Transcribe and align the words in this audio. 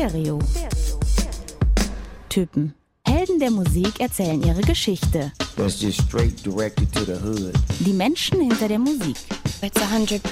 Stereo. 0.00 0.38
Typen. 2.30 2.74
Helden 3.06 3.38
der 3.38 3.50
Musik 3.50 4.00
erzählen 4.00 4.42
ihre 4.42 4.62
Geschichte. 4.62 5.30
That's 5.56 5.78
just 5.82 6.00
straight 6.00 6.42
directed 6.42 6.90
to 6.94 7.04
the 7.04 7.20
hood. 7.22 7.52
Die 7.80 7.92
Menschen 7.92 8.40
hinter 8.40 8.66
der 8.66 8.78
Musik. 8.78 9.18
It's 9.60 9.78
100% 9.78 10.22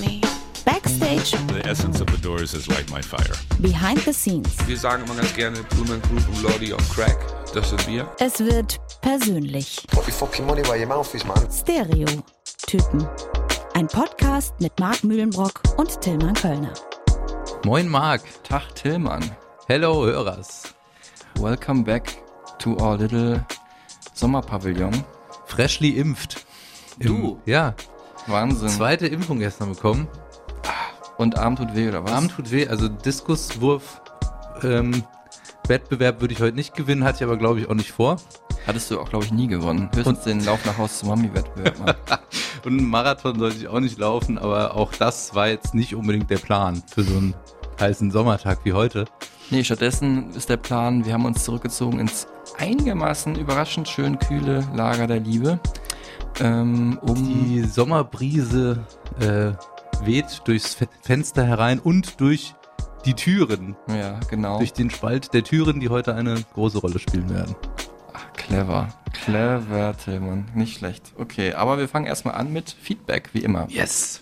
me. 0.00 0.22
Backstage, 0.64 1.36
The 1.48 1.68
essence 1.68 2.00
of 2.00 2.08
the 2.10 2.16
Doors 2.22 2.54
is 2.54 2.66
like 2.68 2.90
my 2.90 3.02
fire. 3.02 3.36
behind 3.58 4.00
the 4.06 4.12
scenes. 4.14 4.48
Wir 4.66 4.78
sagen 4.78 5.04
immer 5.04 5.16
ganz 5.16 5.34
gerne 5.34 5.58
Blumen 5.64 6.00
Group 6.00 6.26
und 6.26 6.72
on 6.72 6.88
Crack. 6.88 7.18
Das 7.52 7.68
sind 7.68 7.86
wir. 7.88 8.08
Es 8.20 8.40
wird 8.40 8.80
persönlich. 9.02 9.86
Put 9.90 10.06
your 10.06 10.14
fucking 10.14 10.46
money 10.46 10.62
where 10.62 10.78
your 10.80 10.86
mouth 10.86 11.14
is, 11.14 11.26
man. 11.26 11.46
Stereo. 11.52 12.06
Typen. 12.66 13.06
Ein 13.74 13.86
Podcast 13.86 14.54
mit 14.60 14.80
Marc 14.80 15.04
Mühlenbrock 15.04 15.60
und 15.76 16.00
Tillmann 16.00 16.32
Kölner. 16.32 16.72
Moin 17.64 17.88
Marc, 17.88 18.22
Tag 18.42 18.74
Tillmann. 18.74 19.22
hello 19.68 20.04
Hörers. 20.04 20.74
Welcome 21.38 21.84
back 21.84 22.22
to 22.58 22.76
our 22.78 22.96
little 22.96 23.44
Sommerpavillon. 24.14 25.04
Freshly 25.46 25.98
impft. 25.98 26.46
Du? 26.98 27.40
Ja, 27.44 27.74
Wahnsinn. 28.26 28.68
zweite 28.70 29.06
Impfung 29.06 29.38
gestern 29.38 29.74
bekommen. 29.74 30.08
Und 31.18 31.38
Arm 31.38 31.56
tut 31.56 31.74
weh, 31.74 31.88
oder 31.88 32.02
was? 32.02 32.12
Arm 32.12 32.28
tut 32.28 32.50
weh, 32.50 32.66
also 32.66 32.88
Diskuswurf, 32.88 34.00
ähm, 34.62 35.04
Wettbewerb 35.66 36.20
würde 36.20 36.32
ich 36.32 36.40
heute 36.40 36.56
nicht 36.56 36.74
gewinnen, 36.74 37.04
hatte 37.04 37.18
ich 37.18 37.24
aber 37.24 37.36
glaube 37.36 37.60
ich 37.60 37.68
auch 37.68 37.74
nicht 37.74 37.92
vor. 37.92 38.16
Hattest 38.66 38.90
du 38.90 39.00
auch, 39.00 39.08
glaube 39.08 39.24
ich, 39.24 39.32
nie 39.32 39.48
gewonnen. 39.48 39.90
Höchstens 39.94 40.20
den 40.24 40.44
Lauf 40.44 40.64
nach 40.64 40.78
Haus 40.78 40.98
zum 40.98 41.08
Mami-Wettbewerb. 41.08 41.96
Und 42.64 42.78
einen 42.78 42.88
Marathon 42.88 43.38
sollte 43.38 43.56
ich 43.56 43.68
auch 43.68 43.80
nicht 43.80 43.98
laufen, 43.98 44.38
aber 44.38 44.76
auch 44.76 44.92
das 44.92 45.34
war 45.34 45.48
jetzt 45.48 45.74
nicht 45.74 45.94
unbedingt 45.94 46.30
der 46.30 46.38
Plan 46.38 46.82
für 46.86 47.02
so 47.02 47.16
einen 47.16 47.34
heißen 47.78 48.10
Sommertag 48.10 48.58
wie 48.64 48.72
heute. 48.72 49.06
nee, 49.50 49.64
stattdessen 49.64 50.30
ist 50.34 50.48
der 50.48 50.58
Plan, 50.58 51.04
wir 51.04 51.14
haben 51.14 51.24
uns 51.24 51.44
zurückgezogen 51.44 51.98
ins 51.98 52.26
einigermaßen 52.58 53.36
überraschend 53.36 53.88
schön 53.88 54.18
kühle 54.18 54.66
Lager 54.74 55.06
der 55.06 55.20
Liebe. 55.20 55.58
Ähm, 56.40 56.98
um 57.02 57.14
Die 57.14 57.62
Sommerbrise 57.62 58.84
äh, 59.20 59.52
weht 60.04 60.42
durchs 60.44 60.74
Fe 60.74 60.88
Fenster 61.02 61.44
herein 61.44 61.80
und 61.80 62.20
durch 62.20 62.54
die 63.06 63.14
Türen, 63.14 63.76
ja, 63.88 64.20
genau. 64.28 64.58
durch 64.58 64.72
den 64.72 64.90
Spalt 64.90 65.32
der 65.32 65.42
Türen, 65.42 65.80
die 65.80 65.88
heute 65.88 66.14
eine 66.14 66.36
große 66.54 66.78
Rolle 66.78 66.98
spielen 66.98 67.30
werden. 67.30 67.56
Clever. 68.46 68.94
Clever, 69.12 69.96
Tillmann. 69.96 70.46
Nicht 70.54 70.78
schlecht. 70.78 71.12
Okay, 71.16 71.52
aber 71.52 71.78
wir 71.78 71.88
fangen 71.88 72.06
erstmal 72.06 72.34
an 72.34 72.52
mit 72.52 72.70
Feedback, 72.70 73.30
wie 73.32 73.40
immer. 73.40 73.66
Yes. 73.68 74.20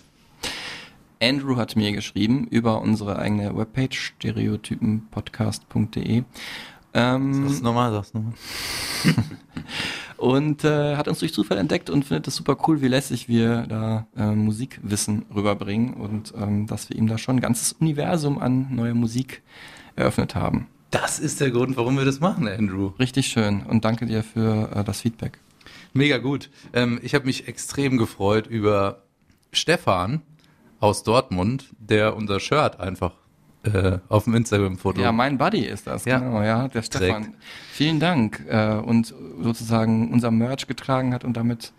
Andrew 1.21 1.57
hat 1.57 1.75
mir 1.75 1.91
geschrieben 1.91 2.47
über 2.47 2.81
unsere 2.81 3.19
eigene 3.19 3.55
Webpage 3.55 4.13
stereotypenpodcast.de 4.17 6.23
ähm, 6.93 7.47
Sag's 7.47 7.61
nochmal, 7.61 7.91
sag's 7.91 8.13
nochmal. 8.13 8.33
und 10.17 10.63
äh, 10.63 10.95
hat 10.95 11.07
uns 11.07 11.19
durch 11.19 11.33
Zufall 11.33 11.57
entdeckt 11.57 11.89
und 11.89 12.03
findet 12.03 12.27
es 12.27 12.35
super 12.35 12.57
cool, 12.67 12.81
wie 12.81 12.87
lässig 12.87 13.29
wir 13.29 13.67
da 13.67 14.07
äh, 14.17 14.31
Musikwissen 14.31 15.25
rüberbringen 15.33 15.93
und 15.93 16.33
ähm, 16.35 16.67
dass 16.67 16.89
wir 16.89 16.97
ihm 16.97 17.07
da 17.07 17.17
schon 17.17 17.37
ein 17.37 17.41
ganzes 17.41 17.73
Universum 17.73 18.39
an 18.39 18.75
neuer 18.75 18.95
Musik 18.95 19.43
eröffnet 19.95 20.35
haben. 20.35 20.67
Das 20.91 21.19
ist 21.19 21.39
der 21.39 21.51
Grund, 21.51 21.77
warum 21.77 21.97
wir 21.97 22.05
das 22.05 22.19
machen, 22.19 22.47
Andrew. 22.47 22.93
Richtig 22.99 23.27
schön 23.27 23.61
und 23.63 23.85
danke 23.85 24.05
dir 24.05 24.23
für 24.23 24.71
äh, 24.75 24.83
das 24.83 25.01
Feedback. 25.01 25.37
Mega 25.93 26.17
gut. 26.17 26.49
Ähm, 26.73 26.99
ich 27.03 27.13
habe 27.15 27.25
mich 27.25 27.47
extrem 27.47 27.97
gefreut 27.97 28.47
über 28.47 29.03
Stefan 29.51 30.21
aus 30.79 31.03
Dortmund, 31.03 31.69
der 31.79 32.15
unser 32.15 32.39
Shirt 32.39 32.79
einfach 32.79 33.11
äh, 33.63 33.97
auf 34.07 34.23
dem 34.23 34.35
Instagram-Foto. 34.35 35.01
Ja, 35.01 35.11
mein 35.11 35.37
Buddy 35.37 35.65
ist 35.65 35.85
das, 35.87 36.05
Ja. 36.05 36.19
genau, 36.19 36.41
ja, 36.41 36.67
der 36.69 36.81
Stefan. 36.81 37.23
Trägt. 37.23 37.35
Vielen 37.71 37.99
Dank 37.99 38.45
äh, 38.47 38.75
und 38.75 39.13
sozusagen 39.41 40.11
unser 40.11 40.31
Merch 40.31 40.65
getragen 40.67 41.13
hat 41.13 41.23
und 41.23 41.35
damit 41.35 41.73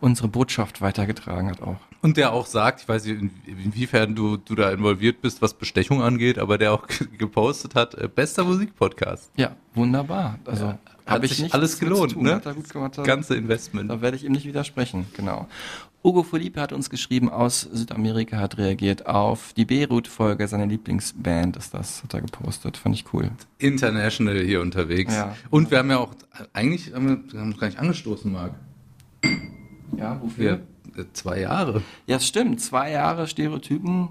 unsere 0.00 0.28
Botschaft 0.28 0.80
weitergetragen 0.80 1.48
hat 1.50 1.62
auch. 1.62 1.76
Und 2.02 2.16
der 2.16 2.32
auch 2.32 2.46
sagt, 2.46 2.80
ich 2.82 2.88
weiß 2.88 3.04
nicht, 3.04 3.20
in- 3.20 3.30
inwiefern 3.46 4.14
du, 4.14 4.36
du 4.38 4.54
da 4.54 4.70
involviert 4.70 5.20
bist, 5.20 5.42
was 5.42 5.54
Bestechung 5.54 6.02
angeht, 6.02 6.38
aber 6.38 6.56
der 6.58 6.72
auch 6.72 6.86
gepostet 7.18 7.74
hat, 7.74 7.94
äh, 7.94 8.08
bester 8.08 8.44
Musikpodcast. 8.44 9.30
Ja, 9.36 9.54
wunderbar. 9.74 10.38
Also 10.46 10.68
Hat 10.68 10.78
habe 11.06 11.26
ich 11.26 11.32
sich 11.32 11.42
nicht 11.42 11.54
alles 11.54 11.78
gelohnt, 11.78 12.12
tun. 12.12 12.22
ne? 12.22 12.40
Gemacht. 12.72 12.96
Das 12.98 13.06
ganze 13.06 13.34
Investment. 13.36 13.90
Da 13.90 14.00
werde 14.00 14.16
ich 14.16 14.24
ihm 14.24 14.32
nicht 14.32 14.46
widersprechen, 14.46 15.06
genau. 15.16 15.46
Ugo 16.02 16.22
Felipe 16.22 16.58
hat 16.62 16.72
uns 16.72 16.88
geschrieben 16.88 17.28
aus 17.28 17.60
Südamerika, 17.60 18.38
hat 18.38 18.56
reagiert 18.56 19.04
auf 19.04 19.52
die 19.54 19.66
Beirut-Folge, 19.66 20.48
seine 20.48 20.64
Lieblingsband 20.64 21.58
ist 21.58 21.74
das, 21.74 22.02
hat 22.02 22.14
er 22.14 22.22
gepostet, 22.22 22.78
fand 22.78 22.94
ich 22.94 23.12
cool. 23.12 23.30
International 23.58 24.38
hier 24.38 24.62
unterwegs. 24.62 25.14
Ja. 25.14 25.36
Und 25.50 25.70
wir 25.70 25.76
haben 25.76 25.90
ja 25.90 25.98
auch, 25.98 26.14
eigentlich 26.54 26.94
haben 26.94 27.06
wir, 27.26 27.32
wir 27.34 27.40
haben 27.40 27.50
uns 27.50 27.60
gar 27.60 27.66
nicht 27.66 27.78
angestoßen, 27.78 28.32
Marc. 28.32 28.52
Ja, 29.96 30.20
Wir, 30.36 30.60
äh, 30.96 31.04
zwei 31.12 31.40
Jahre. 31.40 31.82
Ja, 32.06 32.20
stimmt. 32.20 32.60
Zwei 32.60 32.92
Jahre 32.92 33.26
Stereotypen. 33.26 34.10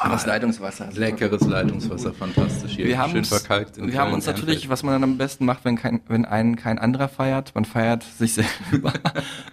Ah, 0.00 0.10
das 0.10 0.26
Leitungswasser. 0.26 0.90
Leckeres 0.92 1.42
Leitungswasser, 1.42 2.12
fantastisch 2.12 2.76
hier. 2.76 2.86
Wir 2.86 2.98
haben, 2.98 3.10
Schön 3.12 3.24
verkalkt. 3.24 3.76
wir 3.78 3.98
haben 3.98 4.12
uns 4.12 4.26
natürlich, 4.26 4.68
was 4.68 4.84
man 4.84 4.94
dann 4.94 5.02
am 5.02 5.18
besten 5.18 5.44
macht, 5.44 5.64
wenn, 5.64 5.76
kein, 5.76 6.00
wenn 6.06 6.24
einen 6.24 6.54
kein 6.54 6.78
anderer 6.78 7.08
feiert, 7.08 7.54
man 7.56 7.64
feiert 7.64 8.04
sich 8.04 8.34
selber 8.70 8.92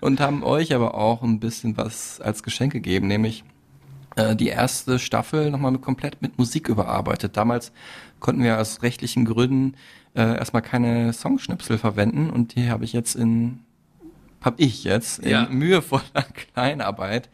und 0.02 0.20
haben 0.20 0.44
euch 0.44 0.76
aber 0.76 0.94
auch 0.94 1.24
ein 1.24 1.40
bisschen 1.40 1.78
was 1.78 2.22
als 2.22 2.44
Geschenk 2.44 2.74
gegeben, 2.74 3.08
nämlich 3.08 3.44
äh, 4.16 4.36
die 4.36 4.48
erste 4.48 5.00
Staffel 5.00 5.50
nochmal 5.50 5.72
mit, 5.72 5.82
komplett 5.82 6.22
mit 6.22 6.38
Musik 6.38 6.70
überarbeitet. 6.70 7.38
Damals 7.38 7.72
konnten 8.20 8.44
wir 8.44 8.60
aus 8.60 8.84
rechtlichen 8.84 9.26
Gründen 9.26 9.74
äh, 10.14 10.38
erstmal 10.38 10.62
keine 10.62 11.12
Songschnipsel 11.12 11.80
verwenden 11.80 12.30
und 12.30 12.56
die 12.56 12.70
habe 12.70 12.86
ich 12.86 12.94
jetzt 12.94 13.16
in 13.16 13.62
habe 14.46 14.62
ich 14.62 14.84
jetzt 14.84 15.20
in 15.20 15.30
Ja. 15.32 15.48
mühevoller 15.50 16.04
Kleinarbeit 16.54 17.30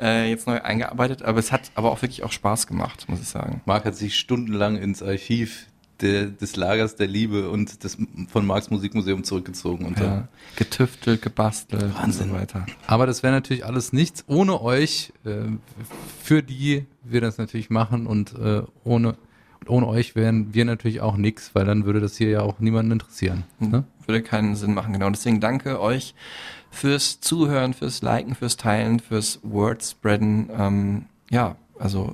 äh, 0.00 0.28
jetzt 0.30 0.46
neu 0.46 0.60
eingearbeitet, 0.60 1.22
aber 1.22 1.38
es 1.38 1.52
hat 1.52 1.70
aber 1.74 1.92
auch 1.92 2.02
wirklich 2.02 2.24
auch 2.24 2.32
Spaß 2.32 2.66
gemacht, 2.66 3.08
muss 3.08 3.20
ich 3.20 3.28
sagen. 3.28 3.60
Marc 3.66 3.84
hat 3.84 3.94
sich 3.94 4.16
stundenlang 4.16 4.76
ins 4.76 5.02
Archiv 5.02 5.66
der, 6.00 6.26
des 6.26 6.56
Lagers 6.56 6.96
der 6.96 7.06
Liebe 7.06 7.48
und 7.50 7.84
des, 7.84 7.96
von 8.28 8.44
Marx 8.44 8.68
Musikmuseum 8.70 9.22
zurückgezogen. 9.22 9.86
Und. 9.86 10.00
Ja, 10.00 10.26
getüftelt, 10.56 11.22
gebastelt 11.22 11.94
Wahnsinn. 11.94 12.30
und 12.30 12.34
so 12.34 12.40
weiter. 12.40 12.66
Aber 12.88 13.06
das 13.06 13.22
wäre 13.22 13.32
natürlich 13.32 13.64
alles 13.64 13.92
nichts 13.92 14.24
ohne 14.26 14.60
euch, 14.60 15.12
äh, 15.24 15.42
für 16.22 16.42
die 16.42 16.86
wir 17.04 17.20
das 17.20 17.38
natürlich 17.38 17.70
machen 17.70 18.06
und 18.08 18.34
äh, 18.34 18.62
ohne, 18.82 19.14
ohne 19.68 19.86
euch 19.88 20.14
wären 20.16 20.54
wir 20.54 20.64
natürlich 20.64 21.00
auch 21.00 21.16
nichts, 21.16 21.54
weil 21.54 21.64
dann 21.64 21.84
würde 21.84 22.00
das 22.00 22.16
hier 22.16 22.28
ja 22.30 22.40
auch 22.42 22.58
niemanden 22.60 22.92
interessieren. 22.92 23.44
Ne? 23.58 23.84
Würde 24.06 24.22
keinen 24.22 24.56
Sinn 24.56 24.74
machen, 24.74 24.92
genau. 24.92 25.08
Deswegen 25.10 25.40
danke 25.40 25.80
euch 25.80 26.14
fürs 26.70 27.20
Zuhören, 27.20 27.72
fürs 27.74 28.02
Liken, 28.02 28.34
fürs 28.34 28.56
Teilen, 28.56 29.00
fürs 29.00 29.40
Wordspreaden. 29.42 30.50
Ähm, 30.56 31.04
ja, 31.30 31.56
also 31.78 32.12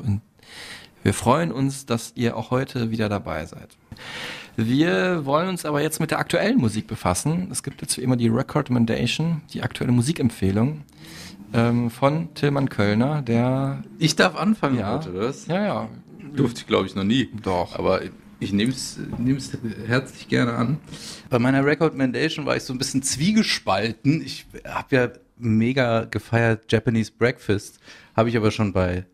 wir 1.02 1.14
freuen 1.14 1.50
uns, 1.52 1.86
dass 1.86 2.12
ihr 2.14 2.36
auch 2.36 2.50
heute 2.50 2.90
wieder 2.90 3.08
dabei 3.08 3.46
seid. 3.46 3.76
Wir 4.56 5.24
wollen 5.24 5.48
uns 5.48 5.64
aber 5.64 5.80
jetzt 5.80 6.00
mit 6.00 6.10
der 6.10 6.18
aktuellen 6.18 6.58
Musik 6.58 6.86
befassen. 6.86 7.48
Es 7.50 7.62
gibt 7.62 7.80
jetzt 7.80 7.96
wie 7.96 8.02
immer 8.02 8.16
die 8.16 8.28
Recommendation, 8.28 9.42
die 9.52 9.62
aktuelle 9.62 9.92
Musikempfehlung 9.92 10.82
ähm, 11.54 11.90
von 11.90 12.34
Tillmann 12.34 12.68
Kölner, 12.68 13.22
der 13.22 13.82
Ich 13.98 14.16
darf 14.16 14.36
anfangen 14.36 14.78
Ja. 14.78 14.94
heute, 14.98 15.14
was? 15.14 15.46
ja 15.46 15.64
ja 15.64 15.88
Durfte 16.36 16.60
ich, 16.60 16.66
glaube 16.66 16.86
ich, 16.86 16.94
noch 16.94 17.04
nie. 17.04 17.28
Doch. 17.42 17.78
Aber 17.78 18.02
ich 18.40 18.52
nehme 18.52 18.72
es 18.72 18.98
herzlich 19.86 20.28
gerne 20.28 20.54
an. 20.54 20.78
Bei 21.28 21.38
meiner 21.38 21.64
Recommendation 21.64 22.46
war 22.46 22.56
ich 22.56 22.62
so 22.62 22.72
ein 22.72 22.78
bisschen 22.78 23.02
zwiegespalten. 23.02 24.22
Ich 24.24 24.46
habe 24.64 24.96
ja 24.96 25.12
mega 25.36 26.04
gefeiert 26.04 26.70
Japanese 26.70 27.12
Breakfast, 27.16 27.78
habe 28.16 28.28
ich 28.28 28.36
aber 28.36 28.50
schon 28.50 28.72
bei 28.72 29.04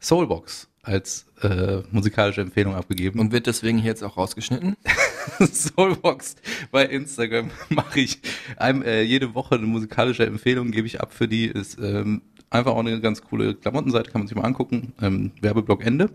Soulbox 0.00 0.68
als 0.82 1.26
äh, 1.42 1.80
musikalische 1.90 2.42
Empfehlung 2.42 2.74
abgegeben. 2.74 3.18
und 3.18 3.32
wird 3.32 3.46
deswegen 3.46 3.78
hier 3.78 3.90
jetzt 3.90 4.04
auch 4.04 4.18
rausgeschnitten. 4.18 4.76
Soulbox 5.40 6.36
bei 6.70 6.84
Instagram 6.84 7.50
mache 7.70 8.00
ich 8.00 8.20
einem, 8.56 8.82
äh, 8.82 9.02
jede 9.02 9.34
Woche 9.34 9.54
eine 9.54 9.66
musikalische 9.66 10.26
Empfehlung, 10.26 10.70
gebe 10.70 10.86
ich 10.86 11.00
ab 11.00 11.12
für 11.12 11.26
die. 11.26 11.46
Ist 11.46 11.78
ähm, 11.78 12.20
einfach 12.54 12.72
auch 12.72 12.80
eine 12.80 13.00
ganz 13.00 13.22
coole 13.22 13.54
Klamottenseite, 13.54 14.10
kann 14.10 14.22
man 14.22 14.28
sich 14.28 14.36
mal 14.36 14.44
angucken. 14.44 14.92
Ähm, 15.00 15.32
Werbeblock 15.40 15.84
Ende. 15.84 16.10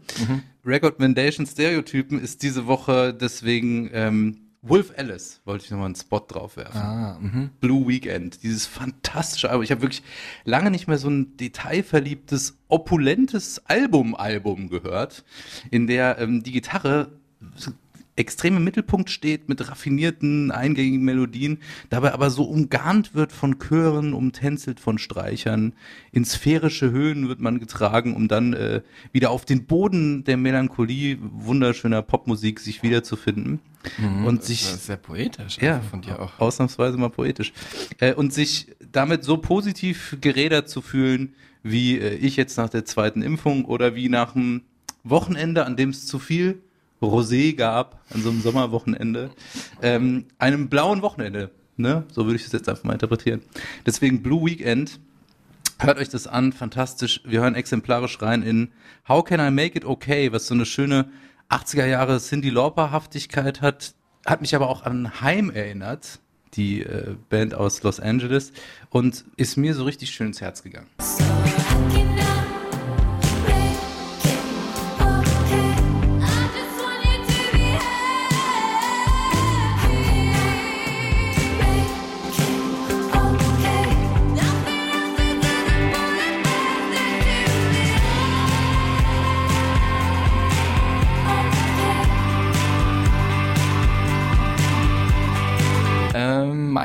Recommendation 0.66 1.46
Stereotypen 1.46 2.20
ist 2.20 2.44
diese 2.44 2.68
Woche 2.68 3.14
deswegen 3.14 3.90
ähm, 3.94 4.38
Wolf 4.62 4.92
Alice, 4.98 5.40
wollte 5.46 5.64
ich 5.64 5.72
nochmal 5.72 5.86
einen 5.86 5.96
Spot 5.96 6.20
drauf 6.20 6.58
werfen. 6.58 6.82
Ah, 6.82 7.18
mhm. 7.20 7.50
Blue 7.62 7.88
Weekend, 7.88 8.44
dieses 8.44 8.66
fantastische 8.66 9.50
Album. 9.50 9.64
Ich 9.64 9.72
habe 9.72 9.82
wirklich 9.82 10.04
lange 10.44 10.70
nicht 10.70 10.88
mehr 10.88 10.98
so 10.98 11.10
ein 11.10 11.38
detailverliebtes, 11.38 12.58
opulentes 12.68 13.62
Album-Album 13.68 14.70
gehört, 14.70 15.24
in 15.72 15.88
der 15.88 16.18
ähm, 16.20 16.44
die 16.44 16.52
Gitarre 16.52 17.10
extrem 18.20 18.58
im 18.58 18.64
Mittelpunkt 18.64 19.10
steht 19.10 19.48
mit 19.48 19.68
raffinierten, 19.70 20.52
eingängigen 20.52 21.04
Melodien, 21.04 21.60
dabei 21.90 22.14
aber 22.14 22.30
so 22.30 22.44
umgarnt 22.44 23.16
wird 23.16 23.32
von 23.32 23.60
Chören, 23.60 24.14
umtänzelt 24.14 24.80
von 24.80 24.98
Streichern. 24.98 25.74
In 26.12 26.26
sphärische 26.26 26.92
Höhen 26.92 27.30
wird 27.30 27.40
man 27.40 27.60
getragen, 27.60 28.16
um 28.16 28.28
dann 28.28 28.54
äh, 28.54 28.82
wieder 29.14 29.32
auf 29.32 29.46
den 29.46 29.66
Boden 29.66 30.26
der 30.26 30.36
Melancholie 30.36 31.18
wunderschöner 31.22 32.02
Popmusik 32.02 32.60
sich 32.60 32.84
wiederzufinden. 32.84 33.60
und 34.26 34.44
sich 34.44 34.64
Das 34.64 34.74
ist 34.74 34.86
sehr 34.88 34.98
poetisch 34.98 35.58
ja, 35.60 35.76
einfach 35.76 35.90
von 35.90 36.02
dir 36.02 36.20
auch. 36.20 36.38
Ausnahmsweise 36.40 36.98
mal 36.98 37.10
poetisch. 37.10 37.54
Äh, 38.00 38.14
und 38.14 38.34
sich 38.34 38.68
damit 38.92 39.24
so 39.24 39.38
positiv 39.38 40.18
gerädert 40.20 40.68
zu 40.68 40.82
fühlen, 40.82 41.34
wie 41.64 41.98
äh, 41.98 42.16
ich 42.16 42.36
jetzt 42.36 42.58
nach 42.58 42.70
der 42.70 42.84
zweiten 42.84 43.22
Impfung 43.22 43.64
oder 43.64 43.96
wie 43.96 44.10
nach 44.10 44.36
einem 44.36 44.64
Wochenende, 45.06 45.66
an 45.66 45.78
dem 45.78 45.92
es 45.92 46.06
zu 46.06 46.20
viel 46.20 46.62
Rosé 47.02 47.54
gab, 47.54 48.02
an 48.14 48.22
so 48.22 48.30
einem 48.30 48.42
Sommerwochenende, 48.42 49.30
ähm, 49.82 50.26
einem 50.38 50.70
blauen 50.70 51.02
Wochenende. 51.02 51.52
Ne? 51.78 52.04
So 52.12 52.26
würde 52.26 52.36
ich 52.36 52.44
das 52.44 52.52
jetzt 52.52 52.68
einfach 52.68 52.84
mal 52.84 52.94
interpretieren. 52.94 53.42
Deswegen 53.86 54.22
Blue 54.22 54.46
Weekend. 54.46 55.00
Hört 55.82 55.98
euch 55.98 56.10
das 56.10 56.28
an, 56.28 56.52
fantastisch. 56.52 57.22
Wir 57.24 57.40
hören 57.40 57.56
exemplarisch 57.56 58.22
rein 58.22 58.44
in 58.44 58.72
How 59.08 59.24
Can 59.24 59.40
I 59.40 59.50
Make 59.50 59.78
It 59.78 59.86
Okay, 59.86 60.30
was 60.34 60.48
so 60.48 60.54
eine 60.54 60.66
schöne 60.66 61.10
80er 61.50 61.86
Jahre 61.86 62.20
Cindy 62.20 62.50
Lauper-Haftigkeit 62.50 63.62
hat, 63.62 63.94
hat 64.26 64.42
mich 64.42 64.56
aber 64.56 64.70
auch 64.70 64.84
an 64.84 65.22
Heim 65.22 65.50
erinnert, 65.50 66.20
die 66.54 66.82
äh, 66.82 67.16
Band 67.30 67.56
aus 67.56 67.82
Los 67.84 68.02
Angeles, 68.02 68.52
und 68.90 69.24
ist 69.38 69.56
mir 69.56 69.74
so 69.74 69.86
richtig 69.86 70.12
schön 70.12 70.28
ins 70.28 70.42
Herz 70.42 70.64
gegangen. 70.64 70.88
Ähm, 71.00 71.39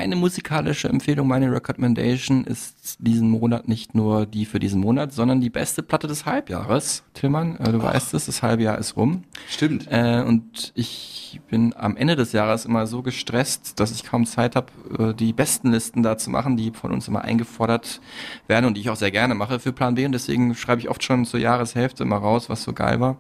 meine 0.04 0.16
musikalische 0.16 0.86
Empfehlung, 0.86 1.26
meine 1.26 1.50
Recommendation 1.50 2.44
ist 2.44 2.98
diesen 2.98 3.30
Monat 3.30 3.68
nicht 3.68 3.94
nur 3.94 4.26
die 4.26 4.44
für 4.44 4.60
diesen 4.60 4.82
Monat, 4.82 5.14
sondern 5.14 5.40
die 5.40 5.48
beste 5.48 5.82
Platte 5.82 6.06
des 6.06 6.26
Halbjahres. 6.26 7.04
Tillmann, 7.14 7.56
äh, 7.56 7.72
du 7.72 7.82
weißt 7.82 8.12
es, 8.12 8.26
das 8.26 8.42
Halbjahr 8.42 8.76
ist 8.76 8.98
rum. 8.98 9.24
Stimmt. 9.48 9.86
Äh, 9.90 10.20
und 10.20 10.72
ich 10.74 11.40
bin 11.48 11.74
am 11.74 11.96
Ende 11.96 12.16
des 12.16 12.32
Jahres 12.32 12.66
immer 12.66 12.86
so 12.86 13.00
gestresst, 13.00 13.80
dass 13.80 13.92
ich 13.92 14.04
kaum 14.04 14.26
Zeit 14.26 14.56
habe, 14.56 14.66
äh, 14.98 15.14
die 15.14 15.32
besten 15.32 15.70
Listen 15.70 16.02
da 16.02 16.18
zu 16.18 16.28
machen, 16.28 16.58
die 16.58 16.72
von 16.72 16.92
uns 16.92 17.08
immer 17.08 17.22
eingefordert 17.22 18.02
werden 18.46 18.66
und 18.66 18.74
die 18.74 18.82
ich 18.82 18.90
auch 18.90 18.96
sehr 18.96 19.10
gerne 19.10 19.34
mache 19.34 19.58
für 19.58 19.72
Plan 19.72 19.94
B. 19.94 20.04
Und 20.04 20.12
deswegen 20.12 20.54
schreibe 20.54 20.82
ich 20.82 20.90
oft 20.90 21.02
schon 21.02 21.24
zur 21.24 21.40
Jahreshälfte 21.40 22.02
immer 22.02 22.18
raus, 22.18 22.50
was 22.50 22.62
so 22.62 22.74
geil 22.74 23.00
war. 23.00 23.16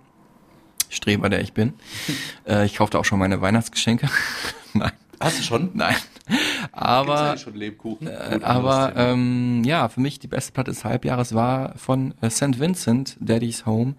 Streber, 0.90 1.30
der 1.30 1.40
ich 1.40 1.54
bin. 1.54 1.72
äh, 2.46 2.66
ich 2.66 2.74
kaufte 2.74 2.98
auch 2.98 3.06
schon 3.06 3.18
meine 3.18 3.40
Weihnachtsgeschenke. 3.40 4.10
Nein. 4.74 4.92
Hast 5.18 5.38
du 5.38 5.42
schon? 5.42 5.70
Nein. 5.72 5.96
Aber, 6.72 7.36
schon 7.36 7.54
Lebkuchen? 7.54 8.06
äh, 8.06 8.40
aber 8.42 8.94
ähm, 8.96 9.62
ja, 9.64 9.88
für 9.88 10.00
mich 10.00 10.18
die 10.18 10.26
beste 10.26 10.52
Platte 10.52 10.70
des 10.70 10.84
Halbjahres 10.84 11.34
war 11.34 11.76
von 11.76 12.14
äh, 12.20 12.30
St. 12.30 12.58
Vincent, 12.58 13.16
Daddy's 13.20 13.66
Home. 13.66 13.94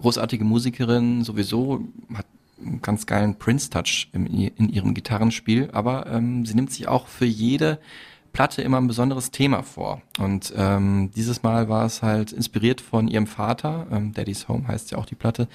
Großartige 0.00 0.44
Musikerin, 0.44 1.22
sowieso 1.22 1.82
hat 2.14 2.26
einen 2.64 2.80
ganz 2.80 3.04
geilen 3.06 3.34
Prince-Touch 3.38 4.08
im- 4.12 4.26
in 4.26 4.70
ihrem 4.70 4.94
Gitarrenspiel, 4.94 5.68
aber 5.72 6.06
ähm, 6.06 6.46
sie 6.46 6.54
nimmt 6.54 6.72
sich 6.72 6.88
auch 6.88 7.06
für 7.06 7.26
jede 7.26 7.78
Platte 8.36 8.60
immer 8.60 8.76
ein 8.76 8.86
besonderes 8.86 9.30
Thema 9.30 9.62
vor. 9.62 10.02
Und 10.18 10.52
ähm, 10.58 11.10
dieses 11.16 11.42
Mal 11.42 11.70
war 11.70 11.86
es 11.86 12.02
halt 12.02 12.32
inspiriert 12.32 12.82
von 12.82 13.08
ihrem 13.08 13.26
Vater, 13.26 13.86
ähm, 13.90 14.12
Daddy's 14.12 14.46
Home 14.46 14.68
heißt 14.68 14.90
ja 14.90 14.98
auch 14.98 15.06
die 15.06 15.14
Platte, 15.14 15.48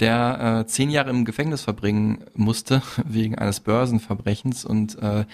der 0.00 0.60
äh, 0.60 0.66
zehn 0.66 0.90
Jahre 0.90 1.08
im 1.08 1.24
Gefängnis 1.24 1.62
verbringen 1.62 2.24
musste 2.34 2.82
wegen 3.06 3.36
eines 3.38 3.60
Börsenverbrechens 3.60 4.66
und 4.66 4.98
äh, 4.98 5.24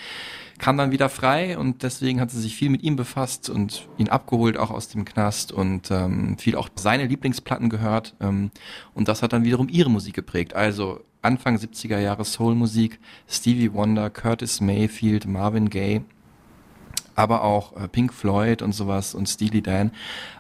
kam 0.59 0.77
dann 0.77 0.93
wieder 0.93 1.09
frei 1.09 1.59
und 1.59 1.83
deswegen 1.83 2.21
hat 2.21 2.31
sie 2.31 2.41
sich 2.41 2.55
viel 2.55 2.71
mit 2.71 2.85
ihm 2.85 2.95
befasst 2.95 3.51
und 3.51 3.89
ihn 3.99 4.09
abgeholt 4.09 4.57
auch 4.57 4.71
aus 4.71 4.87
dem 4.87 5.05
Knast 5.05 5.51
und 5.51 5.91
ähm, 5.91 6.39
viel 6.39 6.55
auch 6.55 6.69
seine 6.77 7.07
Lieblingsplatten 7.07 7.69
gehört 7.69 8.15
ähm, 8.21 8.53
und 8.95 9.09
das 9.09 9.23
hat 9.25 9.33
dann 9.33 9.43
wiederum 9.43 9.69
ihre 9.69 9.91
Musik 9.91 10.15
geprägt. 10.15 10.55
Also 10.55 11.01
Anfang 11.21 11.57
70er 11.57 11.99
Jahre 11.99 12.25
Soulmusik, 12.25 13.01
Stevie 13.29 13.73
Wonder, 13.73 14.09
Curtis 14.09 14.61
Mayfield, 14.61 15.27
Marvin 15.27 15.69
Gaye, 15.69 16.03
aber 17.15 17.43
auch 17.43 17.77
äh, 17.77 17.89
Pink 17.89 18.13
Floyd 18.13 18.63
und 18.63 18.73
sowas 18.73 19.15
und 19.15 19.29
Steely 19.29 19.63
Dan. 19.63 19.93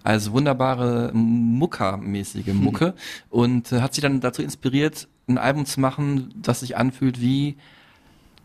Also 0.02 0.32
wunderbare 0.32 1.10
Mucker-mäßige 1.14 2.54
Mucke 2.54 2.94
und 3.30 3.72
äh, 3.72 3.80
hat 3.80 3.94
sie 3.94 4.00
dann 4.00 4.20
dazu 4.20 4.42
inspiriert, 4.42 5.08
ein 5.28 5.38
Album 5.38 5.66
zu 5.66 5.80
machen, 5.80 6.32
das 6.36 6.60
sich 6.60 6.76
anfühlt 6.76 7.20
wie 7.20 7.56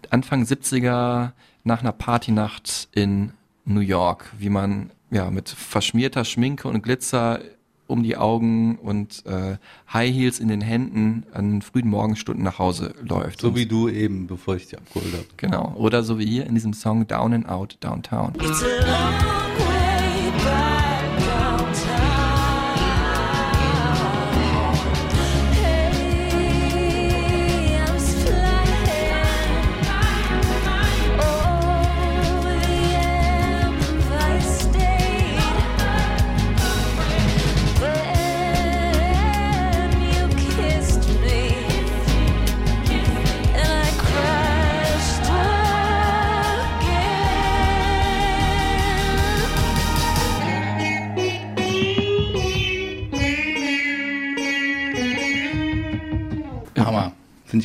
Anfang 0.09 0.43
70er 0.43 1.31
nach 1.63 1.81
einer 1.81 1.91
Partynacht 1.91 2.87
in 2.93 3.33
New 3.65 3.81
York, 3.81 4.31
wie 4.37 4.49
man 4.49 4.91
ja 5.11 5.29
mit 5.31 5.49
verschmierter 5.49 6.25
Schminke 6.25 6.67
und 6.67 6.81
Glitzer 6.81 7.39
um 7.87 8.03
die 8.03 8.17
Augen 8.17 8.75
und 8.77 9.25
äh, 9.25 9.57
High 9.93 10.13
Heels 10.13 10.39
in 10.39 10.47
den 10.49 10.61
Händen 10.61 11.25
an 11.33 11.61
frühen 11.61 11.87
Morgenstunden 11.89 12.43
nach 12.43 12.59
Hause 12.59 12.93
läuft. 13.01 13.41
So 13.41 13.47
Und- 13.49 13.55
wie 13.55 13.65
du 13.65 13.89
eben, 13.89 14.27
bevor 14.27 14.55
ich 14.55 14.67
dich 14.67 14.77
abgeholt 14.77 15.13
habe. 15.13 15.25
Genau. 15.37 15.73
Oder 15.77 16.03
so 16.03 16.19
wie 16.19 16.25
hier 16.25 16.45
in 16.45 16.53
diesem 16.55 16.73
Song 16.73 17.07
Down 17.07 17.33
and 17.33 17.49
Out 17.49 17.77
Downtown. 17.79 18.33
Hammer. 18.39 19.66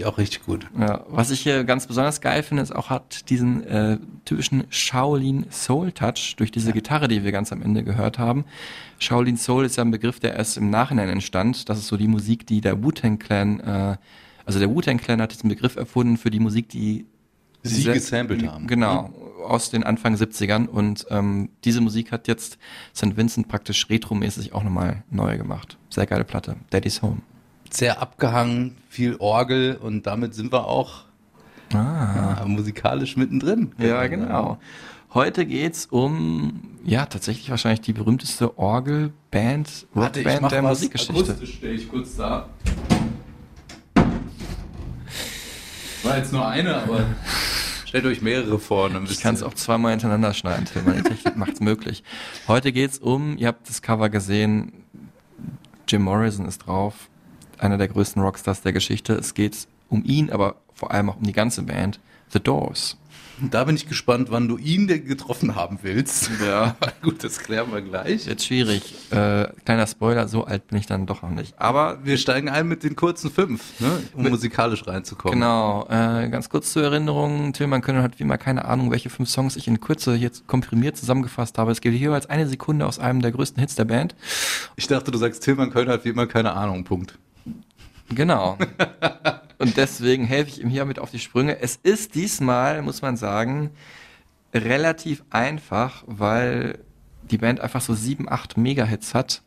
Ich 0.03 0.07
auch 0.07 0.19
richtig 0.19 0.45
gut. 0.45 0.67
Ja, 0.79 1.05
was 1.09 1.31
ich 1.31 1.41
hier 1.41 1.65
ganz 1.65 1.87
besonders 1.87 2.21
geil 2.21 2.43
finde, 2.43 2.63
ist 2.63 2.75
auch 2.75 2.91
hat 2.91 3.31
diesen 3.31 3.65
äh, 3.67 3.99
typischen 4.25 4.65
Shaolin 4.71 5.47
Soul 5.51 5.93
Touch 5.93 6.35
durch 6.37 6.51
diese 6.51 6.73
Gitarre, 6.73 7.09
die 7.09 7.25
wir 7.25 7.33
ganz 7.33 7.53
am 7.53 7.63
Ende 7.63 7.83
gehört 7.83 8.19
haben. 8.19 8.45
Shaolin 8.99 9.37
Soul 9.37 9.65
ist 9.65 9.77
ja 9.77 9.85
ein 9.85 9.91
Begriff, 9.91 10.21
der 10.21 10.35
erst 10.35 10.57
im 10.57 10.71
Nachhinein 10.71 11.09
entstand. 11.09 11.69
Das 11.69 11.79
ist 11.79 11.89
so 11.89 11.97
die 11.97 12.09
Musik, 12.09 12.47
die 12.47 12.61
der 12.61 12.83
Wu-Tang 12.83 13.19
Clan, 13.19 13.61
äh, 13.61 13.97
also 14.45 14.59
der 14.59 14.71
Wu-Tang 14.71 14.99
Clan 14.99 15.21
hat 15.21 15.33
diesen 15.33 15.49
Begriff 15.49 15.77
erfunden 15.77 16.17
für 16.17 16.31
die 16.31 16.41
Musik, 16.41 16.69
die 16.69 17.07
Sie 17.65 17.85
gesampelt 17.85 18.47
haben. 18.47 18.67
Genau, 18.67 19.13
aus 19.47 19.71
den 19.71 19.85
Anfang 19.85 20.17
70ern 20.17 20.67
und 20.67 21.07
ähm, 21.11 21.51
diese 21.65 21.81
Musik 21.81 22.11
hat 22.11 22.27
jetzt 22.27 22.59
St. 22.95 23.17
Vincent 23.17 23.47
praktisch 23.49 23.89
retromäßig 23.89 24.53
auch 24.53 24.65
nochmal 24.65 25.05
neu 25.11 25.39
gemacht. 25.39 25.79
Sehr 25.89 26.07
geile 26.07 26.25
Platte. 26.25 26.57
Daddy's 26.71 27.03
Home. 27.03 27.23
Sehr 27.73 28.01
abgehangen, 28.03 28.77
viel 28.89 29.17
Orgel 29.19 29.77
und 29.77 30.07
damit 30.07 30.35
sind 30.35 30.53
wir 30.53 30.67
auch 30.67 31.05
Ah. 31.75 32.43
äh, 32.43 32.47
musikalisch 32.47 33.17
mittendrin. 33.17 33.73
Ja, 33.79 34.07
genau. 34.07 34.59
Heute 35.15 35.47
geht's 35.47 35.87
um, 35.87 36.61
ja, 36.85 37.07
tatsächlich 37.07 37.49
wahrscheinlich 37.51 37.81
die 37.81 37.95
berühmteste 37.95 38.59
Orgelband, 38.59 39.87
Rockband 39.97 40.53
der 40.53 40.63
Musikgeschichte. 40.63 41.15
akustisch, 41.33 41.55
stell 41.59 41.75
ich 41.75 41.89
kurz 41.91 42.17
da. 42.17 42.49
War 46.03 46.19
jetzt 46.19 46.33
nur 46.33 46.47
eine, 46.47 46.77
aber 46.77 47.05
stellt 47.87 48.05
euch 48.05 48.21
mehrere 48.23 48.59
vor. 48.59 48.91
Dann 48.91 49.05
Ich 49.05 49.21
kann 49.21 49.35
es 49.35 49.43
auch 49.43 49.55
zweimal 49.55 49.93
hintereinander 49.93 50.35
schneiden, 50.35 50.67
Till. 50.67 50.83
Meine 50.83 51.03
Technik 51.05 51.37
macht's 51.39 51.61
möglich. 51.61 52.03
Heute 52.49 52.73
geht's 52.73 52.99
um, 52.99 53.39
ihr 53.39 53.49
habt 53.49 53.69
das 53.69 53.81
Cover 53.81 54.09
gesehen, 54.11 54.73
Jim 55.89 56.03
Morrison 56.03 56.47
ist 56.47 56.59
drauf, 56.67 57.09
einer 57.63 57.79
der 57.79 57.89
größten 57.89 58.21
Rockstars 58.23 58.63
der 58.63 58.73
Geschichte. 58.73 59.15
Es 59.15 59.35
geht 59.35 59.67
um 59.89 60.05
ihn, 60.05 60.31
aber 60.31 60.57
vor 60.75 60.91
allem 60.91 61.11
auch 61.11 61.17
um 61.17 61.25
die 61.25 61.33
ganze 61.33 61.63
Band, 61.63 62.01
The 62.31 62.41
Doors. 62.41 62.97
Da 63.51 63.65
bin 63.65 63.75
ich 63.75 63.89
gespannt, 63.89 64.29
wann 64.31 64.47
du 64.47 64.57
ihn 64.57 64.87
denn 64.87 65.05
getroffen 65.05 65.57
haben 65.57 65.79
willst. 65.83 66.31
Ja. 66.47 66.77
Gut, 67.03 67.25
das 67.25 67.39
klären 67.39 67.73
wir 67.73 67.81
gleich. 67.81 68.27
Wird 68.27 68.43
schwierig. 68.43 68.95
Äh, 69.11 69.49
kleiner 69.65 69.87
Spoiler, 69.87 70.29
so 70.29 70.45
alt 70.45 70.69
bin 70.69 70.79
ich 70.79 70.87
dann 70.87 71.07
doch 71.07 71.23
noch 71.23 71.31
nicht. 71.31 71.59
Aber 71.59 71.99
Wir 72.05 72.19
steigen 72.19 72.49
ein 72.49 72.69
mit 72.69 72.85
den 72.85 72.95
kurzen 72.95 73.31
fünf, 73.31 73.81
ne, 73.81 74.01
um 74.15 74.29
musikalisch 74.29 74.87
reinzukommen. 74.87 75.41
Genau, 75.41 75.87
äh, 75.89 76.29
ganz 76.29 76.49
kurz 76.49 76.73
zur 76.73 76.85
Erinnerung, 76.85 77.53
Tillmann 77.53 77.81
Könner 77.81 78.03
hat 78.03 78.19
wie 78.19 78.23
immer 78.23 78.39
keine 78.39 78.65
Ahnung, 78.65 78.91
welche 78.91 79.11
fünf 79.11 79.29
Songs 79.29 79.57
ich 79.57 79.67
in 79.67 79.81
Kürze 79.81 80.15
jetzt 80.15 80.47
komprimiert 80.47 80.97
zusammengefasst 80.97 81.59
habe. 81.59 81.73
Es 81.73 81.81
gibt 81.81 81.97
jeweils 81.97 82.27
eine 82.27 82.47
Sekunde 82.47 82.87
aus 82.87 82.99
einem 82.99 83.23
der 83.23 83.33
größten 83.33 83.61
Hits 83.61 83.75
der 83.75 83.87
Band. 83.87 84.15
Ich 84.77 84.87
dachte, 84.87 85.11
du 85.11 85.19
sagst, 85.19 85.43
Tillmann 85.43 85.71
Köln 85.71 85.89
hat 85.89 86.05
wie 86.05 86.11
immer 86.11 86.27
keine 86.27 86.53
Ahnung, 86.53 86.85
Punkt. 86.85 87.19
Genau. 88.15 88.59
Und 89.59 89.77
deswegen 89.77 90.25
helfe 90.25 90.51
ich 90.51 90.61
ihm 90.61 90.69
hiermit 90.71 90.99
auf 90.99 91.11
die 91.11 91.19
Sprünge. 91.21 91.59
Es 91.61 91.77
ist 91.77 92.15
diesmal, 92.15 92.83
muss 92.83 93.01
man 93.03 93.17
sagen, 93.17 93.71
relativ 94.53 95.23
einfach, 95.31 96.03
weil 96.07 96.81
die 97.31 97.39
Band 97.39 97.61
einfach 97.61 97.81
so 97.81 97.95
sieben, 97.95 98.29
acht 98.29 98.57
Mega-Hits 98.57 99.15
hat. 99.15 99.43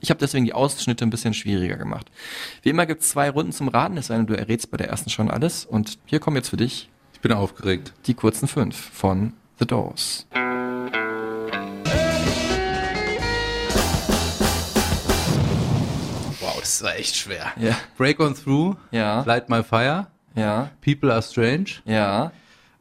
Ich 0.00 0.08
habe 0.08 0.18
deswegen 0.18 0.46
die 0.46 0.54
Ausschnitte 0.54 1.04
ein 1.04 1.10
bisschen 1.10 1.34
schwieriger 1.34 1.76
gemacht. 1.76 2.10
Wie 2.62 2.70
immer 2.70 2.86
gibt 2.86 3.02
es 3.02 3.10
zwei 3.10 3.28
Runden 3.28 3.52
zum 3.52 3.68
Raten, 3.68 3.98
es 3.98 4.06
sei 4.06 4.16
denn, 4.16 4.26
du 4.26 4.34
errätst 4.34 4.70
bei 4.70 4.78
der 4.78 4.88
ersten 4.88 5.10
schon 5.10 5.30
alles. 5.30 5.66
Und 5.66 5.98
hier 6.06 6.20
kommen 6.20 6.36
jetzt 6.36 6.48
für 6.48 6.56
dich 6.56 6.88
Ich 7.12 7.20
bin 7.20 7.32
aufgeregt. 7.32 7.92
die 8.06 8.14
kurzen 8.14 8.48
fünf 8.48 8.76
von 8.76 9.34
The 9.58 9.66
Doors. 9.66 10.26
Das 16.70 16.82
war 16.84 16.96
echt 16.96 17.16
schwer. 17.16 17.46
Ja. 17.58 17.76
Break 17.98 18.20
on 18.20 18.34
Through, 18.34 18.76
Ja. 18.90 19.22
Light 19.24 19.48
My 19.48 19.62
Fire, 19.62 20.06
Ja, 20.34 20.70
People 20.84 21.12
Are 21.12 21.22
Strange. 21.22 21.66
ja. 21.84 22.32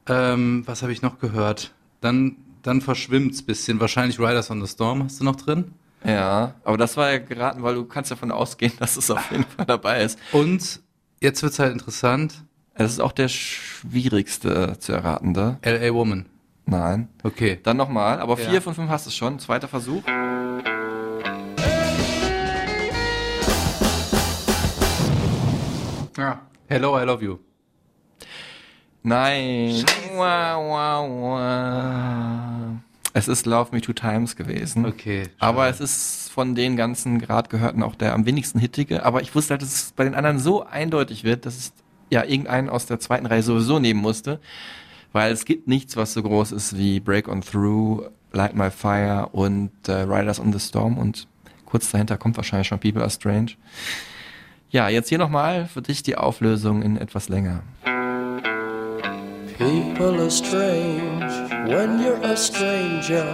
Ähm, 0.08 0.64
was 0.66 0.82
habe 0.82 0.92
ich 0.92 1.02
noch 1.02 1.20
gehört? 1.20 1.72
Dann, 2.02 2.38
dann 2.64 2.82
verschwimmt's 2.82 3.42
bisschen. 3.44 3.80
Wahrscheinlich 3.80 4.20
Riders 4.20 4.50
on 4.50 4.60
the 4.66 4.68
Storm 4.72 5.04
hast 5.04 5.20
du 5.20 5.24
noch 5.24 5.36
drin. 5.36 5.74
Ja, 6.04 6.56
aber 6.64 6.78
das 6.78 6.98
war 6.98 7.12
ja 7.12 7.18
geraten, 7.20 7.62
weil 7.62 7.76
du 7.76 7.84
kannst 7.86 8.10
davon 8.10 8.32
ausgehen, 8.32 8.72
dass 8.80 8.96
es 8.98 9.12
auf 9.12 9.30
jeden 9.32 9.44
Fall 9.46 9.66
dabei 9.66 10.02
ist. 10.04 10.18
Und 10.32 10.80
jetzt 11.22 11.44
wird's 11.44 11.60
halt 11.60 11.74
interessant. 11.74 12.44
Es 12.74 12.92
ist 12.94 13.00
auch 13.02 13.12
der 13.12 13.28
schwierigste 13.28 14.78
zu 14.80 14.94
erratende. 14.94 15.58
L.A. 15.62 15.94
Woman. 15.94 16.26
Nein. 16.66 17.10
Okay. 17.24 17.60
Dann 17.64 17.78
nochmal, 17.78 18.20
aber 18.20 18.38
vier 18.38 18.54
Ja. 18.54 18.62
von 18.62 18.74
fünf 18.76 18.90
hast 18.90 19.08
du 19.08 19.12
schon. 19.12 19.40
Zweiter 19.40 19.68
Versuch. 19.68 20.04
Ja. 26.20 26.42
Hello, 26.68 27.00
I 27.00 27.06
love 27.06 27.24
you. 27.24 27.38
Nein. 29.04 29.86
Wow, 30.16 30.68
wow, 30.68 31.10
wow. 31.10 32.78
Es 33.14 33.30
ist 33.30 33.46
Love 33.46 33.70
Me 33.72 33.80
Two 33.80 33.94
Times 33.94 34.36
gewesen. 34.36 34.86
Okay. 34.86 35.30
Aber 35.40 35.70
es 35.70 35.80
ist 35.80 36.30
von 36.34 36.56
den 36.56 36.76
ganzen 36.76 37.20
gerade 37.20 37.48
gehörten 37.48 37.82
auch 37.84 37.96
der 37.96 38.14
am 38.14 38.26
wenigsten 38.26 38.60
hittige. 38.60 39.06
Aber 39.06 39.22
ich 39.22 39.34
wusste 39.34 39.52
halt, 39.52 39.62
dass 39.62 39.74
es 39.74 39.92
bei 39.94 40.04
den 40.04 40.14
anderen 40.14 40.40
so 40.40 40.66
eindeutig 40.66 41.24
wird, 41.24 41.46
dass 41.46 41.58
es 41.58 41.74
ja 42.10 42.26
irgendeinen 42.26 42.70
aus 42.70 42.86
der 42.86 43.00
zweiten 43.00 43.26
Reihe 43.26 43.42
sowieso 43.42 43.80
nehmen 43.80 44.02
musste. 44.02 44.42
Weil 45.14 45.32
es 45.32 45.46
gibt 45.46 45.70
nichts, 45.70 45.96
was 45.96 46.14
so 46.14 46.22
groß 46.22 46.52
ist 46.52 46.78
wie 46.78 47.00
Break 47.00 47.30
on 47.30 47.40
Through, 47.40 48.10
Light 48.34 48.56
My 48.56 48.70
Fire 48.70 49.30
und 49.32 49.72
äh, 49.88 50.02
Riders 50.02 50.42
on 50.42 50.52
the 50.52 50.60
Storm. 50.60 50.98
Und 50.98 51.28
kurz 51.66 51.90
dahinter 51.90 52.18
kommt 52.18 52.36
wahrscheinlich 52.36 52.68
schon 52.68 52.80
People 52.80 53.02
Are 53.02 53.10
Strange. 53.10 53.52
Ja, 54.72 54.88
jetzt 54.88 55.10
hier 55.10 55.18
nochmal 55.18 55.66
für 55.66 55.82
dich 55.82 56.04
die 56.04 56.16
Auflösung 56.16 56.84
in 56.84 56.96
etwas 56.96 57.28
länger. 57.28 57.64
People 59.58 60.22
are 60.22 60.30
strange 60.30 61.26
when 61.68 62.00
you're 62.00 62.24
a 62.24 62.38
stranger. 62.38 63.34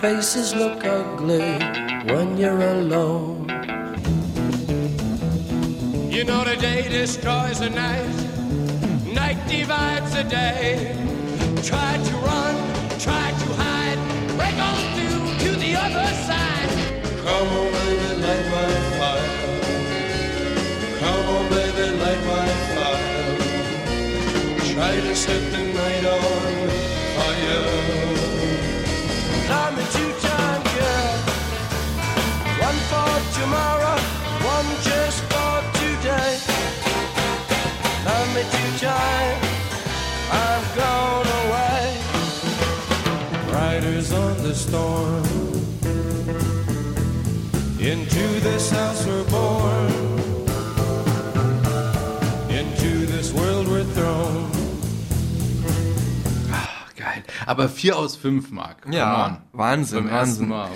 Faces 0.00 0.54
look 0.54 0.84
ugly 0.84 1.58
when 2.06 2.38
you're 2.38 2.62
alone. 2.62 3.48
You 6.08 6.22
know 6.24 6.44
the 6.44 6.56
day 6.56 6.88
destroys 6.88 7.58
the 7.58 7.68
night, 7.68 8.06
night 9.12 9.38
divides 9.48 10.14
the 10.14 10.22
day. 10.22 10.94
Try 11.64 11.98
to 11.98 12.16
run, 12.24 12.54
try 13.00 13.32
to 13.32 13.48
hide, 13.58 13.98
break 14.36 14.54
on 14.54 14.78
through 14.94 15.50
to 15.50 15.56
the 15.58 15.74
other 15.74 16.06
side. 16.28 16.70
Come 17.24 17.48
on, 17.48 17.72
baby, 17.72 18.22
light 18.22 18.46
my 18.52 18.98
fire. 18.98 19.45
Try 24.96 25.04
to 25.04 25.14
set 25.14 25.52
the 25.52 25.58
night 25.58 26.04
on 26.06 26.68
fire. 27.16 27.64
Love 29.50 29.72
me 29.76 29.84
two 29.92 30.12
times, 30.26 30.68
girl. 30.76 31.16
One 32.68 32.80
for 32.88 33.12
tomorrow, 33.38 33.98
one 34.54 34.70
just 34.88 35.20
for 35.28 35.54
today. 35.80 36.32
Love 38.06 38.28
me 38.34 38.42
two 38.56 38.72
times, 38.86 39.44
I've 40.32 40.68
gone 40.80 41.28
away. 41.42 41.82
Riders 43.52 44.12
on 44.14 44.34
the 44.42 44.54
storm. 44.54 45.24
Into 47.78 48.24
this 48.40 48.70
house 48.70 49.04
we're 49.06 49.24
born. 49.24 49.75
Aber 57.46 57.68
vier 57.68 57.96
aus 57.96 58.16
fünf, 58.16 58.50
Marc. 58.50 58.82
Come 58.82 58.96
Ja. 58.96 59.42
Wahnsinn, 59.52 60.04
Beim 60.04 60.12
Wahnsinn. 60.12 60.48
Mal. 60.48 60.70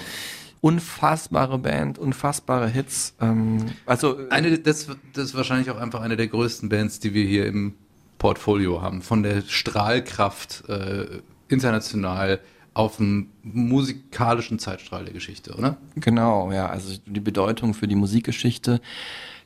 Unfassbare 0.63 1.59
Band, 1.59 1.99
unfassbare 1.99 2.69
Hits. 2.69 3.15
Ähm, 3.21 3.67
also 3.87 4.19
Eine, 4.31 4.59
das, 4.59 4.89
das 5.15 5.25
ist 5.27 5.35
wahrscheinlich 5.35 5.71
auch 5.71 5.79
einfach 5.79 6.01
eine 6.03 6.17
der 6.17 6.29
größten 6.29 6.69
Bands, 6.69 7.01
die 7.01 7.15
wir 7.15 7.25
hier 7.25 7.47
im 7.47 7.75
Portfolio 8.19 8.83
haben. 8.83 9.01
Von 9.03 9.23
der 9.23 9.43
Strahlkraft 9.47 10.65
äh, 10.69 11.07
international 11.49 12.41
auf 12.75 12.97
dem 12.99 13.29
musikalischen 13.43 14.59
Zeitstrahl 14.59 15.05
der 15.05 15.13
Geschichte, 15.13 15.55
oder? 15.55 15.77
Genau, 15.97 16.53
ja, 16.53 16.67
also 16.69 16.95
die 17.07 17.21
Bedeutung 17.21 17.75
für 17.75 17.89
die 17.89 17.97
Musikgeschichte, 17.97 18.81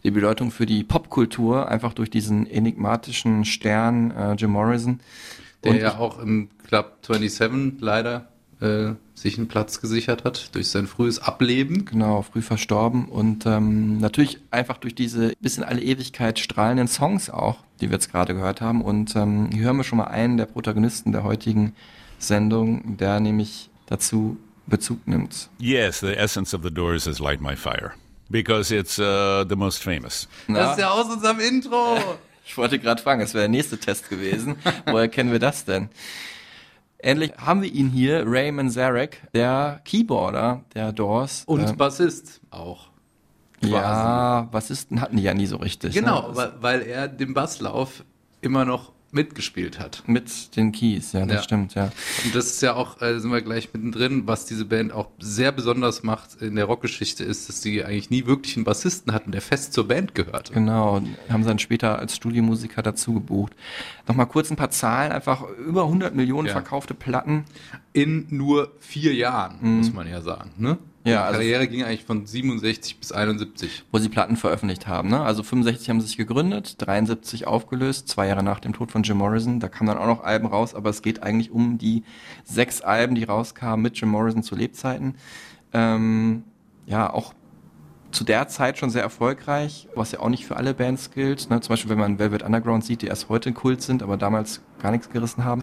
die 0.02 0.10
Bedeutung 0.10 0.50
für 0.50 0.66
die 0.66 0.84
Popkultur, 0.84 1.68
einfach 1.68 1.94
durch 1.94 2.10
diesen 2.10 2.46
enigmatischen 2.46 3.44
Stern 3.44 4.10
äh, 4.10 4.34
Jim 4.34 4.50
Morrison. 4.50 5.00
Der 5.64 5.72
Und 5.72 5.78
ja 5.78 5.98
auch 5.98 6.18
im 6.18 6.48
Club 6.66 6.98
27 7.02 7.80
leider 7.80 8.28
äh, 8.60 8.92
sich 9.14 9.38
einen 9.38 9.48
Platz 9.48 9.80
gesichert 9.80 10.24
hat 10.24 10.54
durch 10.54 10.68
sein 10.68 10.86
frühes 10.86 11.18
Ableben. 11.18 11.84
Genau, 11.84 12.22
früh 12.22 12.42
verstorben 12.42 13.06
und 13.06 13.46
ähm, 13.46 13.98
natürlich 13.98 14.38
einfach 14.50 14.78
durch 14.78 14.94
diese 14.94 15.32
bis 15.40 15.56
in 15.56 15.64
alle 15.64 15.80
Ewigkeit 15.80 16.38
strahlenden 16.38 16.88
Songs 16.88 17.30
auch, 17.30 17.58
die 17.80 17.88
wir 17.88 17.94
jetzt 17.94 18.10
gerade 18.10 18.34
gehört 18.34 18.60
haben. 18.60 18.82
Und 18.82 19.16
ähm, 19.16 19.50
hier 19.52 19.64
hören 19.64 19.76
wir 19.76 19.84
schon 19.84 19.98
mal 19.98 20.04
einen 20.04 20.36
der 20.36 20.46
Protagonisten 20.46 21.12
der 21.12 21.24
heutigen 21.24 21.74
Sendung, 22.18 22.96
der 22.96 23.20
nämlich 23.20 23.70
dazu 23.86 24.36
Bezug 24.66 25.06
nimmt. 25.06 25.50
Yes, 25.58 26.00
the 26.00 26.14
essence 26.14 26.54
of 26.54 26.62
the 26.62 26.72
Doors 26.72 27.06
is 27.06 27.18
Light 27.18 27.40
My 27.40 27.54
Fire 27.54 27.92
because 28.30 28.74
it's 28.74 28.98
uh, 28.98 29.44
the 29.46 29.56
most 29.56 29.82
famous. 29.82 30.26
Das 30.48 30.72
ist 30.72 30.78
ja 30.78 30.90
aus 30.90 31.12
unserem 31.12 31.40
Intro. 31.40 31.98
Ich 32.46 32.56
wollte 32.56 32.78
gerade 32.78 33.00
fragen, 33.02 33.20
das 33.20 33.34
wäre 33.34 33.42
der 33.42 33.48
nächste 33.48 33.78
Test 33.78 34.08
gewesen. 34.10 34.56
Woher 34.86 35.08
kennen 35.08 35.32
wir 35.32 35.38
das 35.38 35.64
denn? 35.64 35.88
Endlich 36.98 37.32
haben 37.36 37.62
wir 37.62 37.70
ihn 37.72 37.90
hier, 37.90 38.24
Ray 38.26 38.50
Manzarek, 38.50 39.20
der 39.34 39.80
Keyboarder 39.84 40.64
der 40.74 40.92
Doors. 40.92 41.44
Und 41.46 41.68
Ähm, 41.68 41.76
Bassist 41.76 42.40
auch. 42.50 42.88
ja, 43.60 44.48
Bassisten 44.50 45.00
hatten 45.00 45.16
die 45.16 45.22
ja 45.22 45.34
nie 45.34 45.46
so 45.46 45.56
richtig. 45.56 45.94
Genau, 45.94 46.28
ne? 46.30 46.36
weil, 46.36 46.52
weil 46.60 46.82
er 46.82 47.08
den 47.08 47.34
Basslauf 47.34 48.04
immer 48.40 48.64
noch 48.64 48.92
mitgespielt 49.14 49.78
hat. 49.78 50.02
Mit 50.06 50.56
den 50.56 50.72
Keys, 50.72 51.12
ja, 51.12 51.24
das 51.26 51.36
Ja. 51.36 51.42
stimmt, 51.42 51.74
ja. 51.74 51.90
Und 52.24 52.34
das 52.34 52.46
ist 52.46 52.62
ja 52.62 52.74
auch, 52.74 53.00
äh, 53.00 53.18
sind 53.20 53.30
wir 53.32 53.40
gleich 53.42 53.70
mittendrin, 53.72 54.26
was 54.26 54.46
diese 54.46 54.64
Band 54.64 54.92
auch 54.92 55.08
sehr 55.18 55.52
besonders 55.52 56.02
macht 56.02 56.40
in 56.42 56.56
der 56.56 56.64
Rockgeschichte, 56.66 57.24
ist, 57.24 57.48
dass 57.48 57.62
sie 57.62 57.84
eigentlich 57.84 58.10
nie 58.10 58.26
wirklich 58.26 58.56
einen 58.56 58.64
Bassisten 58.64 59.12
hatten, 59.12 59.32
der 59.32 59.40
fest 59.40 59.72
zur 59.72 59.88
Band 59.88 60.14
gehörte. 60.14 60.52
Genau, 60.52 61.00
haben 61.28 61.42
sie 61.42 61.48
dann 61.48 61.58
später 61.58 61.98
als 61.98 62.16
Studiomusiker 62.16 62.82
dazu 62.82 63.14
gebucht. 63.14 63.52
Nochmal 64.06 64.26
kurz 64.26 64.50
ein 64.50 64.56
paar 64.56 64.70
Zahlen, 64.70 65.12
einfach 65.12 65.42
über 65.66 65.84
100 65.86 66.14
Millionen 66.14 66.46
Ja. 66.48 66.52
verkaufte 66.52 66.94
Platten. 66.94 67.44
In 67.92 68.26
nur 68.30 68.72
vier 68.80 69.14
Jahren, 69.14 69.58
muss 69.78 69.92
man 69.92 70.08
ja 70.08 70.20
sagen. 70.20 70.50
Ne? 70.58 70.78
Ja, 71.04 71.24
also- 71.24 71.38
Karriere 71.38 71.68
ging 71.68 71.84
eigentlich 71.84 72.04
von 72.04 72.26
67 72.26 72.98
bis 72.98 73.12
71. 73.12 73.84
wo 73.92 73.98
sie 73.98 74.08
Platten 74.08 74.36
veröffentlicht 74.36 74.86
haben. 74.86 75.10
Ne? 75.10 75.20
Also 75.20 75.42
65 75.42 75.90
haben 75.90 76.00
sie 76.00 76.06
sich 76.06 76.16
gegründet, 76.16 76.76
73 76.78 77.46
aufgelöst, 77.46 78.08
zwei 78.08 78.26
Jahre 78.26 78.42
nach 78.42 78.58
dem 78.58 78.72
Tod 78.72 78.90
von 78.90 79.02
Jim 79.02 79.18
Morrison. 79.18 79.60
Da 79.60 79.68
kamen 79.68 79.88
dann 79.88 79.98
auch 79.98 80.06
noch 80.06 80.24
Alben 80.24 80.46
raus, 80.46 80.74
aber 80.74 80.88
es 80.90 81.02
geht 81.02 81.22
eigentlich 81.22 81.50
um 81.50 81.76
die 81.76 82.04
sechs 82.44 82.80
Alben, 82.80 83.14
die 83.14 83.24
rauskamen 83.24 83.82
mit 83.82 83.98
Jim 84.00 84.08
Morrison 84.08 84.42
zu 84.42 84.56
Lebzeiten. 84.56 85.16
Ähm, 85.74 86.44
ja, 86.86 87.12
auch 87.12 87.34
zu 88.10 88.24
der 88.24 88.48
Zeit 88.48 88.78
schon 88.78 88.90
sehr 88.90 89.02
erfolgreich, 89.02 89.88
was 89.94 90.12
ja 90.12 90.20
auch 90.20 90.28
nicht 90.28 90.46
für 90.46 90.56
alle 90.56 90.72
Bands 90.72 91.10
gilt. 91.10 91.50
Ne? 91.50 91.60
Zum 91.60 91.72
Beispiel, 91.72 91.90
wenn 91.90 91.98
man 91.98 92.18
Velvet 92.18 92.42
Underground 92.42 92.84
sieht, 92.84 93.02
die 93.02 93.06
erst 93.08 93.28
heute 93.28 93.52
Kult 93.52 93.82
sind, 93.82 94.02
aber 94.02 94.16
damals 94.16 94.62
gar 94.80 94.92
nichts 94.92 95.10
gerissen 95.10 95.44
haben. 95.44 95.62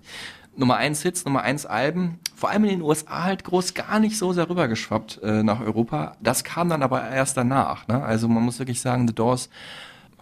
Nummer 0.56 0.78
eins 0.78 1.02
Hits, 1.02 1.26
Nummer 1.26 1.42
eins 1.42 1.66
Alben, 1.66 2.20
vor 2.36 2.50
allem 2.50 2.66
in 2.66 2.70
den 2.72 2.82
USA 2.82 3.24
halt 3.24 3.44
groß 3.44 3.74
gar 3.74 4.00
nicht 4.00 4.18
so 4.18 4.34
sehr 4.34 4.50
rübergeschwappt 4.50 5.22
äh, 5.24 5.44
nach 5.44 5.62
Europa. 5.62 6.18
Das 6.22 6.44
kam 6.44 6.70
dann 6.70 6.84
aber 6.84 7.08
erst 7.10 7.38
danach. 7.38 7.88
Ne? 7.88 8.04
Also 8.04 8.28
man 8.28 8.44
muss 8.44 8.60
wirklich 8.60 8.82
sagen, 8.82 9.08
The 9.08 9.16
Doors 9.16 9.50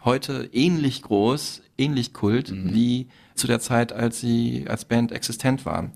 heute 0.05 0.49
ähnlich 0.53 1.01
groß, 1.01 1.61
ähnlich 1.77 2.13
kult 2.13 2.53
wie 2.53 3.07
zu 3.35 3.47
der 3.47 3.59
Zeit, 3.59 3.91
als 3.91 4.19
sie 4.19 4.65
als 4.69 4.85
Band 4.85 5.11
existent 5.11 5.65
waren. 5.65 5.91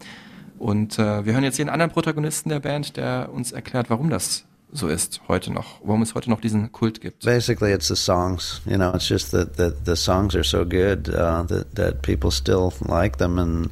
Und 0.57 0.97
äh, 0.97 1.25
wir 1.25 1.33
hören 1.33 1.43
jetzt 1.43 1.57
hier 1.57 1.63
einen 1.63 1.73
anderen 1.73 1.91
Protagonisten 1.91 2.49
der 2.49 2.59
Band, 2.59 2.97
der 2.97 3.29
uns 3.33 3.51
erklärt, 3.51 3.89
warum 3.89 4.09
das 4.09 4.45
so 4.74 4.88
ist 4.88 5.22
heute 5.27 5.53
noch, 5.53 5.80
warum 5.84 6.01
es 6.01 6.15
heute 6.15 6.30
noch 6.30 6.42
diesen 6.42 6.72
Kult 6.72 7.00
gibt. 7.00 7.24
Basically, 7.24 7.72
it's 7.72 7.88
the 7.88 7.96
songs. 7.96 8.62
You 8.65 8.77
know, 8.77 8.92
it's 8.94 9.08
just 9.08 9.32
that 9.32 9.56
the, 9.58 9.70
the 9.84 9.96
songs 9.96 10.36
are 10.36 10.44
so 10.44 10.65
good 10.65 11.10
uh, 11.10 11.44
that 11.44 11.75
that 11.75 12.01
people 12.01 12.32
still 12.32 12.74
like 12.82 13.18
them, 13.18 13.38
and 13.39 13.70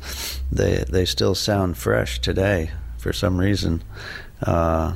they 0.51 0.83
they 0.89 1.05
still 1.05 1.35
sound 1.35 1.77
fresh 1.77 2.21
today 2.21 2.71
for 2.97 3.13
some 3.13 3.37
reason. 3.37 3.83
Uh, 4.45 4.93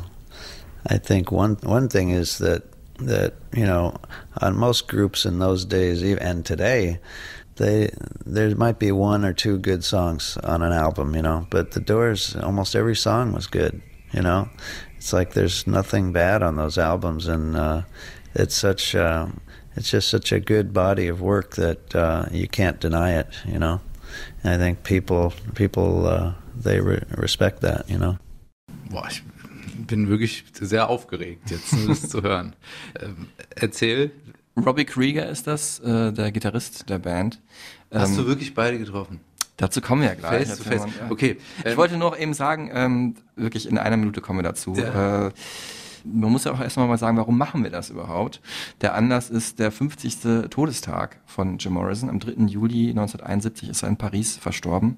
I 0.88 0.98
think 0.98 1.32
one 1.32 1.58
one 1.64 1.90
thing 1.90 2.12
is 2.12 2.38
that 2.38 2.64
that 3.00 3.34
you 3.54 3.66
know 3.66 3.96
on 4.42 4.58
most 4.58 4.88
groups 4.88 5.26
in 5.26 5.40
those 5.40 5.66
days 5.66 6.04
even 6.04 6.24
and 6.24 6.46
today 6.46 7.00
they 7.58 7.90
there 8.26 8.56
might 8.56 8.80
be 8.80 8.92
one 8.92 9.26
or 9.26 9.34
two 9.34 9.58
good 9.58 9.84
songs 9.84 10.38
on 10.44 10.62
an 10.62 10.72
album 10.72 11.14
you 11.16 11.22
know 11.22 11.46
but 11.50 11.72
the 11.72 11.82
doors 11.82 12.36
almost 12.38 12.76
every 12.76 12.96
song 12.96 13.34
was 13.34 13.48
good 13.48 13.82
you 14.14 14.22
know 14.22 14.48
it's 15.06 15.14
like 15.14 15.34
there's 15.34 15.68
nothing 15.68 16.12
bad 16.12 16.42
on 16.42 16.56
those 16.56 16.80
albums 16.80 17.28
and 17.28 17.56
uh, 17.56 17.84
it's 18.34 18.56
such 18.56 18.96
uh, 18.96 19.28
it's 19.76 19.92
just 19.92 20.10
such 20.10 20.32
a 20.32 20.40
good 20.40 20.74
body 20.74 21.08
of 21.08 21.22
work 21.22 21.58
that 21.58 21.94
uh, 21.94 22.26
you 22.32 22.48
can't 22.48 22.80
deny 22.80 23.12
it 23.14 23.28
you 23.46 23.60
know 23.60 23.82
and 24.44 24.52
I 24.54 24.58
think 24.58 24.82
people 24.84 25.32
people 25.54 26.08
uh, 26.08 26.34
they 26.60 26.80
re- 26.80 27.04
respect 27.18 27.62
that 27.62 27.88
you 27.88 28.00
know 28.00 28.18
Boah, 28.90 29.08
ich 29.08 29.22
bin 29.88 30.10
wirklich 30.10 30.44
sehr 30.60 30.90
aufgeregt, 30.90 31.52
jetzt 31.52 31.74
das 31.88 32.10
zu 32.10 32.24
hören. 32.24 32.56
Ähm, 33.00 33.28
erzähl, 33.56 34.12
Robbie 34.58 34.86
Krieger 34.86 35.28
ist 35.28 35.46
das, 35.48 35.80
äh, 35.80 36.14
der 36.14 36.32
Gitarrist 36.32 36.90
der 36.90 37.00
Band. 37.00 37.42
hast 37.92 38.12
Ähm, 38.12 38.18
du 38.18 38.28
wirklich 38.28 38.54
beide 38.54 38.80
getroffen? 38.80 39.20
Dazu 39.58 39.82
kommen 39.82 40.02
wir 40.02 40.10
ja 40.10 40.16
gleich. 40.16 40.48
Face 40.48 40.60
face. 40.60 40.86
Okay. 41.10 41.38
Ich 41.60 41.66
ähm, 41.66 41.78
wollte 41.78 41.98
noch 41.98 42.18
eben 42.18 42.34
sagen, 42.34 42.70
ähm, 42.74 43.16
wirklich 43.36 43.70
in 43.70 43.78
einer 43.78 43.98
Minute 43.98 44.22
kommen 44.22 44.40
wir 44.40 44.44
dazu. 44.44 44.74
Ja. 44.76 45.28
Äh, 45.28 45.32
man 46.04 46.32
muss 46.32 46.44
ja 46.44 46.52
auch 46.52 46.60
erstmal 46.60 46.88
mal 46.88 46.98
sagen, 46.98 47.18
warum 47.18 47.38
machen 47.38 47.64
wir 47.64 47.72
das 47.72 47.90
überhaupt? 47.90 48.42
Der 48.82 48.94
Anlass 48.94 49.30
ist 49.30 49.60
der 49.60 49.72
50. 49.72 50.50
Todestag 50.50 51.18
von 51.26 51.58
Jim 51.58 51.74
Morrison. 51.74 52.10
Am 52.10 52.20
3. 52.20 52.34
Juli 52.46 52.90
1971 52.90 53.70
ist 53.70 53.84
er 53.84 53.90
in 53.90 53.98
Paris 53.98 54.38
verstorben. 54.38 54.98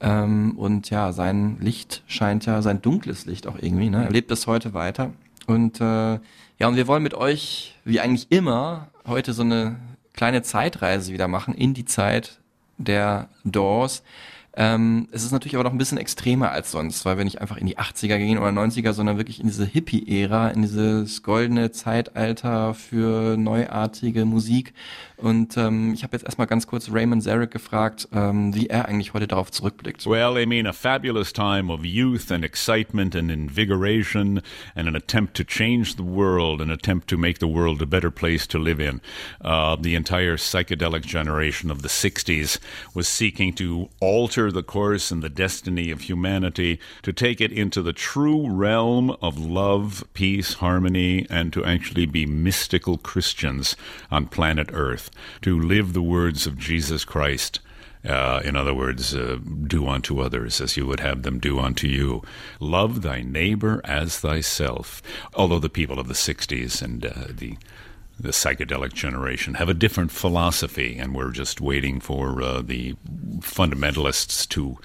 Ähm, 0.00 0.52
und 0.58 0.90
ja, 0.90 1.12
sein 1.12 1.56
Licht 1.60 2.02
scheint 2.06 2.44
ja, 2.44 2.60
sein 2.60 2.82
dunkles 2.82 3.24
Licht 3.24 3.46
auch 3.46 3.56
irgendwie, 3.58 3.88
ne? 3.88 4.04
Er 4.04 4.10
lebt 4.10 4.28
bis 4.28 4.46
heute 4.46 4.74
weiter. 4.74 5.12
Und 5.46 5.80
äh, 5.80 6.18
ja, 6.58 6.68
und 6.68 6.76
wir 6.76 6.86
wollen 6.86 7.02
mit 7.02 7.14
euch, 7.14 7.78
wie 7.84 8.00
eigentlich 8.00 8.26
immer, 8.30 8.88
heute 9.06 9.32
so 9.32 9.42
eine 9.42 9.76
kleine 10.12 10.42
Zeitreise 10.42 11.12
wieder 11.12 11.28
machen 11.28 11.54
in 11.54 11.72
die 11.72 11.84
Zeit 11.84 12.40
der 12.78 13.28
Doors. 13.44 14.02
Ähm, 14.58 15.08
es 15.12 15.22
ist 15.22 15.32
natürlich 15.32 15.54
aber 15.54 15.64
noch 15.64 15.72
ein 15.72 15.78
bisschen 15.78 15.98
extremer 15.98 16.50
als 16.50 16.70
sonst, 16.70 17.04
weil 17.04 17.18
wir 17.18 17.24
nicht 17.24 17.42
einfach 17.42 17.58
in 17.58 17.66
die 17.66 17.76
80er 17.76 18.16
gehen 18.16 18.38
oder 18.38 18.48
90er, 18.48 18.94
sondern 18.94 19.18
wirklich 19.18 19.38
in 19.38 19.48
diese 19.48 19.66
Hippie-Ära, 19.66 20.48
in 20.48 20.62
dieses 20.62 21.22
goldene 21.22 21.72
Zeitalter 21.72 22.72
für 22.72 23.36
neuartige 23.36 24.24
Musik. 24.24 24.72
Und 25.18 25.56
ähm, 25.56 25.94
ich 25.94 26.02
habe 26.02 26.14
jetzt 26.14 26.24
erstmal 26.24 26.46
ganz 26.46 26.66
kurz 26.66 26.90
Raymond 26.92 27.22
Zarek 27.22 27.50
gefragt, 27.50 28.06
ähm, 28.12 28.54
wie 28.54 28.66
er 28.66 28.86
eigentlich 28.86 29.14
heute 29.14 29.26
darauf 29.26 29.50
zurückblickt. 29.50 30.04
Well, 30.06 30.36
I 30.36 30.44
mean, 30.44 30.66
a 30.66 30.72
fabulous 30.72 31.32
time 31.32 31.72
of 31.72 31.84
youth 31.84 32.30
and 32.30 32.44
excitement 32.44 33.14
and 33.14 33.30
invigoration 33.30 34.42
and 34.74 34.88
an 34.88 34.94
attempt 34.94 35.34
to 35.38 35.44
change 35.44 35.96
the 35.96 36.02
world, 36.02 36.60
an 36.60 36.70
attempt 36.70 37.08
to 37.08 37.16
make 37.16 37.38
the 37.38 37.48
world 37.48 37.80
a 37.80 37.86
better 37.86 38.10
place 38.10 38.46
to 38.48 38.58
live 38.58 38.78
in. 38.78 39.00
Uh, 39.40 39.76
the 39.76 39.94
entire 39.94 40.36
psychedelic 40.36 41.02
generation 41.02 41.70
of 41.70 41.80
the 41.80 41.88
60s 41.88 42.58
was 42.94 43.08
seeking 43.08 43.54
to 43.54 43.88
alter 44.00 44.52
the 44.52 44.62
course 44.62 45.10
and 45.10 45.22
the 45.22 45.30
destiny 45.30 45.90
of 45.90 46.02
humanity, 46.02 46.78
to 47.02 47.12
take 47.12 47.40
it 47.40 47.52
into 47.52 47.80
the 47.80 47.94
true 47.94 48.50
realm 48.50 49.16
of 49.22 49.38
love, 49.38 50.04
peace, 50.12 50.54
harmony, 50.54 51.26
and 51.30 51.52
to 51.54 51.64
actually 51.64 52.06
be 52.06 52.26
mystical 52.26 52.98
Christians 52.98 53.76
on 54.10 54.26
planet 54.26 54.68
Earth, 54.72 55.05
to 55.42 55.58
live 55.58 55.92
the 55.92 56.02
words 56.02 56.46
of 56.46 56.58
Jesus 56.58 57.04
Christ. 57.04 57.60
Uh, 58.04 58.40
in 58.44 58.54
other 58.54 58.74
words, 58.74 59.14
uh, 59.14 59.38
do 59.66 59.88
unto 59.88 60.20
others 60.20 60.60
as 60.60 60.76
you 60.76 60.86
would 60.86 61.00
have 61.00 61.22
them 61.22 61.40
do 61.40 61.58
unto 61.58 61.88
you. 61.88 62.22
Love 62.60 63.02
thy 63.02 63.20
neighbor 63.22 63.80
as 63.84 64.20
thyself. 64.20 65.02
Although 65.34 65.58
the 65.58 65.68
people 65.68 65.98
of 65.98 66.06
the 66.06 66.14
60s 66.14 66.82
and 66.82 67.04
uh, 67.04 67.12
the 67.28 67.56
the 68.18 68.30
psychedelic 68.30 68.94
generation 68.94 69.54
have 69.54 69.68
a 69.68 69.74
different 69.74 70.10
philosophy, 70.10 70.96
and 70.98 71.14
we're 71.14 71.30
just 71.30 71.60
waiting 71.60 72.00
for 72.00 72.40
uh, 72.42 72.62
the 72.62 72.94
fundamentalists 73.40 74.48
to 74.48 74.78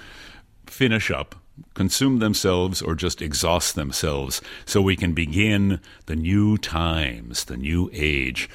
finish 0.65 1.09
up, 1.09 1.35
consume 1.73 2.19
themselves, 2.19 2.81
or 2.81 2.93
just 2.93 3.21
exhaust 3.21 3.75
themselves 3.75 4.41
so 4.65 4.81
we 4.81 4.95
can 4.95 5.13
begin 5.13 5.79
the 6.07 6.15
new 6.15 6.57
times, 6.57 7.45
the 7.45 7.57
new 7.57 7.89
age. 7.93 8.49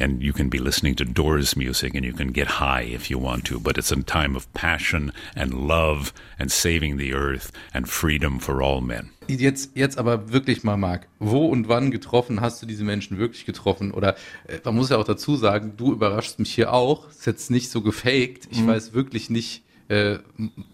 And 0.00 0.22
you 0.22 0.32
can 0.32 0.48
be 0.48 0.58
listening 0.58 0.96
to 0.96 1.04
Doors 1.04 1.56
music 1.56 1.94
and 1.94 2.06
you 2.06 2.14
can 2.14 2.32
get 2.32 2.58
high 2.58 2.84
if 2.84 3.10
you 3.10 3.18
want 3.18 3.44
to, 3.48 3.60
but 3.60 3.76
it's 3.76 3.92
a 3.92 4.02
time 4.02 4.34
of 4.34 4.50
passion 4.54 5.12
and 5.36 5.52
love 5.52 6.14
and 6.38 6.50
saving 6.50 6.96
the 6.96 7.12
earth 7.12 7.52
and 7.74 7.86
freedom 7.86 8.40
for 8.40 8.62
all 8.62 8.80
men. 8.80 9.10
Jetzt, 9.28 9.72
jetzt 9.76 9.98
aber 9.98 10.32
wirklich 10.32 10.64
mal, 10.64 10.78
Marc, 10.78 11.06
wo 11.18 11.46
und 11.46 11.68
wann 11.68 11.90
getroffen 11.90 12.40
hast 12.40 12.62
du 12.62 12.66
diese 12.66 12.82
Menschen 12.82 13.18
wirklich 13.18 13.44
getroffen? 13.44 13.92
Oder 13.92 14.16
äh, 14.48 14.58
man 14.64 14.74
muss 14.74 14.88
ja 14.88 14.96
auch 14.96 15.04
dazu 15.04 15.36
sagen, 15.36 15.74
du 15.76 15.92
überraschst 15.92 16.38
mich 16.38 16.54
hier 16.54 16.72
auch. 16.72 17.10
Ist 17.10 17.26
jetzt 17.26 17.50
nicht 17.50 17.70
so 17.70 17.82
gefaked. 17.82 18.48
Ich 18.50 18.66
weiß 18.66 18.94
wirklich 18.94 19.28
nicht, 19.28 19.62
äh, 19.88 20.18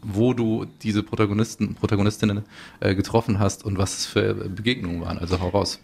wo 0.02 0.34
du 0.34 0.66
diese 0.82 1.02
Protagonisten, 1.02 1.74
Protagonistinnen 1.74 2.42
äh, 2.80 2.94
getroffen 2.94 3.40
hast 3.40 3.64
und 3.64 3.76
was 3.76 3.98
es 3.98 4.06
für 4.06 4.34
Begegnungen 4.34 5.00
waren. 5.00 5.18
Also 5.18 5.40
hau 5.40 5.48
raus. 5.48 5.80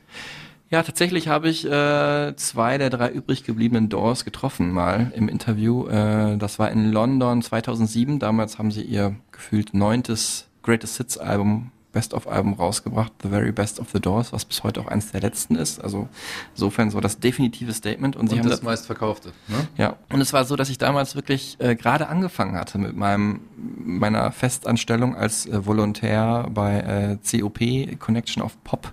Ja, 0.72 0.82
tatsächlich 0.82 1.28
habe 1.28 1.50
ich 1.50 1.66
äh, 1.66 2.35
zwei 2.37 2.78
der 2.78 2.88
drei 2.88 3.11
übrig 3.11 3.44
gebliebenen 3.44 3.90
Doors 3.90 4.24
getroffen 4.24 4.72
mal 4.72 5.12
im 5.14 5.28
Interview. 5.28 5.87
Äh, 5.87 6.38
das 6.38 6.58
war 6.58 6.70
in 6.70 6.90
London 6.90 7.42
2007. 7.42 8.18
Damals 8.18 8.56
haben 8.56 8.70
sie 8.70 8.80
ihr 8.80 9.14
gefühlt 9.32 9.74
neuntes 9.74 10.48
Greatest 10.62 10.96
Hits 10.96 11.18
Album, 11.18 11.72
Best 11.92 12.14
of 12.14 12.26
Album 12.26 12.55
rausgebracht, 12.55 13.12
The 13.22 13.28
Very 13.28 13.52
Best 13.52 13.78
of 13.78 13.88
the 13.92 14.00
Doors, 14.00 14.33
was 14.33 14.44
bis 14.46 14.62
heute 14.62 14.81
auch 14.81 14.87
eines 14.87 15.12
der 15.12 15.20
letzten 15.20 15.57
ist. 15.57 15.78
Also 15.83 16.09
insofern 16.55 16.90
so 16.90 17.00
das 17.00 17.18
definitive 17.18 17.72
Statement. 17.74 18.16
Und 18.16 18.28
sie 18.28 18.37
Und 18.37 18.40
haben 18.42 18.48
das 18.50 18.61
da- 18.61 18.64
meistverkaufte. 18.66 19.33
Ne? 19.48 19.68
ja, 19.76 19.96
und 20.11 20.20
es 20.20 20.33
war 20.33 20.44
so, 20.44 20.57
dass 20.57 20.70
ich 20.70 20.78
damals 20.78 21.14
wirklich 21.14 21.57
äh, 21.61 21.74
gerade 21.76 22.09
angefangen 22.09 22.55
hatte 22.57 22.78
mit 22.78 22.96
meinem 22.96 23.40
meiner 23.57 24.33
Festanstellung 24.33 25.14
als 25.14 25.46
äh, 25.46 25.66
Volontär 25.66 26.48
bei 26.52 27.18
äh, 27.33 27.38
COP 27.40 27.98
Connection 27.98 28.42
of 28.42 28.57
Pop. 28.64 28.92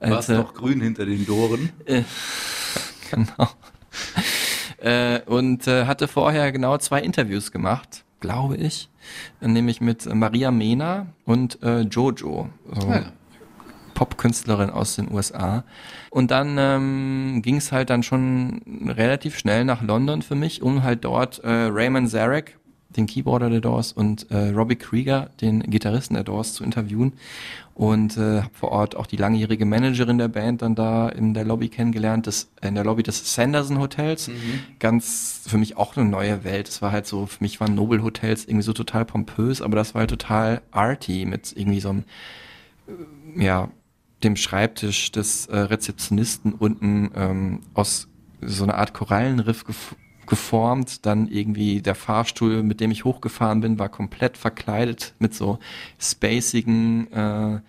Warst 0.00 0.12
Als, 0.12 0.28
äh, 0.30 0.34
noch 0.36 0.54
grün 0.54 0.80
hinter 0.80 1.04
den 1.04 1.26
Doren. 1.26 1.70
äh, 1.84 2.02
genau. 3.10 3.48
äh, 4.78 5.20
und 5.26 5.66
hatte 5.66 6.08
vorher 6.08 6.52
genau 6.52 6.78
zwei 6.78 7.00
Interviews 7.00 7.50
gemacht, 7.52 8.04
glaube 8.20 8.56
ich, 8.56 8.88
nämlich 9.40 9.80
mit 9.80 10.12
Maria 10.12 10.50
Mena 10.50 11.06
und 11.24 11.62
äh, 11.62 11.80
Jojo, 11.80 12.48
so 12.72 12.88
Ah 12.88 12.96
ja. 12.96 13.12
Popkünstlerin 13.94 14.70
aus 14.70 14.96
den 14.96 15.10
USA. 15.10 15.64
Und 16.10 16.30
dann 16.30 16.56
ähm, 16.58 17.40
ging 17.42 17.56
es 17.56 17.72
halt 17.72 17.90
dann 17.90 18.02
schon 18.02 18.60
relativ 18.86 19.38
schnell 19.38 19.64
nach 19.64 19.82
London 19.82 20.22
für 20.22 20.34
mich, 20.34 20.62
um 20.62 20.82
halt 20.82 21.04
dort 21.04 21.38
äh, 21.42 21.48
Raymond 21.48 22.10
Zarek, 22.10 22.58
den 22.96 23.06
Keyboarder 23.06 23.50
der 23.50 23.60
Doors, 23.60 23.92
und 23.92 24.30
äh, 24.30 24.50
Robbie 24.50 24.76
Krieger, 24.76 25.30
den 25.40 25.60
Gitarristen 25.60 26.14
der 26.14 26.24
Doors, 26.24 26.54
zu 26.54 26.64
interviewen. 26.64 27.12
Und 27.74 28.16
äh, 28.16 28.40
habe 28.40 28.54
vor 28.54 28.72
Ort 28.72 28.96
auch 28.96 29.06
die 29.06 29.16
langjährige 29.16 29.66
Managerin 29.66 30.16
der 30.16 30.28
Band 30.28 30.62
dann 30.62 30.74
da 30.74 31.08
in 31.08 31.34
der 31.34 31.44
Lobby 31.44 31.68
kennengelernt, 31.68 32.26
des, 32.26 32.48
in 32.62 32.74
der 32.74 32.84
Lobby 32.84 33.02
des 33.02 33.34
Sanderson 33.34 33.78
Hotels. 33.78 34.30
Ganz 34.78 35.42
für 35.46 35.58
mich 35.58 35.76
auch 35.76 35.96
eine 35.96 36.08
neue 36.08 36.42
Welt. 36.42 36.68
Es 36.68 36.80
war 36.80 36.92
halt 36.92 37.06
so, 37.06 37.26
für 37.26 37.44
mich 37.44 37.60
waren 37.60 37.74
Nobel 37.74 38.02
Hotels 38.02 38.46
irgendwie 38.46 38.62
so 38.64 38.72
total 38.72 39.04
pompös, 39.04 39.60
aber 39.60 39.76
das 39.76 39.94
war 39.94 40.00
halt 40.00 40.10
total 40.10 40.62
arty 40.70 41.26
mit 41.26 41.52
irgendwie 41.54 41.80
so 41.80 41.90
einem 41.90 42.04
ja, 43.36 43.68
dem 44.22 44.36
Schreibtisch 44.36 45.12
des 45.12 45.46
äh, 45.46 45.56
Rezeptionisten 45.56 46.52
unten 46.52 47.10
ähm, 47.14 47.60
aus 47.74 48.08
so 48.40 48.64
einer 48.64 48.76
Art 48.76 48.94
Korallenriff 48.94 49.64
gef 49.64 49.94
geformt. 50.26 51.06
Dann 51.06 51.28
irgendwie 51.28 51.82
der 51.82 51.94
Fahrstuhl, 51.94 52.62
mit 52.62 52.80
dem 52.80 52.90
ich 52.90 53.04
hochgefahren 53.04 53.60
bin, 53.60 53.78
war 53.78 53.88
komplett 53.88 54.36
verkleidet 54.36 55.14
mit 55.18 55.34
so 55.34 55.58
spacigen 55.98 57.12
äh, 57.12 57.60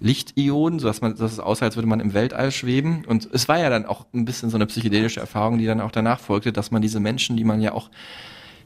Lichtionen, 0.00 0.78
so 0.78 0.86
dass 0.86 1.02
man, 1.02 1.14
dass 1.16 1.32
es 1.32 1.40
aussah, 1.40 1.66
als 1.66 1.76
würde 1.76 1.88
man 1.88 2.00
im 2.00 2.14
Weltall 2.14 2.50
schweben. 2.50 3.04
Und 3.06 3.28
es 3.32 3.48
war 3.48 3.58
ja 3.58 3.68
dann 3.68 3.84
auch 3.84 4.06
ein 4.14 4.24
bisschen 4.24 4.50
so 4.50 4.56
eine 4.56 4.66
psychedelische 4.66 5.20
Erfahrung, 5.20 5.58
die 5.58 5.66
dann 5.66 5.80
auch 5.80 5.92
danach 5.92 6.20
folgte, 6.20 6.52
dass 6.52 6.70
man 6.70 6.82
diese 6.82 7.00
Menschen, 7.00 7.36
die 7.36 7.44
man 7.44 7.60
ja 7.60 7.72
auch 7.72 7.90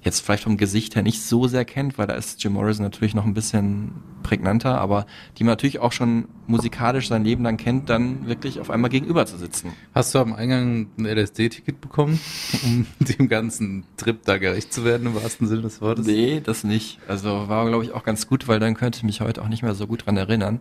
jetzt 0.04 0.20
vielleicht 0.20 0.44
vom 0.44 0.56
Gesicht 0.56 0.94
her 0.94 1.02
nicht 1.02 1.22
so 1.22 1.48
sehr 1.48 1.64
kennt, 1.64 1.98
weil 1.98 2.06
da 2.06 2.14
ist 2.14 2.42
Jim 2.42 2.52
Morrison 2.52 2.84
natürlich 2.84 3.14
noch 3.14 3.24
ein 3.24 3.34
bisschen 3.34 3.92
prägnanter, 4.22 4.80
aber 4.80 5.06
die 5.38 5.44
man 5.44 5.52
natürlich 5.52 5.78
auch 5.78 5.92
schon 5.92 6.26
musikalisch 6.46 7.08
sein 7.08 7.24
Leben 7.24 7.42
lang 7.44 7.56
kennt, 7.56 7.88
dann 7.88 8.26
wirklich 8.26 8.60
auf 8.60 8.70
einmal 8.70 8.90
gegenüber 8.90 9.24
zu 9.26 9.38
sitzen. 9.38 9.72
Hast 9.94 10.14
du 10.14 10.18
am 10.18 10.32
Eingang 10.32 10.88
ein 10.98 11.06
LSD-Ticket 11.06 11.80
bekommen, 11.80 12.20
um 12.64 12.86
dem 12.98 13.28
ganzen 13.28 13.84
Trip 13.96 14.22
da 14.24 14.38
gerecht 14.38 14.72
zu 14.72 14.84
werden, 14.84 15.06
im 15.06 15.14
wahrsten 15.14 15.46
Sinne 15.46 15.62
des 15.62 15.80
Wortes? 15.80 16.06
Nee, 16.06 16.40
das 16.44 16.64
nicht. 16.64 16.98
Also 17.08 17.48
war, 17.48 17.66
glaube 17.68 17.84
ich, 17.84 17.92
auch 17.92 18.02
ganz 18.02 18.26
gut, 18.26 18.46
weil 18.48 18.58
dann 18.60 18.74
könnte 18.74 18.98
ich 18.98 19.04
mich 19.04 19.20
heute 19.20 19.42
auch 19.42 19.48
nicht 19.48 19.62
mehr 19.62 19.74
so 19.74 19.86
gut 19.86 20.06
dran 20.06 20.16
erinnern. 20.16 20.60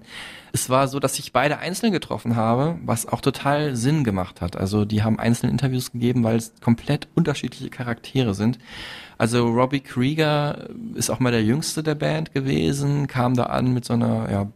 Es 0.51 0.69
war 0.69 0.87
so, 0.87 0.99
dass 0.99 1.17
ich 1.19 1.33
beide 1.33 1.57
einzeln 1.57 1.91
getroffen 1.91 2.35
habe, 2.35 2.77
was 2.85 3.07
auch 3.07 3.21
total 3.21 3.75
Sinn 3.75 4.03
gemacht 4.03 4.39
hat. 4.39 4.55
Also 4.55 4.85
die 4.85 5.03
haben 5.03 5.19
einzelne 5.19 5.51
Interviews 5.51 5.91
gegeben, 5.91 6.23
weil 6.23 6.37
es 6.37 6.53
komplett 6.61 7.07
unterschiedliche 7.15 7.69
Charaktere 7.69 8.33
sind. 8.33 8.59
Also 9.23 9.47
Robbie 9.47 9.79
Krieger 9.79 10.67
ist 10.95 11.09
auch 11.09 11.21
mal 11.21 11.31
der 11.31 11.45
jüngste 11.45 11.81
der 11.81 11.95
Band 11.95 12.33
gewesen, 12.33 13.07
kam 13.07 13.35
da 13.37 13.43
an 13.43 13.73
mit 13.73 13.85
so 13.85 13.93
einer, 13.93 14.29
ja, 14.29 14.51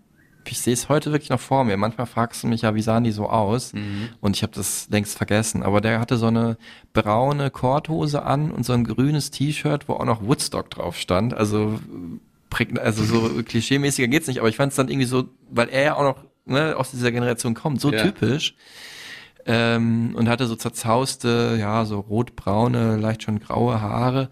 ich 0.46 0.60
sehe 0.60 0.74
es 0.74 0.90
heute 0.90 1.14
wirklich 1.14 1.30
noch 1.30 1.40
vor 1.40 1.64
mir. 1.64 1.78
Manchmal 1.78 2.06
fragst 2.06 2.44
du 2.44 2.48
mich 2.48 2.64
ja, 2.64 2.76
wie 2.76 2.82
sahen 2.82 3.06
die 3.06 3.14
so 3.14 3.30
aus? 3.30 3.72
Mhm. 3.72 4.10
Und 4.20 4.36
ich 4.36 4.44
habe 4.44 4.52
das 4.54 4.90
längst 4.90 5.16
vergessen. 5.18 5.64
Aber 5.64 5.80
der 5.80 6.02
hatte 6.02 6.18
so 6.18 6.28
eine 6.28 6.58
braune 6.92 7.50
Korthose 7.50 8.24
an 8.24 8.52
und 8.52 8.66
so 8.66 8.74
ein 8.74 8.84
grünes 8.84 9.32
T-Shirt, 9.32 9.88
wo 9.88 9.94
auch 9.94 10.04
noch 10.04 10.22
Woodstock 10.22 10.70
drauf 10.70 10.98
stand. 10.98 11.34
Also, 11.34 11.80
also 12.82 13.04
so 13.06 13.42
klischeemäßiger 13.46 14.10
geht's 14.10 14.28
nicht. 14.28 14.40
Aber 14.40 14.50
ich 14.50 14.58
fand 14.58 14.72
es 14.72 14.76
dann 14.76 14.90
irgendwie 14.90 15.08
so, 15.08 15.30
weil 15.50 15.70
er 15.70 15.84
ja 15.84 15.96
auch 15.96 16.04
noch 16.04 16.26
ne, 16.44 16.76
aus 16.76 16.92
dieser 16.92 17.14
Generation 17.14 17.54
kommt, 17.54 17.80
so 17.80 17.90
Ja. 17.90 18.04
typisch. 18.04 18.54
Ähm, 19.48 20.14
und 20.16 20.28
hatte 20.30 20.46
so 20.46 20.56
zerzauste, 20.56 21.58
ja, 21.60 21.86
so 21.86 22.00
rotbraune, 22.00 22.98
leicht 22.98 23.24
schon 23.24 23.40
graue 23.40 23.82
Haare. 23.82 24.30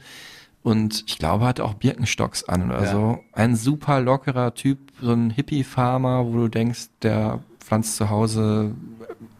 Und 0.62 1.04
ich 1.08 1.17
glaube, 1.19 1.45
hatte 1.45 1.63
auch 1.63 1.75
Birkenstocks 1.75 2.43
an 2.49 2.65
oder 2.69 2.84
Ja. 2.84 2.91
so. 2.91 3.19
Ein 3.34 3.56
super 3.56 4.01
lockerer 4.01 4.54
Typ, 4.56 4.80
so 5.01 5.12
ein 5.13 5.30
Hippie-Farmer, 5.30 6.25
wo 6.25 6.32
du 6.34 6.47
denkst, 6.47 6.88
der 7.01 7.39
pflanzt 7.60 7.95
zu 7.95 8.10
Hause 8.10 8.71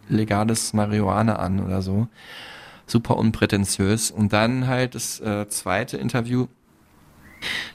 legales 0.08 0.72
Marihuana 0.72 1.36
an 1.36 1.60
oder 1.64 1.82
so. 1.82 2.06
Super 2.86 3.16
unprätentiös. 3.16 4.12
Und 4.12 4.32
dann 4.32 4.68
halt 4.68 4.94
das 4.94 5.18
äh, 5.20 5.48
zweite 5.48 5.96
Interview, 5.96 6.46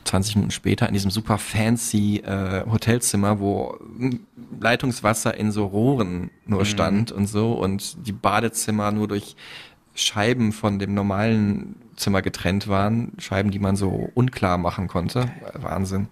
20 0.06 0.36
Minuten 0.36 0.52
später 0.52 0.88
in 0.88 0.94
diesem 0.94 1.12
super 1.12 1.38
fancy 1.38 2.18
äh, 2.26 2.64
Hotelzimmer, 2.70 3.40
wo 3.40 3.78
Leitungswasser 4.60 5.36
in 5.36 5.52
so 5.52 5.66
Rohren 5.66 6.32
nur 6.46 6.60
Mhm. 6.62 6.66
stand 6.66 7.12
und 7.12 7.28
so 7.28 7.54
und 7.54 8.06
die 8.08 8.12
Badezimmer 8.12 8.92
nur 8.92 9.08
durch 9.08 9.36
Scheiben 9.94 10.52
von 10.54 10.80
dem 10.80 10.94
normalen 10.94 11.76
Zimmer 11.98 12.22
getrennt 12.22 12.68
waren, 12.68 13.12
Scheiben, 13.18 13.52
die 13.52 13.60
man 13.60 13.76
so 13.76 14.10
unklar 14.14 14.58
machen 14.58 14.88
konnte. 14.88 15.30
Wahnsinn. 15.54 16.08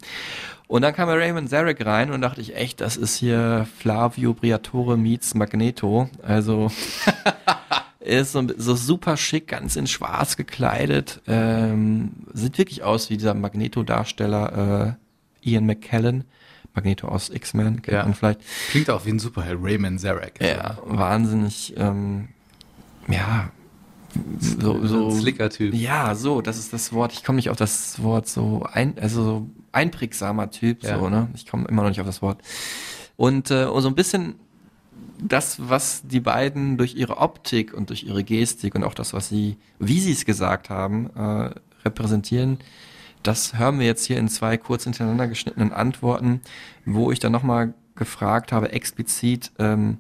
Und 0.68 0.84
dann 0.84 0.94
kam 0.94 1.10
Raymond 1.10 1.50
Zarek 1.50 1.84
rein 1.84 2.12
und 2.12 2.22
dachte 2.22 2.42
ich 2.42 2.56
echt, 2.56 2.80
das 2.82 2.96
ist 2.98 3.16
hier 3.16 3.66
Flavio 3.80 4.34
Briatore 4.36 4.98
meets 4.98 5.34
Magneto. 5.34 6.10
Also 6.22 6.70
ist 8.00 8.32
so, 8.32 8.44
so 8.58 8.76
super 8.76 9.18
schick, 9.18 9.48
ganz 9.48 9.76
in 9.76 9.88
schwarz 9.88 10.38
gekleidet. 10.38 11.22
Ähm, 11.28 12.12
sieht 12.34 12.58
wirklich 12.58 12.84
aus 12.84 13.10
wie 13.10 13.18
dieser 13.18 13.34
Magneto-Darsteller 13.34 14.98
äh, 15.44 15.50
Ian 15.50 15.66
McKellen. 15.66 16.24
Magneto 16.74 17.08
aus 17.08 17.30
X-Men, 17.30 17.82
kennt 17.82 17.88
Ja. 17.98 18.04
man 18.04 18.14
vielleicht. 18.14 18.42
Klingt 18.70 18.90
auch 18.90 19.06
wie 19.06 19.10
ein 19.10 19.20
Superheld, 19.20 19.60
Raymond 19.62 20.00
Zarek. 20.00 20.40
Ja, 20.42 20.78
wahnsinnig, 20.86 21.74
ähm, 21.78 22.30
ja, 23.08 23.50
so, 24.40 24.80
So 24.86 24.88
so 24.88 25.10
ein 25.10 25.20
slicker 25.20 25.50
Typ. 25.50 25.74
Ja, 25.74 26.16
so, 26.16 26.42
das 26.42 26.58
ist 26.58 26.72
das 26.74 26.94
Wort. 26.94 27.12
Ich 27.14 27.24
komme 27.24 27.36
nicht 27.38 27.50
auf 27.50 27.58
das 27.58 28.02
Wort 28.02 28.28
so 28.28 28.66
ein, 28.72 28.94
also 29.00 29.24
so 29.24 29.50
einprägsamer 29.72 30.52
Typ, 30.52 30.84
Ja. 30.84 31.00
so, 31.00 31.10
ne? 31.10 31.28
Ich 31.36 31.48
komme 31.48 31.68
immer 31.68 31.82
noch 31.82 31.90
nicht 31.90 32.00
auf 32.02 32.08
das 32.08 32.22
Wort. 32.22 32.42
Und, 33.18 33.52
äh, 33.52 33.66
und 33.66 33.82
so 33.82 33.88
ein 33.90 33.96
bisschen 33.96 34.36
das, 35.22 35.70
was 35.70 36.02
die 36.06 36.20
beiden 36.20 36.78
durch 36.78 36.96
ihre 36.96 37.18
Optik 37.18 37.74
und 37.74 37.90
durch 37.90 38.04
ihre 38.04 38.24
Gestik 38.24 38.76
und 38.76 38.84
auch 38.84 38.94
das, 38.94 39.14
was 39.14 39.30
sie, 39.30 39.58
wie 39.80 40.00
sie 40.00 40.12
es 40.12 40.26
gesagt 40.26 40.70
haben, 40.70 41.10
äh, 41.16 41.52
repräsentieren, 41.86 42.60
das 43.24 43.58
hören 43.58 43.80
wir 43.80 43.86
jetzt 43.86 44.06
hier 44.06 44.18
in 44.18 44.30
zwei 44.30 44.58
kurz 44.58 44.86
hintereinander 44.86 45.28
geschnittenen 45.28 45.74
Antworten, 45.74 46.42
wo 46.86 47.12
ich 47.12 47.20
dann 47.20 47.32
nochmal 47.32 47.74
gefragt 47.96 48.52
habe, 48.52 48.72
explizit, 48.72 49.52
ähm, 49.60 49.98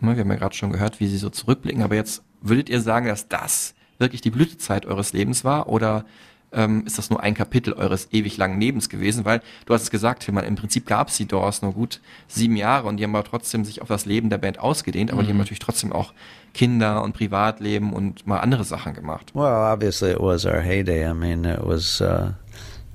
wir 0.00 0.16
haben 0.16 0.30
ja 0.30 0.36
gerade 0.36 0.54
schon 0.54 0.72
gehört, 0.72 1.00
wie 1.00 1.06
sie 1.06 1.18
so 1.18 1.30
zurückblicken, 1.30 1.82
aber 1.82 1.94
jetzt 1.94 2.22
würdet 2.40 2.68
ihr 2.68 2.80
sagen, 2.80 3.06
dass 3.06 3.28
das 3.28 3.74
wirklich 3.98 4.20
die 4.20 4.30
Blütezeit 4.30 4.86
eures 4.86 5.12
Lebens 5.12 5.44
war 5.44 5.68
oder 5.68 6.04
ähm, 6.54 6.84
ist 6.86 6.98
das 6.98 7.10
nur 7.10 7.22
ein 7.22 7.34
Kapitel 7.34 7.72
eures 7.74 8.08
ewig 8.12 8.36
langen 8.36 8.60
Lebens 8.60 8.88
gewesen? 8.88 9.24
Weil 9.24 9.42
du 9.66 9.74
hast 9.74 9.82
es 9.82 9.90
gesagt, 9.90 10.22
Tilman, 10.24 10.44
im 10.44 10.56
Prinzip 10.56 10.86
gab 10.86 11.08
es 11.08 11.16
die 11.16 11.26
Doors 11.26 11.62
nur 11.62 11.72
gut 11.72 12.00
sieben 12.28 12.56
Jahre 12.56 12.88
und 12.88 12.96
die 12.96 13.04
haben 13.04 13.14
aber 13.14 13.28
trotzdem 13.28 13.64
sich 13.64 13.82
auf 13.82 13.88
das 13.88 14.06
Leben 14.06 14.30
der 14.30 14.38
Band 14.38 14.58
ausgedehnt, 14.58 15.12
aber 15.12 15.22
die 15.22 15.30
haben 15.30 15.38
natürlich 15.38 15.58
trotzdem 15.58 15.92
auch 15.92 16.12
Kinder 16.54 17.02
und 17.02 17.12
Privatleben 17.12 17.92
und 17.92 18.26
mal 18.26 18.38
andere 18.38 18.64
Sachen 18.64 18.94
gemacht. 18.94 19.32
Well, 19.34 19.72
obviously 19.72 20.12
it 20.12 20.20
was 20.20 20.46
our 20.46 20.60
heyday. 20.60 21.08
I 21.08 21.12
mean, 21.12 21.44
it 21.44 21.60
was, 21.62 22.00
uh, 22.00 22.32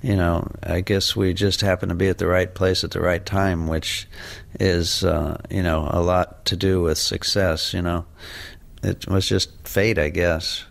you 0.02 0.16
know, 0.16 0.48
I 0.66 0.82
guess 0.82 1.16
we 1.16 1.34
just 1.34 1.62
happened 1.62 1.92
to 1.92 1.98
be 1.98 2.10
at 2.10 2.20
the 2.20 2.28
right 2.28 2.54
place 2.54 2.84
at 2.84 2.92
the 2.92 3.02
right 3.02 3.26
time, 3.26 3.70
which 3.70 4.08
is, 4.60 5.04
uh, 5.04 5.38
you 5.50 5.62
know, 5.62 5.88
a 5.92 6.02
lot 6.02 6.46
to 6.46 6.56
do 6.56 6.82
with 6.82 6.98
success. 6.98 7.74
You 7.74 7.82
know, 7.82 8.06
it 8.82 9.08
was 9.08 9.28
just 9.28 9.52
fate, 9.68 10.00
I 10.00 10.10
guess. 10.10 10.66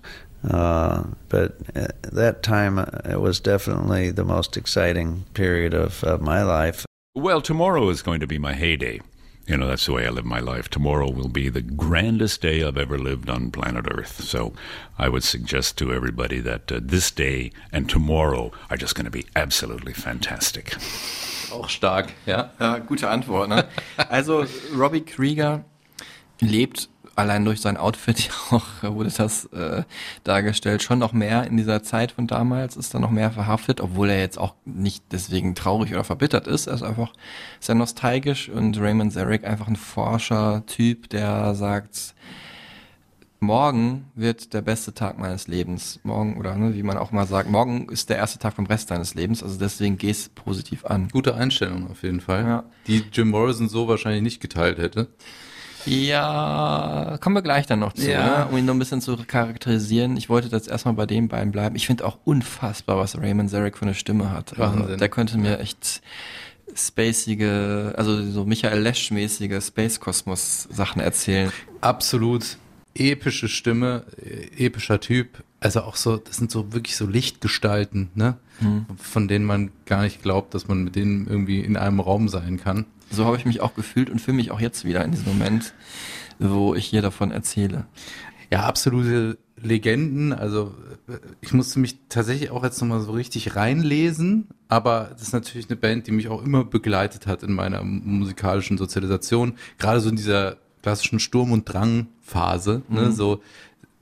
Uh, 0.45 1.05
but 1.29 1.57
at 1.75 2.03
that 2.03 2.43
time, 2.43 2.79
uh, 2.79 2.87
it 3.05 3.21
was 3.21 3.41
definitely 3.41 4.11
the 4.11 4.25
most 4.25 4.57
exciting 4.57 5.25
period 5.35 5.75
of, 5.75 6.05
of 6.05 6.21
my 6.21 6.43
life. 6.43 6.87
Well, 7.15 7.41
tomorrow 7.41 7.89
is 7.89 8.03
going 8.03 8.21
to 8.21 8.27
be 8.27 8.39
my 8.39 8.55
heyday. 8.55 9.01
You 9.49 9.57
know, 9.57 9.67
that's 9.67 9.87
the 9.87 9.93
way 9.93 10.07
I 10.07 10.11
live 10.11 10.27
my 10.27 10.41
life. 10.41 10.69
Tomorrow 10.69 11.11
will 11.11 11.29
be 11.31 11.49
the 11.49 11.63
grandest 11.63 12.43
day 12.43 12.63
I've 12.63 12.77
ever 12.77 12.99
lived 12.99 13.31
on 13.31 13.51
planet 13.51 13.87
Earth. 13.91 14.23
So 14.23 14.53
I 14.99 15.09
would 15.09 15.25
suggest 15.25 15.79
to 15.79 15.93
everybody 15.93 16.39
that 16.41 16.71
uh, 16.71 16.81
this 16.83 17.11
day 17.11 17.51
and 17.73 17.89
tomorrow 17.89 18.53
are 18.71 18.77
just 18.77 18.95
going 18.95 19.07
to 19.07 19.11
be 19.11 19.25
absolutely 19.35 19.95
fantastic. 19.95 20.77
Auch 21.51 21.71
stark, 21.71 22.13
ja. 22.27 22.51
Ja, 22.61 22.79
gute 22.79 23.09
Antwort. 23.09 23.49
Ne? 23.49 23.67
Also 24.11 24.45
Robbie 24.75 25.01
Krieger 25.01 25.65
lebt 26.43 26.89
allein 27.19 27.45
durch 27.45 27.61
sein 27.61 27.77
Outfit 27.77 28.31
auch 28.51 28.65
wurde 28.83 29.11
das 29.11 29.47
äh, 29.47 29.83
dargestellt 30.25 30.83
schon 30.83 31.01
noch 31.01 31.13
mehr 31.13 31.47
in 31.47 31.57
dieser 31.57 31.83
Zeit 31.83 32.13
von 32.13 32.27
damals 32.27 32.77
ist 32.77 32.95
da 32.95 32.99
noch 32.99 33.11
mehr 33.11 33.31
verhaftet, 33.31 33.81
obwohl 33.81 34.11
er 34.11 34.21
jetzt 34.21 34.39
auch 34.39 34.55
nicht 34.65 35.05
deswegen 35.11 35.55
traurig 35.55 35.93
oder 35.93 36.05
verbittert 36.05 36.47
ist. 36.47 36.69
Er 36.69 36.75
ist 36.75 36.83
einfach 36.83 37.13
sehr 37.61 37.75
nostalgisch 37.75 38.49
und 38.49 38.79
Raymond 38.81 39.13
Zarek 39.13 39.45
einfach 39.45 39.67
ein 39.67 39.77
Forscher-Typ, 39.77 41.09
der 41.11 41.55
sagt 41.55 42.15
Morgen 43.41 44.07
wird 44.17 44.53
der 44.53 44.63
beste 44.63 44.95
Tag 44.95 45.17
meines 45.17 45.47
Lebens. 45.47 46.01
Morgen, 46.03 46.39
oder 46.39 46.57
ne, 46.57 46.75
wie 46.75 46.83
man 46.83 46.99
auch 46.99 47.13
mal 47.13 47.25
sagt, 47.25 47.49
morgen 47.49 47.89
ist 47.89 48.11
der 48.11 48.17
erste 48.17 48.41
Tag 48.41 48.55
vom 48.55 48.67
Rest 48.67 48.91
deines 48.91 49.15
Lebens. 49.15 49.45
Also 49.45 49.61
deswegen 49.61 49.97
geh's 49.97 50.29
positiv 50.29 50.85
an. 50.85 51.09
Gute 51.13 51.37
Einstellung 51.37 51.89
auf 51.89 52.03
jeden 52.03 52.21
Fall. 52.21 52.45
Ja. 52.45 52.65
Die 52.89 53.05
Jim 53.13 53.29
Morrison 53.31 53.69
so 53.69 53.87
wahrscheinlich 53.87 54.23
nicht 54.23 54.41
geteilt 54.41 54.79
hätte. 54.79 55.07
Ja, 55.89 57.17
kommen 57.21 57.35
wir 57.37 57.43
gleich 57.43 57.67
dann 57.67 57.79
noch 57.81 57.93
zu, 57.93 58.11
Ja. 58.11 58.41
ne? 58.41 58.47
um 58.51 58.57
ihn 58.59 58.65
noch 58.67 58.75
ein 58.75 58.79
bisschen 58.79 59.01
zu 59.01 59.17
charakterisieren. 59.17 60.17
Ich 60.17 60.29
wollte 60.29 60.49
jetzt 60.49 60.69
erstmal 60.69 60.95
bei 60.95 61.07
den 61.07 61.29
beiden 61.29 61.53
bleiben. 61.53 61.77
Ich 61.77 61.87
finde 61.87 62.05
auch 62.07 62.19
unfassbar, 62.25 62.99
was 62.99 63.17
Raymond 63.19 63.51
Zarek 63.51 63.77
für 63.79 63.83
eine 63.87 63.95
Stimme 63.95 64.31
hat. 64.31 64.59
Also, 64.59 64.81
Wahnsinn. 64.81 64.99
der 64.99 65.09
könnte 65.09 65.39
mir 65.39 65.59
echt 65.61 66.03
spacige, 66.75 67.95
also 67.97 68.23
so 68.31 68.45
Michael 68.45 68.81
Lesch-mäßige 68.81 69.65
Space-Kosmos-Sachen 69.65 71.01
erzählen. 71.01 71.51
Absolut 71.81 72.59
epische 72.95 73.49
Stimme, 73.49 74.05
äh, 74.23 74.67
epischer 74.67 75.01
Typ. 75.01 75.43
Also 75.61 75.83
auch 75.83 75.97
so, 75.97 76.17
das 76.19 76.37
sind 76.37 76.51
so 76.51 76.73
wirklich 76.73 76.97
so 76.97 77.07
Lichtgestalten, 77.07 78.11
ne? 78.15 78.37
Von 78.97 79.29
denen 79.29 79.45
man 79.45 79.71
gar 79.87 80.03
nicht 80.03 80.21
glaubt, 80.23 80.53
dass 80.53 80.67
man 80.67 80.83
mit 80.83 80.97
denen 80.97 81.29
irgendwie 81.29 81.61
in 81.61 81.77
einem 81.77 82.01
Raum 82.01 82.29
sein 82.29 82.59
kann. 82.59 82.87
So 83.11 83.25
habe 83.25 83.37
ich 83.37 83.45
mich 83.45 83.61
auch 83.61 83.75
gefühlt 83.75 84.11
und 84.11 84.21
fühle 84.21 84.37
mich 84.37 84.51
auch 84.51 84.61
jetzt 84.61 84.85
wieder 84.85 85.05
in 85.05 85.13
diesem 85.13 85.27
Moment, 85.27 85.75
wo 86.39 86.75
ich 86.75 86.87
hier 86.87 87.03
davon 87.03 87.31
erzähle. 87.31 87.87
Ja, 88.51 88.65
absolute 88.65 89.39
Legenden. 89.63 90.33
Also 90.33 90.75
äh, 91.09 91.19
ich 91.41 91.53
musste 91.53 91.81
mich 91.81 91.99
tatsächlich 92.09 92.51
auch 92.51 92.65
jetzt 92.65 92.81
nochmal 92.81 93.01
so 93.01 93.13
richtig 93.13 93.57
reinlesen, 93.57 94.49
aber 94.69 95.11
das 95.13 95.23
ist 95.23 95.33
natürlich 95.33 95.69
eine 95.69 95.77
Band, 95.77 96.07
die 96.07 96.13
mich 96.13 96.29
auch 96.29 96.43
immer 96.43 96.65
begleitet 96.65 97.27
hat 97.27 97.43
in 97.43 97.53
meiner 97.53 97.83
musikalischen 97.83 98.79
Sozialisation. 98.79 99.55
Gerade 99.79 100.01
so 100.01 100.09
in 100.09 100.17
dieser 100.17 100.57
klassischen 100.83 101.21
Sturm- 101.21 101.53
und 101.53 101.65
Drang-Phase, 101.65 102.83
ne? 102.89 103.13
so 103.13 103.43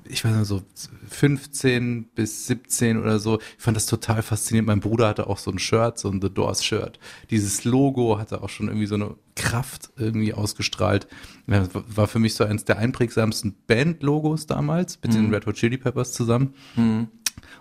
ich 0.08 0.24
weiß 0.24 0.34
nicht, 0.34 0.46
so 0.46 0.62
15 1.08 2.04
bis 2.14 2.46
17 2.46 2.98
oder 2.98 3.18
so. 3.18 3.38
Ich 3.38 3.62
fand 3.62 3.76
das 3.76 3.86
total 3.86 4.22
faszinierend. 4.22 4.66
Mein 4.68 4.80
Bruder 4.80 5.08
hatte 5.08 5.26
auch 5.26 5.38
so 5.38 5.50
ein 5.50 5.58
Shirt, 5.58 5.98
so 5.98 6.08
ein 6.10 6.20
The 6.20 6.30
Doors 6.30 6.64
Shirt. 6.64 6.98
Dieses 7.30 7.64
Logo 7.64 8.18
hatte 8.18 8.42
auch 8.42 8.48
schon 8.48 8.68
irgendwie 8.68 8.86
so 8.86 8.94
eine 8.96 9.14
Kraft 9.34 9.90
irgendwie 9.96 10.32
ausgestrahlt. 10.32 11.06
War 11.46 12.06
für 12.06 12.18
mich 12.18 12.34
so 12.34 12.44
eins 12.44 12.64
der 12.64 12.78
einprägsamsten 12.78 13.54
Band-Logos 13.66 14.46
damals 14.46 14.98
mit 15.02 15.14
den 15.14 15.32
Red 15.34 15.46
Hot 15.46 15.56
Chili 15.56 15.78
Peppers 15.78 16.12
zusammen. 16.12 16.54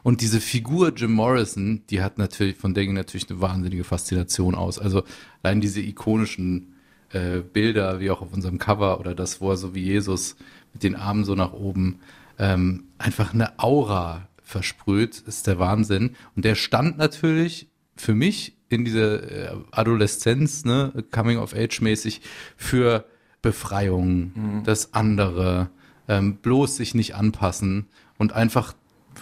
Und 0.03 0.21
diese 0.21 0.39
Figur 0.39 0.93
Jim 0.95 1.13
Morrison, 1.13 1.81
die 1.89 2.01
hat 2.01 2.17
natürlich 2.17 2.55
von 2.57 2.73
Dingen 2.73 2.93
natürlich 2.93 3.29
eine 3.29 3.41
wahnsinnige 3.41 3.83
Faszination 3.83 4.55
aus. 4.55 4.79
Also 4.79 5.03
allein 5.43 5.61
diese 5.61 5.81
ikonischen 5.81 6.75
äh, 7.11 7.39
Bilder, 7.39 7.99
wie 7.99 8.11
auch 8.11 8.21
auf 8.21 8.33
unserem 8.33 8.59
Cover 8.59 8.99
oder 8.99 9.15
das, 9.15 9.41
wo 9.41 9.49
er 9.51 9.57
so 9.57 9.73
wie 9.75 9.83
Jesus 9.83 10.35
mit 10.73 10.83
den 10.83 10.95
Armen 10.95 11.25
so 11.25 11.35
nach 11.35 11.53
oben 11.53 11.99
ähm, 12.39 12.85
einfach 12.97 13.33
eine 13.33 13.57
Aura 13.59 14.27
versprüht, 14.43 15.19
ist 15.19 15.47
der 15.47 15.59
Wahnsinn. 15.59 16.15
Und 16.35 16.45
der 16.45 16.55
stand 16.55 16.97
natürlich 16.97 17.69
für 17.95 18.13
mich 18.13 18.55
in 18.69 18.85
dieser 18.85 19.51
äh, 19.53 19.55
Adoleszenz, 19.71 20.65
ne, 20.65 20.91
Coming 21.11 21.37
of 21.37 21.53
Age 21.55 21.81
mäßig, 21.81 22.21
für 22.57 23.05
Befreiung, 23.41 24.31
Mhm. 24.35 24.63
das 24.63 24.93
andere, 24.93 25.69
ähm, 26.07 26.37
bloß 26.37 26.77
sich 26.77 26.93
nicht 26.95 27.15
anpassen 27.15 27.87
und 28.17 28.33
einfach 28.33 28.73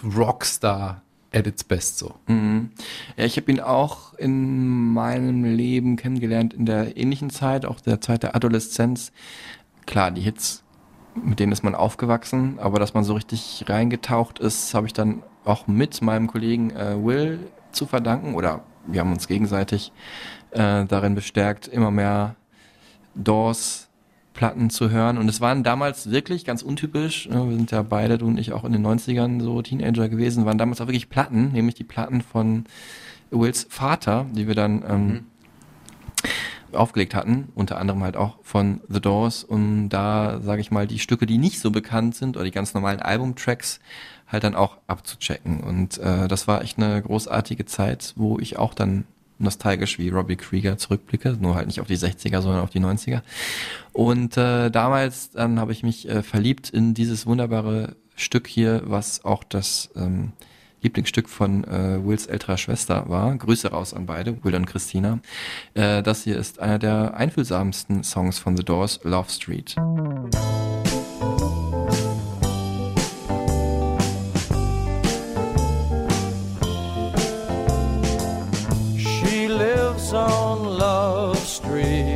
Rockstar 0.04 1.02
at 1.34 1.48
its 1.48 1.64
best 1.64 1.98
so. 1.98 2.16
Mhm. 2.28 2.70
Ja, 3.18 3.26
ich 3.26 3.38
habe 3.38 3.52
ihn 3.52 3.60
auch 3.60 4.14
in 4.16 4.94
meinem 4.94 5.44
Leben 5.44 5.96
kennengelernt 5.96 6.54
in 6.54 6.66
der 6.66 6.96
ähnlichen 6.98 7.30
Zeit, 7.30 7.66
auch 7.66 7.80
der 7.80 8.02
Zeit 8.02 8.24
der 8.24 8.36
Adoleszenz. 8.36 9.12
Klar, 9.86 10.12
die 10.12 10.22
Hits, 10.22 10.63
mit 11.16 11.40
denen 11.40 11.52
ist 11.52 11.64
man 11.64 11.76
aufgewachsen, 11.76 12.58
aber 12.60 12.80
dass 12.80 12.94
man 12.94 13.04
so 13.04 13.14
richtig 13.14 13.66
reingetaucht 13.68 14.40
ist, 14.40 14.74
habe 14.74 14.88
ich 14.88 14.94
dann 14.94 15.24
auch 15.46 15.68
mit 15.68 16.02
meinem 16.02 16.28
Kollegen 16.28 16.72
äh, 16.72 16.96
Will 17.04 17.40
zu 17.72 17.86
verdanken 17.86 18.36
oder 18.36 18.64
wir 18.88 19.00
haben 19.00 19.12
uns 19.12 19.28
gegenseitig 19.28 19.92
äh, 20.52 20.86
darin 20.86 21.16
bestärkt, 21.16 21.68
immer 21.68 21.92
mehr 21.92 22.36
Doors 23.16 23.90
Platten 24.34 24.70
zu 24.70 24.90
hören. 24.90 25.18
Und 25.18 25.30
es 25.30 25.42
waren 25.42 25.64
damals 25.64 26.10
wirklich 26.10 26.44
ganz 26.44 26.64
untypisch. 26.64 27.30
ne, 27.30 27.48
Wir 27.48 27.56
sind 27.56 27.72
ja 27.72 27.84
beide, 27.84 28.18
du 28.18 28.28
und 28.28 28.40
ich, 28.40 28.52
auch 28.52 28.64
in 28.64 28.74
den 28.74 28.86
90ern 28.86 29.42
so 29.42 29.62
Teenager 29.62 30.10
gewesen, 30.10 30.46
waren 30.46 30.58
damals 30.58 30.82
auch 30.82 30.88
wirklich 30.88 31.10
Platten, 31.10 31.52
nämlich 31.52 31.76
die 31.76 31.84
Platten 31.84 32.22
von 32.22 32.66
Wills 33.30 33.68
Vater, 33.70 34.26
die 34.32 34.48
wir 34.48 34.56
dann 34.56 34.84
ähm, 34.88 35.26
aufgelegt 36.76 37.16
hatten, 37.16 37.50
unter 37.56 37.78
anderem 37.78 38.04
halt 38.04 38.18
auch 38.18 38.38
von 38.44 38.82
The 38.90 39.02
Doors, 39.02 39.44
um 39.44 39.90
da, 39.90 40.40
sage 40.42 40.62
ich 40.62 40.72
mal, 40.72 40.88
die 40.88 41.00
Stücke, 41.00 41.26
die 41.26 41.38
nicht 41.38 41.60
so 41.60 41.72
bekannt 41.72 42.16
sind 42.16 42.36
oder 42.36 42.46
die 42.46 42.52
ganz 42.52 42.74
normalen 42.74 43.00
Albumtracks 43.00 43.80
halt 44.28 44.44
dann 44.44 44.56
auch 44.56 44.78
abzuchecken. 44.88 45.62
Und 45.62 45.98
äh, 46.00 46.28
das 46.28 46.48
war 46.48 46.62
echt 46.62 46.78
eine 46.78 47.02
großartige 47.02 47.66
Zeit, 47.66 48.14
wo 48.16 48.40
ich 48.40 48.58
auch 48.58 48.74
dann 48.74 49.06
nostalgisch 49.40 50.00
wie 50.00 50.10
Robbie 50.10 50.36
Krieger 50.36 50.78
zurückblicke, 50.78 51.38
nur 51.40 51.56
halt 51.56 51.68
nicht 51.68 51.82
auf 51.82 51.88
die 51.88 51.98
60er, 51.98 52.42
sondern 52.42 52.62
auf 52.62 52.70
die 52.70 52.80
90er. 52.80 53.22
Und 53.92 54.38
äh, 54.38 54.70
damals 54.70 55.32
dann 55.32 55.60
habe 55.60 55.72
ich 55.72 55.84
mich 55.84 56.08
äh, 56.10 56.24
verliebt 56.24 56.70
in 56.70 56.94
dieses 56.94 57.26
wunderbare 57.26 57.96
Stück 58.16 58.48
hier, 58.48 58.82
was 58.86 59.26
auch 59.26 59.44
das 59.44 59.90
ähm, 59.96 60.34
Lieblingsstück 60.84 61.30
von 61.30 61.64
äh, 61.64 62.00
Wills 62.06 62.28
älterer 62.28 62.58
Schwester 62.58 63.06
war. 63.08 63.36
Grüße 63.36 63.72
raus 63.72 63.94
an 63.94 64.06
beide, 64.06 64.44
Will 64.44 64.56
und 64.56 64.66
Christina. 64.66 65.20
Äh, 65.74 66.04
das 66.04 66.24
hier 66.24 66.38
ist 66.38 66.60
einer 66.60 66.78
der 66.78 67.16
einfühlsamsten 67.16 68.04
Songs 68.04 68.38
von 68.38 68.58
The 68.58 68.64
Doors, 68.64 69.00
Love 69.04 69.30
Street. 69.30 69.76
She 78.98 79.48
lives 79.48 80.14
on 80.14 80.78
Love 80.78 81.38
Street, 81.38 82.13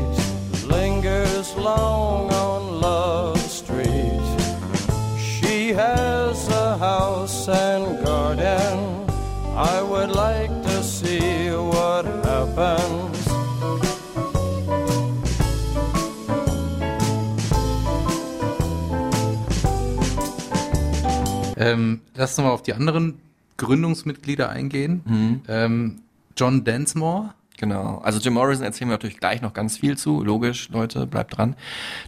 Ähm, 21.57 22.01
lass 22.15 22.37
uns 22.37 22.45
mal 22.45 22.51
auf 22.51 22.63
die 22.63 22.73
anderen 22.73 23.19
Gründungsmitglieder 23.57 24.49
eingehen. 24.49 25.41
Ähm, 25.47 26.01
John 26.35 26.63
Densmore. 26.63 27.33
Genau. 27.57 27.97
Also 28.03 28.19
Jim 28.19 28.33
Morrison 28.33 28.63
erzählen 28.63 28.89
wir 28.89 28.93
natürlich 28.93 29.19
gleich 29.19 29.41
noch 29.41 29.53
ganz 29.53 29.77
viel 29.77 29.97
zu. 29.97 30.23
Logisch, 30.23 30.69
Leute, 30.69 31.07
bleibt 31.07 31.37
dran. 31.37 31.55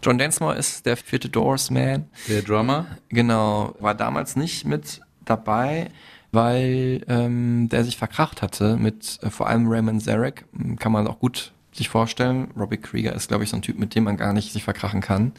John 0.02 0.16
Densmore 0.16 0.56
ist 0.56 0.86
der 0.86 0.96
vierte 0.96 1.28
Doors-Man. 1.28 2.06
Der 2.28 2.42
Drummer. 2.42 2.86
Genau. 3.08 3.74
War 3.80 3.94
damals 3.96 4.36
nicht 4.36 4.64
mit 4.64 5.00
dabei, 5.24 5.90
weil 6.30 7.04
ähm, 7.08 7.68
der 7.68 7.84
sich 7.84 7.96
verkracht 7.96 8.42
hatte 8.42 8.76
mit 8.76 9.18
äh, 9.22 9.30
vor 9.30 9.48
allem 9.48 9.66
Raymond 9.68 10.04
Zarek. 10.04 10.44
Kann 10.78 10.92
man 10.92 11.08
auch 11.08 11.18
gut 11.18 11.52
sich 11.72 11.88
vorstellen. 11.88 12.50
Robbie 12.58 12.78
Krieger 12.78 13.14
ist, 13.14 13.28
glaube 13.28 13.44
ich, 13.44 13.50
so 13.50 13.56
ein 13.56 13.62
Typ, 13.62 13.78
mit 13.78 13.94
dem 13.94 14.04
man 14.04 14.16
gar 14.16 14.32
nicht 14.32 14.52
sich 14.52 14.64
verkrachen 14.64 15.00
kann. 15.00 15.32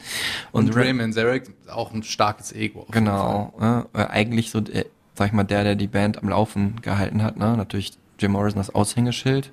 Und, 0.50 0.74
Ray- 0.74 0.88
Raymond 0.88 1.14
Zarek, 1.14 1.50
auch 1.70 1.92
ein 1.92 2.02
starkes 2.02 2.52
Ego. 2.52 2.86
Genau, 2.90 3.86
äh, 3.94 3.98
eigentlich 4.04 4.50
so, 4.50 4.60
der, 4.60 4.86
sag 5.14 5.26
ich 5.28 5.32
mal, 5.32 5.44
der, 5.44 5.64
der 5.64 5.76
die 5.76 5.88
Band 5.88 6.22
am 6.22 6.28
Laufen 6.28 6.80
gehalten 6.82 7.22
hat, 7.22 7.36
ne? 7.36 7.56
Natürlich 7.56 7.92
Jim 8.18 8.32
Morrison 8.32 8.58
das 8.58 8.74
Aushängeschild. 8.74 9.52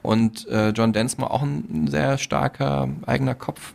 Und 0.00 0.46
äh, 0.46 0.70
John 0.70 0.92
Densmore 0.92 1.32
auch 1.32 1.42
ein 1.42 1.88
sehr 1.88 2.18
starker 2.18 2.88
eigener 3.04 3.34
Kopf. 3.34 3.74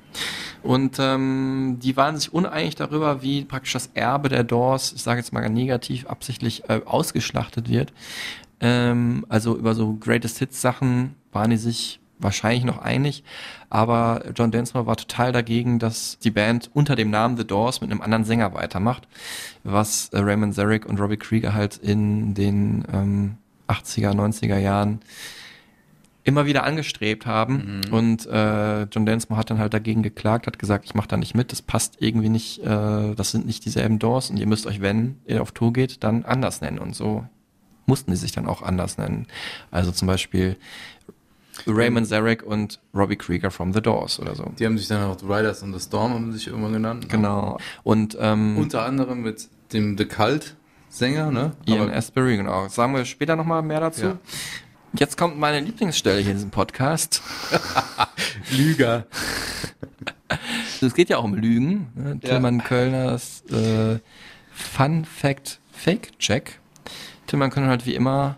Und 0.63 0.97
ähm, 0.97 1.79
die 1.83 1.97
waren 1.97 2.17
sich 2.17 2.33
uneinig 2.33 2.75
darüber, 2.75 3.21
wie 3.21 3.43
praktisch 3.43 3.73
das 3.73 3.91
Erbe 3.93 4.29
der 4.29 4.45
Doors, 4.45 4.93
ich 4.93 5.03
sage 5.03 5.19
jetzt 5.19 5.33
mal 5.33 5.47
negativ, 5.49 6.07
absichtlich 6.07 6.67
äh, 6.69 6.79
ausgeschlachtet 6.85 7.67
wird. 7.69 7.91
Ähm, 8.61 9.25
also 9.27 9.57
über 9.57 9.75
so 9.75 9.97
Greatest 9.99 10.39
Hits 10.39 10.61
Sachen 10.61 11.15
waren 11.33 11.51
die 11.51 11.57
sich 11.57 11.99
wahrscheinlich 12.23 12.63
noch 12.63 12.79
einig, 12.79 13.23
aber 13.69 14.23
John 14.35 14.51
Densmore 14.51 14.85
war 14.85 14.95
total 14.95 15.31
dagegen, 15.31 15.79
dass 15.79 16.17
die 16.19 16.31
Band 16.31 16.69
unter 16.73 16.95
dem 16.95 17.09
Namen 17.09 17.37
The 17.37 17.45
Doors 17.45 17.81
mit 17.81 17.91
einem 17.91 18.01
anderen 18.01 18.23
Sänger 18.23 18.53
weitermacht, 18.53 19.07
was 19.63 20.09
äh, 20.09 20.19
Raymond 20.19 20.55
Zarek 20.55 20.85
und 20.85 20.99
Robbie 20.99 21.17
Krieger 21.17 21.53
halt 21.53 21.77
in 21.77 22.33
den 22.33 22.85
ähm, 22.91 23.37
80er, 23.67 24.13
90er 24.13 24.57
Jahren 24.57 25.01
immer 26.23 26.45
wieder 26.45 26.63
angestrebt 26.63 27.25
haben. 27.25 27.81
Und 27.91 28.25
äh, 28.27 28.83
John 28.83 29.05
Densmore 29.05 29.39
hat 29.39 29.49
dann 29.49 29.59
halt 29.59 29.73
dagegen 29.73 30.03
geklagt, 30.03 30.47
hat 30.47 30.59
gesagt, 30.59 30.85
ich 30.85 30.95
mache 30.95 31.07
da 31.07 31.17
nicht 31.17 31.35
mit, 31.35 31.51
das 31.51 31.61
passt 31.61 31.97
irgendwie 31.99 32.29
nicht, 32.29 32.59
äh, 32.59 33.13
das 33.15 33.31
sind 33.31 33.45
nicht 33.45 33.65
dieselben 33.65 33.99
Doors 33.99 34.29
und 34.29 34.37
ihr 34.37 34.47
müsst 34.47 34.65
euch, 34.65 34.81
wenn 34.81 35.19
ihr 35.25 35.41
auf 35.41 35.51
Tour 35.51 35.73
geht, 35.73 36.03
dann 36.03 36.23
anders 36.23 36.61
nennen. 36.61 36.79
Und 36.79 36.95
so 36.95 37.25
mussten 37.85 38.11
die 38.11 38.17
sich 38.17 38.31
dann 38.31 38.47
auch 38.47 38.61
anders 38.61 38.97
nennen. 38.97 39.27
Also 39.69 39.91
zum 39.91 40.07
Beispiel 40.07 40.55
Raymond 41.67 42.07
Zarek 42.07 42.43
und 42.43 42.79
Robbie 42.93 43.15
Krieger 43.15 43.51
from 43.51 43.73
The 43.73 43.81
Doors 43.81 44.19
oder 44.19 44.35
so. 44.35 44.51
Die 44.57 44.65
haben 44.65 44.77
sich 44.77 44.87
dann 44.87 45.03
auch 45.03 45.19
The 45.19 45.25
Riders 45.25 45.63
on 45.63 45.73
the 45.73 45.79
Storm 45.79 46.13
haben 46.13 46.33
sich 46.33 46.47
irgendwann 46.47 46.73
genannt. 46.73 47.09
Genau. 47.09 47.57
Und 47.83 48.17
ähm, 48.19 48.57
Unter 48.57 48.83
anderem 48.83 49.21
mit 49.21 49.47
dem 49.71 49.97
The 49.97 50.05
Cult 50.05 50.55
Sänger, 50.89 51.31
ne? 51.31 51.53
Ian 51.65 51.89
Asbury, 51.89 52.37
genau. 52.37 52.67
Sagen 52.67 52.93
wir 52.93 53.03
später 53.05 53.35
nochmal 53.35 53.63
mehr 53.63 53.79
dazu. 53.79 54.05
Ja. 54.05 54.19
Jetzt 54.93 55.17
kommt 55.17 55.39
meine 55.39 55.59
Lieblingsstelle 55.59 56.21
hier 56.21 56.31
in 56.31 56.37
diesem 56.37 56.51
Podcast. 56.51 57.23
Lüger. 58.51 59.07
Es 60.81 60.93
geht 60.93 61.09
ja 61.09 61.17
auch 61.17 61.23
um 61.23 61.33
Lügen. 61.33 61.87
Ne? 61.95 62.19
Tillmann 62.19 62.63
Kölners 62.63 63.43
äh, 63.49 63.97
Fun 64.53 65.05
Fact 65.05 65.59
Fake 65.71 66.19
Check. 66.19 66.59
Tillmann 67.25 67.49
Kölner 67.49 67.69
hat 67.69 67.87
wie 67.87 67.95
immer 67.95 68.37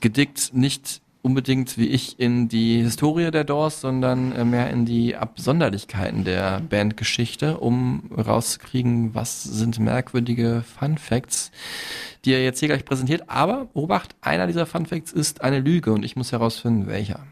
gedickt 0.00 0.54
nicht 0.54 1.02
unbedingt 1.24 1.78
wie 1.78 1.88
ich 1.88 2.20
in 2.20 2.48
die 2.48 2.82
Historie 2.82 3.30
der 3.30 3.44
Doors, 3.44 3.80
sondern 3.80 4.32
äh, 4.32 4.44
mehr 4.44 4.68
in 4.68 4.84
die 4.84 5.16
Absonderlichkeiten 5.16 6.22
der 6.24 6.60
Bandgeschichte, 6.60 7.56
um 7.58 8.10
rauszukriegen, 8.14 9.14
was 9.14 9.42
sind 9.42 9.78
merkwürdige 9.78 10.62
Fun 10.62 10.98
Facts, 10.98 11.50
die 12.26 12.32
er 12.32 12.44
jetzt 12.44 12.60
hier 12.60 12.68
gleich 12.68 12.84
präsentiert. 12.84 13.30
Aber 13.30 13.68
Obacht, 13.72 14.14
einer 14.20 14.46
dieser 14.46 14.66
Fun 14.66 14.84
Facts 14.84 15.12
ist 15.12 15.40
eine 15.40 15.60
Lüge 15.60 15.92
und 15.92 16.04
ich 16.04 16.14
muss 16.14 16.30
herausfinden, 16.30 16.86
welcher. 16.88 17.26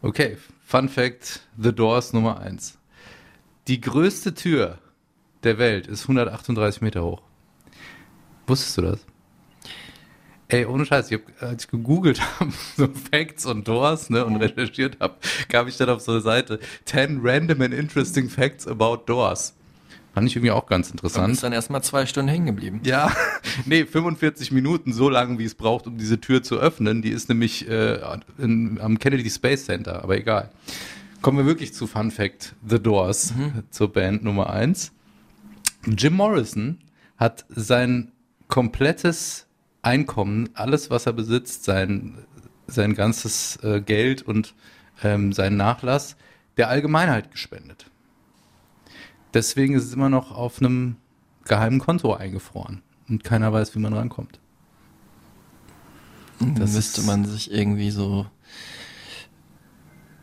Okay, 0.00 0.38
Fun 0.64 0.88
Fact: 0.88 1.40
The 1.60 1.74
Doors 1.74 2.12
Nummer 2.12 2.38
1. 2.38 2.78
Die 3.66 3.80
größte 3.80 4.34
Tür 4.34 4.78
der 5.42 5.58
Welt 5.58 5.88
ist 5.88 6.02
138 6.02 6.82
Meter 6.82 7.02
hoch. 7.02 7.22
Wusstest 8.46 8.78
du 8.78 8.82
das? 8.82 9.04
Ey, 10.50 10.64
ohne 10.64 10.86
Scheiß, 10.86 11.10
ich 11.10 11.18
hab, 11.18 11.42
als 11.42 11.64
ich 11.64 11.70
gegoogelt 11.70 12.20
habe, 12.40 12.52
so 12.76 12.88
Facts 13.10 13.44
und 13.44 13.68
Doors, 13.68 14.08
ne, 14.08 14.24
und 14.24 14.36
recherchiert 14.36 14.98
habe, 14.98 15.16
kam 15.48 15.68
ich 15.68 15.76
dann 15.76 15.90
auf 15.90 16.00
so 16.00 16.12
eine 16.12 16.22
Seite 16.22 16.58
10 16.86 17.20
random 17.22 17.60
and 17.60 17.74
interesting 17.74 18.30
facts 18.30 18.66
about 18.66 19.02
Doors. 19.06 19.54
Fand 20.14 20.26
ich 20.26 20.36
irgendwie 20.36 20.50
auch 20.50 20.66
ganz 20.66 20.90
interessant. 20.90 21.34
ist 21.34 21.42
dann 21.42 21.52
erstmal 21.52 21.82
zwei 21.82 22.06
Stunden 22.06 22.30
hängen 22.30 22.46
geblieben. 22.46 22.80
Ja, 22.82 23.12
nee, 23.66 23.84
45 23.84 24.50
Minuten, 24.50 24.92
so 24.94 25.10
lange 25.10 25.38
wie 25.38 25.44
es 25.44 25.54
braucht, 25.54 25.86
um 25.86 25.98
diese 25.98 26.18
Tür 26.18 26.42
zu 26.42 26.56
öffnen. 26.58 27.02
Die 27.02 27.10
ist 27.10 27.28
nämlich 27.28 27.68
äh, 27.68 28.00
in, 28.38 28.80
am 28.80 28.98
Kennedy 28.98 29.28
Space 29.28 29.66
Center, 29.66 30.02
aber 30.02 30.16
egal. 30.16 30.50
Kommen 31.20 31.38
wir 31.38 31.46
wirklich 31.46 31.74
zu 31.74 31.86
Fun 31.86 32.10
Fact 32.10 32.54
The 32.66 32.80
Doors, 32.80 33.34
zur 33.70 33.92
Band 33.92 34.24
Nummer 34.24 34.50
1. 34.50 34.92
Jim 35.86 36.14
Morrison 36.14 36.78
hat 37.16 37.44
sein 37.48 38.12
komplettes 38.46 39.47
Einkommen, 39.82 40.50
alles, 40.54 40.90
was 40.90 41.06
er 41.06 41.12
besitzt, 41.12 41.64
sein, 41.64 42.18
sein 42.66 42.94
ganzes 42.94 43.56
äh, 43.62 43.80
Geld 43.80 44.22
und 44.22 44.54
ähm, 45.02 45.32
seinen 45.32 45.56
Nachlass 45.56 46.16
der 46.56 46.68
Allgemeinheit 46.68 47.30
gespendet. 47.30 47.86
Deswegen 49.34 49.74
ist 49.74 49.84
es 49.84 49.92
immer 49.92 50.08
noch 50.08 50.32
auf 50.32 50.60
einem 50.60 50.96
geheimen 51.44 51.78
Konto 51.78 52.14
eingefroren 52.14 52.82
und 53.08 53.24
keiner 53.24 53.52
weiß, 53.52 53.74
wie 53.74 53.78
man 53.78 53.92
rankommt. 53.92 54.40
Dann 56.40 56.54
Das 56.54 56.72
müsste 56.72 57.02
man 57.02 57.24
sich 57.24 57.50
irgendwie 57.50 57.90
so 57.90 58.26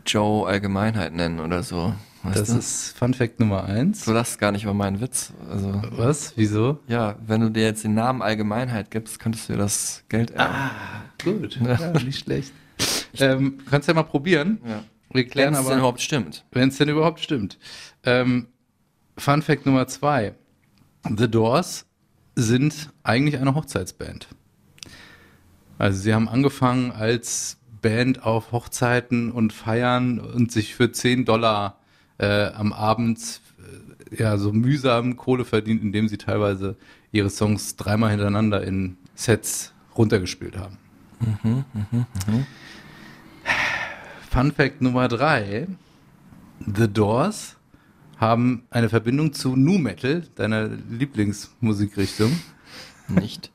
Joe 0.05 0.47
Allgemeinheit 0.47 1.13
nennen 1.13 1.39
oder 1.39 1.63
so. 1.63 1.93
Weißt 2.25 2.37
Das 2.39 2.47
du? 2.49 2.57
ist 2.57 2.97
Fun 2.97 3.13
Fact 3.13 3.39
Nummer 3.39 3.63
eins. 3.65 4.05
so 4.05 4.13
das 4.13 4.31
ist 4.31 4.37
gar 4.39 4.51
nicht 4.51 4.65
mal 4.65 4.73
mein 4.73 5.01
Witz. 5.01 5.31
Also 5.49 5.81
Was? 5.91 6.33
Wieso? 6.35 6.79
ja, 6.87 7.15
wenn 7.25 7.41
du 7.41 7.49
dir 7.49 7.63
jetzt 7.63 7.83
den 7.83 7.93
Namen 7.93 8.21
Allgemeinheit 8.21 8.91
gibst, 8.91 9.19
könntest 9.19 9.49
du 9.49 9.53
dir 9.53 9.59
das 9.59 10.03
Geld 10.09 10.31
erben. 10.31 10.53
Ah, 10.53 10.71
gut. 11.23 11.59
Ja, 11.61 11.91
nicht 12.03 12.19
schlecht. 12.19 12.51
Ähm, 13.19 13.59
kannst 13.69 13.87
ja 13.87 13.93
mal 13.93 14.03
probieren. 14.03 14.59
Ja. 14.67 14.83
Wir 15.11 15.25
klären 15.27 15.53
Wenn 15.53 15.59
es 15.59 15.59
denn 15.61 15.67
aber, 15.71 15.77
überhaupt 15.79 16.01
stimmt. 16.01 16.45
wenn 16.51 16.69
es 16.69 16.77
denn 16.77 16.89
überhaupt 16.89 17.19
stimmt. 17.21 17.57
Ähm, 18.03 18.47
Fun 19.17 19.41
Fact 19.41 19.65
Nummer 19.65 19.87
zwei. 19.87 20.33
The 21.15 21.29
Doors 21.29 21.85
sind 22.35 22.89
eigentlich 23.03 23.39
eine 23.39 23.55
Hochzeitsband. 23.55 24.27
Also 25.77 25.99
sie 26.01 26.13
haben 26.13 26.27
angefangen 26.27 26.91
als 26.91 27.57
Band 27.81 28.23
auf 28.23 28.51
Hochzeiten 28.51 29.31
und 29.31 29.53
Feiern 29.53 30.19
und 30.19 30.51
sich 30.51 30.75
für 30.75 30.91
10 30.91 31.23
Dollar 31.25 31.79
äh, 32.17 32.47
am 32.47 32.73
Abend 32.73 33.41
äh, 34.11 34.17
ja 34.17 34.37
so 34.37 34.51
mühsam 34.53 35.17
Kohle 35.17 35.45
verdient, 35.45 35.81
indem 35.81 36.07
sie 36.07 36.17
teilweise 36.17 36.75
ihre 37.11 37.29
Songs 37.29 37.75
dreimal 37.75 38.11
hintereinander 38.11 38.63
in 38.63 38.97
Sets 39.15 39.73
runtergespielt 39.97 40.57
haben. 40.57 40.77
Fun 44.29 44.51
Fact 44.51 44.81
Nummer 44.81 45.07
drei. 45.07 45.67
The 46.59 46.91
Doors 46.91 47.55
haben 48.17 48.63
eine 48.69 48.89
Verbindung 48.89 49.33
zu 49.33 49.55
Nu 49.55 49.77
Metal, 49.77 50.23
deiner 50.35 50.67
Lieblingsmusikrichtung, 50.67 52.31
Nicht. 53.07 53.51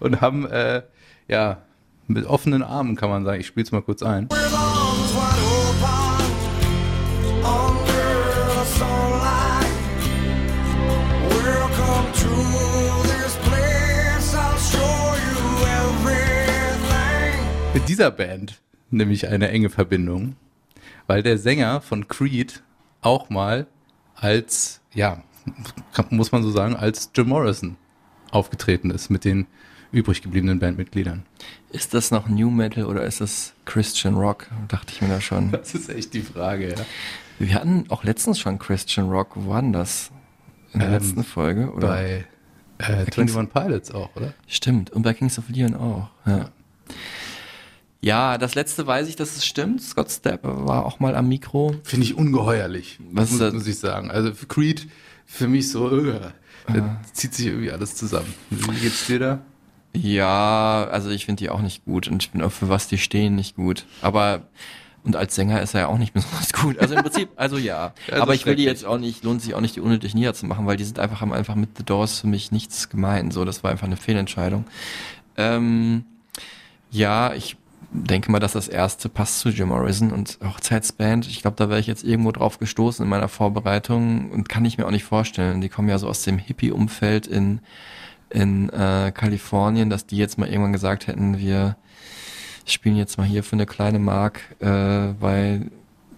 und 0.00 0.20
haben, 0.20 0.46
äh, 0.46 0.82
ja, 1.28 1.62
mit 2.06 2.26
offenen 2.26 2.62
Armen 2.62 2.96
kann 2.96 3.08
man 3.08 3.24
sagen, 3.24 3.40
ich 3.40 3.46
spiel's 3.46 3.72
mal 3.72 3.82
kurz 3.82 4.02
ein. 4.02 4.28
Dieser 17.94 18.10
Band 18.10 18.60
nämlich 18.90 19.28
eine 19.28 19.48
enge 19.50 19.70
Verbindung, 19.70 20.34
weil 21.06 21.22
der 21.22 21.38
Sänger 21.38 21.80
von 21.80 22.08
Creed 22.08 22.60
auch 23.02 23.30
mal 23.30 23.68
als, 24.16 24.80
ja, 24.92 25.22
muss 26.10 26.32
man 26.32 26.42
so 26.42 26.50
sagen, 26.50 26.74
als 26.74 27.10
Jim 27.14 27.28
Morrison 27.28 27.76
aufgetreten 28.32 28.90
ist 28.90 29.10
mit 29.10 29.24
den 29.24 29.46
übrig 29.92 30.22
gebliebenen 30.22 30.58
Bandmitgliedern. 30.58 31.22
Ist 31.70 31.94
das 31.94 32.10
noch 32.10 32.28
New 32.28 32.50
Metal 32.50 32.84
oder 32.86 33.04
ist 33.04 33.20
das 33.20 33.54
Christian 33.64 34.14
Rock? 34.16 34.48
Dachte 34.66 34.92
ich 34.92 35.00
mir 35.00 35.06
da 35.08 35.20
schon. 35.20 35.52
Das 35.52 35.72
ist 35.74 35.88
echt 35.88 36.14
die 36.14 36.22
Frage, 36.22 36.70
ja. 36.70 36.84
Wir 37.38 37.54
hatten 37.54 37.84
auch 37.90 38.02
letztens 38.02 38.40
schon 38.40 38.58
Christian 38.58 39.08
Rock. 39.08 39.32
Wo 39.36 39.50
war 39.50 39.62
denn 39.62 39.72
das? 39.72 40.10
In 40.72 40.80
der 40.80 40.88
Ähm, 40.88 40.94
letzten 40.94 41.22
Folge? 41.22 41.70
Oder? 41.72 41.86
Bei 41.86 42.24
äh, 42.78 43.04
Kings- 43.04 43.36
21 43.36 43.52
Pilots 43.52 43.90
auch, 43.92 44.16
oder? 44.16 44.34
Stimmt. 44.48 44.90
Und 44.90 45.02
bei 45.02 45.14
Kings 45.14 45.38
of 45.38 45.48
Leon 45.48 45.76
auch. 45.76 46.08
Ja. 46.26 46.36
Ja, 46.38 46.48
das 48.04 48.54
letzte 48.54 48.86
weiß 48.86 49.08
ich, 49.08 49.16
dass 49.16 49.36
es 49.36 49.46
stimmt. 49.46 49.82
Scott 49.82 50.10
Stapp 50.10 50.40
war 50.42 50.84
auch 50.84 51.00
mal 51.00 51.14
am 51.14 51.28
Mikro. 51.28 51.74
Finde 51.84 52.04
ich 52.04 52.16
ungeheuerlich, 52.16 52.98
Was 53.10 53.30
muss, 53.30 53.52
muss 53.52 53.66
ich 53.66 53.78
sagen. 53.78 54.10
Also 54.10 54.32
Creed 54.48 54.88
für 55.26 55.48
mich 55.48 55.70
so, 55.70 55.90
äh, 55.90 56.20
da 56.66 57.00
zieht 57.12 57.34
sich 57.34 57.46
irgendwie 57.46 57.70
alles 57.70 57.96
zusammen. 57.96 58.32
Wie 58.50 58.80
geht's 58.80 59.06
dir 59.06 59.18
da? 59.18 59.42
Ja, 59.96 60.88
also 60.90 61.10
ich 61.10 61.24
finde 61.24 61.44
die 61.44 61.50
auch 61.50 61.60
nicht 61.62 61.84
gut 61.84 62.08
und 62.08 62.22
ich 62.22 62.30
bin 62.30 62.42
auch 62.42 62.52
für 62.52 62.68
was 62.68 62.88
die 62.88 62.98
stehen 62.98 63.36
nicht 63.36 63.56
gut. 63.56 63.86
Aber 64.02 64.48
und 65.04 65.16
als 65.16 65.34
Sänger 65.34 65.60
ist 65.60 65.74
er 65.74 65.80
ja 65.82 65.86
auch 65.88 65.98
nicht 65.98 66.12
besonders 66.14 66.52
gut. 66.52 66.78
Also 66.78 66.94
im 66.94 67.02
Prinzip, 67.02 67.28
also 67.36 67.58
ja. 67.58 67.92
Also 68.10 68.22
Aber 68.22 68.34
ich 68.34 68.44
will 68.46 68.56
die 68.56 68.64
jetzt 68.64 68.84
auch 68.84 68.98
nicht, 68.98 69.22
lohnt 69.22 69.42
sich 69.42 69.54
auch 69.54 69.60
nicht, 69.60 69.76
die 69.76 69.80
unnötig 69.80 70.14
niederzumachen, 70.14 70.66
weil 70.66 70.76
die 70.76 70.84
sind 70.84 70.98
einfach, 70.98 71.20
haben 71.20 71.32
einfach 71.32 71.54
mit 71.54 71.76
The 71.76 71.84
Doors 71.84 72.20
für 72.20 72.26
mich 72.26 72.50
nichts 72.50 72.88
gemein. 72.88 73.30
So, 73.30 73.44
das 73.44 73.62
war 73.62 73.70
einfach 73.70 73.86
eine 73.86 73.96
Fehlentscheidung. 73.96 74.64
Ähm, 75.36 76.04
ja, 76.90 77.34
ich 77.34 77.56
denke 77.94 78.30
mal, 78.30 78.40
dass 78.40 78.52
das 78.52 78.66
erste 78.68 79.08
passt 79.08 79.38
zu 79.38 79.50
Jim 79.50 79.68
Morrison 79.68 80.10
und 80.10 80.38
Hochzeitsband. 80.44 81.28
Ich 81.28 81.42
glaube, 81.42 81.56
da 81.56 81.68
wäre 81.68 81.78
ich 81.78 81.86
jetzt 81.86 82.02
irgendwo 82.02 82.32
drauf 82.32 82.58
gestoßen 82.58 83.04
in 83.04 83.08
meiner 83.08 83.28
Vorbereitung 83.28 84.32
und 84.32 84.48
kann 84.48 84.64
ich 84.64 84.78
mir 84.78 84.86
auch 84.86 84.90
nicht 84.90 85.04
vorstellen. 85.04 85.60
Die 85.60 85.68
kommen 85.68 85.88
ja 85.88 85.98
so 85.98 86.08
aus 86.08 86.24
dem 86.24 86.38
Hippie-Umfeld 86.38 87.28
in, 87.28 87.60
in 88.30 88.68
äh, 88.70 89.12
Kalifornien, 89.14 89.90
dass 89.90 90.06
die 90.06 90.16
jetzt 90.16 90.38
mal 90.38 90.48
irgendwann 90.48 90.72
gesagt 90.72 91.06
hätten, 91.06 91.38
wir 91.38 91.76
spielen 92.66 92.96
jetzt 92.96 93.16
mal 93.16 93.26
hier 93.26 93.44
für 93.44 93.54
eine 93.54 93.66
kleine 93.66 94.00
Mark 94.00 94.40
äh, 94.58 95.12
bei 95.20 95.60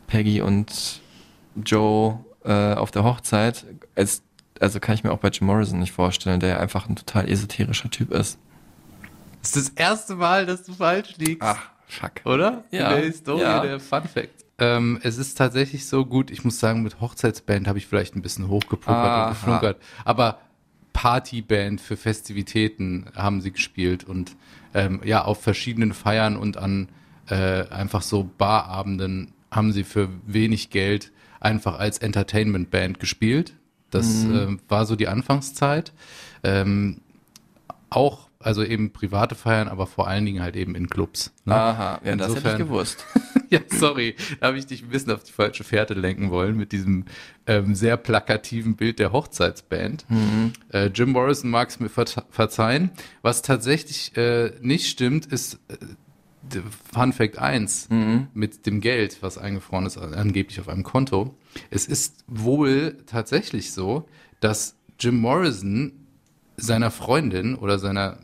Peggy 0.06 0.40
und 0.40 1.02
Joe 1.62 2.20
äh, 2.44 2.72
auf 2.72 2.90
der 2.90 3.04
Hochzeit. 3.04 3.66
Es, 3.94 4.22
also 4.60 4.80
kann 4.80 4.94
ich 4.94 5.04
mir 5.04 5.12
auch 5.12 5.18
bei 5.18 5.28
Jim 5.28 5.46
Morrison 5.46 5.78
nicht 5.78 5.92
vorstellen, 5.92 6.40
der 6.40 6.58
einfach 6.58 6.88
ein 6.88 6.96
total 6.96 7.28
esoterischer 7.28 7.90
Typ 7.90 8.12
ist. 8.12 8.38
Das 9.46 9.56
ist 9.56 9.78
das 9.78 9.84
erste 9.84 10.16
Mal, 10.16 10.44
dass 10.44 10.64
du 10.64 10.72
falsch 10.72 11.14
liegst. 11.18 11.42
Ach, 11.42 11.70
fuck. 11.86 12.12
Oder? 12.24 12.64
Ja, 12.72 12.90
In 12.90 12.96
der 12.96 13.04
Historie 13.04 13.42
ja. 13.42 13.60
der 13.60 13.80
Fun 13.80 14.02
Fact. 14.02 14.44
Ähm, 14.58 14.98
es 15.02 15.18
ist 15.18 15.36
tatsächlich 15.36 15.86
so 15.86 16.04
gut, 16.04 16.30
ich 16.30 16.42
muss 16.44 16.58
sagen, 16.58 16.82
mit 16.82 17.00
Hochzeitsband 17.00 17.68
habe 17.68 17.78
ich 17.78 17.86
vielleicht 17.86 18.16
ein 18.16 18.22
bisschen 18.22 18.48
hochgepokert 18.48 18.96
Aha. 18.96 19.24
und 19.24 19.30
geflunkert. 19.34 19.76
Aber 20.04 20.38
Partyband 20.92 21.80
für 21.80 21.96
Festivitäten 21.96 23.06
haben 23.14 23.40
sie 23.40 23.52
gespielt 23.52 24.02
und 24.02 24.34
ähm, 24.74 25.00
ja, 25.04 25.24
auf 25.24 25.42
verschiedenen 25.42 25.92
Feiern 25.92 26.36
und 26.36 26.56
an 26.56 26.88
äh, 27.28 27.68
einfach 27.68 28.02
so 28.02 28.28
Barabenden 28.38 29.32
haben 29.50 29.72
sie 29.72 29.84
für 29.84 30.08
wenig 30.26 30.70
Geld 30.70 31.12
einfach 31.38 31.78
als 31.78 31.98
Entertainment-Band 31.98 32.98
gespielt. 32.98 33.54
Das 33.90 34.24
ähm, 34.24 34.58
war 34.68 34.86
so 34.86 34.96
die 34.96 35.06
Anfangszeit. 35.06 35.92
Ähm, 36.42 37.00
auch, 37.90 38.25
also 38.46 38.64
eben 38.64 38.92
private 38.92 39.34
Feiern, 39.34 39.68
aber 39.68 39.86
vor 39.86 40.06
allen 40.08 40.24
Dingen 40.24 40.40
halt 40.42 40.56
eben 40.56 40.74
in 40.74 40.88
Clubs. 40.88 41.32
Ne? 41.44 41.54
Aha, 41.54 42.00
ja, 42.04 42.16
das 42.16 42.28
hätte 42.28 42.38
ich 42.38 42.44
Insofern- 42.44 42.58
gewusst. 42.58 43.06
Ja, 43.48 43.60
sorry, 43.70 44.16
da 44.40 44.48
habe 44.48 44.58
ich 44.58 44.66
dich 44.66 44.82
ein 44.82 44.88
bisschen 44.88 45.12
auf 45.12 45.22
die 45.22 45.30
falsche 45.30 45.62
Fährte 45.62 45.94
lenken 45.94 46.32
wollen 46.32 46.56
mit 46.56 46.72
diesem 46.72 47.04
ähm, 47.46 47.76
sehr 47.76 47.96
plakativen 47.96 48.74
Bild 48.74 48.98
der 48.98 49.12
Hochzeitsband. 49.12 50.04
Äh, 50.72 50.86
Jim 50.86 51.10
Morrison 51.12 51.48
mag 51.50 51.68
es 51.68 51.78
mir 51.78 51.88
ver 51.88 52.06
verzeihen. 52.30 52.90
Was 53.22 53.42
tatsächlich 53.42 54.16
äh, 54.16 54.50
nicht 54.62 54.88
stimmt, 54.88 55.26
ist 55.26 55.60
äh, 55.68 56.56
Fun 56.92 57.12
Fact 57.12 57.38
1 57.38 57.88
mit 58.34 58.66
dem 58.66 58.80
Geld, 58.80 59.18
was 59.20 59.38
eingefroren 59.38 59.86
ist, 59.86 59.96
angeblich 59.96 60.58
auf 60.58 60.68
einem 60.68 60.82
Konto. 60.82 61.36
Es 61.70 61.86
ist 61.86 62.24
wohl 62.26 62.96
tatsächlich 63.06 63.72
so, 63.72 64.08
dass 64.40 64.74
Jim 64.98 65.18
Morrison 65.20 65.92
seiner 66.56 66.90
Freundin 66.90 67.54
oder 67.54 67.78
seiner 67.78 68.18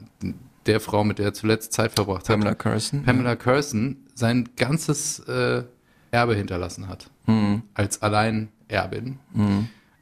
der 0.66 0.80
Frau, 0.80 1.04
mit 1.04 1.18
der 1.18 1.26
er 1.26 1.34
zuletzt 1.34 1.72
Zeit 1.72 1.92
verbracht 1.92 2.28
hat, 2.28 2.36
Pamela 2.36 2.54
Curson. 2.54 3.02
Pamela 3.02 3.36
Curson 3.36 3.96
sein 4.14 4.48
ganzes 4.56 5.18
äh, 5.20 5.64
Erbe 6.10 6.34
hinterlassen 6.34 6.88
hat. 6.88 7.10
Mhm. 7.26 7.62
Als 7.74 8.02
Alleinerbin. 8.02 9.18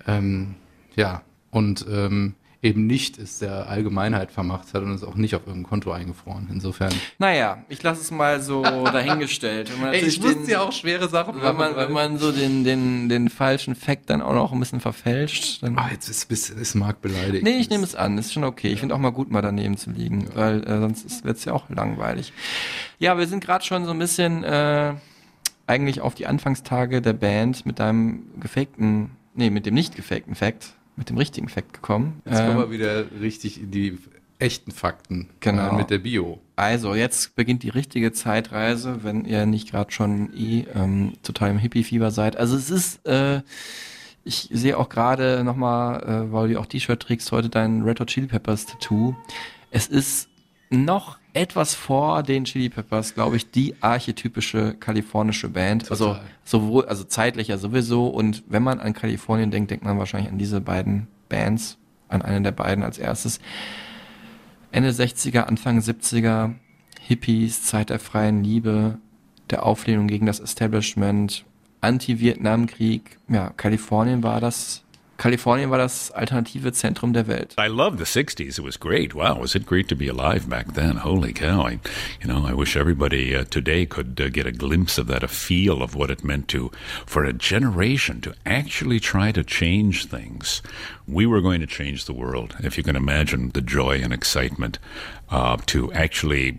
Ähm, 0.06 0.54
ja, 0.96 1.22
und 1.50 1.86
ähm, 1.90 2.34
eben 2.62 2.86
nicht 2.86 3.16
ist 3.16 3.40
der 3.40 3.68
Allgemeinheit 3.70 4.30
vermacht 4.30 4.74
hat 4.74 4.82
und 4.82 4.94
ist 4.94 5.02
auch 5.02 5.14
nicht 5.14 5.34
auf 5.34 5.46
irgendein 5.46 5.68
Konto 5.70 5.92
eingefroren. 5.92 6.48
Insofern. 6.52 6.92
Naja, 7.18 7.64
ich 7.70 7.82
lasse 7.82 8.02
es 8.02 8.10
mal 8.10 8.42
so 8.42 8.62
dahingestellt. 8.84 9.72
Wenn 9.72 9.80
man 9.80 9.94
Ey, 9.94 10.00
ich 10.04 10.20
den- 10.20 10.46
ja 10.46 10.60
auch 10.60 10.72
schwere 10.72 11.08
Sachen 11.08 11.40
wenn 11.40 11.56
man, 11.56 11.74
wenn 11.76 11.92
man 11.92 12.18
so 12.18 12.32
den, 12.32 12.62
den, 12.64 13.08
den 13.08 13.30
falschen 13.30 13.74
Fact 13.74 14.10
dann 14.10 14.20
auch 14.20 14.34
noch 14.34 14.52
ein 14.52 14.60
bisschen 14.60 14.80
verfälscht, 14.80 15.62
dann. 15.62 15.78
Ah, 15.78 15.88
jetzt 15.90 16.08
ist, 16.10 16.30
ist, 16.30 16.50
ist 16.50 16.74
Marc 16.74 17.00
beleidigt. 17.00 17.44
Nee, 17.44 17.56
ich 17.56 17.70
nehme 17.70 17.84
es 17.84 17.94
an, 17.94 18.18
ist 18.18 18.32
schon 18.32 18.44
okay. 18.44 18.68
Ich 18.68 18.80
finde 18.80 18.94
auch 18.94 18.98
mal 18.98 19.10
gut, 19.10 19.30
mal 19.30 19.40
daneben 19.42 19.78
zu 19.78 19.90
liegen, 19.90 20.28
weil 20.34 20.62
äh, 20.64 20.80
sonst 20.80 21.24
wird 21.24 21.38
es 21.38 21.44
ja 21.46 21.54
auch 21.54 21.70
langweilig. 21.70 22.32
Ja, 22.98 23.16
wir 23.16 23.26
sind 23.26 23.42
gerade 23.42 23.64
schon 23.64 23.86
so 23.86 23.92
ein 23.92 23.98
bisschen 23.98 24.44
äh, 24.44 24.94
eigentlich 25.66 26.02
auf 26.02 26.14
die 26.14 26.26
Anfangstage 26.26 27.00
der 27.00 27.14
Band 27.14 27.64
mit 27.64 27.78
deinem 27.78 28.24
gefakten, 28.38 29.12
nee, 29.34 29.48
mit 29.48 29.64
dem 29.64 29.72
nicht 29.74 29.96
gefakten 29.96 30.34
Fact, 30.34 30.74
mit 31.00 31.08
dem 31.10 31.16
richtigen 31.16 31.48
Fact 31.48 31.72
gekommen. 31.72 32.20
Jetzt 32.26 32.36
kommen 32.38 32.50
Ähm, 32.50 32.58
wir 32.58 32.70
wieder 32.70 33.04
richtig 33.20 33.60
in 33.60 33.70
die 33.72 33.98
echten 34.38 34.70
Fakten 34.70 35.28
Genau. 35.40 35.70
äh, 35.72 35.76
mit 35.76 35.90
der 35.90 35.98
Bio. 35.98 36.38
Also, 36.56 36.94
jetzt 36.94 37.34
beginnt 37.34 37.62
die 37.62 37.68
richtige 37.70 38.12
Zeitreise, 38.12 39.02
wenn 39.02 39.24
ihr 39.24 39.44
nicht 39.46 39.70
gerade 39.70 39.90
schon 39.92 40.32
eh 40.34 40.64
ähm, 40.74 41.14
total 41.22 41.50
im 41.50 41.58
Hippie-Fieber 41.58 42.10
seid. 42.10 42.36
Also 42.36 42.56
es 42.56 42.70
ist, 42.70 43.06
äh, 43.06 43.40
ich 44.24 44.48
sehe 44.52 44.76
auch 44.78 44.88
gerade 44.88 45.42
nochmal, 45.44 46.02
äh, 46.02 46.32
weil 46.32 46.48
du 46.50 46.60
auch 46.60 46.66
T-Shirt 46.66 47.00
trägst, 47.00 47.32
heute 47.32 47.48
dein 47.48 47.82
Red 47.82 48.00
Hot 48.00 48.08
Chili 48.08 48.26
Peppers 48.28 48.66
Tattoo. 48.66 49.14
Es 49.70 49.86
ist 49.86 50.28
noch 50.70 51.18
etwas 51.32 51.74
vor 51.74 52.22
den 52.22 52.44
Chili 52.44 52.68
Peppers, 52.68 53.14
glaube 53.14 53.36
ich, 53.36 53.50
die 53.50 53.74
archetypische 53.80 54.74
kalifornische 54.74 55.48
Band. 55.48 55.90
Also 55.90 56.08
Total. 56.08 56.24
sowohl, 56.44 56.84
also 56.86 57.04
zeitlicher 57.04 57.58
sowieso. 57.58 58.06
Und 58.06 58.44
wenn 58.48 58.62
man 58.62 58.80
an 58.80 58.92
Kalifornien 58.92 59.50
denkt, 59.50 59.70
denkt 59.70 59.84
man 59.84 59.98
wahrscheinlich 59.98 60.30
an 60.30 60.38
diese 60.38 60.60
beiden 60.60 61.08
Bands, 61.28 61.76
an 62.08 62.22
eine 62.22 62.42
der 62.42 62.52
beiden 62.52 62.84
als 62.84 62.98
erstes. 62.98 63.40
Ende 64.72 64.90
60er, 64.90 65.40
Anfang 65.42 65.80
70er, 65.80 66.54
Hippies, 67.00 67.64
Zeit 67.64 67.90
der 67.90 67.98
freien 67.98 68.44
Liebe, 68.44 68.98
der 69.50 69.66
Auflehnung 69.66 70.06
gegen 70.06 70.26
das 70.26 70.38
Establishment, 70.38 71.44
Anti-Vietnam-Krieg. 71.80 73.18
Ja, 73.28 73.50
Kalifornien 73.50 74.22
war 74.22 74.40
das, 74.40 74.84
Kalifornien 75.20 75.68
war 75.68 75.76
das 75.76 76.10
alternative 76.12 76.72
Zentrum 76.72 77.12
der 77.12 77.26
Welt. 77.26 77.54
I 77.58 77.66
loved 77.66 77.98
the 77.98 78.06
60s. 78.06 78.58
It 78.58 78.64
was 78.64 78.80
great. 78.80 79.14
Wow, 79.14 79.38
was 79.38 79.54
it 79.54 79.66
great 79.66 79.86
to 79.88 79.94
be 79.94 80.08
alive 80.08 80.48
back 80.48 80.72
then? 80.72 80.96
Holy 80.96 81.34
cow. 81.34 81.66
I, 81.66 81.78
you 82.22 82.26
know, 82.26 82.46
I 82.46 82.54
wish 82.54 82.74
everybody 82.74 83.36
uh, 83.36 83.44
today 83.44 83.84
could 83.84 84.18
uh, 84.18 84.30
get 84.30 84.46
a 84.46 84.50
glimpse 84.50 84.96
of 84.96 85.08
that, 85.08 85.22
a 85.22 85.28
feel 85.28 85.82
of 85.82 85.94
what 85.94 86.10
it 86.10 86.24
meant 86.24 86.48
to, 86.48 86.70
for 87.04 87.22
a 87.22 87.34
generation 87.34 88.22
to 88.22 88.32
actually 88.46 88.98
try 88.98 89.30
to 89.30 89.44
change 89.44 90.06
things. 90.06 90.62
We 91.06 91.26
were 91.26 91.42
going 91.42 91.60
to 91.60 91.66
change 91.66 92.06
the 92.06 92.14
world. 92.14 92.56
If 92.60 92.78
you 92.78 92.82
can 92.82 92.96
imagine 92.96 93.50
the 93.50 93.60
joy 93.60 94.00
and 94.02 94.14
excitement 94.14 94.78
uh, 95.28 95.58
to 95.66 95.92
actually 95.92 96.56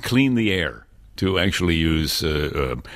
clean 0.00 0.34
the 0.34 0.50
air, 0.50 0.86
to 1.16 1.38
actually 1.38 1.76
use, 1.76 2.24
uh, 2.24 2.74
uh, 2.78 2.88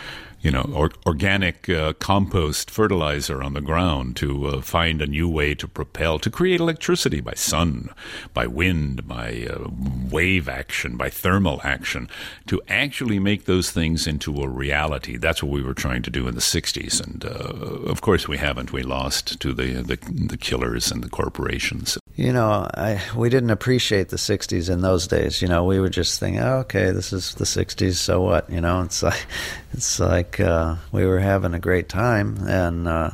you 0.46 0.52
know, 0.52 0.70
or, 0.72 0.92
organic 1.06 1.68
uh, 1.68 1.92
compost 1.94 2.70
fertilizer 2.70 3.42
on 3.42 3.54
the 3.54 3.60
ground 3.60 4.14
to 4.14 4.46
uh, 4.46 4.60
find 4.60 5.02
a 5.02 5.06
new 5.08 5.28
way 5.28 5.56
to 5.56 5.66
propel, 5.66 6.20
to 6.20 6.30
create 6.30 6.60
electricity 6.60 7.20
by 7.20 7.34
sun, 7.34 7.90
by 8.32 8.46
wind, 8.46 9.08
by 9.08 9.48
uh, 9.50 9.68
wave 10.08 10.48
action, 10.48 10.96
by 10.96 11.10
thermal 11.10 11.60
action, 11.64 12.08
to 12.46 12.62
actually 12.68 13.18
make 13.18 13.46
those 13.46 13.72
things 13.72 14.06
into 14.06 14.40
a 14.40 14.48
reality. 14.48 15.16
That's 15.16 15.42
what 15.42 15.50
we 15.50 15.64
were 15.64 15.74
trying 15.74 16.02
to 16.02 16.10
do 16.10 16.28
in 16.28 16.36
the 16.36 16.40
60s. 16.40 17.04
And 17.04 17.24
uh, 17.24 17.90
of 17.90 18.00
course, 18.00 18.28
we 18.28 18.38
haven't. 18.38 18.72
We 18.72 18.84
lost 18.84 19.40
to 19.40 19.52
the, 19.52 19.82
the, 19.82 19.96
the 20.28 20.36
killers 20.36 20.92
and 20.92 21.02
the 21.02 21.10
corporations. 21.10 21.98
You 22.16 22.32
know, 22.32 22.66
I 22.72 23.02
we 23.14 23.28
didn't 23.28 23.50
appreciate 23.50 24.08
the 24.08 24.16
'60s 24.16 24.70
in 24.70 24.80
those 24.80 25.06
days. 25.06 25.42
You 25.42 25.48
know, 25.48 25.64
we 25.64 25.78
were 25.78 25.90
just 25.90 26.18
thinking, 26.18 26.40
oh, 26.42 26.60
okay, 26.60 26.90
this 26.90 27.12
is 27.12 27.34
the 27.34 27.44
'60s, 27.44 27.96
so 27.96 28.22
what? 28.22 28.48
You 28.48 28.62
know, 28.62 28.80
it's 28.80 29.02
like 29.02 29.26
it's 29.74 30.00
like 30.00 30.35
uh, 30.40 30.76
we 30.92 31.04
were 31.04 31.20
having 31.20 31.54
a 31.54 31.60
great 31.60 31.88
time, 31.88 32.38
and 32.46 32.88
uh, 32.88 33.10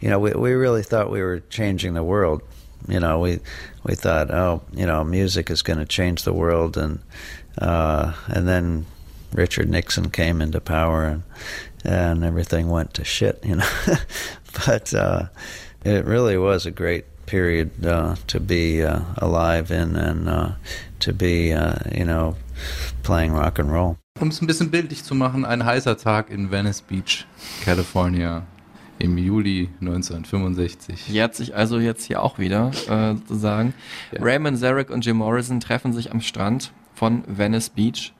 you 0.00 0.08
know, 0.08 0.18
we 0.18 0.32
we 0.32 0.52
really 0.52 0.82
thought 0.82 1.10
we 1.10 1.22
were 1.22 1.40
changing 1.40 1.94
the 1.94 2.04
world. 2.04 2.42
You 2.88 3.00
know, 3.00 3.18
we 3.18 3.40
we 3.84 3.94
thought, 3.94 4.30
oh, 4.30 4.62
you 4.72 4.86
know, 4.86 5.04
music 5.04 5.50
is 5.50 5.62
going 5.62 5.78
to 5.78 5.86
change 5.86 6.24
the 6.24 6.32
world, 6.32 6.76
and 6.76 7.00
uh, 7.58 8.12
and 8.26 8.46
then 8.46 8.86
Richard 9.32 9.68
Nixon 9.70 10.10
came 10.10 10.40
into 10.40 10.60
power, 10.60 11.04
and 11.04 11.22
and 11.84 12.24
everything 12.24 12.68
went 12.68 12.94
to 12.94 13.04
shit. 13.04 13.40
You 13.44 13.56
know, 13.56 13.70
but 14.66 14.92
uh, 14.92 15.26
it 15.84 16.04
really 16.04 16.36
was 16.36 16.66
a 16.66 16.70
great 16.70 17.06
period 17.26 17.86
uh, 17.86 18.16
to 18.26 18.38
be 18.38 18.82
uh, 18.82 19.00
alive 19.18 19.70
in 19.70 19.96
and 19.96 20.56
to 21.00 21.12
be, 21.12 21.48
you 21.48 22.04
know, 22.04 22.36
playing 23.02 23.32
rock 23.32 23.58
and 23.58 23.72
roll. 23.72 23.98
Um 24.20 24.28
es 24.28 24.40
ein 24.40 24.46
bisschen 24.46 24.70
bildlich 24.70 25.02
zu 25.02 25.16
machen, 25.16 25.44
ein 25.44 25.64
heißer 25.64 25.96
Tag 25.96 26.30
in 26.30 26.52
Venice 26.52 26.82
Beach, 26.82 27.26
California, 27.64 28.46
im 29.00 29.18
Juli 29.18 29.70
1965. 29.80 31.08
Jährt 31.08 31.34
sich 31.34 31.56
also 31.56 31.80
jetzt 31.80 32.04
hier 32.04 32.22
auch 32.22 32.38
wieder, 32.38 32.70
äh, 32.88 33.16
sozusagen. 33.16 33.74
Ja. 34.12 34.22
Raymond 34.22 34.60
Zarek 34.60 34.90
und 34.90 35.04
Jim 35.04 35.16
Morrison 35.16 35.58
treffen 35.58 35.92
sich 35.92 36.12
am 36.12 36.20
Strand 36.20 36.70
von 36.94 37.24
Venice 37.26 37.70
Beach. 37.70 38.12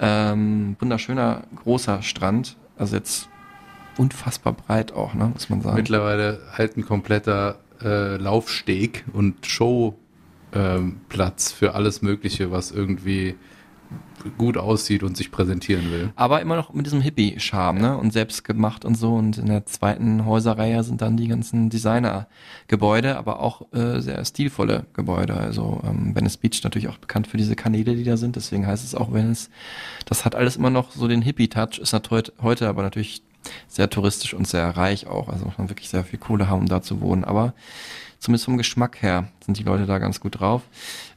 Ähm, 0.00 0.74
wunderschöner, 0.80 1.42
großer 1.54 2.00
Strand. 2.00 2.56
Also 2.78 2.96
jetzt 2.96 3.28
unfassbar 3.98 4.54
breit 4.54 4.92
auch, 4.92 5.12
ne, 5.12 5.26
muss 5.34 5.50
man 5.50 5.60
sagen. 5.60 5.76
Mittlerweile 5.76 6.40
halt 6.54 6.78
ein 6.78 6.86
kompletter 6.86 7.58
äh, 7.82 8.16
Laufsteg 8.16 9.04
und 9.12 9.44
Showplatz 9.44 9.98
ähm, 10.54 10.96
für 11.58 11.74
alles 11.74 12.00
Mögliche, 12.00 12.50
was 12.50 12.70
irgendwie 12.70 13.34
gut 14.38 14.56
aussieht 14.56 15.02
und 15.02 15.16
sich 15.16 15.30
präsentieren 15.30 15.90
will. 15.90 16.12
Aber 16.16 16.40
immer 16.40 16.56
noch 16.56 16.72
mit 16.72 16.86
diesem 16.86 17.00
Hippie-Charme, 17.00 17.80
ne? 17.80 17.96
Und 17.96 18.12
selbst 18.12 18.44
gemacht 18.44 18.84
und 18.84 18.96
so. 18.96 19.14
Und 19.14 19.38
in 19.38 19.46
der 19.46 19.66
zweiten 19.66 20.24
Häuserreihe 20.26 20.82
sind 20.82 21.00
dann 21.00 21.16
die 21.16 21.28
ganzen 21.28 21.70
Designer-Gebäude, 21.70 23.16
aber 23.16 23.40
auch 23.40 23.72
äh, 23.72 24.00
sehr 24.00 24.24
stilvolle 24.24 24.86
Gebäude. 24.94 25.34
Also 25.34 25.80
ähm, 25.84 26.14
Venice 26.14 26.36
Beach 26.36 26.60
natürlich 26.64 26.88
auch 26.88 26.98
bekannt 26.98 27.26
für 27.26 27.36
diese 27.36 27.56
Kanäle, 27.56 27.94
die 27.94 28.04
da 28.04 28.16
sind. 28.16 28.36
Deswegen 28.36 28.66
heißt 28.66 28.84
es 28.84 28.94
auch 28.94 29.12
Venice. 29.12 29.50
Das 30.06 30.24
hat 30.24 30.34
alles 30.34 30.56
immer 30.56 30.70
noch 30.70 30.92
so 30.92 31.08
den 31.08 31.22
Hippie-Touch. 31.22 31.78
Ist 31.78 31.92
natürlich 31.92 32.32
heute 32.40 32.68
aber 32.68 32.82
natürlich 32.82 33.22
sehr 33.68 33.88
touristisch 33.88 34.34
und 34.34 34.46
sehr 34.46 34.68
reich 34.76 35.06
auch. 35.06 35.28
Also 35.28 35.44
muss 35.44 35.58
man 35.58 35.68
wirklich 35.68 35.88
sehr 35.88 36.04
viel 36.04 36.18
Kohle 36.18 36.48
haben, 36.48 36.62
um 36.62 36.68
da 36.68 36.82
zu 36.82 37.00
wohnen. 37.00 37.24
Aber 37.24 37.54
zumindest 38.18 38.44
vom 38.44 38.56
Geschmack 38.56 39.02
her 39.02 39.28
sind 39.44 39.58
die 39.58 39.62
Leute 39.62 39.86
da 39.86 39.98
ganz 39.98 40.20
gut 40.20 40.40
drauf. 40.40 40.62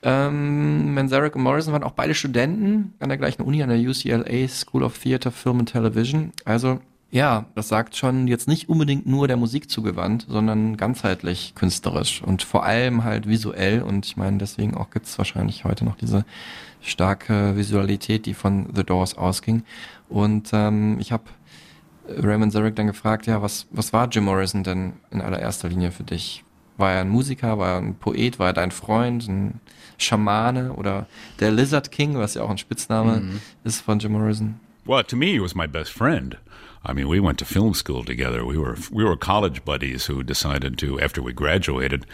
Ähm, 0.01 0.93
Manzarek 0.93 1.35
und 1.35 1.43
Morrison 1.43 1.73
waren 1.73 1.83
auch 1.83 1.91
beide 1.91 2.13
Studenten 2.13 2.93
an 2.99 3.09
der 3.09 3.17
gleichen 3.17 3.41
Uni, 3.41 3.63
an 3.63 3.69
der 3.69 3.79
UCLA 3.79 4.47
School 4.47 4.83
of 4.83 4.97
Theatre, 4.97 5.31
Film 5.31 5.59
and 5.59 5.71
Television. 5.71 6.31
Also 6.45 6.79
ja, 7.11 7.45
das 7.55 7.69
sagt 7.69 7.95
schon 7.95 8.27
jetzt 8.27 8.47
nicht 8.47 8.69
unbedingt 8.69 9.07
nur 9.07 9.27
der 9.27 9.37
Musik 9.37 9.69
zugewandt, 9.69 10.27
sondern 10.29 10.77
ganzheitlich 10.77 11.53
künstlerisch 11.55 12.21
und 12.21 12.43
vor 12.43 12.63
allem 12.63 13.03
halt 13.03 13.27
visuell. 13.27 13.81
Und 13.81 14.05
ich 14.05 14.15
meine, 14.15 14.37
deswegen 14.37 14.75
auch 14.75 14.91
gibt's 14.91 15.17
wahrscheinlich 15.17 15.65
heute 15.65 15.85
noch 15.85 15.95
diese 15.95 16.23
starke 16.81 17.55
Visualität, 17.55 18.27
die 18.27 18.35
von 18.35 18.67
The 18.75 18.83
Doors 18.83 19.17
ausging. 19.17 19.63
Und 20.07 20.51
ähm, 20.53 20.97
ich 20.99 21.11
habe 21.11 21.23
Raymond 22.07 22.53
Zarek 22.53 22.75
dann 22.75 22.87
gefragt, 22.87 23.25
ja, 23.25 23.41
was, 23.41 23.67
was 23.71 23.91
war 23.91 24.07
Jim 24.07 24.25
Morrison 24.25 24.63
denn 24.63 24.93
in 25.09 25.21
allererster 25.21 25.69
Linie 25.69 25.91
für 25.91 26.03
dich? 26.03 26.43
War 26.80 26.93
er 26.93 27.01
ein 27.01 27.09
Musiker, 27.09 27.57
war 27.59 27.73
er 27.73 27.77
ein 27.77 27.95
Poet, 27.95 28.39
war 28.39 28.47
er 28.47 28.53
dein 28.53 28.71
Freund, 28.71 29.27
ein 29.27 29.59
Schamane 29.97 30.73
oder 30.73 31.07
der 31.39 31.51
Lizard 31.51 31.91
King, 31.91 32.17
was 32.17 32.34
ja 32.36 32.41
auch 32.43 32.49
ein 32.49 32.57
Spitzname 32.57 33.17
Mhm. 33.19 33.41
ist 33.65 33.82
von 33.82 33.99
Jim 33.99 34.13
Morrison? 34.13 34.59
Well, 34.86 35.03
to 35.03 35.15
me, 35.15 35.27
he 35.34 35.39
was 35.41 35.53
my 35.53 35.67
best 35.67 35.91
friend. 35.91 36.38
I 36.86 36.93
mean, 36.93 37.09
we 37.09 37.19
went 37.19 37.38
to 37.39 37.45
film 37.45 37.73
school 37.73 38.05
together. 38.05 38.45
We 38.45 38.57
were 38.57 38.77
we 38.89 39.03
were 39.03 39.17
college 39.17 39.65
buddies 39.65 40.07
who 40.09 40.23
decided 40.23 40.77
to, 40.77 40.97
after 41.01 41.21
we 41.21 41.34
graduated 41.34 42.05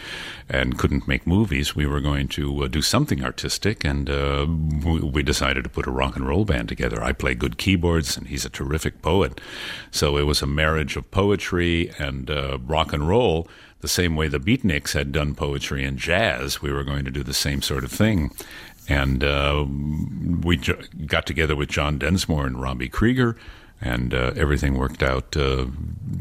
and 0.48 0.76
couldn't 0.76 1.06
make 1.06 1.24
movies, 1.24 1.76
we 1.76 1.86
were 1.86 2.00
going 2.00 2.26
to 2.30 2.64
uh, 2.64 2.68
do 2.68 2.82
something 2.82 3.22
artistic, 3.24 3.84
and 3.84 4.10
uh, 4.10 4.44
we, 4.84 4.98
we 5.00 5.22
decided 5.22 5.62
to 5.62 5.70
put 5.70 5.86
a 5.86 5.92
rock 5.92 6.16
and 6.16 6.26
roll 6.26 6.44
band 6.44 6.68
together. 6.68 7.00
I 7.00 7.12
play 7.12 7.36
good 7.36 7.56
keyboards, 7.58 8.16
and 8.16 8.26
he's 8.26 8.44
a 8.44 8.50
terrific 8.50 9.00
poet. 9.02 9.40
So 9.92 10.18
it 10.18 10.24
was 10.26 10.42
a 10.42 10.46
marriage 10.48 10.96
of 10.96 11.08
poetry 11.12 11.92
and 12.00 12.28
uh, 12.28 12.58
rock 12.66 12.92
and 12.92 13.06
roll. 13.08 13.46
The 13.86 13.90
same 13.90 14.16
way 14.16 14.26
the 14.26 14.40
Beatniks 14.40 14.94
had 14.94 15.12
done 15.12 15.36
poetry 15.36 15.84
and 15.84 15.96
jazz, 15.96 16.60
we 16.60 16.72
were 16.72 16.82
going 16.82 17.04
to 17.04 17.10
do 17.12 17.22
the 17.22 17.32
same 17.32 17.62
sort 17.62 17.84
of 17.84 17.92
thing. 17.92 18.32
And 18.88 19.22
uh, 19.22 19.64
we 19.64 20.56
got 20.56 21.24
together 21.24 21.54
with 21.54 21.68
John 21.68 21.96
Densmore 21.96 22.48
and 22.48 22.60
Robbie 22.60 22.88
Krieger, 22.88 23.36
and 23.80 24.12
uh, 24.12 24.32
everything 24.34 24.76
worked 24.76 25.04
out 25.04 25.36
uh, 25.36 25.66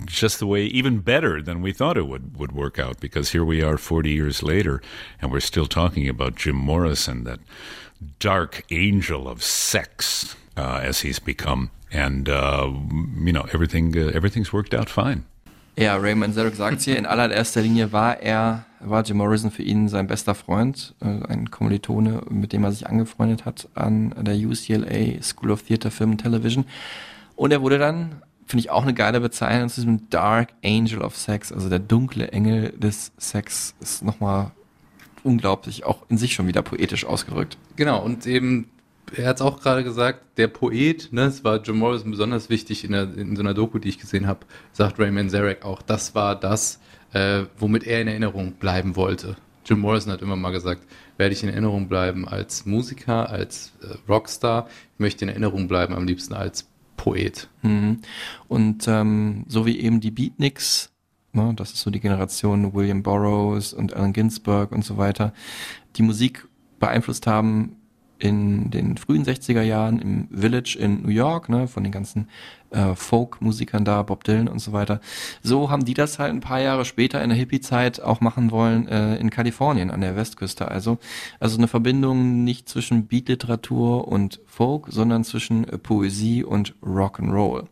just 0.05 0.37
the 0.37 0.45
way, 0.45 0.65
even 0.65 0.99
better 0.99 1.41
than 1.41 1.63
we 1.63 1.73
thought 1.73 1.97
it 1.97 2.05
would, 2.05 2.37
would 2.37 2.51
work 2.51 2.77
out. 2.77 2.99
Because 2.99 3.31
here 3.31 3.43
we 3.43 3.63
are 3.63 3.79
40 3.79 4.11
years 4.11 4.43
later, 4.43 4.79
and 5.19 5.31
we're 5.31 5.39
still 5.39 5.65
talking 5.65 6.07
about 6.07 6.35
Jim 6.35 6.55
Morrison, 6.55 7.23
that 7.23 7.39
dark 8.19 8.63
angel 8.69 9.27
of 9.27 9.41
sex, 9.41 10.35
uh, 10.55 10.81
as 10.83 10.99
he's 10.99 11.17
become. 11.17 11.71
And, 11.91 12.29
uh, 12.29 12.71
you 13.23 13.33
know, 13.33 13.47
everything, 13.53 13.97
uh, 13.97 14.11
everything's 14.13 14.53
worked 14.53 14.75
out 14.75 14.87
fine. 14.87 15.25
Ja, 15.77 15.97
Raymond 15.97 16.33
Zarek 16.33 16.55
sagt 16.55 16.81
hier, 16.81 16.97
in 16.97 17.05
allererster 17.05 17.61
Linie 17.61 17.91
war 17.91 18.21
er, 18.21 18.65
war 18.79 19.03
Jim 19.03 19.17
Morrison 19.17 19.51
für 19.51 19.63
ihn 19.63 19.89
sein 19.89 20.07
bester 20.07 20.33
Freund, 20.33 20.95
äh, 21.01 21.05
ein 21.05 21.51
Kommilitone, 21.51 22.21
mit 22.29 22.53
dem 22.53 22.63
er 22.63 22.71
sich 22.71 22.87
angefreundet 22.87 23.43
hat 23.43 23.67
an 23.75 24.15
der 24.21 24.35
UCLA 24.35 25.21
School 25.21 25.51
of 25.51 25.63
Theatre, 25.63 25.91
Film 25.91 26.11
and 26.11 26.21
Television. 26.21 26.63
Und 27.35 27.51
er 27.51 27.61
wurde 27.61 27.77
dann, 27.77 28.21
finde 28.45 28.61
ich 28.61 28.69
auch 28.69 28.83
eine 28.83 28.93
geile 28.93 29.19
Bezeichnung, 29.19 29.67
zu 29.67 29.81
diesem 29.81 30.09
Dark 30.09 30.53
Angel 30.63 31.01
of 31.01 31.17
Sex, 31.17 31.51
also 31.51 31.67
der 31.67 31.79
dunkle 31.79 32.29
Engel 32.29 32.71
des 32.77 33.11
Sex, 33.17 33.75
ist 33.81 34.01
nochmal 34.01 34.51
unglaublich, 35.23 35.83
auch 35.83 36.03
in 36.07 36.17
sich 36.17 36.33
schon 36.33 36.47
wieder 36.47 36.61
poetisch 36.61 37.03
ausgedrückt. 37.03 37.57
Genau, 37.75 38.01
und 38.01 38.25
eben, 38.27 38.69
er 39.13 39.27
hat 39.27 39.37
es 39.37 39.41
auch 39.41 39.61
gerade 39.61 39.83
gesagt, 39.83 40.37
der 40.37 40.47
Poet, 40.47 41.09
ne, 41.11 41.23
es 41.23 41.43
war 41.43 41.61
Jim 41.61 41.77
Morrison 41.77 42.11
besonders 42.11 42.49
wichtig 42.49 42.83
in, 42.83 42.91
der, 42.91 43.15
in 43.15 43.35
so 43.35 43.41
einer 43.41 43.53
Doku, 43.53 43.79
die 43.79 43.89
ich 43.89 43.99
gesehen 43.99 44.27
habe, 44.27 44.45
sagt 44.71 44.99
Raymond 44.99 45.31
Zarek 45.31 45.63
auch, 45.63 45.81
das 45.81 46.15
war 46.15 46.35
das, 46.39 46.79
äh, 47.13 47.43
womit 47.57 47.85
er 47.85 48.01
in 48.01 48.07
Erinnerung 48.07 48.53
bleiben 48.53 48.95
wollte. 48.95 49.35
Jim 49.65 49.79
Morrison 49.79 50.11
hat 50.11 50.21
immer 50.21 50.35
mal 50.35 50.51
gesagt, 50.51 50.83
werde 51.17 51.33
ich 51.33 51.43
in 51.43 51.49
Erinnerung 51.49 51.87
bleiben 51.87 52.27
als 52.27 52.65
Musiker, 52.65 53.29
als 53.29 53.73
äh, 53.81 53.95
Rockstar, 54.09 54.67
ich 54.93 54.99
möchte 54.99 55.25
in 55.25 55.29
Erinnerung 55.29 55.67
bleiben 55.67 55.93
am 55.93 56.05
liebsten 56.05 56.33
als 56.33 56.67
Poet. 56.97 57.49
Mhm. 57.61 57.99
Und 58.47 58.87
ähm, 58.87 59.45
so 59.47 59.65
wie 59.65 59.79
eben 59.79 60.01
die 60.01 60.11
Beatniks, 60.11 60.91
ne, 61.33 61.53
das 61.55 61.73
ist 61.73 61.81
so 61.81 61.89
die 61.89 61.99
Generation 61.99 62.73
William 62.73 63.03
Burroughs 63.03 63.73
und 63.73 63.93
Allen 63.93 64.13
Ginsberg 64.13 64.71
und 64.71 64.85
so 64.85 64.97
weiter, 64.97 65.33
die 65.95 66.03
Musik 66.03 66.47
beeinflusst 66.79 67.25
haben, 67.27 67.77
in 68.19 68.71
den 68.71 68.97
frühen 68.97 69.25
60er 69.25 69.61
Jahren 69.61 69.99
im 69.99 70.27
Village 70.31 70.77
in 70.79 71.01
New 71.03 71.09
York, 71.09 71.49
ne, 71.49 71.67
von 71.67 71.83
den 71.83 71.91
ganzen 71.91 72.27
äh, 72.71 72.95
Folk-Musikern 72.95 73.85
da, 73.85 74.03
Bob 74.03 74.23
Dylan 74.23 74.47
und 74.47 74.59
so 74.59 74.73
weiter. 74.73 74.99
So 75.41 75.69
haben 75.69 75.85
die 75.85 75.93
das 75.93 76.19
halt 76.19 76.33
ein 76.33 76.41
paar 76.41 76.59
Jahre 76.59 76.85
später 76.85 77.21
in 77.23 77.29
der 77.29 77.37
Hippie-Zeit 77.37 78.01
auch 78.01 78.21
machen 78.21 78.51
wollen 78.51 78.87
äh, 78.87 79.15
in 79.17 79.29
Kalifornien 79.29 79.91
an 79.91 80.01
der 80.01 80.15
Westküste. 80.15 80.67
Also, 80.67 80.97
also 81.39 81.57
eine 81.57 81.67
Verbindung 81.67 82.43
nicht 82.43 82.69
zwischen 82.69 83.07
Beat-Literatur 83.07 84.07
und 84.07 84.41
Folk, 84.45 84.87
sondern 84.89 85.23
zwischen 85.23 85.67
äh, 85.67 85.77
Poesie 85.77 86.43
und 86.43 86.75
Rock'n'Roll. 86.83 87.65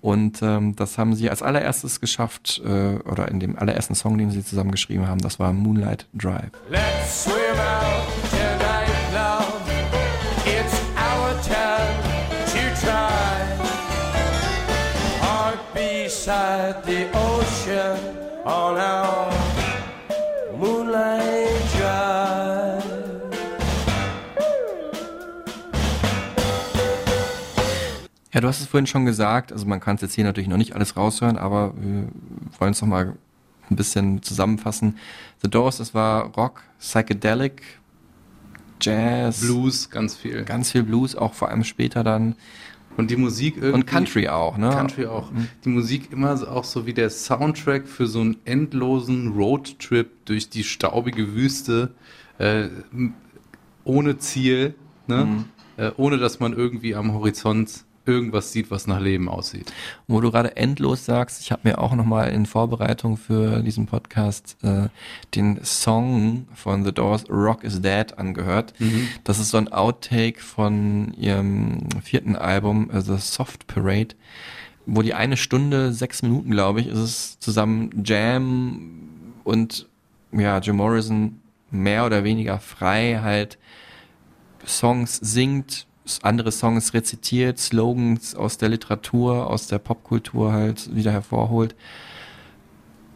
Und 0.00 0.40
ähm, 0.42 0.76
das 0.76 0.98
haben 0.98 1.14
sie 1.14 1.30
als 1.30 1.42
allererstes 1.42 2.00
geschafft, 2.00 2.60
äh, 2.64 2.96
oder 3.08 3.28
in 3.28 3.40
dem 3.40 3.58
allerersten 3.58 3.94
Song, 3.94 4.18
den 4.18 4.30
sie 4.30 4.44
zusammen 4.44 4.70
geschrieben 4.70 5.06
haben, 5.06 5.20
das 5.20 5.38
war 5.38 5.52
Moonlight 5.52 6.06
Drive. 6.14 6.50
Let's 6.70 7.24
swim 7.24 7.58
out 7.58 8.19
beside 16.30 16.76
the 16.86 17.06
ocean 17.12 17.98
on 18.44 18.76
our 18.76 19.32
moonlight 20.56 21.60
drive. 21.76 22.84
Ja, 28.32 28.40
du 28.40 28.46
hast 28.46 28.60
es 28.60 28.66
vorhin 28.66 28.86
schon 28.86 29.06
gesagt, 29.06 29.52
also 29.52 29.66
man 29.66 29.80
kann 29.80 29.96
es 29.96 30.02
jetzt 30.02 30.14
hier 30.14 30.22
natürlich 30.22 30.48
noch 30.48 30.56
nicht 30.56 30.76
alles 30.76 30.96
raushören, 30.96 31.36
aber 31.36 31.74
wir 31.76 32.08
wollen 32.60 32.72
es 32.72 32.80
nochmal 32.80 33.16
ein 33.68 33.76
bisschen 33.76 34.22
zusammenfassen. 34.22 34.98
The 35.42 35.50
Doors, 35.50 35.78
das 35.78 35.94
war 35.94 36.26
Rock, 36.36 36.62
Psychedelic, 36.78 37.62
Jazz, 38.80 39.40
Blues, 39.40 39.90
ganz 39.90 40.14
viel. 40.14 40.44
ganz 40.44 40.70
viel 40.70 40.84
Blues, 40.84 41.16
auch 41.16 41.34
vor 41.34 41.48
allem 41.48 41.64
später 41.64 42.04
dann. 42.04 42.36
Und 42.96 43.10
die 43.10 43.16
Musik 43.16 43.56
irgendwie. 43.56 43.74
Und 43.74 43.86
Country 43.86 44.28
auch, 44.28 44.58
ne? 44.58 44.70
Country 44.70 45.06
auch. 45.06 45.30
Die 45.64 45.68
Musik 45.68 46.12
immer 46.12 46.32
auch 46.48 46.64
so 46.64 46.86
wie 46.86 46.92
der 46.92 47.08
Soundtrack 47.08 47.88
für 47.88 48.06
so 48.06 48.20
einen 48.20 48.36
endlosen 48.44 49.32
Roadtrip 49.32 50.24
durch 50.26 50.50
die 50.50 50.64
staubige 50.64 51.34
Wüste, 51.34 51.94
äh, 52.38 52.68
ohne 53.84 54.18
Ziel, 54.18 54.74
ne? 55.06 55.24
Mhm. 55.24 55.44
Äh, 55.76 55.92
ohne 55.96 56.18
dass 56.18 56.40
man 56.40 56.52
irgendwie 56.52 56.94
am 56.94 57.12
Horizont 57.14 57.84
irgendwas 58.06 58.52
sieht, 58.52 58.70
was 58.70 58.86
nach 58.86 59.00
Leben 59.00 59.28
aussieht. 59.28 59.72
Wo 60.06 60.20
du 60.20 60.30
gerade 60.30 60.56
endlos 60.56 61.04
sagst, 61.04 61.40
ich 61.40 61.52
habe 61.52 61.68
mir 61.68 61.78
auch 61.78 61.94
nochmal 61.94 62.30
in 62.30 62.46
Vorbereitung 62.46 63.16
für 63.16 63.62
diesen 63.62 63.86
Podcast 63.86 64.56
äh, 64.62 64.88
den 65.34 65.60
Song 65.64 66.46
von 66.54 66.84
The 66.84 66.92
Doors 66.92 67.28
Rock 67.28 67.64
is 67.64 67.80
Dead 67.80 68.18
angehört. 68.18 68.74
Das 69.24 69.38
ist 69.38 69.50
so 69.50 69.58
ein 69.58 69.72
Outtake 69.72 70.40
von 70.40 71.12
ihrem 71.14 71.88
vierten 72.02 72.36
Album 72.36 72.90
äh, 72.90 73.00
The 73.00 73.18
Soft 73.18 73.66
Parade, 73.66 74.14
wo 74.86 75.02
die 75.02 75.14
eine 75.14 75.36
Stunde, 75.36 75.92
sechs 75.92 76.22
Minuten, 76.22 76.50
glaube 76.50 76.80
ich, 76.80 76.86
ist 76.88 76.98
es 76.98 77.38
zusammen 77.38 78.02
Jam 78.04 79.08
und 79.44 79.86
ja, 80.32 80.58
Jim 80.58 80.76
Morrison 80.76 81.40
mehr 81.70 82.06
oder 82.06 82.24
weniger 82.24 82.58
frei 82.58 83.20
halt 83.22 83.58
Songs 84.66 85.16
singt, 85.16 85.86
andere 86.22 86.52
Songs 86.52 86.94
rezitiert, 86.94 87.58
Slogans 87.58 88.34
aus 88.34 88.58
der 88.58 88.68
Literatur, 88.68 89.48
aus 89.48 89.66
der 89.66 89.78
Popkultur 89.78 90.52
halt 90.52 90.94
wieder 90.94 91.12
hervorholt. 91.12 91.74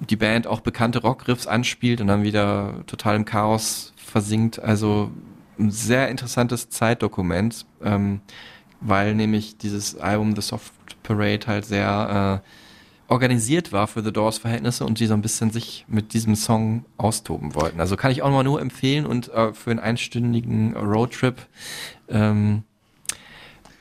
Die 0.00 0.16
Band 0.16 0.46
auch 0.46 0.60
bekannte 0.60 1.00
Rockriffs 1.00 1.46
anspielt 1.46 2.00
und 2.00 2.08
dann 2.08 2.22
wieder 2.22 2.84
total 2.86 3.16
im 3.16 3.24
Chaos 3.24 3.92
versinkt. 3.96 4.58
Also 4.58 5.10
ein 5.58 5.70
sehr 5.70 6.08
interessantes 6.08 6.68
Zeitdokument, 6.68 7.66
ähm, 7.82 8.20
weil 8.80 9.14
nämlich 9.14 9.56
dieses 9.56 9.96
Album 9.96 10.34
The 10.34 10.42
Soft 10.42 10.72
Parade 11.02 11.46
halt 11.46 11.64
sehr 11.64 12.42
äh, 12.42 12.48
organisiert 13.12 13.72
war 13.72 13.86
für 13.86 14.02
The 14.02 14.12
Doors 14.12 14.38
Verhältnisse 14.38 14.84
und 14.84 14.98
die 14.98 15.06
so 15.06 15.14
ein 15.14 15.22
bisschen 15.22 15.50
sich 15.50 15.84
mit 15.88 16.14
diesem 16.14 16.34
Song 16.34 16.84
austoben 16.96 17.54
wollten. 17.54 17.80
Also 17.80 17.96
kann 17.96 18.10
ich 18.10 18.22
auch 18.22 18.30
mal 18.30 18.42
nur 18.42 18.60
empfehlen 18.60 19.06
und 19.06 19.28
äh, 19.28 19.52
für 19.52 19.70
einen 19.70 19.80
einstündigen 19.80 20.74
Roadtrip 20.76 21.46
ähm, 22.08 22.64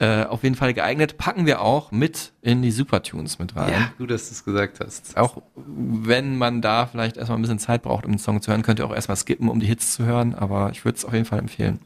äh, 0.04 0.26
auf 0.26 0.44
jeden 0.44 0.56
Fall 0.56 0.74
geeignet. 0.74 1.18
Packen 1.18 1.46
wir 1.46 1.62
auch 1.62 1.92
mit 1.92 2.34
in 2.42 2.62
die 2.62 2.72
Supertunes 2.72 3.40
mit 3.40 3.56
rein. 3.56 3.72
Ja, 3.72 3.94
gut, 3.98 4.12
dass 4.12 4.28
du 4.28 4.34
es 4.34 4.44
gesagt 4.44 4.82
hast. 4.82 5.16
Auch 5.16 5.42
wenn 5.56 6.36
man 6.38 6.62
da 6.62 6.88
vielleicht 6.88 7.16
erstmal 7.16 7.38
ein 7.38 7.42
bisschen 7.42 7.60
Zeit 7.60 7.84
braucht, 7.84 8.06
um 8.06 8.12
den 8.12 8.20
Song 8.20 8.42
zu 8.42 8.52
hören, 8.52 8.64
könnt 8.64 8.80
ihr 8.80 8.86
auch 8.86 8.94
erstmal 8.94 9.16
skippen, 9.16 9.48
um 9.48 9.62
die 9.62 9.66
Hits 9.66 9.94
zu 9.94 10.04
hören, 10.04 10.36
aber 10.36 10.72
ich 10.72 10.84
würde 10.84 10.98
es 10.98 11.06
auf 11.06 11.14
jeden 11.14 11.24
Fall 11.26 11.40
empfehlen. 11.40 11.80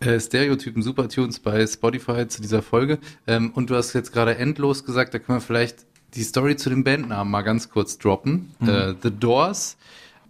äh, 0.00 0.18
Stereotypen 0.18 0.82
Supertunes 0.82 1.38
bei 1.38 1.64
Spotify 1.64 2.26
zu 2.26 2.42
dieser 2.42 2.62
Folge. 2.62 2.98
Ähm, 3.28 3.52
und 3.54 3.70
du 3.70 3.76
hast 3.76 3.92
jetzt 3.92 4.12
gerade 4.12 4.36
endlos 4.36 4.84
gesagt, 4.84 5.14
da 5.14 5.20
können 5.20 5.38
wir 5.38 5.42
vielleicht 5.42 5.86
die 6.14 6.24
Story 6.24 6.56
zu 6.56 6.68
dem 6.68 6.82
Bandnamen 6.82 7.30
mal 7.30 7.42
ganz 7.42 7.68
kurz 7.70 7.96
droppen. 7.96 8.50
Äh, 8.60 8.94
The 9.02 9.10
Doors. 9.10 9.76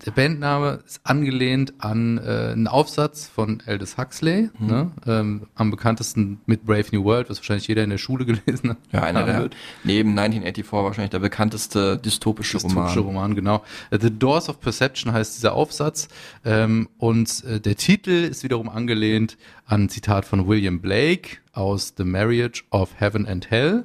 Der 0.05 0.11
Bandname 0.11 0.80
ist 0.84 1.00
angelehnt 1.05 1.74
an 1.78 2.18
äh, 2.18 2.50
einen 2.53 2.66
Aufsatz 2.66 3.28
von 3.28 3.62
Aldous 3.66 3.96
Huxley, 3.98 4.50
ne? 4.59 4.90
ähm, 5.07 5.46
am 5.55 5.70
bekanntesten 5.70 6.40
mit 6.46 6.64
Brave 6.64 6.86
New 6.90 7.05
World, 7.05 7.30
was 7.30 7.38
wahrscheinlich 7.38 7.68
jeder 7.68 7.84
in 7.84 7.90
der 7.90 7.98
Schule 7.98 8.24
gelesen 8.46 8.70
hat. 8.70 8.78
Ja, 8.90 9.03
einer 9.03 9.24
der, 9.24 9.38
wird. 9.38 9.57
neben 9.84 10.11
1984 10.11 10.72
wahrscheinlich 10.72 11.11
der 11.11 11.20
bekannteste 11.20 11.98
dystopische, 11.98 12.59
Dystopische 12.59 13.00
Roman. 13.00 13.32
Roman, 13.32 13.34
genau. 13.36 13.62
Äh, 13.90 13.98
The 14.00 14.11
Doors 14.11 14.48
of 14.48 14.61
Perception 14.61 15.12
heißt 15.12 15.36
dieser 15.36 15.53
Aufsatz. 15.55 16.09
Ähm, 16.44 16.88
und 16.98 17.44
äh, 17.44 17.61
der 17.61 17.76
Titel 17.76 18.11
ist 18.11 18.42
wiederum 18.42 18.68
angelehnt 18.68 19.36
an 19.66 19.82
ein 19.82 19.88
Zitat 19.88 20.24
von 20.24 20.48
William 20.48 20.80
Blake 20.80 21.38
aus 21.53 21.94
The 21.96 22.05
Marriage 22.05 22.64
of 22.70 22.90
Heaven 22.98 23.26
and 23.26 23.50
Hell. 23.50 23.84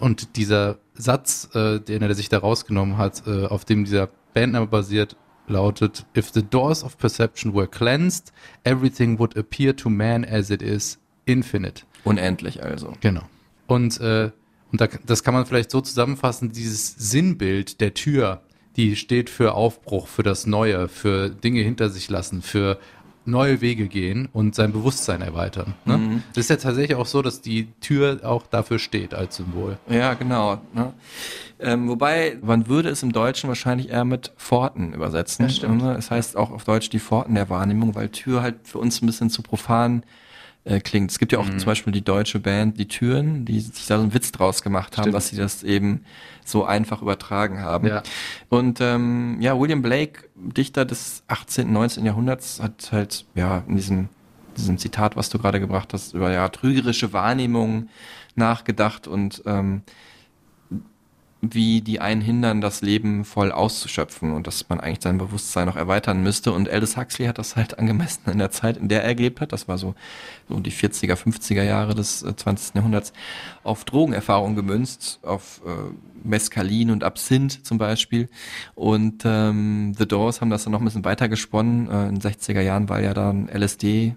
Und 0.00 0.36
dieser 0.36 0.78
Satz, 0.94 1.48
äh, 1.54 1.78
den 1.78 2.02
er 2.02 2.14
sich 2.14 2.28
da 2.28 2.38
rausgenommen 2.38 2.98
hat, 2.98 3.26
äh, 3.26 3.46
auf 3.46 3.64
dem 3.64 3.84
dieser 3.84 4.08
Bandname 4.34 4.66
basiert, 4.66 5.16
lautet, 5.48 6.06
If 6.16 6.32
the 6.32 6.42
doors 6.42 6.82
of 6.82 6.98
perception 6.98 7.54
were 7.54 7.66
cleansed, 7.66 8.32
everything 8.64 9.18
would 9.18 9.36
appear 9.36 9.74
to 9.76 9.90
man 9.90 10.24
as 10.24 10.50
it 10.50 10.62
is 10.62 10.98
infinite. 11.24 11.84
Unendlich 12.04 12.62
also. 12.62 12.92
Genau. 13.00 13.22
Und, 13.66 14.00
äh, 14.00 14.30
und 14.72 14.80
da, 14.80 14.88
das 15.06 15.22
kann 15.22 15.34
man 15.34 15.46
vielleicht 15.46 15.70
so 15.70 15.80
zusammenfassen, 15.80 16.52
dieses 16.52 16.94
Sinnbild 16.96 17.80
der 17.80 17.94
Tür, 17.94 18.42
die 18.76 18.94
steht 18.96 19.30
für 19.30 19.54
Aufbruch, 19.54 20.06
für 20.06 20.22
das 20.22 20.46
Neue, 20.46 20.88
für 20.88 21.30
Dinge 21.30 21.62
hinter 21.62 21.88
sich 21.88 22.10
lassen, 22.10 22.42
für 22.42 22.78
neue 23.26 23.60
Wege 23.60 23.88
gehen 23.88 24.28
und 24.32 24.54
sein 24.54 24.72
Bewusstsein 24.72 25.22
erweitern. 25.22 25.74
Ne? 25.84 25.98
Mhm. 25.98 26.22
Das 26.34 26.44
ist 26.44 26.50
ja 26.50 26.56
tatsächlich 26.56 26.96
auch 26.96 27.06
so, 27.06 27.22
dass 27.22 27.40
die 27.40 27.68
Tür 27.80 28.20
auch 28.22 28.46
dafür 28.46 28.78
steht 28.78 29.14
als 29.14 29.36
Symbol. 29.36 29.78
Ja, 29.88 30.14
genau. 30.14 30.60
Ne? 30.72 30.92
Ähm, 31.58 31.88
wobei, 31.88 32.38
man 32.42 32.68
würde 32.68 32.90
es 32.90 33.02
im 33.02 33.12
Deutschen 33.12 33.48
wahrscheinlich 33.48 33.88
eher 33.88 34.04
mit 34.04 34.32
Pforten 34.36 34.92
übersetzen. 34.92 35.46
Ja, 35.46 35.48
stimmt. 35.48 35.82
Ne? 35.82 35.96
Es 35.96 36.10
heißt 36.10 36.36
auch 36.36 36.50
auf 36.50 36.64
Deutsch 36.64 36.90
die 36.90 36.98
Pforten 36.98 37.34
der 37.34 37.48
Wahrnehmung, 37.48 37.94
weil 37.94 38.08
Tür 38.10 38.42
halt 38.42 38.56
für 38.64 38.78
uns 38.78 39.02
ein 39.02 39.06
bisschen 39.06 39.30
zu 39.30 39.42
profan 39.42 40.02
äh, 40.66 40.80
klingt. 40.80 41.10
Es 41.10 41.18
gibt 41.18 41.32
ja 41.32 41.38
auch 41.38 41.46
Mhm. 41.48 41.58
zum 41.60 41.66
Beispiel 41.66 41.92
die 41.92 42.02
deutsche 42.04 42.38
Band 42.40 42.78
Die 42.78 42.88
Türen, 42.88 43.44
die 43.44 43.60
sich 43.60 43.86
da 43.86 43.96
so 43.96 44.02
einen 44.02 44.12
Witz 44.12 44.32
draus 44.32 44.62
gemacht 44.62 44.96
haben, 44.96 45.04
Stimmt. 45.04 45.14
dass 45.14 45.28
sie 45.28 45.36
das 45.36 45.62
eben 45.62 46.04
so 46.44 46.64
einfach 46.64 47.00
übertragen 47.02 47.60
haben. 47.60 47.86
Ja. 47.88 48.02
Und 48.48 48.80
ähm, 48.80 49.38
ja, 49.40 49.58
William 49.58 49.80
Blake, 49.80 50.28
Dichter 50.34 50.84
des 50.84 51.22
18., 51.28 51.72
19. 51.72 52.04
Jahrhunderts, 52.04 52.60
hat 52.60 52.90
halt 52.92 53.24
ja 53.34 53.62
in 53.68 53.76
diesem, 53.76 54.08
diesem 54.56 54.76
Zitat, 54.78 55.16
was 55.16 55.28
du 55.30 55.38
gerade 55.38 55.60
gebracht 55.60 55.92
hast, 55.92 56.14
über 56.14 56.30
ja 56.32 56.48
trügerische 56.48 57.12
Wahrnehmungen 57.12 57.88
nachgedacht 58.34 59.06
und 59.08 59.42
ähm, 59.46 59.82
wie 61.54 61.80
die 61.80 62.00
einen 62.00 62.20
hindern, 62.20 62.60
das 62.60 62.82
Leben 62.82 63.24
voll 63.24 63.52
auszuschöpfen 63.52 64.32
und 64.32 64.46
dass 64.46 64.68
man 64.68 64.80
eigentlich 64.80 65.02
sein 65.02 65.18
Bewusstsein 65.18 65.66
noch 65.66 65.76
erweitern 65.76 66.22
müsste. 66.22 66.52
Und 66.52 66.68
Aldous 66.68 66.96
Huxley 66.96 67.26
hat 67.26 67.38
das 67.38 67.56
halt 67.56 67.78
angemessen 67.78 68.30
in 68.30 68.38
der 68.38 68.50
Zeit, 68.50 68.76
in 68.76 68.88
der 68.88 69.04
er 69.04 69.14
gelebt 69.14 69.40
hat, 69.40 69.52
das 69.52 69.68
war 69.68 69.78
so, 69.78 69.94
so 70.48 70.58
die 70.60 70.72
40er, 70.72 71.14
50er 71.14 71.62
Jahre 71.62 71.94
des 71.94 72.22
äh, 72.22 72.34
20. 72.34 72.74
Jahrhunderts, 72.74 73.12
auf 73.66 73.84
Drogenerfahrung 73.84 74.54
gemünzt, 74.54 75.20
auf 75.22 75.60
äh, 75.66 75.70
Mescalin 76.26 76.90
und 76.90 77.04
Absinth 77.04 77.64
zum 77.64 77.78
Beispiel. 77.78 78.28
Und 78.74 79.22
ähm, 79.24 79.94
The 79.96 80.06
Doors 80.06 80.40
haben 80.40 80.50
das 80.50 80.64
dann 80.64 80.72
noch 80.72 80.80
ein 80.80 80.84
bisschen 80.84 81.04
weiter 81.04 81.28
gesponnen. 81.28 81.88
Äh, 81.88 82.08
in 82.08 82.18
den 82.18 82.20
60er 82.20 82.60
Jahren 82.60 82.88
war 82.88 83.00
ja 83.00 83.14
dann 83.14 83.48
LSD 83.48 83.84
äh, 83.84 84.14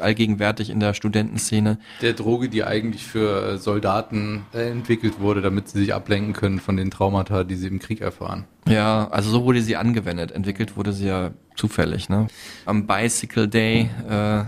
allgegenwärtig 0.00 0.70
in 0.70 0.80
der 0.80 0.94
Studentenszene. 0.94 1.78
Der 2.00 2.14
Droge, 2.14 2.48
die 2.48 2.64
eigentlich 2.64 3.04
für 3.04 3.54
äh, 3.54 3.58
Soldaten 3.58 4.44
äh, 4.52 4.70
entwickelt 4.70 5.20
wurde, 5.20 5.42
damit 5.42 5.68
sie 5.68 5.78
sich 5.80 5.94
ablenken 5.94 6.32
können 6.32 6.60
von 6.60 6.76
den 6.76 6.90
Traumata, 6.90 7.44
die 7.44 7.56
sie 7.56 7.68
im 7.68 7.78
Krieg 7.78 8.00
erfahren. 8.00 8.44
Ja, 8.68 9.08
also 9.10 9.30
so 9.30 9.44
wurde 9.44 9.62
sie 9.62 9.76
angewendet. 9.76 10.32
Entwickelt 10.32 10.76
wurde 10.76 10.92
sie 10.92 11.06
ja 11.06 11.30
zufällig. 11.56 12.08
Ne? 12.08 12.28
Am 12.64 12.86
Bicycle 12.86 13.48
Day 13.48 13.90
äh, 14.08 14.44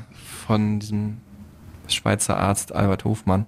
von 0.46 0.78
diesem 0.78 1.18
Schweizer 1.88 2.38
Arzt 2.38 2.74
Albert 2.74 3.04
Hofmann. 3.04 3.46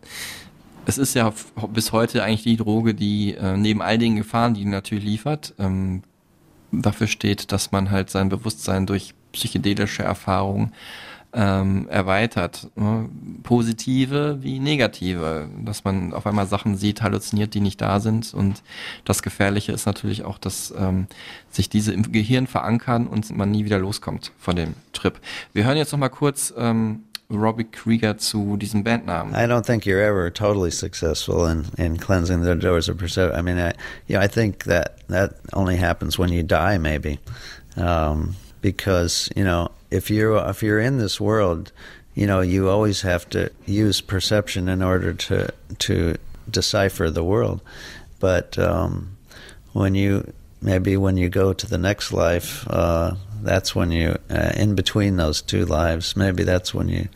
Es 0.89 0.99
ist 0.99 1.14
ja 1.14 1.32
bis 1.68 1.91
heute 1.91 2.22
eigentlich 2.22 2.45
die 2.45 2.57
Droge, 2.57 2.95
die 2.95 3.34
äh, 3.34 3.57
neben 3.57 3.82
all 3.82 3.99
den 3.99 4.14
Gefahren, 4.14 4.55
die 4.55 4.61
die 4.61 4.70
natürlich 4.70 5.05
liefert, 5.05 5.53
ähm, 5.59 6.03
dafür 6.70 7.09
steht, 7.09 7.51
dass 7.51 7.72
man 7.72 7.91
halt 7.91 8.09
sein 8.09 8.28
Bewusstsein 8.28 8.87
durch 8.87 9.14
psychedelische 9.32 10.05
Erfahrungen 10.05 10.72
ähm, 11.32 11.89
erweitert. 11.89 12.68
Ne? 12.76 13.09
Positive 13.43 14.39
wie 14.43 14.61
negative, 14.61 15.49
dass 15.64 15.84
man 15.84 16.14
auf 16.14 16.26
einmal 16.26 16.47
Sachen 16.47 16.76
sieht, 16.76 17.03
halluziniert, 17.03 17.55
die 17.55 17.61
nicht 17.61 17.80
da 17.80 17.99
sind. 18.01 18.32
Und 18.32 18.62
das 19.05 19.22
Gefährliche 19.22 19.72
ist 19.72 19.87
natürlich 19.87 20.24
auch, 20.24 20.39
dass 20.39 20.72
ähm, 20.78 21.09
sich 21.51 21.68
diese 21.68 21.93
im 21.93 22.11
Gehirn 22.12 22.47
verankern 22.47 23.07
und 23.07 23.37
man 23.37 23.51
nie 23.51 23.64
wieder 23.64 23.78
loskommt 23.78 24.32
von 24.39 24.57
dem 24.57 24.74
Trip. 24.93 25.20
Wir 25.53 25.64
hören 25.64 25.76
jetzt 25.76 25.93
noch 25.93 25.99
mal 25.99 26.09
kurz 26.09 26.55
ähm, 26.57 27.03
Robbie 27.29 27.64
Krieger 27.64 28.18
zu 28.18 28.57
diesem 28.57 28.85
Bandnamen. 28.85 29.35
I 29.35 29.47
don't 29.47 29.66
think 29.66 29.85
you're 29.85 30.03
ever 30.03 30.31
totally 30.31 30.70
successful 30.70 31.47
in, 31.47 31.66
in 31.77 31.97
cleansing 31.97 32.43
the 32.43 32.55
doors 32.55 32.89
of 32.89 32.99
perception. 32.99 33.37
I 33.37 33.43
mean, 33.43 33.59
I, 33.59 33.72
you 34.07 34.16
know, 34.16 34.20
I 34.20 34.29
think 34.29 34.64
that 34.64 35.07
that 35.09 35.35
only 35.53 35.77
happens 35.77 36.18
when 36.18 36.31
you 36.31 36.43
die, 36.43 36.79
maybe, 36.79 37.18
um, 37.77 38.37
because 38.61 39.29
you 39.35 39.45
know, 39.45 39.70
if 39.91 40.09
you're 40.11 40.37
if 40.49 40.62
you're 40.62 40.79
in 40.79 40.99
this 40.99 41.20
world, 41.20 41.72
you 42.14 42.27
know, 42.27 42.41
you 42.41 42.68
always 42.68 43.03
have 43.03 43.29
to 43.31 43.51
use 43.66 44.01
perception 44.01 44.68
in 44.68 44.83
order 44.83 45.12
to 45.12 45.53
to 45.79 46.16
decipher 46.49 47.11
the 47.11 47.24
world. 47.24 47.61
But 48.20 48.57
um, 48.59 49.16
when 49.72 49.95
you 49.95 50.33
maybe 50.62 50.97
when 50.97 51.16
you 51.16 51.29
go 51.29 51.53
to 51.53 51.66
the 51.66 51.79
next 51.79 52.12
life, 52.12 52.66
uh, 52.68 53.14
that's 53.47 53.74
when 53.74 53.90
you 53.90 54.16
uh, 54.30 54.53
in 54.57 54.74
between 54.74 55.16
those 55.16 55.40
two 55.40 55.64
lives. 55.64 56.16
Maybe 56.16 56.44
that's 56.44 56.74
when 56.74 56.88
you 56.88 57.09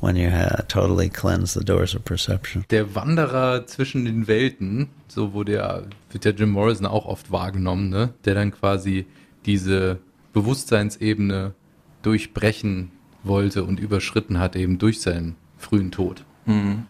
when 0.00 0.16
you 0.16 0.28
uh, 0.28 0.62
totally 0.68 1.08
cleanse 1.08 1.58
the 1.58 1.64
doors 1.64 1.94
of 1.94 2.04
perception. 2.04 2.64
Der 2.70 2.94
Wanderer 2.94 3.66
zwischen 3.66 4.04
den 4.04 4.28
Welten, 4.28 4.88
so 5.08 5.32
wurde 5.32 5.54
ja, 5.54 5.82
wird 6.10 6.24
ja 6.24 6.30
Jim 6.30 6.50
Morrison 6.50 6.86
auch 6.86 7.06
oft 7.06 7.32
wahrgenommen, 7.32 7.88
ne? 7.88 8.10
der 8.24 8.34
dann 8.34 8.52
quasi 8.52 9.06
diese 9.46 9.98
Bewusstseinsebene 10.32 11.54
durchbrechen 12.02 12.92
wollte 13.24 13.64
und 13.64 13.80
überschritten 13.80 14.38
hat, 14.38 14.54
eben 14.56 14.78
durch 14.78 15.00
seinen 15.00 15.36
frühen 15.56 15.90
Tod. 15.90 16.24
Mhm. 16.46 16.86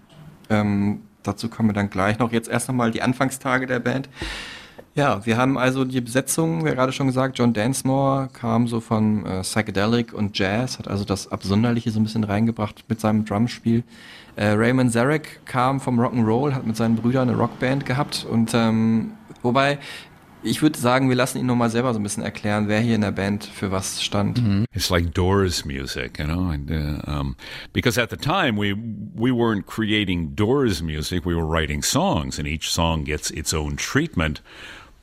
Ähm, 0.50 1.00
dazu 1.22 1.48
kommen 1.48 1.70
wir 1.70 1.74
dann 1.74 1.90
gleich 1.90 2.18
noch. 2.18 2.32
Jetzt 2.32 2.48
erst 2.48 2.68
nochmal 2.68 2.90
die 2.90 3.02
Anfangstage 3.02 3.66
der 3.66 3.80
Band. 3.80 4.08
Ja, 4.98 5.24
wir 5.24 5.36
haben 5.36 5.56
also 5.56 5.84
die 5.84 6.00
Besetzung, 6.00 6.64
wie 6.64 6.70
gerade 6.70 6.90
schon 6.90 7.06
gesagt, 7.06 7.38
John 7.38 7.52
Dansmore 7.52 8.30
kam 8.32 8.66
so 8.66 8.80
von 8.80 9.24
äh, 9.26 9.42
Psychedelic 9.42 10.12
und 10.12 10.36
Jazz, 10.36 10.80
hat 10.80 10.88
also 10.88 11.04
das 11.04 11.30
Absonderliche 11.30 11.92
so 11.92 12.00
ein 12.00 12.02
bisschen 12.02 12.24
reingebracht 12.24 12.84
mit 12.88 12.98
seinem 12.98 13.24
Drumspiel. 13.24 13.84
Äh, 14.34 14.48
Raymond 14.48 14.92
Zarek 14.92 15.46
kam 15.46 15.78
vom 15.78 16.00
Rock'n'Roll, 16.00 16.52
hat 16.52 16.66
mit 16.66 16.76
seinen 16.76 16.96
Brüdern 16.96 17.28
eine 17.28 17.38
Rockband 17.38 17.86
gehabt 17.86 18.26
und 18.28 18.50
ähm, 18.54 19.12
wobei 19.40 19.78
ich 20.42 20.62
würde 20.62 20.78
sagen, 20.78 21.08
wir 21.08 21.16
lassen 21.16 21.38
ihn 21.38 21.46
nochmal 21.46 21.70
selber 21.70 21.92
so 21.92 22.00
ein 22.00 22.02
bisschen 22.02 22.24
erklären, 22.24 22.66
wer 22.66 22.80
hier 22.80 22.94
in 22.96 23.00
der 23.02 23.12
Band 23.12 23.44
für 23.44 23.70
was 23.70 24.02
stand. 24.02 24.40
It's 24.72 24.90
like 24.90 25.12
Doors 25.14 25.64
music, 25.64 26.18
you 26.18 26.26
know, 26.26 26.50
and 26.50 26.70
uh, 26.70 27.08
um, 27.08 27.36
because 27.72 28.00
at 28.00 28.10
the 28.10 28.16
time 28.16 28.56
we 28.56 28.74
we 29.14 29.30
weren't 29.30 29.66
creating 29.66 30.34
Doors 30.34 30.82
music, 30.82 31.24
we 31.24 31.36
were 31.36 31.46
writing 31.46 31.82
songs, 31.82 32.38
and 32.38 32.48
each 32.48 32.68
song 32.68 33.04
gets 33.04 33.30
its 33.30 33.54
own 33.54 33.76
treatment. 33.76 34.42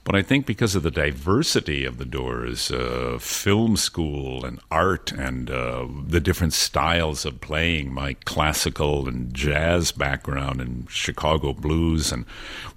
But 0.05 0.15
I 0.15 0.21
think 0.21 0.45
because 0.45 0.75
of 0.75 0.83
the 0.83 0.91
diversity 0.91 1.83
of 1.83 1.97
the 1.97 2.05
Doors, 2.05 2.69
uh, 2.69 3.17
film 3.19 3.75
school 3.75 4.45
and 4.45 4.59
art 4.69 5.11
and 5.11 5.49
uh, 5.49 5.87
the 6.07 6.19
different 6.19 6.53
styles 6.53 7.25
of 7.25 7.41
playing, 7.41 7.91
my 7.91 8.13
classical 8.23 9.07
and 9.07 9.33
jazz 9.33 9.91
background 9.91 10.61
and 10.61 10.87
Chicago 10.91 11.53
blues 11.53 12.11
and 12.11 12.25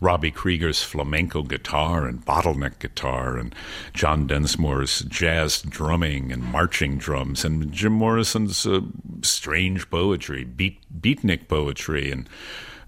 Robbie 0.01 0.31
Krieger's 0.31 0.83
flamenco 0.83 1.43
guitar 1.43 2.07
and 2.07 2.25
bottleneck 2.25 2.79
guitar 2.79 3.37
and 3.37 3.55
John 3.93 4.27
Densmore's 4.27 5.01
jazz 5.01 5.61
drumming 5.61 6.33
and 6.33 6.43
marching 6.43 6.97
drums 6.97 7.45
and 7.45 7.71
Jim 7.71 7.93
Morrison's 7.93 8.65
uh, 8.65 8.81
strange 9.21 9.91
poetry, 9.91 10.45
beat, 10.45 10.79
beatnik 10.99 11.47
poetry 11.47 12.11
and 12.11 12.27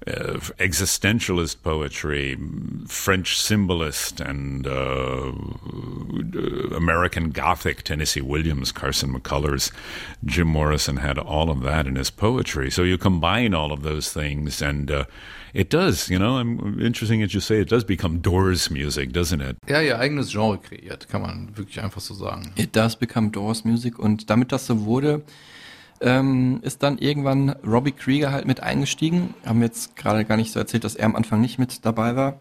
uh, 0.06 0.38
existentialist 0.58 1.62
poetry, 1.62 2.38
French 2.86 3.38
symbolist, 3.38 4.20
and 4.20 4.66
uh, 4.66 5.32
American 6.74 7.30
Gothic, 7.30 7.82
Tennessee 7.82 8.22
Williams, 8.22 8.72
Carson 8.72 9.12
McCullers, 9.12 9.70
Jim 10.24 10.48
Morrison 10.48 10.96
had 10.98 11.18
all 11.18 11.50
of 11.50 11.62
that 11.62 11.86
in 11.86 11.96
his 11.96 12.10
poetry. 12.10 12.70
So 12.70 12.82
you 12.82 12.96
combine 12.96 13.54
all 13.54 13.72
of 13.72 13.82
those 13.82 14.12
things, 14.12 14.62
and 14.62 14.90
uh, 14.90 15.04
it 15.52 15.68
does, 15.68 16.08
you 16.08 16.18
know, 16.18 16.38
I'm 16.38 16.80
interesting 16.80 17.22
as 17.22 17.34
you 17.34 17.40
say, 17.40 17.60
it 17.60 17.68
does 17.68 17.84
become 17.84 18.20
Doors 18.20 18.70
music, 18.70 19.12
doesn't 19.12 19.40
it? 19.40 19.56
Ja, 19.68 19.80
ihr 19.80 19.98
eigenes 19.98 20.30
Genre 20.30 20.58
kreiert, 20.58 21.08
kann 21.08 21.22
man 21.22 21.56
wirklich 21.56 21.80
einfach 21.82 22.00
so 22.00 22.14
sagen. 22.14 22.52
It 22.56 22.74
does 22.74 22.96
become 22.96 23.30
Doors 23.30 23.64
Music 23.64 23.98
und 23.98 24.30
damit 24.30 24.52
das 24.52 24.66
so 24.66 24.84
wurde, 24.84 25.22
ähm, 26.00 26.60
ist 26.62 26.82
dann 26.82 26.98
irgendwann 26.98 27.50
Robbie 27.64 27.92
Krieger 27.92 28.32
halt 28.32 28.46
mit 28.46 28.62
eingestiegen. 28.62 29.34
Haben 29.44 29.60
wir 29.60 29.66
jetzt 29.66 29.96
gerade 29.96 30.24
gar 30.24 30.36
nicht 30.36 30.52
so 30.52 30.58
erzählt, 30.58 30.84
dass 30.84 30.94
er 30.94 31.06
am 31.06 31.16
Anfang 31.16 31.40
nicht 31.40 31.58
mit 31.58 31.84
dabei 31.84 32.16
war. 32.16 32.40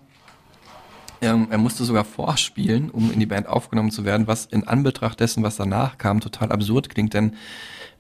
Ähm, 1.22 1.47
er 1.49 1.57
musste 1.57 1.84
sogar 1.84 2.05
vorspielen, 2.05 2.89
um 2.89 3.12
in 3.12 3.20
die 3.20 3.26
Band 3.26 3.47
aufgenommen 3.47 3.91
zu 3.91 4.05
werden, 4.05 4.28
was 4.28 4.45
in 4.45 4.68
Anbetracht 4.68 5.20
dessen, 5.20 5.43
was 5.43 5.57
danach 5.57 5.97
kam, 5.97 6.22
total 6.22 6.51
absurd 6.51 6.89
klingt, 6.89 7.14
denn 7.14 7.36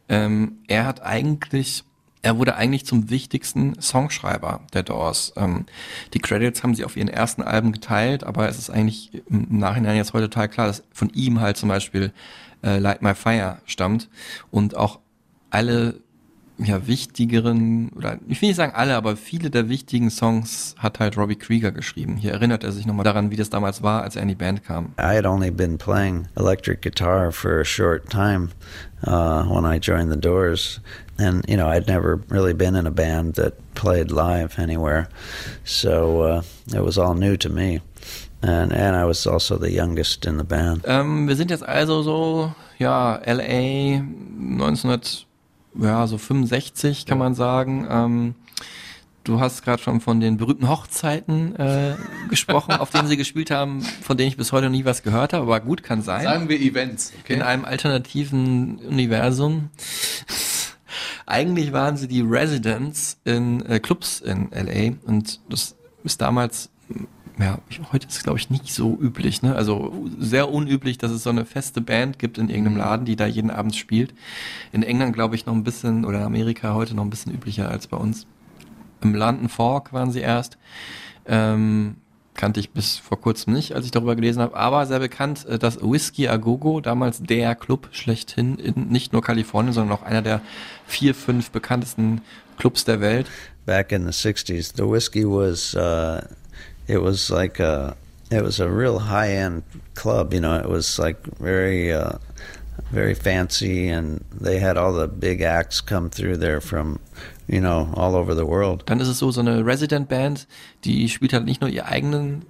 ähm, 0.07 0.59
er 0.67 0.85
hat 0.85 1.01
eigentlich, 1.01 1.83
er 2.21 2.37
wurde 2.37 2.55
eigentlich 2.55 2.85
zum 2.85 3.09
wichtigsten 3.09 3.79
Songschreiber 3.81 4.61
der 4.73 4.83
Doors. 4.83 5.33
Ähm, 5.35 5.65
die 6.13 6.19
Credits 6.19 6.63
haben 6.63 6.75
sie 6.75 6.85
auf 6.85 6.95
ihren 6.95 7.09
ersten 7.09 7.43
Alben 7.43 7.73
geteilt, 7.73 8.23
aber 8.23 8.47
es 8.47 8.57
ist 8.57 8.69
eigentlich 8.69 9.11
im 9.29 9.59
Nachhinein 9.59 9.97
jetzt 9.97 10.13
heute 10.13 10.29
total 10.29 10.47
klar, 10.47 10.67
dass 10.67 10.83
von 10.93 11.09
ihm 11.09 11.41
halt 11.41 11.57
zum 11.57 11.67
Beispiel 11.67 12.13
äh, 12.63 12.79
Light 12.79 13.01
My 13.01 13.15
Fire 13.15 13.61
stammt 13.65 14.09
und 14.49 14.77
auch 14.77 14.99
alle 15.49 16.01
ja, 16.59 16.87
wichtigeren, 16.87 17.89
oder 17.95 18.19
ich 18.27 18.41
will 18.41 18.49
nicht 18.49 18.57
sagen 18.57 18.73
alle, 18.75 18.95
aber 18.95 19.15
viele 19.15 19.49
der 19.49 19.69
wichtigen 19.69 20.09
Songs 20.09 20.75
hat 20.77 20.99
halt 20.99 21.17
Robbie 21.17 21.37
Krieger 21.37 21.71
geschrieben. 21.71 22.17
Hier 22.17 22.33
erinnert 22.33 22.63
er 22.63 22.71
sich 22.71 22.85
nochmal 22.85 23.05
daran, 23.05 23.31
wie 23.31 23.37
das 23.37 23.49
damals 23.49 23.81
war, 23.81 24.03
als 24.03 24.15
er 24.15 24.23
in 24.23 24.27
die 24.27 24.35
Band 24.35 24.63
kam. 24.65 24.93
I 24.99 25.15
had 25.15 25.25
only 25.25 25.51
been 25.51 25.77
playing 25.77 26.27
electric 26.35 26.81
guitar 26.81 27.31
for 27.31 27.61
a 27.61 27.65
short 27.65 28.09
time 28.09 28.49
uh, 29.07 29.43
when 29.45 29.65
I 29.65 29.79
joined 29.79 30.11
the 30.11 30.19
Doors, 30.19 30.81
and 31.17 31.47
you 31.47 31.55
know 31.55 31.67
I'd 31.67 31.87
never 31.87 32.19
really 32.29 32.53
been 32.53 32.75
in 32.75 32.85
a 32.85 32.91
band 32.91 33.35
that 33.35 33.53
played 33.73 34.11
live 34.11 34.59
anywhere, 34.59 35.07
so 35.63 36.21
uh, 36.21 36.41
it 36.75 36.83
was 36.83 36.97
all 36.97 37.13
new 37.13 37.37
to 37.37 37.49
me, 37.49 37.79
and 38.41 38.73
and 38.73 38.97
I 38.97 39.05
was 39.05 39.25
also 39.25 39.57
the 39.57 39.71
youngest 39.71 40.25
in 40.25 40.37
the 40.37 40.43
band. 40.43 40.81
Ähm, 40.85 41.27
wir 41.29 41.37
sind 41.37 41.51
jetzt 41.51 41.63
also 41.65 42.03
so, 42.03 42.53
ja, 42.79 43.21
LA 43.25 44.01
1900 44.01 45.28
ja, 45.81 46.07
so 46.07 46.17
65 46.17 47.05
kann 47.05 47.17
man 47.17 47.33
sagen. 47.33 47.87
Ähm, 47.89 48.35
du 49.23 49.39
hast 49.39 49.63
gerade 49.63 49.81
schon 49.81 50.01
von 50.01 50.19
den 50.19 50.37
berühmten 50.37 50.67
Hochzeiten 50.67 51.55
äh, 51.55 51.95
gesprochen, 52.29 52.73
auf 52.73 52.89
denen 52.89 53.07
sie 53.07 53.17
gespielt 53.17 53.51
haben, 53.51 53.81
von 53.81 54.17
denen 54.17 54.29
ich 54.29 54.37
bis 54.37 54.51
heute 54.51 54.65
noch 54.65 54.71
nie 54.71 54.85
was 54.85 55.03
gehört 55.03 55.33
habe, 55.33 55.43
aber 55.43 55.59
gut 55.59 55.83
kann 55.83 56.01
sein. 56.01 56.23
Sagen 56.23 56.49
wir 56.49 56.59
Events, 56.59 57.13
okay? 57.21 57.33
In 57.33 57.41
einem 57.41 57.65
alternativen 57.65 58.79
Universum. 58.79 59.69
Eigentlich 61.25 61.73
waren 61.73 61.95
sie 61.95 62.07
die 62.07 62.21
Residents 62.21 63.19
in 63.23 63.63
äh, 63.65 63.79
Clubs 63.79 64.19
in 64.21 64.49
LA 64.51 64.95
und 65.05 65.39
das 65.49 65.75
ist 66.03 66.21
damals 66.21 66.69
ja, 67.39 67.59
heute 67.91 68.07
ist 68.07 68.17
es 68.17 68.23
glaube 68.23 68.39
ich 68.39 68.49
nicht 68.49 68.73
so 68.73 68.97
üblich, 68.99 69.41
ne? 69.41 69.55
Also 69.55 70.07
sehr 70.19 70.49
unüblich, 70.51 70.97
dass 70.97 71.11
es 71.11 71.23
so 71.23 71.29
eine 71.29 71.45
feste 71.45 71.79
Band 71.81 72.19
gibt 72.19 72.37
in 72.37 72.49
irgendeinem 72.49 72.77
Laden, 72.77 73.05
die 73.05 73.15
da 73.15 73.25
jeden 73.25 73.49
Abend 73.49 73.75
spielt. 73.75 74.13
In 74.71 74.83
England 74.83 75.13
glaube 75.13 75.35
ich 75.35 75.45
noch 75.45 75.53
ein 75.53 75.63
bisschen 75.63 76.05
oder 76.05 76.19
in 76.19 76.25
Amerika 76.25 76.73
heute 76.73 76.95
noch 76.95 77.03
ein 77.03 77.09
bisschen 77.09 77.33
üblicher 77.33 77.69
als 77.69 77.87
bei 77.87 77.97
uns. 77.97 78.27
Im 79.01 79.15
London 79.15 79.47
Fork 79.47 79.93
waren 79.93 80.11
sie 80.11 80.19
erst. 80.19 80.57
Ähm, 81.25 81.95
kannte 82.33 82.61
ich 82.61 82.71
bis 82.71 82.97
vor 82.97 83.19
kurzem 83.19 83.53
nicht, 83.53 83.73
als 83.73 83.85
ich 83.85 83.91
darüber 83.91 84.15
gelesen 84.15 84.41
habe, 84.41 84.55
aber 84.55 84.85
sehr 84.85 84.99
bekannt, 84.99 85.45
äh, 85.45 85.59
dass 85.59 85.81
Whiskey 85.81 86.27
A 86.27 86.37
Go 86.37 86.57
Go, 86.57 86.79
damals 86.81 87.21
der 87.21 87.55
Club 87.55 87.89
schlechthin 87.91 88.57
in 88.57 88.87
nicht 88.87 89.13
nur 89.13 89.21
Kalifornien, 89.21 89.73
sondern 89.73 89.97
auch 89.97 90.03
einer 90.03 90.21
der 90.21 90.41
vier, 90.87 91.15
fünf 91.15 91.51
bekanntesten 91.51 92.21
Clubs 92.57 92.85
der 92.85 93.01
Welt. 93.01 93.27
Back 93.65 93.91
in 93.91 94.03
the 94.03 94.11
'60s, 94.11 94.73
the 94.75 94.83
whiskey 94.83 95.25
was 95.25 95.75
uh, 95.75 96.21
it 96.89 97.01
was 97.01 97.29
like 97.29 97.59
a 97.59 97.95
it 98.31 98.43
was 98.43 98.59
a 98.59 98.67
real 98.67 98.99
high 98.99 99.31
end 99.31 99.63
club. 99.93 100.33
You 100.33 100.41
know, 100.41 100.55
it 100.55 100.67
was 100.67 100.99
like 100.99 101.17
very 101.39 101.93
uh, 101.93 102.17
very 102.91 103.13
fancy, 103.13 103.87
and 103.87 104.23
they 104.41 104.59
had 104.59 104.77
all 104.77 104.93
the 104.93 105.07
big 105.07 105.41
acts 105.41 105.81
come 105.81 106.09
through 106.09 106.37
there 106.37 106.59
from 106.59 106.99
you 107.47 107.61
know 107.61 107.89
all 107.95 108.15
over 108.15 108.35
the 108.35 108.45
world. 108.45 108.83
Dann 108.87 108.99
ist 108.99 109.07
es 109.07 109.19
so, 109.19 109.31
so 109.31 109.41
eine 109.41 109.65
Resident 109.65 110.09
Band, 110.09 110.47
die 110.83 111.09
spielt 111.09 111.33
halt 111.33 111.45
nicht 111.45 111.61
nur 111.61 111.69
ihre 111.69 111.85
eigenen, 111.85 112.45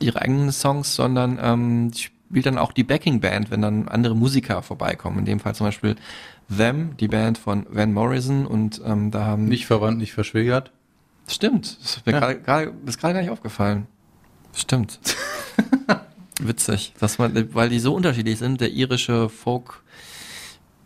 ihre 0.00 0.20
eigenen 0.22 0.50
Songs, 0.50 0.94
sondern 0.94 1.38
ähm, 1.40 1.92
spielt 1.94 2.46
dann 2.46 2.58
auch 2.58 2.72
die 2.72 2.84
Backing 2.84 3.20
Band, 3.20 3.50
wenn 3.50 3.60
dann 3.62 3.88
andere 3.88 4.16
Musiker 4.16 4.62
vorbeikommen. 4.62 5.20
In 5.20 5.24
dem 5.26 5.40
Fall 5.40 5.54
zum 5.54 5.66
Beispiel 5.66 5.96
Them, 6.54 6.96
die 6.98 7.08
Band 7.08 7.38
von 7.38 7.66
Van 7.70 7.92
Morrison 7.92 8.46
und 8.46 8.80
ähm, 8.84 9.10
da 9.10 9.24
haben 9.24 9.44
Nicht 9.44 9.66
verwandt, 9.66 9.98
nicht 9.98 10.12
verschwägert. 10.12 10.72
Stimmt, 11.26 11.78
das 11.82 11.96
ist 11.96 12.06
mir 12.06 12.12
Ja. 12.12 12.32
gerade 12.32 12.72
gar 13.00 13.12
nicht 13.14 13.30
aufgefallen. 13.30 13.86
Stimmt. 14.54 14.98
Witzig, 16.40 16.92
dass 17.00 17.18
man, 17.18 17.54
weil 17.54 17.68
die 17.68 17.78
so 17.78 17.94
unterschiedlich 17.94 18.38
sind, 18.38 18.60
der 18.60 18.70
irische 18.70 19.28
Folk 19.28 19.82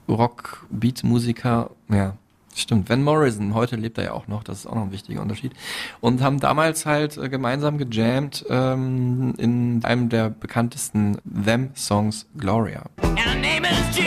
Rock-Beat-Musiker, 0.09 1.71
ja, 1.91 2.17
stimmt. 2.55 2.89
Van 2.89 3.03
Morrison, 3.03 3.55
heute 3.55 3.77
lebt 3.77 3.99
er 3.99 4.05
ja 4.05 4.13
auch 4.13 4.27
noch, 4.29 4.43
das 4.43 4.61
ist 4.61 4.67
auch 4.67 4.75
noch 4.75 4.83
ein 4.83 4.93
wichtiger 4.93 5.21
Unterschied. 5.23 5.53
Und 6.01 6.23
haben 6.23 6.41
damals 6.41 6.87
halt 6.87 7.17
äh, 7.17 7.29
gemeinsam 7.29 7.79
gejammt 7.79 8.45
ähm, 8.49 9.35
in 9.39 9.85
einem 9.85 10.09
der 10.09 10.31
bekanntesten 10.31 11.19
Them-Songs, 11.25 12.27
Gloria. 12.37 12.85
And 13.03 13.19
her 13.19 13.35
name 13.35 13.67
is 13.69 13.97
G. 13.97 14.03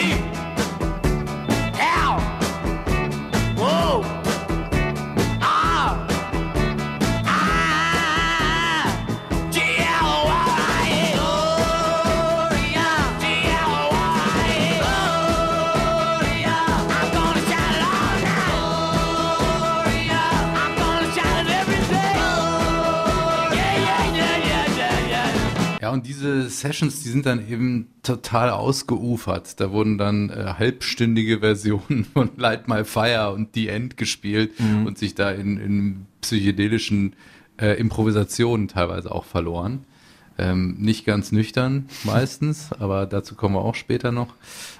Ja, 25.91 25.93
und 25.93 26.07
diese 26.07 26.49
Sessions, 26.49 27.03
die 27.03 27.09
sind 27.09 27.25
dann 27.25 27.45
eben 27.49 27.89
total 28.01 28.49
ausgeufert. 28.49 29.59
Da 29.59 29.71
wurden 29.71 29.97
dann 29.97 30.29
äh, 30.29 30.53
halbstündige 30.57 31.39
Versionen 31.39 32.05
von 32.13 32.29
Light 32.37 32.69
My 32.69 32.85
Fire 32.85 33.33
und 33.33 33.49
The 33.53 33.67
End 33.67 33.97
gespielt 33.97 34.51
und 34.85 34.97
sich 34.97 35.15
da 35.15 35.31
in, 35.31 35.57
in 35.57 36.05
psychedelischen 36.21 37.13
äh, 37.59 37.77
Improvisationen 37.77 38.69
teilweise 38.69 39.11
auch 39.11 39.25
verloren. 39.25 39.83
Ähm, 40.37 40.77
nicht 40.79 41.05
ganz 41.05 41.33
nüchtern 41.33 41.89
meistens, 42.05 42.69
aber 42.79 43.05
dazu 43.05 43.35
kommen 43.35 43.55
wir 43.55 43.61
auch 43.61 43.75
später 43.75 44.13
noch. 44.13 44.33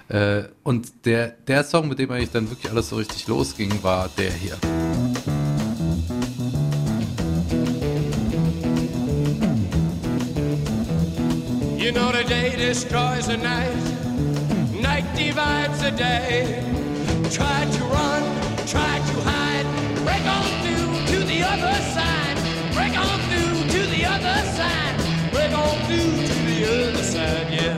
Äh, 0.08 0.44
und 0.62 1.04
der, 1.04 1.28
der 1.46 1.62
Song, 1.64 1.88
mit 1.88 1.98
dem 1.98 2.10
eigentlich 2.10 2.30
dann 2.30 2.48
wirklich 2.48 2.72
alles 2.72 2.88
so 2.88 2.96
richtig 2.96 3.26
losging, 3.28 3.82
war 3.82 4.08
der 4.16 4.32
hier. 4.32 4.56
You 11.82 11.90
know 11.90 12.12
the 12.12 12.22
day 12.22 12.54
destroys 12.54 13.26
the 13.26 13.36
night, 13.36 13.74
night 14.80 15.04
divides 15.16 15.82
the 15.82 15.90
day. 15.90 16.62
Try 17.28 17.64
to 17.76 17.84
run, 17.86 18.22
try 18.68 19.00
to 19.10 19.20
hide, 19.26 19.66
break 20.04 20.24
on 20.24 20.46
through 20.62 21.06
to 21.10 21.24
the 21.26 21.42
other 21.42 21.74
side, 21.90 22.38
break 22.72 22.96
on 22.96 23.18
through 23.28 23.66
to 23.74 23.86
the 23.90 24.04
other 24.06 24.44
side, 24.54 24.96
break 25.32 25.52
on 25.52 25.76
through 25.88 26.26
to 26.28 26.34
the 26.46 26.58
other 26.70 27.02
side, 27.02 27.50
yeah. 27.50 27.76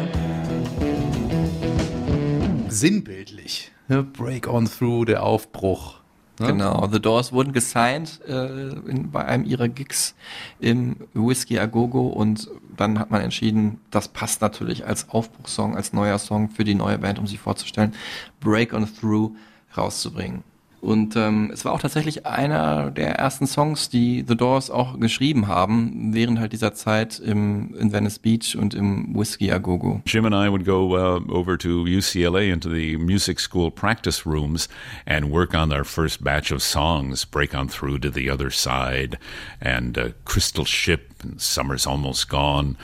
Sinnbildlich. 2.68 3.72
Ne? 3.88 4.02
Break 4.02 4.46
on 4.46 4.66
through, 4.66 5.06
der 5.06 5.22
Aufbruch. 5.22 6.03
Ne? 6.40 6.48
Genau, 6.48 6.88
The 6.90 7.00
Doors 7.00 7.32
wurden 7.32 7.52
gesigned 7.52 8.20
äh, 8.26 8.70
in, 8.70 9.10
bei 9.12 9.24
einem 9.24 9.44
ihrer 9.44 9.68
Gigs 9.68 10.14
im 10.58 10.96
Whiskey 11.14 11.58
A 11.60 11.66
Go 11.66 11.86
Go 11.86 12.08
und 12.08 12.48
dann 12.76 12.98
hat 12.98 13.10
man 13.10 13.20
entschieden, 13.20 13.80
das 13.90 14.08
passt 14.08 14.40
natürlich 14.40 14.84
als 14.86 15.08
Aufbruchssong, 15.10 15.76
als 15.76 15.92
neuer 15.92 16.18
Song 16.18 16.50
für 16.50 16.64
die 16.64 16.74
neue 16.74 16.98
Band, 16.98 17.20
um 17.20 17.28
sich 17.28 17.38
vorzustellen, 17.38 17.94
Break 18.40 18.72
on 18.72 18.88
Through 18.92 19.36
rauszubringen. 19.76 20.42
Und 20.84 21.16
ähm, 21.16 21.50
es 21.50 21.64
war 21.64 21.72
auch 21.72 21.80
tatsächlich 21.80 22.26
einer 22.26 22.90
der 22.90 23.14
ersten 23.14 23.46
Songs, 23.46 23.88
die 23.88 24.22
The 24.28 24.36
Doors 24.36 24.70
auch 24.70 25.00
geschrieben 25.00 25.48
haben, 25.48 26.12
während 26.12 26.38
halt 26.38 26.52
dieser 26.52 26.74
Zeit 26.74 27.18
im, 27.18 27.74
in 27.74 27.90
Venice 27.90 28.18
Beach 28.18 28.54
und 28.54 28.74
im 28.74 29.14
Whiskey 29.14 29.50
A 29.50 29.56
Go 29.56 29.78
Go. 29.78 30.02
Jim 30.04 30.26
and 30.26 30.34
I 30.34 30.50
would 30.50 30.66
go 30.66 30.94
uh, 30.94 31.20
over 31.32 31.56
to 31.56 31.84
UCLA 31.84 32.52
into 32.52 32.68
the 32.68 32.98
music 32.98 33.40
school 33.40 33.70
practice 33.70 34.26
rooms 34.26 34.68
and 35.06 35.30
work 35.30 35.54
on 35.54 35.72
our 35.72 35.84
first 35.84 36.22
batch 36.22 36.52
of 36.52 36.62
songs, 36.62 37.24
Break 37.24 37.54
On 37.54 37.66
Through 37.66 38.00
to 38.00 38.10
the 38.10 38.28
Other 38.28 38.50
Side, 38.50 39.18
and 39.62 39.96
uh, 39.96 40.08
Crystal 40.26 40.66
Ship, 40.66 41.14
and 41.22 41.40
Summer's 41.40 41.86
Almost 41.86 42.28
Gone. 42.28 42.76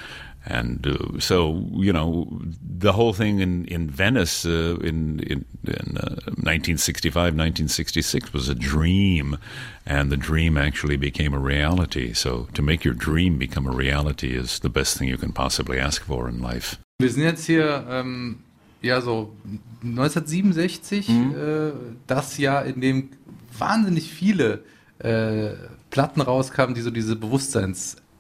And 0.47 0.87
uh, 0.87 1.21
so, 1.21 1.67
you 1.73 1.93
know, 1.93 2.27
the 2.63 2.93
whole 2.93 3.13
thing 3.13 3.41
in, 3.41 3.67
in 3.67 3.91
Venice 3.91 4.47
uh, 4.47 4.79
in, 4.81 5.21
in, 5.21 5.45
in 5.67 5.97
uh, 5.99 6.17
1965, 6.41 7.15
1966 7.15 8.33
was 8.33 8.49
a 8.49 8.55
dream. 8.55 9.37
And 9.85 10.11
the 10.11 10.17
dream 10.17 10.57
actually 10.57 10.97
became 10.97 11.35
a 11.35 11.39
reality. 11.39 12.15
So 12.15 12.49
to 12.55 12.63
make 12.63 12.85
your 12.85 12.95
dream 12.95 13.39
become 13.39 13.67
a 13.67 13.73
reality 13.73 14.35
is 14.35 14.61
the 14.61 14.71
best 14.71 14.97
thing 14.97 15.09
you 15.09 15.19
can 15.19 15.33
possibly 15.33 15.79
ask 15.79 16.03
for 16.03 16.29
in 16.29 16.41
life. 16.41 16.79
Wir 17.01 17.11
sind 17.11 17.23
jetzt 17.23 17.47
hier, 17.47 17.87
ähm, 17.89 18.41
ja, 18.83 19.01
so 19.01 19.35
1967, 19.83 21.09
äh, 21.09 21.73
das 22.07 22.37
Jahr, 22.39 22.65
in 22.67 22.81
dem 22.81 23.11
wahnsinnig 23.59 24.11
viele 24.11 24.65
äh, 24.99 25.55
Platten 25.91 26.21
rauskamen, 26.21 26.75
die 26.75 26.83
so 26.83 26.91
diese 26.91 27.17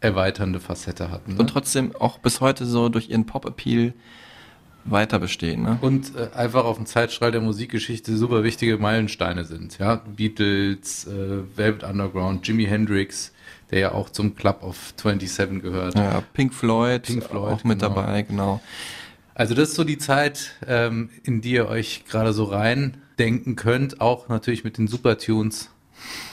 bewusstseinserweiternde 0.01 0.61
Facette 0.61 1.11
hatten. 1.11 1.35
Ne? 1.35 1.41
Und 1.41 1.49
trotzdem 1.49 1.95
auch 1.97 2.19
bis 2.19 2.41
heute 2.41 2.67
so 2.67 2.89
durch 2.89 3.11
ihren 3.11 3.27
Pop-Appeal 3.27 3.95
weiter 4.85 5.19
bestehen. 5.19 5.63
Ne? 5.63 5.79
und 5.83 6.17
äh, 6.17 6.35
einfach 6.35 6.65
auf 6.65 6.77
dem 6.77 6.87
Zeitstrahl 6.87 7.31
der 7.31 7.43
Musikgeschichte 7.43 8.17
super 8.17 8.43
wichtige 8.43 8.79
Meilensteine 8.79 9.45
sind. 9.45 9.79
Ja, 9.79 9.97
Beatles, 9.97 11.07
äh, 11.07 11.43
Velvet 11.55 11.85
Underground, 11.85 12.47
Jimi 12.49 12.65
Hendrix, 12.65 13.33
der 13.71 13.79
ja 13.79 13.93
auch 13.93 14.09
zum 14.09 14.35
Club 14.35 14.63
of 14.63 14.95
27 14.97 15.61
gehört. 15.61 15.97
Ja, 15.97 16.23
Pink 16.33 16.55
Floyd, 16.55 17.03
Pink 17.03 17.25
Floyd, 17.25 17.53
auch 17.53 17.65
mit 17.65 17.81
genau. 17.81 17.95
dabei, 17.95 18.23
genau. 18.23 18.61
Also 19.35 19.55
das 19.55 19.71
ist 19.71 19.75
so 19.75 19.85
die 19.85 19.99
Zeit, 19.99 20.53
ähm, 20.67 21.11
in 21.25 21.43
die 21.43 21.53
ihr 21.53 21.69
euch 21.69 22.05
gerade 22.07 22.33
so 22.33 22.45
rein 22.45 22.97
denken 23.19 23.57
könnt, 23.57 24.01
auch 24.01 24.29
natürlich 24.29 24.65
mit 24.65 24.79
den 24.79 24.89
Supertunes 24.89 25.69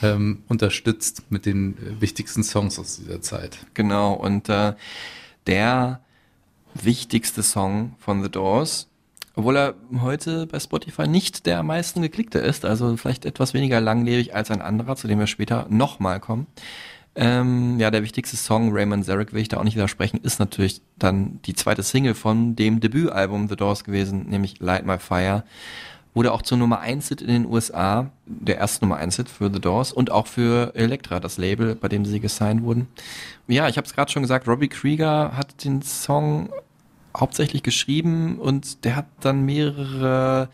ähm, 0.02 0.42
unterstützt 0.48 1.22
mit 1.30 1.46
den 1.46 2.00
wichtigsten 2.00 2.42
Songs 2.42 2.78
aus 2.78 2.96
dieser 2.96 3.20
Zeit. 3.20 3.58
Genau, 3.74 4.12
und 4.12 4.48
äh, 4.48 4.74
der 5.46 6.00
wichtigste 6.74 7.42
Song 7.42 7.94
von 7.98 8.22
The 8.22 8.30
Doors, 8.30 8.88
obwohl 9.34 9.56
er 9.56 9.74
heute 10.00 10.46
bei 10.46 10.58
Spotify 10.58 11.06
nicht 11.06 11.46
der 11.46 11.60
am 11.60 11.66
meisten 11.66 12.02
geklickte 12.02 12.38
ist, 12.38 12.64
also 12.64 12.96
vielleicht 12.96 13.24
etwas 13.24 13.54
weniger 13.54 13.80
langlebig 13.80 14.34
als 14.34 14.50
ein 14.50 14.60
anderer, 14.60 14.96
zu 14.96 15.06
dem 15.08 15.18
wir 15.18 15.26
später 15.26 15.66
nochmal 15.70 16.20
kommen. 16.20 16.46
Ähm, 17.14 17.80
ja, 17.80 17.90
der 17.90 18.04
wichtigste 18.04 18.36
Song, 18.36 18.70
Raymond 18.72 19.04
Zarek, 19.04 19.32
will 19.32 19.42
ich 19.42 19.48
da 19.48 19.58
auch 19.58 19.64
nicht 19.64 19.74
widersprechen, 19.74 20.20
ist 20.22 20.38
natürlich 20.38 20.82
dann 20.98 21.40
die 21.46 21.54
zweite 21.54 21.82
Single 21.82 22.14
von 22.14 22.54
dem 22.54 22.78
Debütalbum 22.78 23.48
The 23.48 23.56
Doors 23.56 23.82
gewesen, 23.82 24.26
nämlich 24.28 24.60
Light 24.60 24.86
My 24.86 24.98
Fire. 24.98 25.42
Wurde 26.18 26.32
auch 26.32 26.42
zur 26.42 26.58
Nummer 26.58 26.80
1 26.80 27.10
Hit 27.10 27.22
in 27.22 27.28
den 27.28 27.46
USA, 27.46 28.10
der 28.26 28.56
erste 28.56 28.84
Nummer 28.84 28.96
1 28.96 29.14
Hit 29.14 29.28
für 29.28 29.52
The 29.54 29.60
Doors 29.60 29.92
und 29.92 30.10
auch 30.10 30.26
für 30.26 30.74
Elektra, 30.74 31.20
das 31.20 31.38
Label, 31.38 31.76
bei 31.76 31.86
dem 31.86 32.04
sie 32.04 32.18
gesigned 32.18 32.64
wurden. 32.64 32.88
Ja, 33.46 33.68
ich 33.68 33.76
habe 33.76 33.86
es 33.86 33.94
gerade 33.94 34.10
schon 34.10 34.22
gesagt, 34.22 34.48
Robbie 34.48 34.66
Krieger 34.66 35.36
hat 35.36 35.62
den 35.62 35.80
Song 35.80 36.48
hauptsächlich 37.16 37.62
geschrieben 37.62 38.40
und 38.40 38.84
der 38.84 38.96
hat 38.96 39.06
dann 39.20 39.44
mehrere, 39.44 40.48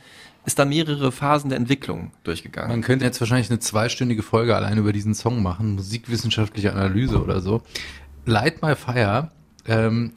ist 0.44 0.58
dann 0.58 0.68
mehrere 0.68 1.10
Phasen 1.10 1.48
der 1.48 1.56
Entwicklung 1.56 2.10
durchgegangen. 2.24 2.68
Man 2.70 2.82
könnte 2.82 3.06
jetzt 3.06 3.18
wahrscheinlich 3.22 3.48
eine 3.48 3.58
zweistündige 3.58 4.22
Folge 4.22 4.54
allein 4.54 4.76
über 4.76 4.92
diesen 4.92 5.14
Song 5.14 5.42
machen, 5.42 5.76
musikwissenschaftliche 5.76 6.72
Analyse 6.72 7.22
oder 7.22 7.40
so. 7.40 7.62
Light 8.26 8.60
My 8.60 8.74
Fire 8.76 9.30
ähm, 9.66 10.12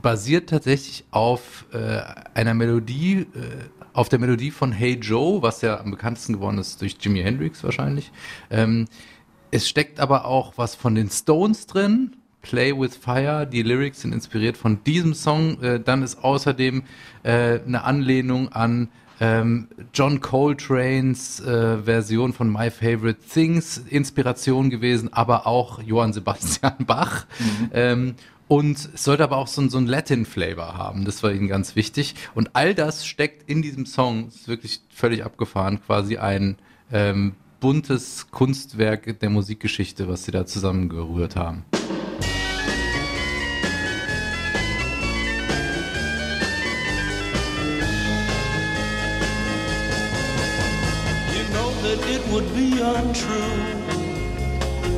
basiert 0.00 0.50
tatsächlich 0.50 1.04
auf 1.10 1.66
äh, 1.72 2.02
einer 2.34 2.54
Melodie, 2.54 3.20
äh, 3.20 3.26
auf 3.94 4.08
der 4.08 4.18
Melodie 4.18 4.50
von 4.50 4.72
Hey 4.72 4.98
Joe, 5.00 5.40
was 5.40 5.62
ja 5.62 5.80
am 5.80 5.92
bekanntesten 5.92 6.34
geworden 6.34 6.58
ist 6.58 6.82
durch 6.82 6.96
Jimi 7.00 7.22
Hendrix 7.22 7.64
wahrscheinlich. 7.64 8.12
Ähm, 8.50 8.86
es 9.50 9.68
steckt 9.68 10.00
aber 10.00 10.26
auch 10.26 10.54
was 10.56 10.74
von 10.74 10.94
den 10.94 11.08
Stones 11.08 11.66
drin. 11.66 12.16
Play 12.42 12.78
with 12.78 12.96
Fire, 12.96 13.46
die 13.46 13.62
Lyrics 13.62 14.02
sind 14.02 14.12
inspiriert 14.12 14.56
von 14.56 14.82
diesem 14.84 15.14
Song. 15.14 15.62
Äh, 15.62 15.80
dann 15.80 16.02
ist 16.02 16.22
außerdem 16.22 16.82
äh, 17.22 17.60
eine 17.60 17.84
Anlehnung 17.84 18.50
an 18.50 18.88
ähm, 19.20 19.68
John 19.94 20.20
Coltrane's 20.20 21.40
äh, 21.40 21.78
Version 21.78 22.32
von 22.32 22.52
My 22.52 22.70
Favorite 22.70 23.20
Things 23.32 23.78
Inspiration 23.78 24.70
gewesen, 24.70 25.12
aber 25.12 25.46
auch 25.46 25.80
Johann 25.82 26.12
Sebastian 26.12 26.84
Bach. 26.86 27.26
Ähm, 27.72 28.16
und 28.54 28.90
es 28.94 29.02
sollte 29.02 29.24
aber 29.24 29.38
auch 29.38 29.48
so, 29.48 29.68
so 29.68 29.78
ein 29.78 29.88
Latin-Flavor 29.88 30.78
haben. 30.78 31.04
Das 31.04 31.24
war 31.24 31.32
ihnen 31.32 31.48
ganz 31.48 31.74
wichtig. 31.74 32.14
Und 32.36 32.50
all 32.52 32.72
das 32.72 33.04
steckt 33.04 33.50
in 33.50 33.62
diesem 33.62 33.84
Song. 33.84 34.28
Es 34.28 34.36
ist 34.36 34.48
wirklich 34.48 34.80
völlig 34.90 35.24
abgefahren. 35.24 35.80
Quasi 35.84 36.18
ein 36.18 36.56
ähm, 36.92 37.34
buntes 37.58 38.30
Kunstwerk 38.30 39.18
der 39.18 39.30
Musikgeschichte, 39.30 40.06
was 40.06 40.24
sie 40.24 40.30
da 40.30 40.46
zusammengerührt 40.46 41.34
haben. 41.34 41.64
You 51.32 51.44
know 51.50 51.72
that 51.82 51.98
it 52.08 52.22
would 52.30 52.46
be 52.54 52.80
untrue. 52.80 53.50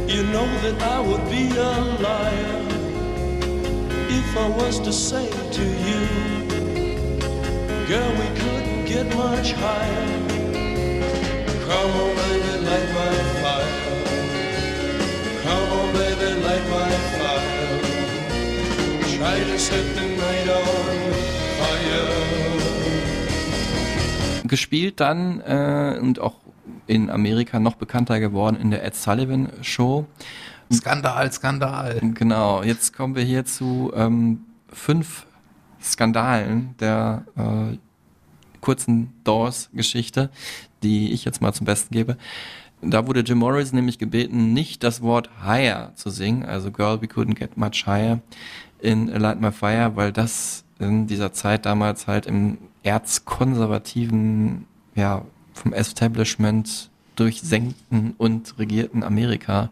You 0.07 0.25
know 0.25 0.47
that 0.61 0.83
I 0.83 1.01
would 1.01 1.25
be 1.31 1.59
a 1.59 2.03
liar 2.03 2.66
if 4.09 4.37
I 4.37 4.49
was 4.49 4.79
to 4.81 4.93
say 4.93 5.29
to 5.59 5.63
you, 5.87 6.01
girl, 7.89 8.11
we 8.21 8.29
couldn't 8.41 8.85
get 8.85 9.07
much 9.17 9.53
higher. 9.53 10.07
Come 11.67 11.93
on, 12.03 12.11
baby, 12.17 12.53
light 12.69 12.91
my 13.01 13.15
fire. 13.43 13.73
Come 15.43 15.69
on, 15.79 15.89
baby, 15.95 16.29
light 16.47 16.67
my 16.71 16.91
fire. 17.19 17.81
Try 19.17 19.39
to 19.51 19.59
set 19.59 19.87
the 19.95 20.07
night 20.23 20.49
on 20.49 21.13
fire. 21.59 22.27
gespielt 24.49 25.01
dann 25.01 25.41
äh, 25.41 25.99
und 26.01 26.21
auch 26.21 26.37
in 26.87 27.11
Amerika 27.11 27.59
noch 27.59 27.75
bekannter 27.75 28.21
geworden 28.21 28.57
in 28.61 28.71
der 28.71 28.85
Ed 28.85 28.95
Sullivan 28.95 29.49
Show. 29.63 30.07
Skandal, 30.73 31.33
Skandal. 31.33 32.01
Genau, 32.15 32.63
jetzt 32.63 32.93
kommen 32.93 33.15
wir 33.15 33.23
hier 33.23 33.45
zu 33.45 33.93
ähm, 33.95 34.41
fünf 34.69 35.27
Skandalen 35.81 36.75
der 36.81 37.25
äh, 37.37 37.77
kurzen 38.61 39.13
Doors-Geschichte, 39.25 40.31
die 40.83 41.13
ich 41.13 41.25
jetzt 41.25 41.41
mal 41.41 41.53
zum 41.53 41.67
Besten 41.67 41.95
gebe. 41.95 42.17
Da 42.83 43.07
wurde 43.07 43.21
Jim 43.21 43.39
Morrison 43.39 43.77
nämlich 43.77 43.99
gebeten, 43.99 44.53
nicht 44.53 44.83
das 44.83 45.03
Wort 45.03 45.31
higher 45.45 45.93
zu 45.95 46.11
singen, 46.11 46.45
also 46.45 46.71
Girl, 46.71 47.01
we 47.01 47.07
couldn't 47.07 47.35
get 47.35 47.57
much 47.57 47.87
higher 47.87 48.21
in 48.81 49.07
Light 49.07 49.41
My 49.41 49.53
Fire, 49.53 49.93
weil 49.95 50.13
das 50.13 50.65
in 50.79 51.07
dieser 51.07 51.33
Zeit 51.33 51.65
damals 51.65 52.07
halt 52.07 52.27
im 52.27 52.59
erzkonservativen, 52.83 54.67
ja, 54.95 55.23
vom 55.55 55.73
Establishment 55.73 56.91
durchsenkten 57.17 58.15
und 58.19 58.59
regierten 58.59 59.03
Amerika 59.03 59.71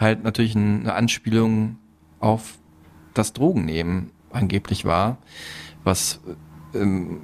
halt 0.00 0.24
natürlich 0.24 0.56
eine 0.56 0.92
Anspielung 0.94 1.78
auf 2.18 2.58
das 3.14 3.32
Drogennehmen 3.32 4.10
angeblich 4.32 4.84
war, 4.84 5.18
was 5.84 6.20
ähm, 6.74 7.20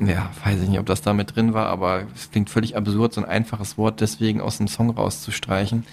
ja, 0.00 0.30
weiß 0.44 0.60
ich 0.62 0.68
nicht, 0.68 0.78
ob 0.78 0.86
das 0.86 1.02
da 1.02 1.12
mit 1.12 1.34
drin 1.36 1.54
war, 1.54 1.66
aber 1.66 2.04
es 2.14 2.30
klingt 2.30 2.50
völlig 2.50 2.76
absurd, 2.76 3.14
so 3.14 3.20
ein 3.20 3.28
einfaches 3.28 3.78
Wort 3.78 4.00
deswegen 4.00 4.40
aus 4.40 4.58
dem 4.58 4.68
Song 4.68 4.90
rauszustreichen. 4.90 5.84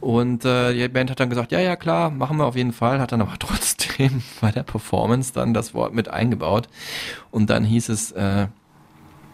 Und 0.00 0.44
äh, 0.44 0.74
die 0.74 0.88
Band 0.88 1.10
hat 1.10 1.20
dann 1.20 1.30
gesagt, 1.30 1.52
ja, 1.52 1.60
ja, 1.60 1.74
klar, 1.76 2.10
machen 2.10 2.36
wir 2.36 2.44
auf 2.44 2.56
jeden 2.56 2.72
Fall, 2.72 3.00
hat 3.00 3.12
dann 3.12 3.20
aber 3.20 3.34
trotzdem 3.38 4.22
bei 4.40 4.50
der 4.50 4.62
Performance 4.62 5.32
dann 5.32 5.54
das 5.54 5.74
Wort 5.74 5.94
mit 5.94 6.08
eingebaut. 6.08 6.68
Und 7.30 7.50
dann 7.50 7.64
hieß 7.64 7.88
es, 7.88 8.12
äh, 8.12 8.48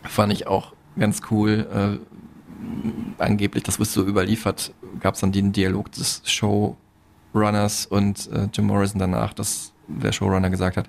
fand 0.03 0.33
ich 0.33 0.47
auch 0.47 0.72
ganz 0.99 1.20
cool, 1.30 1.66
äh, 1.72 3.22
angeblich, 3.22 3.64
das 3.64 3.78
wirst 3.78 3.93
so 3.93 4.07
überliefert, 4.07 4.72
gab 5.01 5.14
es 5.14 5.20
dann 5.20 5.32
den 5.32 5.53
Dialog 5.53 5.93
des 5.93 6.22
Showrunners 6.24 7.86
und 7.86 8.30
äh, 8.32 8.49
Jim 8.53 8.66
Morrison 8.66 8.99
danach, 8.99 9.32
dass 9.34 9.72
der 9.88 10.12
Showrunner 10.12 10.51
gesagt 10.51 10.76
hat, 10.76 10.88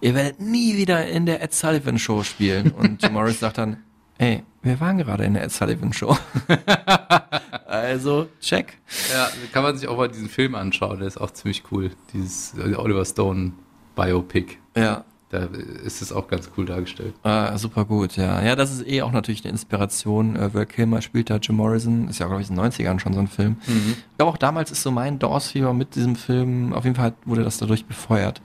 ihr 0.00 0.14
werdet 0.14 0.40
nie 0.40 0.76
wieder 0.76 1.06
in 1.06 1.26
der 1.26 1.42
Ed 1.42 1.52
Sullivan 1.52 1.98
Show 1.98 2.22
spielen. 2.22 2.70
Und 2.72 3.02
Jim 3.02 3.12
Morrison 3.12 3.40
sagt 3.40 3.58
dann, 3.58 3.78
ey, 4.18 4.42
wir 4.62 4.80
waren 4.80 4.98
gerade 4.98 5.24
in 5.24 5.34
der 5.34 5.44
Ed 5.44 5.52
Sullivan 5.52 5.92
Show. 5.92 6.16
also, 7.66 8.28
check. 8.40 8.78
Ja, 9.12 9.28
kann 9.52 9.62
man 9.62 9.76
sich 9.76 9.88
auch 9.88 9.96
mal 9.96 10.08
diesen 10.08 10.28
Film 10.28 10.54
anschauen, 10.54 10.98
der 10.98 11.08
ist 11.08 11.18
auch 11.18 11.30
ziemlich 11.30 11.64
cool. 11.70 11.90
Dieses 12.12 12.54
Oliver 12.76 13.04
Stone 13.04 13.52
Biopic. 13.94 14.56
Ja. 14.76 15.04
Da 15.30 15.48
ist 15.84 16.02
es 16.02 16.12
auch 16.12 16.28
ganz 16.28 16.50
cool 16.56 16.66
dargestellt. 16.66 17.14
Ah, 17.24 17.58
super 17.58 17.84
gut, 17.84 18.16
ja. 18.16 18.40
Ja, 18.42 18.54
das 18.54 18.72
ist 18.72 18.86
eh 18.86 19.02
auch 19.02 19.10
natürlich 19.10 19.44
eine 19.44 19.50
Inspiration. 19.50 20.36
Äh, 20.36 20.54
Val 20.54 20.66
Kilmer 20.66 21.02
spielt 21.02 21.30
da 21.30 21.36
Jim 21.36 21.56
Morrison. 21.56 22.08
Ist 22.08 22.20
ja, 22.20 22.26
glaube 22.26 22.42
ich, 22.42 22.50
in 22.50 22.54
den 22.54 22.64
90ern 22.64 23.00
schon 23.00 23.12
so 23.12 23.18
ein 23.18 23.26
Film. 23.26 23.56
Mhm. 23.66 23.96
Ich 23.98 24.16
glaube, 24.18 24.32
auch 24.32 24.36
damals 24.36 24.70
ist 24.70 24.82
so 24.82 24.92
mein 24.92 25.18
Doors-Fieber 25.18 25.72
mit 25.72 25.96
diesem 25.96 26.14
Film, 26.14 26.72
auf 26.72 26.84
jeden 26.84 26.96
Fall 26.96 27.14
wurde 27.24 27.42
das 27.42 27.58
dadurch 27.58 27.86
befeuert. 27.86 28.40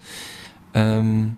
Ähm, 0.73 1.37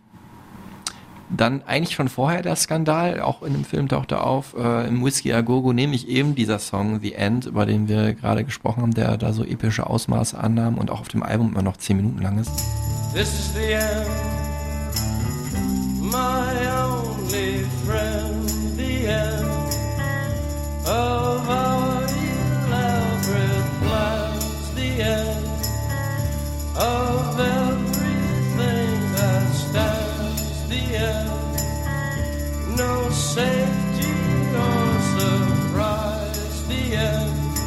dann 1.30 1.64
eigentlich 1.64 1.96
schon 1.96 2.10
vorher 2.10 2.41
der 2.41 2.56
Skandal, 2.56 3.20
auch 3.20 3.41
in 3.44 3.54
dem 3.54 3.66
Film 3.66 3.88
tauchte 3.88 4.16
er 4.16 4.28
auf, 4.28 4.56
äh, 4.56 4.88
im 4.88 5.04
Whiskey 5.04 5.34
A 5.34 5.41
Go 5.41 5.62
Go 5.62 5.74
nämlich 5.74 6.08
eben 6.08 6.36
dieser 6.36 6.60
Song 6.60 7.02
The 7.02 7.14
End, 7.14 7.48
über 7.48 7.66
den 7.66 7.88
wir 7.88 8.14
gerade 8.14 8.44
gesprochen 8.44 8.84
haben, 8.84 8.94
der 8.94 9.18
da 9.18 9.34
so 9.34 9.44
epische 9.44 9.88
Ausmaße 9.88 10.38
annahm 10.38 10.78
und 10.78 10.91
auch 10.91 11.02
auf 11.02 11.08
dem 11.08 11.24
Album 11.24 11.52
immer 11.52 11.64
noch 11.64 11.78
zehn 11.78 11.98
Minuten 11.98 12.22
lang 12.22 12.39
ist. 12.39 12.52
This 13.14 13.34
is 13.34 13.54
the 13.54 13.74
end, 13.74 14.53
my 16.14 16.68
only 16.68 17.64
friend, 17.84 18.47
the 18.78 19.07
end 19.07 19.47
of 20.86 21.49
our 21.49 22.03
elaborate 22.03 23.70
plans, 23.82 24.76
the 24.76 24.89
end 25.01 25.47
of 26.78 27.39
everything 27.39 28.99
that 29.18 29.45
stands, 29.64 30.70
the 30.70 30.84
end, 31.16 31.55
no 32.78 33.09
safety 33.09 34.14
or 34.66 34.86
surprise, 35.18 36.68
the 36.68 36.84
end. 36.93 37.57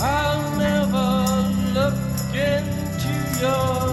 I'll 0.00 0.58
never 0.58 1.08
look 1.78 2.34
into 2.34 3.12
your 3.40 3.87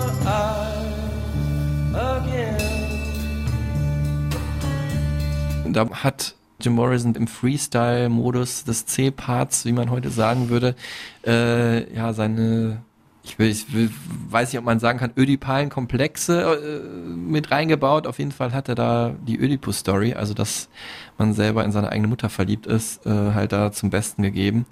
Da 5.76 5.90
hat 5.90 6.36
Jim 6.62 6.74
Morrison 6.74 7.16
im 7.16 7.28
Freestyle-Modus 7.28 8.64
des 8.64 8.86
C-Parts, 8.86 9.66
wie 9.66 9.74
man 9.74 9.90
heute 9.90 10.10
sagen 10.10 10.48
würde, 10.48 10.74
äh, 11.28 11.94
ja, 11.94 12.14
seine, 12.14 12.82
ich, 13.24 13.38
will, 13.38 13.50
ich 13.50 13.74
will, 13.74 13.92
weiß 14.30 14.54
nicht, 14.54 14.60
ob 14.60 14.64
man 14.64 14.80
sagen 14.80 15.00
kann, 15.00 15.12
ödipalen 15.18 15.70
Komplexe 15.70 16.42
äh, 16.42 17.10
mit 17.10 17.52
reingebaut. 17.52 18.08
Auf 18.08 18.20
jeden 18.20 18.32
Fall 18.32 18.54
hat 18.54 18.70
er 18.70 18.76
da 18.76 19.16
die 19.28 19.38
Oedipus-Story, 19.38 20.14
also 20.14 20.34
dass 20.34 20.70
man 21.18 21.34
selber 21.34 21.66
in 21.66 21.74
seine 21.74 21.90
eigene 21.90 22.08
Mutter 22.08 22.30
verliebt 22.30 22.68
ist, 22.68 23.06
äh, 23.06 23.10
halt 23.10 23.52
da 23.52 23.74
zum 23.74 23.90
Besten 23.90 24.24
gegeben. 24.24 24.66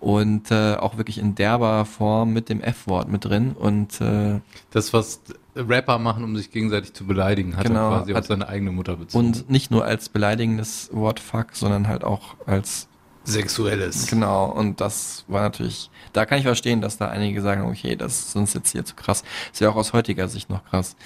Und 0.00 0.50
äh, 0.50 0.76
auch 0.76 0.96
wirklich 0.96 1.18
in 1.18 1.34
derber 1.34 1.84
Form 1.84 2.32
mit 2.32 2.48
dem 2.48 2.62
F-Wort 2.62 3.08
mit 3.08 3.26
drin. 3.26 3.52
Und 3.52 4.00
äh, 4.00 4.40
Das, 4.70 4.94
was 4.94 5.20
Rapper 5.58 5.98
machen, 5.98 6.24
um 6.24 6.36
sich 6.36 6.50
gegenseitig 6.50 6.92
zu 6.94 7.04
beleidigen, 7.06 7.56
hat 7.56 7.66
Genau, 7.66 7.90
er 7.92 7.98
quasi 7.98 8.12
hat- 8.12 8.20
auf 8.22 8.26
seine 8.26 8.48
eigene 8.48 8.70
Mutter 8.72 8.96
bezogen. 8.96 9.26
und 9.26 9.50
nicht 9.50 9.70
nur 9.70 9.84
als 9.84 10.08
beleidigendes 10.08 10.88
Wort 10.92 11.20
Fuck, 11.20 11.48
sondern 11.52 11.88
halt 11.88 12.04
auch 12.04 12.36
als 12.46 12.88
Sexuelles. 13.24 14.06
Genau, 14.06 14.46
und 14.46 14.80
das 14.80 15.24
war 15.28 15.42
natürlich, 15.42 15.90
da 16.14 16.24
kann 16.24 16.38
ich 16.38 16.44
verstehen, 16.44 16.80
dass 16.80 16.96
da 16.96 17.08
einige 17.08 17.42
sagen, 17.42 17.62
okay, 17.68 17.94
das 17.94 18.20
ist 18.20 18.36
uns 18.36 18.54
jetzt 18.54 18.72
hier 18.72 18.84
zu 18.84 18.94
krass. 18.94 19.22
Ist 19.52 19.60
ja 19.60 19.68
auch 19.68 19.76
aus 19.76 19.92
heutiger 19.92 20.28
Sicht 20.28 20.48
noch 20.48 20.64
krass. 20.64 20.96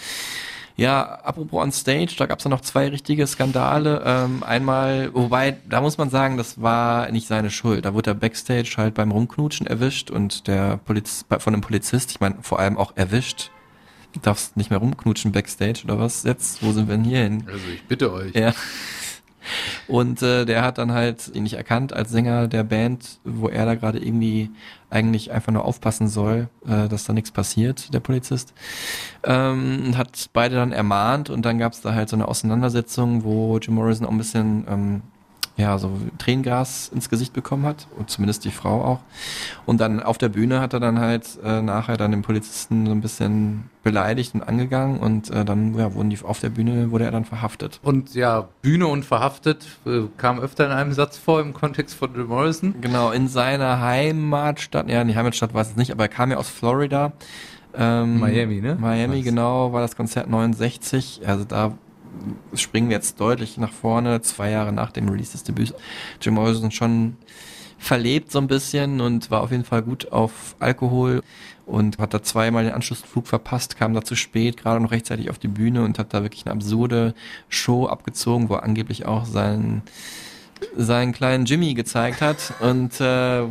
Ja, 0.76 1.02
apropos 1.24 1.60
on 1.62 1.70
stage, 1.72 2.14
da 2.16 2.24
gab 2.26 2.38
es 2.38 2.44
ja 2.44 2.48
noch 2.50 2.62
zwei 2.62 2.88
richtige 2.88 3.26
Skandale. 3.26 4.02
Ähm, 4.06 4.42
einmal, 4.42 5.12
wobei, 5.12 5.58
da 5.68 5.80
muss 5.82 5.98
man 5.98 6.08
sagen, 6.08 6.36
das 6.38 6.62
war 6.62 7.10
nicht 7.10 7.26
seine 7.26 7.50
Schuld. 7.50 7.84
Da 7.84 7.92
wurde 7.92 8.12
er 8.12 8.14
backstage 8.14 8.74
halt 8.78 8.94
beim 8.94 9.10
Rumknutschen 9.10 9.66
erwischt 9.66 10.10
und 10.10 10.46
der 10.46 10.78
Poliz 10.78 11.26
von 11.28 11.52
einem 11.52 11.60
Polizist, 11.60 12.12
ich 12.12 12.20
meine, 12.20 12.36
vor 12.40 12.58
allem 12.58 12.78
auch 12.78 12.92
erwischt. 12.96 13.50
Du 14.12 14.20
darfst 14.20 14.56
nicht 14.56 14.70
mehr 14.70 14.78
rumknutschen 14.78 15.32
backstage 15.32 15.82
oder 15.84 15.98
was 15.98 16.22
jetzt? 16.24 16.62
Wo 16.62 16.72
sind 16.72 16.88
wir 16.88 16.96
denn 16.96 17.04
hier 17.04 17.22
hin? 17.22 17.44
Also 17.46 17.66
ich 17.72 17.82
bitte 17.84 18.12
euch. 18.12 18.34
Ja. 18.34 18.52
Und 19.88 20.22
äh, 20.22 20.44
der 20.44 20.62
hat 20.62 20.78
dann 20.78 20.92
halt 20.92 21.30
ihn 21.34 21.42
nicht 21.42 21.54
erkannt 21.54 21.92
als 21.92 22.10
Sänger 22.10 22.48
der 22.48 22.64
Band, 22.64 23.18
wo 23.24 23.48
er 23.48 23.66
da 23.66 23.74
gerade 23.74 23.98
irgendwie 23.98 24.50
eigentlich 24.90 25.32
einfach 25.32 25.52
nur 25.52 25.64
aufpassen 25.64 26.08
soll, 26.08 26.48
äh, 26.66 26.88
dass 26.88 27.04
da 27.04 27.12
nichts 27.12 27.30
passiert, 27.30 27.92
der 27.92 28.00
Polizist. 28.00 28.52
Ähm, 29.24 29.82
und 29.86 29.96
hat 29.96 30.30
beide 30.32 30.56
dann 30.56 30.72
ermahnt 30.72 31.30
und 31.30 31.44
dann 31.44 31.58
gab 31.58 31.72
es 31.72 31.80
da 31.80 31.94
halt 31.94 32.08
so 32.08 32.16
eine 32.16 32.28
Auseinandersetzung, 32.28 33.24
wo 33.24 33.58
Jim 33.58 33.74
Morrison 33.74 34.06
auch 34.06 34.10
ein 34.10 34.18
bisschen 34.18 34.66
ähm, 34.68 35.02
ja, 35.56 35.76
so 35.78 35.90
Tränengas 36.18 36.88
ins 36.94 37.10
Gesicht 37.10 37.32
bekommen 37.32 37.66
hat 37.66 37.86
und 37.98 38.08
zumindest 38.10 38.44
die 38.44 38.50
Frau 38.50 38.82
auch. 38.82 39.00
Und 39.66 39.80
dann 39.80 40.02
auf 40.02 40.16
der 40.16 40.30
Bühne 40.30 40.60
hat 40.60 40.72
er 40.72 40.80
dann 40.80 40.98
halt 40.98 41.38
äh, 41.44 41.60
nachher 41.60 41.96
dann 41.96 42.10
den 42.10 42.22
Polizisten 42.22 42.86
so 42.86 42.92
ein 42.92 43.00
bisschen 43.00 43.64
beleidigt 43.82 44.34
und 44.34 44.42
angegangen 44.42 44.98
und 44.98 45.30
äh, 45.30 45.44
dann 45.44 45.74
ja, 45.74 45.92
wurden 45.92 46.10
die 46.10 46.18
auf 46.22 46.40
der 46.40 46.50
Bühne 46.50 46.90
wurde 46.90 47.04
er 47.04 47.10
dann 47.10 47.24
verhaftet. 47.24 47.80
Und 47.82 48.14
ja, 48.14 48.48
Bühne 48.62 48.86
und 48.86 49.04
verhaftet 49.04 49.66
äh, 49.84 50.02
kam 50.16 50.38
öfter 50.38 50.66
in 50.66 50.72
einem 50.72 50.92
Satz 50.92 51.18
vor 51.18 51.40
im 51.40 51.52
Kontext 51.52 51.96
von 51.96 52.14
Jim 52.14 52.28
Morrison. 52.28 52.74
Genau, 52.80 53.10
in 53.10 53.28
seiner 53.28 53.80
Heimatstadt, 53.80 54.88
ja, 54.88 55.04
die 55.04 55.16
Heimatstadt 55.16 55.52
weiß 55.52 55.70
ich 55.70 55.76
nicht, 55.76 55.92
aber 55.92 56.04
er 56.04 56.08
kam 56.08 56.30
ja 56.30 56.38
aus 56.38 56.48
Florida. 56.48 57.12
Ähm, 57.74 58.20
Miami, 58.20 58.60
ne? 58.60 58.76
Miami, 58.78 59.18
Was? 59.18 59.24
genau, 59.24 59.72
war 59.72 59.80
das 59.80 59.96
Konzert 59.96 60.28
69. 60.28 61.22
Also 61.26 61.44
da 61.44 61.72
springen 62.54 62.88
wir 62.88 62.96
jetzt 62.96 63.20
deutlich 63.20 63.58
nach 63.58 63.72
vorne, 63.72 64.20
zwei 64.22 64.50
Jahre 64.50 64.72
nach 64.72 64.92
dem 64.92 65.08
Release 65.08 65.32
des 65.32 65.44
Debüts. 65.44 65.74
Jim 66.20 66.34
Morrison 66.34 66.70
schon 66.70 67.16
verlebt 67.78 68.30
so 68.30 68.38
ein 68.38 68.46
bisschen 68.46 69.00
und 69.00 69.30
war 69.30 69.42
auf 69.42 69.50
jeden 69.50 69.64
Fall 69.64 69.82
gut 69.82 70.12
auf 70.12 70.54
Alkohol 70.60 71.22
und 71.66 71.98
hat 71.98 72.14
da 72.14 72.22
zweimal 72.22 72.64
den 72.64 72.74
Anschlussflug 72.74 73.26
verpasst, 73.26 73.76
kam 73.76 73.92
da 73.94 74.02
zu 74.02 74.14
spät, 74.14 74.56
gerade 74.56 74.80
noch 74.80 74.92
rechtzeitig 74.92 75.30
auf 75.30 75.38
die 75.38 75.48
Bühne 75.48 75.82
und 75.82 75.98
hat 75.98 76.14
da 76.14 76.22
wirklich 76.22 76.46
eine 76.46 76.54
absurde 76.54 77.14
Show 77.48 77.86
abgezogen, 77.86 78.48
wo 78.48 78.54
er 78.54 78.62
angeblich 78.62 79.06
auch 79.06 79.24
seinen 79.24 79.82
seinen 80.76 81.12
kleinen 81.12 81.44
Jimmy 81.44 81.74
gezeigt 81.74 82.20
hat 82.20 82.54
und 82.60 83.00
äh, 83.00 83.04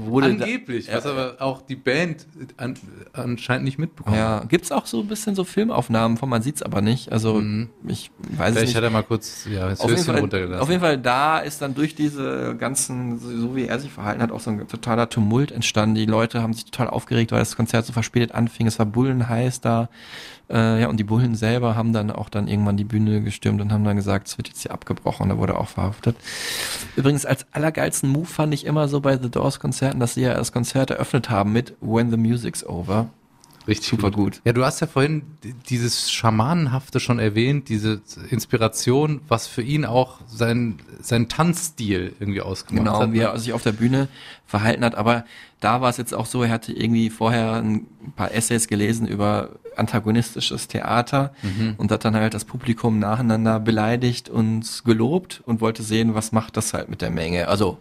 wurde 0.05 0.28
Angeblich, 0.28 0.88
da, 0.88 0.95
was 0.97 1.05
aber 1.05 1.36
auch 1.39 1.62
die 1.62 1.76
Band 1.76 2.26
an, 2.57 2.76
anscheinend 3.14 3.66
nicht 3.66 3.78
mitbekommen 3.78 4.16
ja, 4.16 4.43
gibt's 4.47 4.72
auch 4.72 4.86
so 4.86 5.01
ein 5.01 5.07
bisschen 5.07 5.36
so 5.36 5.43
Filmaufnahmen 5.43 6.18
von, 6.18 6.30
man 6.30 6.41
sieht's 6.41 6.62
aber 6.62 6.82
nicht. 6.82 7.12
Also 7.12 7.36
Mhm. 7.36 7.70
ich 7.88 8.12
weiß 8.20 8.49
es 8.49 8.53
Vielleicht 8.53 8.68
nicht. 8.68 8.76
hat 8.76 8.84
er 8.84 8.89
mal 8.89 9.03
kurz 9.03 9.45
ja, 9.51 9.70
das 9.70 9.80
auf 9.82 9.91
Höschen 9.91 10.05
Fall, 10.05 10.20
runtergelassen. 10.20 10.62
auf 10.62 10.70
jeden 10.70 10.82
Fall, 10.82 10.97
da 10.97 11.39
ist 11.39 11.62
dann 11.62 11.76
durch 11.76 11.95
diese 11.95 12.55
ganzen, 12.57 13.20
so 13.20 13.30
so 13.38 13.55
wie 13.55 13.66
er 13.66 13.80
sich 13.80 13.91
verhalten 13.91 14.22
hat, 14.22 14.32
auch 14.32 14.39
so 14.39 14.51
ein 14.51 14.68
totaler 14.68 15.09
Tumult 15.09 15.51
entstanden. 15.51 15.95
Die 15.95 16.05
Leute 16.05 16.41
haben 16.41 16.53
sich 16.53 16.66
total 16.66 16.88
aufgeregt, 16.89 17.32
weil 17.32 17.39
das 17.39 17.55
Konzert 17.55 17.86
so 17.86 17.93
verspätet 17.93 18.34
anfing. 18.34 18.68
Es 18.68 18.80
war 18.80 18.86
bullenheiß 18.86 19.62
da. 19.62 19.89
Äh, 20.52 20.82
ja, 20.82 20.88
und 20.89 20.97
die 20.97 21.04
Bullen 21.04 21.36
selber 21.36 21.76
haben 21.76 21.93
dann 21.93 22.12
auch 22.12 22.30
dann 22.30 22.47
irgendwann 22.47 22.76
die 22.76 22.84
Bühne 22.84 23.22
gestürmt 23.22 23.62
und 23.62 23.72
haben 23.72 23.84
dann 23.84 23.95
gesagt, 23.95 24.28
es 24.28 24.38
wird 24.38 24.49
jetzt 24.49 24.62
hier 24.62 24.72
abgebrochen. 24.72 25.30
Da 25.30 25.38
wurde 25.38 25.58
auch 25.58 25.70
verhaftet. 25.70 26.18
Übrigens, 26.95 27.26
als 27.26 27.45
allergeilsten 27.52 28.10
Move 28.10 28.26
fand 28.26 28.54
ich 28.54 28.66
immer 28.66 28.88
so 28.88 28.99
bei 28.99 29.18
The 29.18 29.32
Doors 29.32 29.60
Konzerten, 29.60 29.99
dass 29.99 30.16
sie 30.16 30.22
ja 30.22 30.34
das 30.34 30.52
Konzert 30.52 30.89
eröffnet 30.89 31.30
haben 31.30 31.54
mit 31.54 31.76
When 31.80 32.12
the 32.12 32.18
Music's 32.18 32.66
Over. 32.66 33.10
Richtig 33.68 33.88
Super 33.89 34.09
gut. 34.12 34.41
Ja, 34.43 34.53
du 34.53 34.66
hast 34.66 34.80
ja 34.80 34.88
vorhin 34.88 35.22
dieses 35.70 36.12
Schamanenhafte 36.12 36.99
schon 36.99 37.20
erwähnt, 37.20 37.70
diese 37.70 38.01
Inspiration, 38.30 39.22
was 39.28 39.47
für 39.47 39.62
ihn 39.62 39.86
auch 39.86 40.20
sein, 40.28 40.80
sein 41.01 41.30
Tanzstil 41.30 42.14
irgendwie 42.20 42.41
ausgemacht 42.41 42.86
Genau, 42.86 42.99
hat. 43.01 43.14
wie 43.14 43.20
ne? 43.20 43.24
er 43.26 43.38
sich 43.39 43.53
auf 43.53 43.64
der 43.64 43.74
Bühne 43.74 44.07
verhalten 44.47 44.84
hat. 44.84 44.95
Aber 44.95 45.26
da 45.59 45.80
war 45.82 45.89
es 45.89 45.97
jetzt 45.97 46.14
auch 46.14 46.26
so, 46.26 46.43
er 46.43 46.49
hatte 46.49 46.74
irgendwie 46.74 47.09
vorher 47.09 47.53
ein 47.55 47.86
paar 48.16 48.32
Essays 48.34 48.68
gelesen 48.68 49.07
über 49.07 49.49
antagonistisches 49.76 50.68
Theater 50.68 51.34
Mhm. 51.43 51.76
und 51.78 51.91
hat 51.91 52.03
dann 52.03 52.16
halt 52.16 52.34
das 52.34 52.45
Publikum 52.45 52.99
nacheinander 52.99 53.59
beleidigt 53.59 54.28
und 54.30 54.82
gelobt 54.86 55.41
und 55.45 55.62
wollte 55.62 55.84
sehen, 55.84 56.14
was 56.16 56.32
macht 56.32 56.57
das 56.57 56.74
halt 56.74 56.89
mit 56.89 57.01
der 57.01 57.12
Menge. 57.12 57.47
Also 57.47 57.78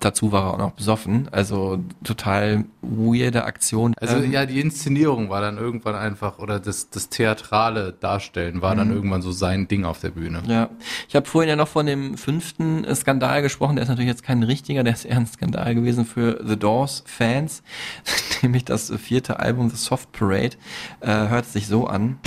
dazu 0.00 0.32
war 0.32 0.44
er 0.44 0.54
auch 0.54 0.58
noch 0.58 0.72
besoffen. 0.72 1.28
Also 1.30 1.78
total 2.04 2.64
weirde 2.82 3.44
Aktion. 3.44 3.94
Also 4.00 4.16
Ähm, 4.16 4.32
ja, 4.32 4.46
die 4.46 4.60
Inszenierung 4.60 5.28
war 5.30 5.40
dann 5.40 5.58
irgendwann 5.58 5.94
einfach, 5.94 6.38
oder 6.38 6.58
das, 6.58 6.90
das 6.90 7.08
theatrale 7.08 7.92
Darstellen 7.92 8.62
war 8.62 8.74
dann 8.74 8.88
Mhm. 8.88 8.94
irgendwann 8.94 9.22
so 9.22 9.32
sein 9.32 9.68
Ding 9.68 9.84
auf 9.84 10.00
der 10.00 10.10
Bühne. 10.10 10.42
Ja, 10.46 10.70
ich 11.08 11.14
habe 11.16 11.26
vorhin 11.26 11.48
ja 11.50 11.56
noch 11.56 11.68
von 11.68 11.86
dem 11.86 12.16
fünften 12.16 12.84
äh, 12.84 12.94
Skandal 12.94 13.42
gesprochen. 13.42 13.76
Der 13.76 13.82
ist 13.84 13.88
natürlich 13.88 14.08
jetzt 14.10 14.22
kein 14.22 14.42
richtiger, 14.42 14.82
der 14.82 14.94
ist 14.94 15.04
eher 15.04 15.16
ein 15.18 15.26
Skandal 15.26 15.74
gewesen 15.74 16.04
für 16.04 16.40
The 16.46 16.56
Doors-Fans. 16.56 17.62
Nämlich 18.42 18.64
das 18.64 18.90
vierte 18.98 19.38
Album, 19.40 19.70
The 19.70 19.76
Soft 19.76 20.12
Parade, 20.12 20.56
äh, 21.00 21.28
hört 21.28 21.46
sich 21.46 21.66
so 21.66 21.86
an. 21.86 22.18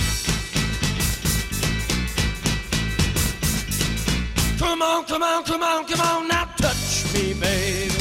Come 4.58 4.82
on, 4.84 5.04
come 5.06 5.24
on, 5.24 5.44
come 5.44 5.62
on, 5.64 5.86
come 5.86 6.02
on, 6.02 6.28
now 6.28 6.44
touch 6.56 6.74
me, 7.14 7.32
babe. 7.34 7.92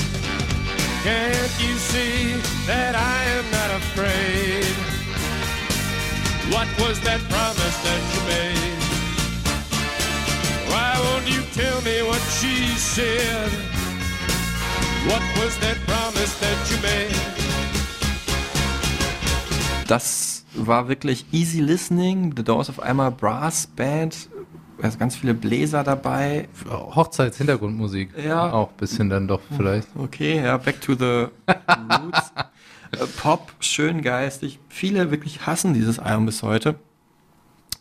Can't 1.03 1.53
you 1.63 1.73
see 1.91 2.33
that 2.65 2.95
I 2.95 3.19
am 3.37 3.45
not 3.57 3.69
afraid? 3.81 4.73
What 6.53 6.67
was 6.81 6.99
that 7.01 7.21
promise 7.29 7.77
that 7.87 8.01
you 8.13 8.21
made? 8.35 8.81
Why 10.71 10.91
won't 11.05 11.27
you 11.33 11.41
tell 11.53 11.79
me 11.81 12.01
what 12.09 12.21
she 12.39 12.55
said? 12.77 13.51
What 15.09 15.23
was 15.39 15.57
that 15.59 15.77
promise 15.85 16.33
that 16.39 16.59
you 16.69 16.77
made? 16.81 17.15
Das 19.87 20.43
war 20.55 20.87
wirklich 20.87 21.25
easy 21.31 21.61
listening. 21.61 22.33
The 22.35 22.43
Doors 22.43 22.69
auf 22.69 22.79
einmal 22.79 23.11
Brass 23.11 23.67
Band, 23.67 24.29
also 24.81 24.97
ganz 24.97 25.15
viele 25.15 25.33
Bläser 25.33 25.83
dabei. 25.83 26.47
Hochzeitshintergrundmusik. 26.69 28.09
Ja. 28.17 28.51
Auch 28.51 28.69
ein 28.69 28.77
bisschen 28.77 29.09
dann 29.09 29.27
doch 29.27 29.41
vielleicht. 29.55 29.87
Okay, 29.95 30.43
ja, 30.43 30.57
back 30.57 30.81
to 30.81 30.95
the 30.95 31.27
roots. 31.47 32.33
Äh, 32.93 33.07
Pop, 33.19 33.51
schön 33.59 34.03
geistig. 34.03 34.59
Viele 34.69 35.09
wirklich 35.09 35.47
hassen 35.47 35.73
dieses 35.73 35.97
Album 35.97 36.27
bis 36.27 36.43
heute. 36.43 36.75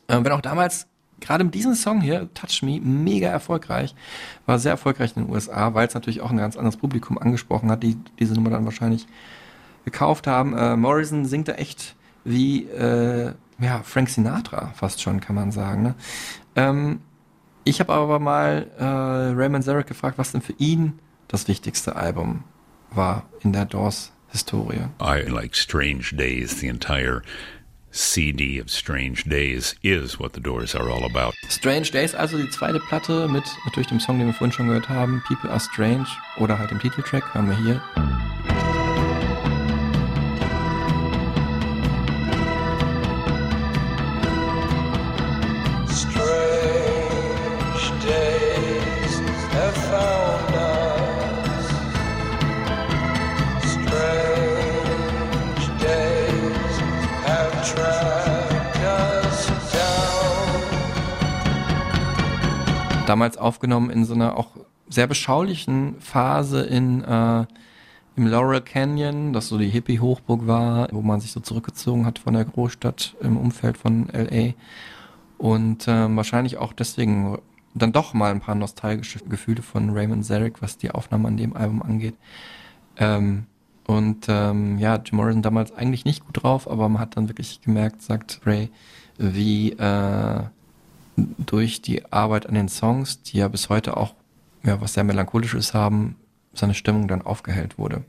Äh, 0.09 0.25
wenn 0.25 0.33
auch 0.33 0.41
damals, 0.41 0.87
gerade 1.21 1.45
mit 1.45 1.55
diesem 1.55 1.75
Song 1.75 2.01
hier, 2.01 2.33
Touch 2.33 2.63
Me, 2.63 2.81
mega 2.81 3.29
erfolgreich. 3.29 3.95
War 4.47 4.59
sehr 4.59 4.73
erfolgreich 4.73 5.15
in 5.15 5.25
den 5.25 5.31
USA, 5.31 5.75
weil 5.75 5.87
es 5.87 5.93
natürlich 5.93 6.23
auch 6.23 6.31
ein 6.31 6.39
ganz 6.39 6.57
anderes 6.57 6.79
Publikum 6.79 7.19
angesprochen 7.19 7.71
hat, 7.71 7.83
die 7.83 7.99
diese 8.19 8.33
Nummer 8.33 8.49
dann 8.49 8.65
wahrscheinlich 8.65 9.07
gekauft 9.85 10.27
haben. 10.27 10.57
Äh, 10.57 10.77
Morrison 10.77 11.27
singt 11.27 11.49
da 11.49 11.53
echt 11.53 11.95
wie 12.25 12.65
äh, 12.69 13.33
ja, 13.59 13.83
Frank 13.85 14.09
Sinatra, 14.09 14.73
fast 14.75 15.01
schon, 15.01 15.21
kann 15.21 15.37
man 15.37 15.53
sagen. 15.53 15.83
Ne? 15.83 15.95
Ähm, 16.57 17.01
ich 17.65 17.81
habe 17.81 17.93
aber 17.93 18.19
mal 18.19 18.71
äh, 18.79 18.85
Raymond 18.85 19.65
Zarek 19.65 19.87
gefragt, 19.87 20.19
was 20.19 20.33
denn 20.33 20.43
für 20.43 20.55
ihn 20.59 20.99
das 21.29 21.49
wichtigste 21.49 21.97
Album 21.97 22.45
war 22.91 23.25
in 23.41 23.53
der 23.53 23.65
Doors-Historie. 23.65 24.89
I 25.01 25.29
like 25.29 25.55
Strange 25.55 26.05
Days. 26.13 26.59
The 26.61 26.69
entire 26.69 27.23
CD 27.93 28.59
of 28.61 28.69
Strange 28.71 29.25
Days 29.27 29.77
is 29.83 30.19
what 30.19 30.35
the 30.35 30.41
Doors 30.41 30.75
are 30.75 30.91
all 30.91 31.05
about. 31.05 31.35
Strange 31.49 31.91
Days, 31.91 32.15
also 32.15 32.39
die 32.39 32.49
zweite 32.51 32.81
Platte 32.81 33.29
mit 33.29 33.45
natürlich 33.65 33.89
dem 33.89 34.01
Song, 34.01 34.19
den 34.19 34.27
wir 34.27 34.35
vorhin 34.35 34.53
schon 34.53 34.69
gehört 34.69 34.89
haben, 34.89 35.23
People 35.27 35.51
Are 35.51 35.61
Strange 35.61 36.07
oder 36.39 36.59
halt 36.59 36.71
dem 36.71 36.81
Titeltrack, 36.81 37.35
haben 37.35 37.49
wir 37.49 37.57
hier. 37.59 38.82
Damals 63.13 63.37
aufgenommen 63.37 63.91
in 63.91 64.07
so 64.07 64.15
einer 64.15 64.39
auch 64.39 64.57
sehr 64.89 65.07
beschaulichen 65.07 65.97
Phase 66.01 66.63
in 66.63 67.05
äh, 67.05 67.45
im 68.17 68.27
Laurel 68.27 68.63
Canyon, 68.63 69.35
das 69.35 69.49
so 69.49 69.59
die 69.59 69.69
Hippie-Hochburg 69.69 70.47
war, 70.47 70.89
wo 70.93 71.03
man 71.03 71.21
sich 71.21 71.31
so 71.33 71.41
zurückgezogen 71.41 72.07
hat 72.07 72.19
von 72.19 72.33
der 72.33 72.47
Großstadt 72.47 73.15
im 73.21 73.37
Umfeld 73.37 73.77
von 73.77 74.09
LA. 74.13 74.55
Und 75.37 75.87
ähm, 75.89 76.17
wahrscheinlich 76.17 76.57
auch 76.57 76.73
deswegen 76.73 77.39
dann 77.75 77.93
doch 77.93 78.15
mal 78.15 78.31
ein 78.31 78.41
paar 78.41 78.55
nostalgische 78.55 79.19
Gefühle 79.21 79.61
von 79.61 79.91
Raymond 79.91 80.25
Zarek, 80.25 80.63
was 80.63 80.79
die 80.79 80.91
Aufnahme 80.91 81.29
an 81.29 81.37
dem 81.37 81.55
Album 81.55 81.83
angeht. 81.83 82.15
Ähm, 82.97 83.45
und 83.87 84.27
ähm, 84.29 84.79
ja, 84.79 84.97
Jim 84.97 85.17
Morrison 85.17 85.43
damals 85.43 85.75
eigentlich 85.75 86.07
nicht 86.07 86.25
gut 86.25 86.43
drauf, 86.43 86.71
aber 86.71 86.89
man 86.89 87.01
hat 87.01 87.17
dann 87.19 87.29
wirklich 87.29 87.61
gemerkt, 87.61 88.01
sagt 88.01 88.41
Ray, 88.47 88.71
wie 89.19 89.73
äh, 89.73 90.45
durch 91.17 91.83
die 91.83 92.11
Arbeit 92.13 92.47
an 92.47 92.55
den 92.55 92.69
Songs, 92.69 93.23
die 93.23 93.39
ja 93.39 93.49
bis 93.49 93.69
heute 93.69 93.97
auch 93.97 94.15
ja, 94.65 94.81
was 94.81 94.95
sehr 94.95 95.05
melancholisches 95.05 95.75
haben, 95.75 96.17
seine 96.55 96.75
Stimmung 96.75 97.09
dann 97.09 97.23
aufgehellt 97.23 97.79
wurde. 97.79 98.05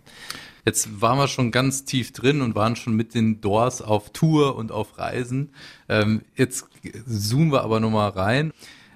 Jetzt 0.65 1.01
waren 1.01 1.17
wir 1.17 1.27
schon 1.27 1.51
ganz 1.51 1.83
tief 1.83 2.13
drin 2.13 2.41
und 2.41 2.55
waren 2.55 2.75
schon 2.75 2.95
mit 2.95 3.13
den 3.13 3.41
Doors 3.41 3.81
auf 3.81 4.11
Tour 4.11 4.55
und 4.55 4.71
auf 4.71 4.97
Reisen. 4.97 5.49
Ähm, 5.89 6.21
jetzt 6.35 6.67
zoomen 7.05 7.51
wir 7.51 7.63
aber 7.63 7.79
nochmal 7.79 8.09
rein 8.11 8.53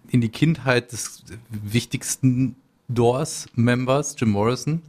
in 0.10 0.22
die 0.22 0.30
Kindheit 0.30 0.94
des 0.94 1.24
wichtigsten 1.50 2.56
Doors-Members, 2.88 4.16
Jim 4.18 4.30
Morrison, 4.30 4.82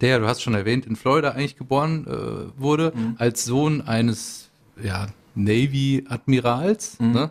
der, 0.00 0.18
du 0.18 0.26
hast 0.26 0.42
schon 0.42 0.54
erwähnt, 0.54 0.86
in 0.86 0.96
Florida 0.96 1.30
eigentlich 1.30 1.56
geboren 1.56 2.06
äh, 2.06 2.60
wurde, 2.60 2.92
als 3.18 3.44
Sohn 3.44 3.82
eines 3.82 4.48
ja, 4.82 5.08
Navy-Admirals. 5.34 6.98
Ne? 7.00 7.30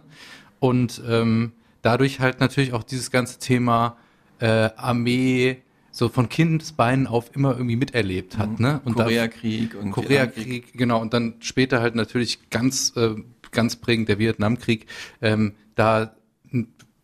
Und 0.67 1.01
ähm, 1.07 1.51
dadurch 1.81 2.19
halt 2.19 2.39
natürlich 2.39 2.73
auch 2.73 2.83
dieses 2.83 3.11
ganze 3.11 3.39
Thema 3.39 3.97
äh, 4.39 4.69
Armee 4.75 5.57
so 5.91 6.09
von 6.09 6.27
Kindesbeinen 6.27 7.07
auf 7.07 7.33
immer 7.35 7.53
irgendwie 7.53 7.77
miterlebt 7.77 8.37
hat. 8.37 8.59
Ne? 8.59 8.81
Und 8.83 8.95
Koreakrieg 8.95 9.75
und 9.75 9.91
Koreakrieg, 9.91 10.73
genau, 10.73 10.99
und 11.01 11.13
dann 11.13 11.35
später 11.39 11.79
halt 11.81 11.95
natürlich 11.95 12.49
ganz, 12.49 12.91
äh, 12.97 13.15
ganz 13.51 13.77
prägend 13.77 14.09
der 14.09 14.19
Vietnamkrieg, 14.19 14.87
ähm, 15.21 15.53
da 15.75 16.13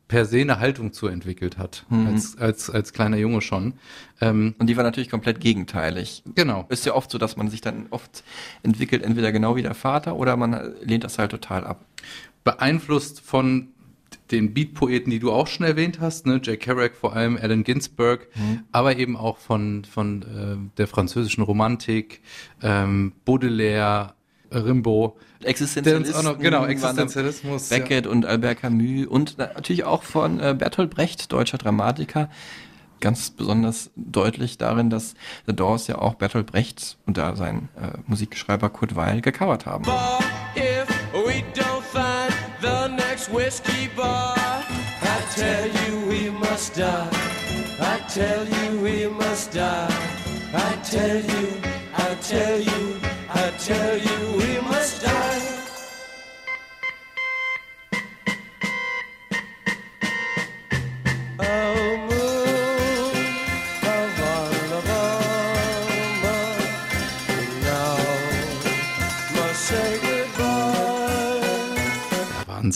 per 0.09 0.25
se 0.25 0.41
eine 0.41 0.59
Haltung 0.59 0.91
zu 0.91 1.07
entwickelt 1.07 1.57
hat, 1.57 1.85
Mhm. 1.89 2.07
als, 2.07 2.37
als, 2.37 2.69
als 2.69 2.91
kleiner 2.91 3.15
Junge 3.15 3.39
schon. 3.39 3.75
Ähm, 4.19 4.55
Und 4.59 4.67
die 4.67 4.75
war 4.75 4.83
natürlich 4.83 5.09
komplett 5.09 5.39
gegenteilig. 5.39 6.21
Genau. 6.35 6.65
Ist 6.67 6.85
ja 6.85 6.93
oft 6.93 7.09
so, 7.11 7.17
dass 7.17 7.37
man 7.37 7.47
sich 7.49 7.61
dann 7.61 7.85
oft 7.91 8.25
entwickelt, 8.61 9.03
entweder 9.03 9.31
genau 9.31 9.55
wie 9.55 9.61
der 9.61 9.73
Vater 9.73 10.17
oder 10.17 10.35
man 10.35 10.73
lehnt 10.83 11.05
das 11.05 11.17
halt 11.17 11.31
total 11.31 11.63
ab. 11.63 11.85
Beeinflusst 12.43 13.21
von 13.21 13.69
den 14.31 14.53
Beat-Poeten, 14.53 15.09
die 15.11 15.19
du 15.19 15.31
auch 15.31 15.47
schon 15.47 15.65
erwähnt 15.65 15.99
hast, 15.99 16.25
ne? 16.25 16.39
Jack 16.41 16.61
Kerouac 16.61 16.95
vor 16.95 17.13
allem, 17.15 17.37
Allen 17.37 17.63
Ginsberg, 17.63 18.27
Mhm. 18.35 18.63
aber 18.71 18.95
eben 18.97 19.17
auch 19.17 19.37
von, 19.37 19.83
von 19.85 20.21
äh, 20.21 20.77
der 20.77 20.87
französischen 20.87 21.43
Romantik, 21.43 22.21
ähm, 22.61 23.11
Baudelaire, 23.25 24.13
Rimbaud. 24.53 25.13
Noch- 26.23 26.39
genau, 26.39 26.59
waren 26.61 26.67
da 26.67 26.67
Existenzialismus, 26.71 27.69
Beckett 27.69 28.05
und 28.07 28.25
Albert 28.25 28.61
Camus 28.61 29.07
und 29.07 29.37
natürlich 29.37 29.83
auch 29.85 30.03
von 30.03 30.39
äh, 30.39 30.55
Bertolt 30.57 30.89
Brecht, 30.91 31.31
deutscher 31.31 31.57
Dramatiker. 31.57 32.29
ganz 33.01 33.31
besonders 33.31 33.89
deutlich 33.95 34.57
darin, 34.59 34.89
dass 34.91 35.15
The 35.47 35.55
Doors 35.55 35.87
ja 35.87 35.97
auch 35.97 36.13
Bertolt 36.15 36.45
Brecht 36.45 36.97
und 37.07 37.17
da 37.17 37.35
sein 37.35 37.69
äh, 37.75 37.97
Musikschreiber 38.05 38.69
Kurt 38.69 38.95
Weil 38.95 39.21
gecovert 39.21 39.65
haben. 39.65 39.83
But 39.85 39.93
whiskey 43.31 43.87
bar, 43.95 44.35
I 44.37 45.25
tell 45.35 45.67
you 45.67 46.05
we 46.07 46.29
must 46.29 46.75
die. 46.75 47.09
I 47.79 47.99
tell 48.09 48.45
you 48.47 48.81
we 48.81 49.07
must 49.07 49.53
die. 49.53 49.87
I 50.53 50.75
tell 50.83 51.17
you, 51.17 51.47
I 51.93 52.15
tell 52.15 52.59
you, 52.59 52.99
I 53.29 53.51
tell 53.57 53.97
you 53.97 54.37
we 54.37 54.61
must 54.61 55.01
die. 55.01 55.50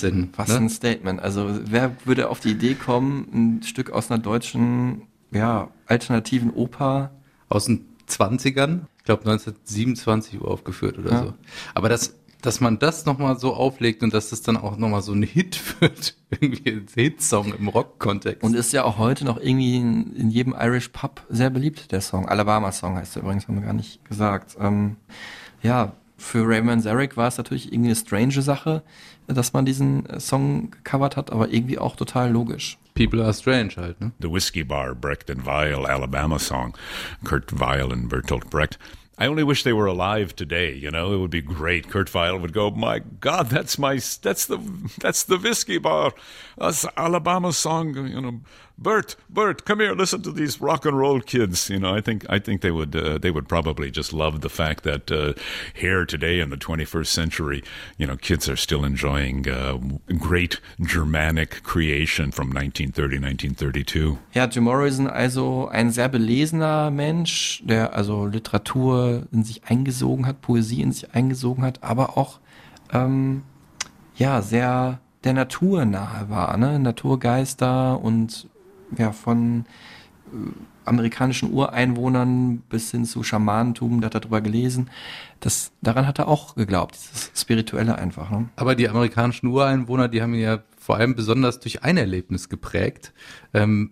Wahnsinn. 0.04 0.30
Was 0.36 0.50
ne? 0.50 0.56
ein 0.58 0.70
Statement. 0.70 1.20
Also 1.22 1.50
wer 1.66 1.96
würde 2.06 2.30
auf 2.30 2.40
die 2.40 2.52
Idee 2.52 2.76
kommen, 2.76 3.28
ein 3.60 3.64
Stück 3.64 3.92
aus 3.92 4.12
einer 4.12 4.22
deutschen, 4.22 5.04
ja, 5.32 5.70
alternativen 5.88 6.52
Oper 6.54 7.12
Aus 7.50 7.66
den 7.66 7.86
20ern, 8.10 8.82
ich 8.98 9.04
glaube 9.04 9.22
1927 9.30 10.42
Uhr 10.42 10.50
aufgeführt 10.50 10.98
oder 11.00 11.12
Ja. 11.12 11.24
so. 11.24 11.34
Aber 11.74 11.90
das, 11.90 12.16
dass 12.42 12.60
man 12.62 12.78
das 12.80 13.06
nochmal 13.06 13.40
so 13.40 13.54
auflegt 13.54 14.04
und 14.04 14.14
dass 14.14 14.30
das 14.30 14.42
dann 14.42 14.58
auch 14.58 14.78
nochmal 14.78 15.02
so 15.02 15.14
ein 15.14 15.24
Hit 15.24 15.60
wird, 15.82 16.16
irgendwie 16.30 16.70
ein 16.72 16.86
Hitsong 16.94 17.54
im 17.54 17.68
Rock-Kontext. 17.68 18.44
und 18.44 18.56
ist 18.56 18.72
ja 18.74 18.84
auch 18.84 18.98
heute 18.98 19.26
noch 19.26 19.38
irgendwie 19.40 19.78
in, 19.78 20.16
in 20.16 20.30
jedem 20.30 20.54
Irish 20.60 20.90
Pub 20.90 21.24
sehr 21.30 21.50
beliebt, 21.50 21.92
der 21.92 22.02
Song. 22.02 22.28
Alabama 22.28 22.72
Song 22.72 22.96
heißt 22.96 23.16
er 23.16 23.24
übrigens, 23.24 23.48
haben 23.48 23.56
wir 23.56 23.64
gar 23.66 23.74
nicht 23.74 24.04
gesagt. 24.06 24.56
Ähm, 24.60 24.98
ja, 25.64 25.94
für 26.18 26.48
Raymond 26.48 26.84
Zarek 26.84 27.18
war 27.18 27.28
es 27.28 27.38
natürlich 27.38 27.74
irgendwie 27.74 27.90
eine 27.90 27.96
strange 27.96 28.42
Sache, 28.42 28.84
dass 29.28 29.54
man 29.54 29.66
diesen 29.66 30.06
äh, 30.06 30.20
Song 30.20 30.72
gecovert 30.72 31.18
hat, 31.18 31.32
aber 31.32 31.50
irgendwie 31.50 31.78
auch 31.78 31.96
total 31.96 32.32
logisch. 32.32 32.78
People 32.94 33.22
are 33.24 33.34
strange 33.34 33.76
halt, 33.76 34.00
ne? 34.00 34.12
the 34.22 34.32
Whiskey 34.32 34.64
Bar, 34.64 34.96
Brecht 34.96 35.30
and 35.30 35.46
Weil, 35.46 35.86
Alabama 35.86 36.40
song, 36.40 36.78
Kurt 37.26 37.60
Weil 37.60 37.92
and 37.92 38.10
Bertolt 38.10 38.50
Brecht. 38.50 38.80
I 39.18 39.28
only 39.28 39.44
wish 39.44 39.64
they 39.64 39.72
were 39.74 39.88
alive 39.88 40.36
today. 40.36 40.74
You 40.74 40.92
know, 40.92 41.14
it 41.14 41.20
would 41.20 41.32
be 41.32 41.42
great. 41.42 41.90
Kurt 41.90 42.14
Weil 42.14 42.38
would 42.38 42.52
go, 42.52 42.70
"My 42.70 43.00
God, 43.22 43.50
that's 43.50 43.78
my 43.78 43.96
that's 44.22 44.46
the 44.46 44.60
that's 45.00 45.24
the 45.24 45.38
Whiskey 45.38 45.78
Bar, 45.78 46.14
that's 46.58 46.86
Alabama 46.98 47.54
song." 47.54 47.96
You 47.96 48.22
know, 48.22 48.42
Bert, 48.78 49.16
Bert, 49.30 49.64
come 49.64 49.80
here, 49.80 49.94
listen 49.94 50.22
to 50.24 50.32
these 50.32 50.60
rock 50.60 50.86
and 50.86 50.98
roll 50.98 51.22
kids. 51.22 51.70
You 51.70 51.80
know, 51.80 51.96
I 51.96 52.02
think 52.02 52.26
I 52.30 52.40
think 52.40 52.62
they 52.62 52.72
would 52.72 52.94
uh, 52.94 53.18
they 53.18 53.32
would 53.32 53.48
probably 53.48 53.90
just 53.90 54.12
love 54.12 54.42
the 54.42 54.50
fact 54.50 54.84
that 54.84 55.10
uh, 55.10 55.34
here 55.74 56.06
today 56.06 56.42
in 56.42 56.50
the 56.50 56.58
21st 56.58 57.08
century, 57.08 57.64
you 57.98 58.06
know, 58.06 58.18
kids 58.18 58.50
are 58.50 58.58
still 58.58 58.84
enjoying 58.84 59.48
uh, 59.50 59.78
great 60.20 60.60
Germanic 60.82 61.64
creation 61.64 62.32
from 62.32 62.50
1930, 62.50 63.18
1932. 63.18 64.18
Ja, 64.34 64.46
Jim 64.48 64.66
Morrison 64.66 65.08
also 65.08 65.70
ein 65.70 65.92
sehr 65.92 66.10
belesener 66.10 66.92
Mensch, 66.92 67.64
der 67.64 67.96
also 67.96 68.26
Literatur 68.26 69.26
in 69.32 69.46
sich 69.46 69.64
eingesogen 69.66 70.26
hat, 70.26 70.42
Poesie 70.42 70.82
in 70.82 70.92
sich 70.92 71.16
eingesogen 71.16 71.64
hat, 71.64 71.82
aber 71.82 72.18
auch 72.18 72.40
ähm, 72.92 73.44
ja 74.18 74.42
sehr 74.42 75.00
der 75.24 75.34
Natur 75.34 75.86
nahe 75.86 76.30
war, 76.30 76.58
ne? 76.58 76.78
Naturgeister 76.78 78.00
und 78.00 78.48
ja 78.98 79.12
von 79.12 79.66
äh, 80.32 80.38
amerikanischen 80.86 81.52
Ureinwohnern 81.52 82.60
bis 82.70 82.92
hin 82.92 83.06
zu 83.06 83.24
Schamanentum, 83.24 84.02
der 84.02 84.08
hat 84.08 84.16
darüber 84.16 84.42
gelesen. 84.42 84.90
Das, 85.40 85.72
daran 85.82 86.08
hat 86.08 86.20
er 86.20 86.28
auch 86.28 86.56
geglaubt, 86.56 86.96
dieses 86.96 87.32
Spirituelle 87.40 87.98
einfach. 87.98 88.30
Ne? 88.30 88.50
Aber 88.56 88.76
die 88.76 88.88
amerikanischen 88.88 89.48
Ureinwohner, 89.48 90.08
die 90.08 90.22
haben 90.22 90.34
ihn 90.36 90.42
ja 90.42 90.64
vor 90.78 90.98
allem 90.98 91.16
besonders 91.16 91.60
durch 91.60 91.84
ein 91.84 91.98
Erlebnis 91.98 92.50
geprägt. 92.50 93.14
Ähm, 93.54 93.92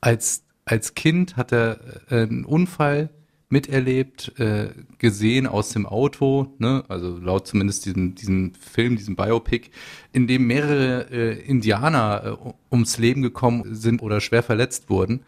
als, 0.00 0.44
als 0.64 0.94
Kind 0.94 1.36
hat 1.36 1.52
er 1.52 1.80
äh, 2.10 2.22
einen 2.22 2.44
Unfall 2.44 3.10
miterlebt, 3.50 4.32
äh, 4.38 4.70
gesehen 4.98 5.46
aus 5.46 5.70
dem 5.70 5.84
Auto, 5.84 6.54
ne? 6.58 6.84
also 6.88 7.18
laut 7.18 7.48
zumindest 7.48 7.84
diesem, 7.84 8.14
diesem 8.14 8.52
Film, 8.54 8.96
diesem 8.96 9.16
Biopic, 9.16 9.70
in 10.12 10.28
dem 10.28 10.46
mehrere 10.46 11.10
äh, 11.10 11.40
Indianer 11.40 12.38
äh, 12.44 12.52
ums 12.70 12.98
Leben 12.98 13.22
gekommen 13.22 13.74
sind 13.74 14.02
oder 14.02 14.20
schwer 14.20 14.44
verletzt 14.44 14.88
wurden. 14.88 15.20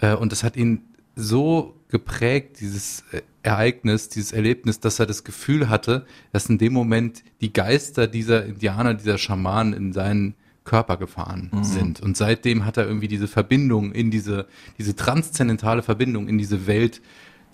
Äh, 0.00 0.14
und 0.14 0.32
das 0.32 0.42
hat 0.42 0.56
ihn 0.56 0.82
so 1.16 1.76
geprägt, 1.88 2.60
dieses 2.60 3.04
äh, 3.12 3.20
Ereignis, 3.42 4.08
dieses 4.08 4.32
Erlebnis, 4.32 4.80
dass 4.80 4.98
er 4.98 5.06
das 5.06 5.22
Gefühl 5.22 5.68
hatte, 5.68 6.06
dass 6.32 6.46
in 6.46 6.56
dem 6.58 6.72
Moment 6.72 7.22
die 7.42 7.52
Geister 7.52 8.06
dieser 8.06 8.46
Indianer, 8.46 8.94
dieser 8.94 9.18
Schamanen 9.18 9.74
in 9.74 9.92
seinen 9.92 10.34
Körper 10.64 10.96
gefahren 10.96 11.50
sind. 11.62 12.00
Und 12.00 12.16
seitdem 12.16 12.64
hat 12.66 12.76
er 12.76 12.88
irgendwie 12.88 13.06
diese 13.06 13.28
Verbindung 13.28 13.92
in 13.92 14.10
diese, 14.10 14.46
diese 14.78 14.96
transzendentale 14.96 15.82
Verbindung 15.82 16.26
in 16.26 16.38
diese 16.38 16.66
Welt 16.66 17.00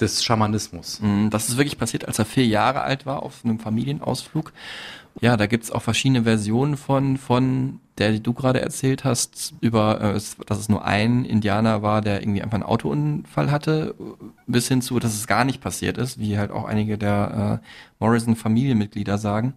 des 0.01 0.25
Schamanismus. 0.25 1.01
Mm, 1.01 1.29
Das 1.31 1.49
ist 1.49 1.57
wirklich 1.57 1.79
passiert, 1.79 2.07
als 2.07 2.19
er 2.19 2.25
vier 2.25 2.47
Jahre 2.47 2.83
alt 2.83 3.07
war 3.07 3.23
auf 3.23 3.45
einem 3.45 3.59
Familienausflug. 3.59 4.53
Ja, 5.21 5.37
da 5.37 5.47
gibt's 5.47 5.71
auch 5.71 5.83
verschiedene 5.83 6.23
Versionen 6.25 6.77
von, 6.77 7.19
von 7.19 7.81
der, 7.99 8.13
die 8.13 8.23
du 8.23 8.33
gerade 8.33 8.63
erzählt 8.63 9.05
hast, 9.05 9.53
über, 9.61 10.01
äh, 10.01 10.13
es- 10.13 10.37
dass 10.47 10.59
es 10.59 10.69
nur 10.71 10.85
ein 10.85 11.25
Indianer 11.27 11.83
war, 11.83 12.01
der 12.01 12.23
irgendwie 12.23 12.43
einfach 12.43 12.55
einen 12.55 12.63
Autounfall 12.63 13.51
hatte, 13.51 13.95
bis 14.47 14.69
hin 14.69 14.81
zu, 14.81 14.99
dass 14.99 15.15
es 15.15 15.27
gar 15.27 15.45
nicht 15.45 15.61
passiert 15.61 15.99
ist, 15.99 16.19
wie 16.19 16.39
halt 16.39 16.51
auch 16.51 16.65
einige 16.65 16.97
der 16.97 17.61
äh, 17.63 17.67
Morrison-Familienmitglieder 18.01 19.19
sagen. 19.19 19.53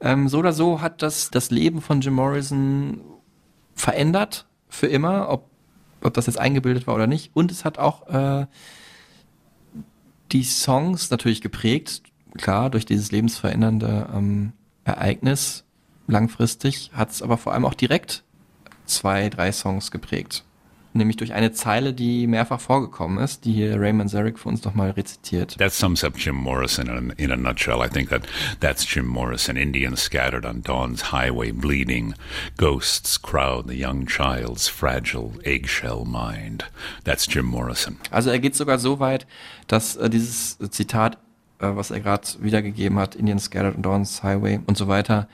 Ähm, 0.00 0.28
so 0.28 0.38
oder 0.38 0.52
so 0.54 0.80
hat 0.80 1.02
das 1.02 1.30
das 1.30 1.50
Leben 1.50 1.80
von 1.82 2.00
Jim 2.00 2.14
Morrison 2.14 3.00
verändert, 3.74 4.46
für 4.68 4.86
immer, 4.86 5.28
ob, 5.28 5.48
ob 6.02 6.14
das 6.14 6.26
jetzt 6.26 6.38
eingebildet 6.38 6.86
war 6.86 6.94
oder 6.94 7.06
nicht. 7.06 7.30
Und 7.34 7.50
es 7.50 7.64
hat 7.64 7.78
auch 7.78 8.06
äh, 8.08 8.46
die 10.32 10.44
Songs 10.44 11.10
natürlich 11.10 11.40
geprägt, 11.40 12.02
klar, 12.36 12.70
durch 12.70 12.86
dieses 12.86 13.12
lebensverändernde 13.12 14.08
ähm, 14.14 14.52
Ereignis 14.84 15.64
langfristig, 16.06 16.90
hat 16.92 17.10
es 17.10 17.22
aber 17.22 17.38
vor 17.38 17.52
allem 17.52 17.64
auch 17.64 17.74
direkt 17.74 18.24
zwei, 18.86 19.28
drei 19.28 19.52
Songs 19.52 19.90
geprägt. 19.90 20.44
Nämlich 20.96 21.16
durch 21.16 21.32
eine 21.32 21.52
Zeile, 21.52 21.92
die 21.92 22.26
mehrfach 22.26 22.60
vorgekommen 22.60 23.18
ist, 23.18 23.44
die 23.44 23.52
hier 23.52 23.78
Raymond 23.78 24.10
Zarek 24.10 24.38
für 24.38 24.48
uns 24.48 24.64
nochmal 24.64 24.90
rezitiert. 24.90 25.56
That 25.58 25.72
sums 25.72 26.02
up 26.02 26.14
Jim 26.16 26.36
Morrison 26.36 26.88
in 26.88 27.10
a, 27.10 27.14
in 27.16 27.30
a 27.32 27.36
nutshell. 27.36 27.84
I 27.84 27.88
think 27.88 28.08
that 28.08 28.22
that's 28.60 28.86
Jim 28.86 29.06
Morrison. 29.06 29.56
Indians 29.56 30.02
scattered 30.02 30.46
on 30.46 30.62
dawn's 30.62 31.12
highway, 31.12 31.52
bleeding. 31.52 32.14
Ghosts 32.56 33.20
crowd 33.20 33.68
the 33.68 33.74
young 33.74 34.06
child's 34.06 34.68
fragile 34.68 35.32
eggshell 35.44 36.04
mind. 36.04 36.64
That's 37.04 37.26
Jim 37.26 37.46
Morrison. 37.46 37.98
Also 38.10 38.30
er 38.30 38.38
geht 38.38 38.56
sogar 38.56 38.78
so 38.78 38.98
weit, 39.00 39.26
dass 39.66 39.96
äh, 39.96 40.08
dieses 40.08 40.58
Zitat, 40.70 41.18
äh, 41.58 41.68
was 41.74 41.90
er 41.90 42.00
gerade 42.00 42.26
wiedergegeben 42.40 42.98
hat, 42.98 43.14
Indian 43.14 43.38
Scattered 43.38 43.76
on 43.76 43.82
Dawn's 43.82 44.22
Highway 44.22 44.60
und 44.66 44.76
so 44.76 44.88
weiter, 44.88 45.28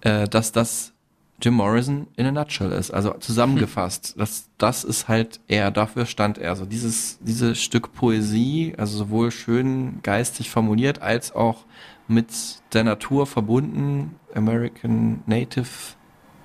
äh, 0.00 0.28
dass 0.28 0.52
das 0.52 0.92
Jim 1.40 1.54
Morrison 1.54 2.08
in 2.16 2.26
a 2.26 2.32
nutshell 2.32 2.72
ist. 2.72 2.90
Also 2.90 3.14
zusammengefasst, 3.14 4.14
das, 4.18 4.48
das 4.58 4.84
ist 4.84 5.08
halt 5.08 5.40
er, 5.48 5.70
dafür 5.70 6.06
stand 6.06 6.38
er. 6.38 6.50
Also 6.50 6.64
dieses, 6.64 7.18
dieses 7.20 7.62
Stück 7.62 7.92
Poesie, 7.92 8.74
also 8.76 8.98
sowohl 8.98 9.30
schön 9.30 10.00
geistig 10.02 10.50
formuliert, 10.50 11.00
als 11.00 11.34
auch 11.34 11.64
mit 12.08 12.28
der 12.72 12.84
Natur 12.84 13.26
verbunden, 13.26 14.16
American 14.34 15.22
Native 15.26 15.68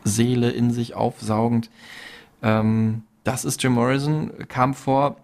Seele 0.03 0.51
in 0.51 0.71
sich 0.71 0.93
aufsaugend. 0.93 1.69
Ähm, 2.41 3.03
das 3.23 3.45
ist 3.45 3.63
Jim 3.63 3.73
Morrison, 3.73 4.31
kam 4.49 4.73
vor 4.73 5.17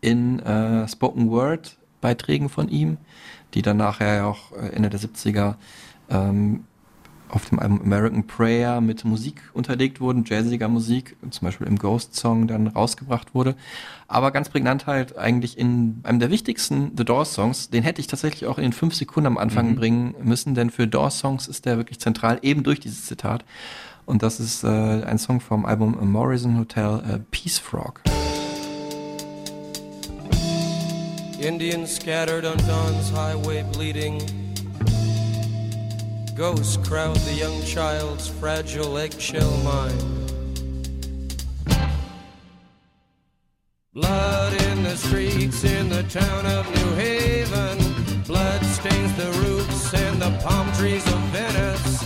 in 0.00 0.38
äh, 0.40 0.86
Spoken 0.88 1.30
Word 1.30 1.76
Beiträgen 2.00 2.48
von 2.48 2.68
ihm, 2.68 2.98
die 3.54 3.62
dann 3.62 3.78
nachher 3.78 4.14
ja 4.14 4.26
auch 4.26 4.52
äh, 4.52 4.68
Ende 4.68 4.90
der 4.90 5.00
70er 5.00 5.54
ähm, 6.10 6.64
auf 7.34 7.44
dem 7.46 7.58
Album 7.58 7.80
American 7.82 8.26
Prayer 8.26 8.80
mit 8.80 9.04
Musik 9.04 9.42
unterlegt 9.52 10.00
wurden, 10.00 10.24
jazziger 10.24 10.68
Musik, 10.68 11.16
zum 11.30 11.46
Beispiel 11.46 11.66
im 11.66 11.78
Ghost 11.78 12.14
Song 12.14 12.46
dann 12.46 12.68
rausgebracht 12.68 13.34
wurde. 13.34 13.56
Aber 14.06 14.30
ganz 14.30 14.48
prägnant 14.48 14.86
halt 14.86 15.18
eigentlich 15.18 15.58
in 15.58 16.00
einem 16.04 16.20
der 16.20 16.30
wichtigsten 16.30 16.92
The 16.96 17.04
Doors 17.04 17.34
Songs, 17.34 17.70
den 17.70 17.82
hätte 17.82 18.00
ich 18.00 18.06
tatsächlich 18.06 18.46
auch 18.46 18.58
in 18.58 18.62
den 18.64 18.72
fünf 18.72 18.94
Sekunden 18.94 19.26
am 19.26 19.38
Anfang 19.38 19.70
Mhm. 19.70 19.76
bringen 19.76 20.14
müssen, 20.22 20.54
denn 20.54 20.70
für 20.70 20.86
Doors 20.86 21.18
Songs 21.18 21.48
ist 21.48 21.64
der 21.66 21.76
wirklich 21.76 21.98
zentral, 21.98 22.38
eben 22.42 22.62
durch 22.62 22.80
dieses 22.80 23.06
Zitat. 23.06 23.44
Und 24.06 24.22
das 24.22 24.38
ist 24.38 24.64
äh, 24.64 24.68
ein 24.68 25.18
Song 25.18 25.40
vom 25.40 25.64
Album 25.66 25.96
Morrison 26.12 26.58
Hotel, 26.58 27.02
äh, 27.08 27.18
Peace 27.30 27.58
Frog. 27.58 28.02
Indians 31.40 31.96
scattered 31.96 32.44
on 32.44 32.56
dawn's 32.66 33.10
highway 33.12 33.64
bleeding. 33.72 34.18
Ghosts 36.34 36.76
crowd 36.78 37.14
the 37.18 37.32
young 37.32 37.62
child's 37.62 38.26
fragile 38.26 38.98
eggshell 38.98 39.56
mind. 39.58 40.02
Blood 43.92 44.60
in 44.62 44.82
the 44.82 44.96
streets 44.96 45.62
in 45.62 45.88
the 45.88 46.02
town 46.04 46.44
of 46.46 46.68
New 46.74 46.94
Haven. 46.96 47.78
Blood 48.26 48.64
stains 48.64 49.14
the 49.16 49.30
roofs 49.44 49.94
and 49.94 50.20
the 50.20 50.36
palm 50.42 50.72
trees 50.72 51.06
of 51.06 51.20
Venice. 51.30 52.02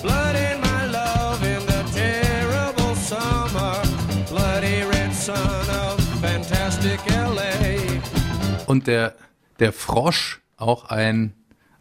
Blood 0.00 0.36
in 0.36 0.58
my 0.62 0.86
love 0.86 1.44
in 1.44 1.60
the 1.66 1.82
terrible 1.92 2.94
summer. 2.94 3.82
Bloody 4.30 4.84
red 4.84 5.12
sun 5.12 5.68
of 5.68 6.00
fantastic 6.22 6.98
LA. 7.10 8.00
Und 8.66 8.86
der, 8.86 9.16
der 9.58 9.74
Frosch, 9.74 10.40
auch 10.56 10.86
ein, 10.86 11.34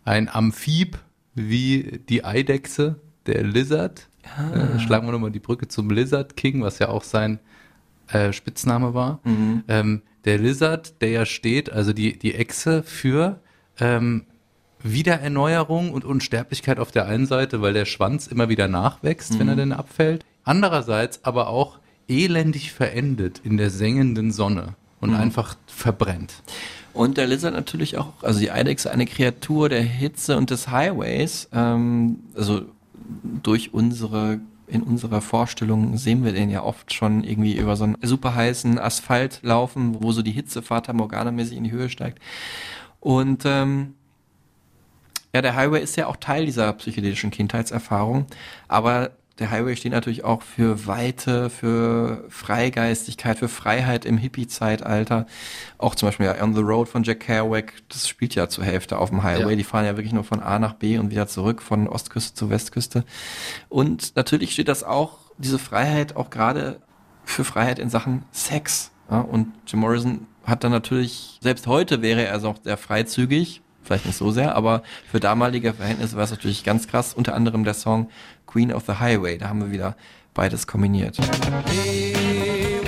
ein 0.03 0.27
Amphib 0.27 0.97
wie 1.35 2.01
die 2.09 2.23
Eidechse, 2.25 2.95
der 3.27 3.43
Lizard. 3.43 4.07
Äh, 4.23 4.79
schlagen 4.79 5.07
wir 5.07 5.11
nochmal 5.11 5.31
die 5.31 5.39
Brücke 5.39 5.67
zum 5.67 5.91
Lizard 5.91 6.35
King, 6.35 6.61
was 6.63 6.79
ja 6.79 6.89
auch 6.89 7.03
sein 7.03 7.39
äh, 8.07 8.33
Spitzname 8.33 8.93
war. 8.93 9.19
Ähm, 9.67 10.01
der 10.25 10.39
Lizard, 10.39 11.01
der 11.01 11.09
ja 11.09 11.25
steht, 11.25 11.71
also 11.71 11.93
die, 11.93 12.17
die 12.17 12.33
Echse 12.33 12.81
für 12.81 13.39
ähm, 13.79 14.25
Wiedererneuerung 14.81 15.91
und 15.91 16.05
Unsterblichkeit 16.05 16.79
auf 16.79 16.91
der 16.91 17.05
einen 17.05 17.25
Seite, 17.25 17.61
weil 17.61 17.73
der 17.73 17.85
Schwanz 17.85 18.27
immer 18.27 18.49
wieder 18.49 18.67
nachwächst, 18.67 19.39
wenn 19.39 19.47
er 19.47 19.55
denn 19.55 19.71
abfällt. 19.71 20.23
Andererseits 20.43 21.23
aber 21.23 21.47
auch 21.47 21.79
elendig 22.07 22.71
verendet 22.71 23.41
in 23.43 23.57
der 23.57 23.69
sengenden 23.69 24.31
Sonne 24.31 24.75
und 24.99 25.15
einfach 25.15 25.55
verbrennt. 25.65 26.43
Und 26.95 27.17
der 27.17 27.27
Lizard 27.27 27.53
natürlich 27.53 27.97
auch, 27.97 28.13
also 28.21 28.39
die 28.39 28.51
Eidechse, 28.51 28.89
eine 28.89 29.05
Kreatur 29.05 29.67
der 29.67 29.81
Hitze 29.81 30.37
und 30.37 30.49
des 30.49 30.69
Highways. 30.69 31.49
Ähm, 31.51 32.19
also 32.35 32.61
durch 33.43 33.73
unsere, 33.73 34.39
in 34.67 34.81
unserer 34.81 35.19
Vorstellung 35.19 35.97
sehen 35.97 36.23
wir 36.23 36.31
den 36.31 36.49
ja 36.49 36.63
oft 36.63 36.93
schon 36.93 37.25
irgendwie 37.25 37.57
über 37.57 37.75
so 37.75 37.83
einen 37.83 37.97
super 38.01 38.33
heißen 38.33 38.79
Asphalt 38.79 39.41
laufen, 39.43 39.97
wo 40.01 40.13
so 40.13 40.21
die 40.21 40.31
Hitze 40.31 40.61
Fata 40.61 40.93
Morgana-mäßig 40.93 41.57
in 41.57 41.65
die 41.65 41.71
Höhe 41.71 41.89
steigt. 41.89 42.19
Und 43.01 43.43
ähm, 43.45 43.95
ja, 45.33 45.41
der 45.41 45.55
Highway 45.55 45.83
ist 45.83 45.97
ja 45.97 46.07
auch 46.07 46.15
Teil 46.15 46.45
dieser 46.45 46.71
psychedelischen 46.71 47.29
Kindheitserfahrung, 47.29 48.25
aber 48.69 49.11
der 49.39 49.51
Highway 49.51 49.75
steht 49.75 49.91
natürlich 49.91 50.23
auch 50.23 50.41
für 50.41 50.87
Weite, 50.87 51.49
für 51.49 52.23
Freigeistigkeit, 52.29 53.37
für 53.37 53.49
Freiheit 53.49 54.05
im 54.05 54.17
Hippie-Zeitalter. 54.17 55.25
Auch 55.77 55.95
zum 55.95 56.07
Beispiel 56.07 56.27
ja, 56.27 56.41
On 56.41 56.55
the 56.55 56.61
Road 56.61 56.87
von 56.87 57.03
Jack 57.03 57.21
Kerouac, 57.21 57.73
das 57.89 58.07
spielt 58.07 58.33
ja 58.35 58.47
zur 58.47 58.63
Hälfte 58.63 58.97
auf 58.97 59.09
dem 59.09 59.23
Highway. 59.23 59.51
Ja. 59.51 59.55
Die 59.57 59.63
fahren 59.65 59.85
ja 59.85 59.97
wirklich 59.97 60.13
nur 60.13 60.23
von 60.23 60.41
A 60.41 60.57
nach 60.57 60.73
B 60.73 60.97
und 60.97 61.11
wieder 61.11 61.27
zurück, 61.27 61.61
von 61.61 61.89
Ostküste 61.89 62.33
zu 62.33 62.49
Westküste. 62.49 63.03
Und 63.67 64.15
natürlich 64.15 64.53
steht 64.53 64.69
das 64.69 64.83
auch, 64.83 65.17
diese 65.37 65.59
Freiheit 65.59 66.15
auch 66.15 66.29
gerade 66.29 66.79
für 67.25 67.43
Freiheit 67.43 67.79
in 67.79 67.89
Sachen 67.89 68.23
Sex. 68.31 68.91
Ja, 69.11 69.19
und 69.19 69.51
Jim 69.67 69.81
Morrison 69.81 70.27
hat 70.45 70.63
dann 70.63 70.71
natürlich, 70.71 71.39
selbst 71.41 71.67
heute 71.67 72.01
wäre 72.01 72.23
er 72.23 72.31
also 72.31 72.49
auch 72.49 72.57
sehr 72.63 72.77
freizügig, 72.77 73.61
vielleicht 73.85 74.05
nicht 74.05 74.17
so 74.17 74.31
sehr, 74.31 74.55
aber 74.55 74.83
für 75.09 75.19
damalige 75.19 75.73
Verhältnisse 75.73 76.15
war 76.15 76.23
es 76.23 76.31
natürlich 76.31 76.63
ganz 76.63 76.87
krass. 76.87 77.13
Unter 77.13 77.35
anderem 77.35 77.63
der 77.63 77.73
Song 77.73 78.09
Queen 78.47 78.73
of 78.73 78.83
the 78.85 78.93
Highway, 78.99 79.37
da 79.37 79.49
haben 79.49 79.61
wir 79.61 79.71
wieder 79.71 79.95
beides 80.33 80.67
kombiniert. 80.67 81.17
He 81.69 82.13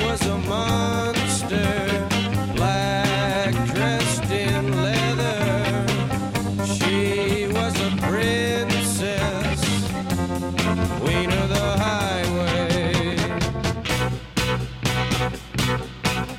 was 0.03 0.21
a 0.27 0.37
monster. 0.37 1.87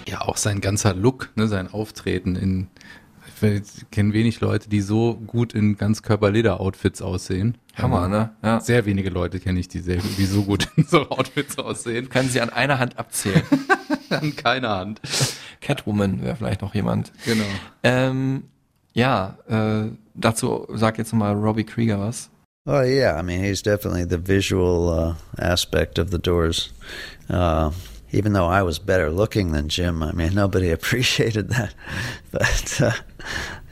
Ja, 0.06 0.22
auch 0.22 0.36
sein 0.36 0.60
ganzer 0.60 0.94
Look, 0.94 1.30
ne, 1.36 1.48
sein 1.48 1.70
Auftreten 1.70 2.36
in. 2.36 2.68
Ich 3.42 3.90
kenne 3.90 4.12
wenig 4.12 4.40
Leute, 4.40 4.68
die 4.68 4.80
so 4.80 5.14
gut 5.14 5.52
in 5.52 5.76
Ganzkörper-Leder-Outfits 5.76 7.02
aussehen. 7.02 7.58
Hammer, 7.74 7.98
Aber 7.98 8.08
ne? 8.08 8.30
Ja. 8.42 8.60
Sehr 8.60 8.86
wenige 8.86 9.10
Leute 9.10 9.40
kenne 9.40 9.60
ich, 9.60 9.68
die, 9.68 9.80
sehr, 9.80 9.98
die 10.18 10.24
so 10.26 10.42
gut 10.42 10.68
in 10.76 10.84
so 10.84 11.08
Outfits 11.10 11.58
aussehen. 11.58 12.08
Kann 12.08 12.28
sie 12.28 12.40
an 12.40 12.50
einer 12.50 12.78
Hand 12.78 12.98
abzählen. 12.98 13.42
An 14.10 14.34
keiner 14.36 14.70
Hand. 14.70 15.00
Catwoman 15.60 16.22
wäre 16.22 16.34
vielleicht 16.36 16.62
noch 16.62 16.74
jemand. 16.74 17.12
Genau. 17.26 17.44
Ähm, 17.82 18.44
ja, 18.94 19.36
äh, 19.48 19.90
dazu 20.14 20.66
sagt 20.72 20.96
jetzt 20.96 21.12
mal 21.12 21.34
Robbie 21.34 21.64
Krieger 21.64 22.00
was. 22.00 22.30
Oh 22.66 22.82
yeah, 22.82 23.18
I 23.18 23.22
mean 23.22 23.40
he's 23.40 23.62
definitely 23.62 24.04
the 24.04 24.18
visual 24.18 24.88
uh, 24.88 25.42
aspect 25.42 25.98
of 25.98 26.10
the 26.10 26.18
Doors. 26.18 26.72
Uh, 27.30 27.70
even 28.12 28.32
though 28.32 28.46
I 28.46 28.62
was 28.62 28.78
better 28.78 29.10
looking 29.10 29.52
than 29.52 29.68
Jim, 29.68 30.02
I 30.02 30.12
mean 30.12 30.34
nobody 30.34 30.70
appreciated 30.70 31.48
that. 31.50 31.74
But 32.30 32.80
uh, 32.80 32.92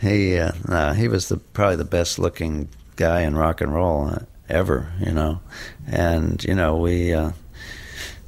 he 0.00 0.38
uh, 0.38 0.52
no, 0.68 0.92
he 0.92 1.08
was 1.08 1.28
the 1.28 1.36
probably 1.36 1.76
the 1.76 1.84
best 1.84 2.18
looking 2.18 2.68
guy 2.96 3.20
in 3.22 3.36
rock 3.36 3.60
and 3.60 3.74
roll 3.74 4.08
uh, 4.08 4.18
ever, 4.48 4.92
you 5.00 5.12
know. 5.12 5.40
And 5.86 6.42
you 6.44 6.54
know 6.54 6.76
we. 6.76 7.12
Uh, 7.12 7.32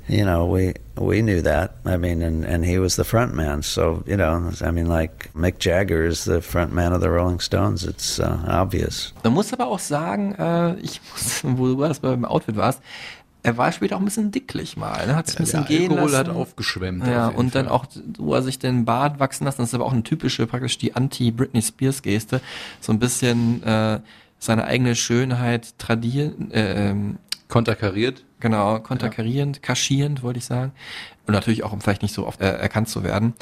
you 0.09 0.25
know, 0.25 0.47
we 0.47 0.73
we 0.97 1.21
knew 1.23 1.43
that. 1.43 1.77
I 1.85 1.97
mean, 1.97 2.23
and, 2.23 2.45
and 2.45 2.65
he 2.65 2.79
was 2.79 2.97
the 2.97 3.05
front 3.05 3.35
man. 3.35 3.63
So, 3.63 4.03
you 4.07 4.17
know, 4.17 4.51
I 4.63 4.71
mean, 4.71 4.87
like 4.87 5.31
Mick 5.35 5.59
Jagger 5.59 6.05
is 6.05 6.25
the 6.25 6.41
front 6.41 6.73
man 6.73 6.93
of 6.93 7.01
the 7.01 7.11
Rolling 7.11 7.41
Stones. 7.41 7.85
It's 7.85 8.19
uh, 8.19 8.43
obvious. 8.49 9.13
Man 9.23 9.35
muss 9.35 9.53
aber 9.53 9.67
auch 9.67 9.79
sagen, 9.79 10.35
äh, 10.39 10.77
ich 10.81 11.01
muss, 11.13 11.43
wo 11.45 11.67
du 11.67 11.77
das 11.77 12.01
beim 12.01 12.25
Outfit 12.25 12.57
warst, 12.57 12.81
er 13.43 13.57
war 13.57 13.71
später 13.73 13.97
auch 13.97 14.01
ein 14.01 14.05
bisschen 14.05 14.31
dicklich 14.31 14.77
mal, 14.77 15.07
ne? 15.07 15.17
hat 15.17 15.29
sich 15.29 15.39
ein 15.39 15.45
bisschen 15.45 15.67
der 15.67 15.79
gehen 15.79 15.93
Alkohol 15.93 16.11
lassen. 16.11 16.29
hat 16.29 16.37
aufgeschwemmt. 16.37 17.07
Ja, 17.07 17.29
auf 17.29 17.37
und 17.37 17.55
dann 17.55 17.67
Fall. 17.67 17.75
auch, 17.75 17.87
wo 18.19 18.35
er 18.35 18.43
sich 18.43 18.59
den 18.59 18.85
Bart 18.85 19.21
wachsen 19.21 19.45
lassen, 19.45 19.63
das 19.63 19.71
ist 19.71 19.75
aber 19.75 19.87
auch 19.87 19.93
eine 19.93 20.03
typische, 20.03 20.47
praktisch 20.47 20.79
die 20.79 20.95
Anti-Britney 20.95 21.63
Spears-Geste, 21.63 22.41
so 22.81 22.93
ein 22.93 22.99
bisschen 22.99 23.63
äh, 23.63 24.01
seine 24.39 24.65
eigene 24.65 24.95
Schönheit 24.97 25.79
tradieren, 25.79 26.51
äh, 26.51 26.91
ähm, 26.91 27.19
konterkariert. 27.49 28.25
Genau, 28.41 28.79
konterkarierend, 28.81 29.63
kaschierend, 29.63 30.23
wollte 30.23 30.39
ich 30.39 30.45
sagen. 30.45 30.73
Und 31.27 31.35
natürlich 31.35 31.65
auch, 31.65 31.73
um 31.73 31.81
vielleicht 31.81 32.03
nicht 32.03 32.15
so 32.15 32.27
oft 32.27 32.41
äh, 32.41 32.57
erkannt 32.57 32.89
zu 32.89 33.03
werden. 33.03 33.35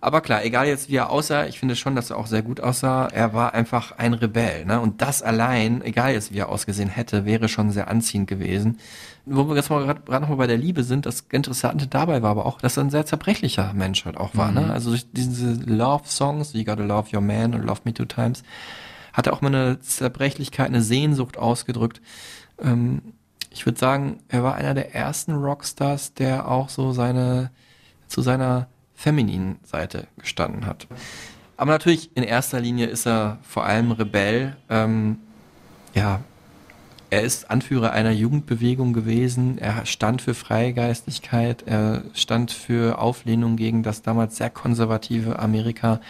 Aber 0.00 0.20
klar, 0.20 0.44
egal 0.44 0.66
jetzt 0.66 0.88
wie 0.88 0.96
er 0.96 1.10
aussah, 1.10 1.46
ich 1.46 1.60
finde 1.60 1.76
schon, 1.76 1.94
dass 1.94 2.10
er 2.10 2.16
auch 2.16 2.26
sehr 2.26 2.42
gut 2.42 2.60
aussah. 2.60 3.06
Er 3.06 3.34
war 3.34 3.54
einfach 3.54 3.92
ein 3.98 4.14
Rebell, 4.14 4.64
ne? 4.64 4.80
Und 4.80 5.00
das 5.00 5.22
allein, 5.22 5.80
egal 5.82 6.12
jetzt 6.12 6.32
wie 6.32 6.38
er 6.38 6.48
ausgesehen 6.48 6.88
hätte, 6.88 7.24
wäre 7.24 7.48
schon 7.48 7.70
sehr 7.70 7.86
anziehend 7.86 8.26
gewesen. 8.26 8.78
Wo 9.24 9.48
wir 9.48 9.54
jetzt 9.54 9.70
mal 9.70 9.84
gerade 9.84 10.00
gerade 10.00 10.22
noch 10.22 10.30
mal 10.30 10.36
bei 10.36 10.46
der 10.48 10.58
Liebe 10.58 10.82
sind, 10.82 11.06
das 11.06 11.20
Interessante 11.30 11.86
dabei 11.86 12.22
war 12.22 12.30
aber 12.30 12.44
auch, 12.44 12.60
dass 12.60 12.76
er 12.76 12.84
ein 12.84 12.90
sehr 12.90 13.06
zerbrechlicher 13.06 13.72
Mensch 13.72 14.04
halt 14.04 14.16
auch 14.16 14.34
war, 14.34 14.50
ne? 14.50 14.72
Also 14.72 14.90
durch 14.90 15.06
diese 15.12 15.52
Love-Songs, 15.52 16.52
You 16.54 16.64
Gotta 16.64 16.82
Love 16.82 17.14
Your 17.14 17.22
Man 17.22 17.54
und 17.54 17.64
Love 17.64 17.82
Me 17.84 17.94
Two 17.94 18.04
Times, 18.04 18.42
hat 19.12 19.26
er 19.26 19.32
auch 19.32 19.40
mal 19.40 19.54
eine 19.54 19.80
Zerbrechlichkeit, 19.80 20.66
eine 20.66 20.82
Sehnsucht 20.82 21.38
ausgedrückt. 21.38 22.00
Ähm, 22.60 23.02
ich 23.50 23.66
würde 23.66 23.78
sagen, 23.78 24.18
er 24.28 24.42
war 24.42 24.54
einer 24.54 24.74
der 24.74 24.94
ersten 24.94 25.34
Rockstars, 25.34 26.14
der 26.14 26.48
auch 26.48 26.68
so 26.68 26.92
seine, 26.92 27.50
zu 28.08 28.22
seiner 28.22 28.68
femininen 28.94 29.58
Seite 29.62 30.06
gestanden 30.18 30.66
hat. 30.66 30.86
Aber 31.56 31.72
natürlich 31.72 32.10
in 32.16 32.22
erster 32.22 32.60
Linie 32.60 32.86
ist 32.86 33.06
er 33.06 33.38
vor 33.42 33.64
allem 33.64 33.92
Rebell. 33.92 34.56
Ähm, 34.68 35.18
ja, 35.94 36.20
er 37.12 37.20
ist 37.20 37.50
Anführer 37.50 37.92
einer 37.92 38.10
Jugendbewegung 38.10 38.94
gewesen. 38.94 39.58
Er 39.58 39.84
stand 39.84 40.22
für 40.22 40.32
Freigeistigkeit. 40.32 41.62
Er 41.66 42.04
stand 42.14 42.52
für 42.52 42.98
Auflehnung 42.98 43.56
gegen 43.56 43.82
das 43.82 44.00
damals 44.00 44.36
sehr 44.36 44.48
konservative 44.48 45.38
Amerika. 45.38 46.00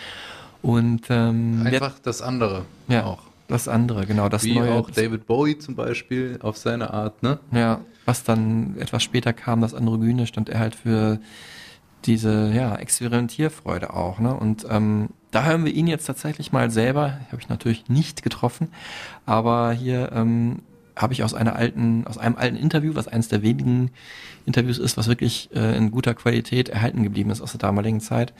Und 0.62 1.06
ähm, 1.10 1.64
Einfach 1.66 1.98
das 1.98 2.22
andere 2.22 2.66
ja, 2.86 3.04
auch. 3.04 3.24
das 3.48 3.66
andere, 3.66 4.06
genau, 4.06 4.28
das 4.28 4.44
Wie 4.44 4.54
neue. 4.54 4.74
auch 4.74 4.90
David 4.92 5.26
Bowie 5.26 5.58
zum 5.58 5.74
Beispiel 5.74 6.38
auf 6.40 6.56
seine 6.56 6.94
Art, 6.94 7.20
ne? 7.24 7.40
Ja, 7.50 7.80
was 8.04 8.22
dann 8.22 8.76
etwas 8.78 9.02
später 9.02 9.32
kam, 9.32 9.60
das 9.60 9.74
Androgyne, 9.74 10.28
stand 10.28 10.50
er 10.50 10.60
halt 10.60 10.76
für 10.76 11.18
diese 12.04 12.52
ja, 12.54 12.76
Experimentierfreude 12.76 13.92
auch. 13.92 14.20
Ne? 14.20 14.32
Und 14.34 14.66
ähm, 14.70 15.08
da 15.32 15.42
hören 15.42 15.64
wir 15.64 15.72
ihn 15.74 15.88
jetzt 15.88 16.06
tatsächlich 16.06 16.52
mal 16.52 16.70
selber, 16.70 17.18
habe 17.32 17.40
ich 17.40 17.48
natürlich 17.48 17.88
nicht 17.88 18.22
getroffen, 18.22 18.68
aber 19.26 19.72
hier 19.72 20.12
ähm, 20.12 20.60
habe 20.96 21.12
ich 21.12 21.22
aus 21.22 21.34
einer 21.34 21.56
alten, 21.56 22.06
aus 22.06 22.18
einem 22.18 22.36
alten 22.36 22.56
Interview, 22.56 22.94
was 22.94 23.08
eines 23.08 23.28
der 23.28 23.42
wenigen 23.42 23.90
Interviews 24.46 24.78
ist, 24.78 24.96
was 24.96 25.08
wirklich 25.08 25.50
äh, 25.54 25.76
in 25.76 25.90
guter 25.90 26.14
Qualität 26.14 26.68
erhalten 26.68 27.02
geblieben 27.02 27.30
ist 27.30 27.40
aus 27.40 27.52
der 27.52 27.60
damaligen 27.60 28.00
Zeit, 28.00 28.32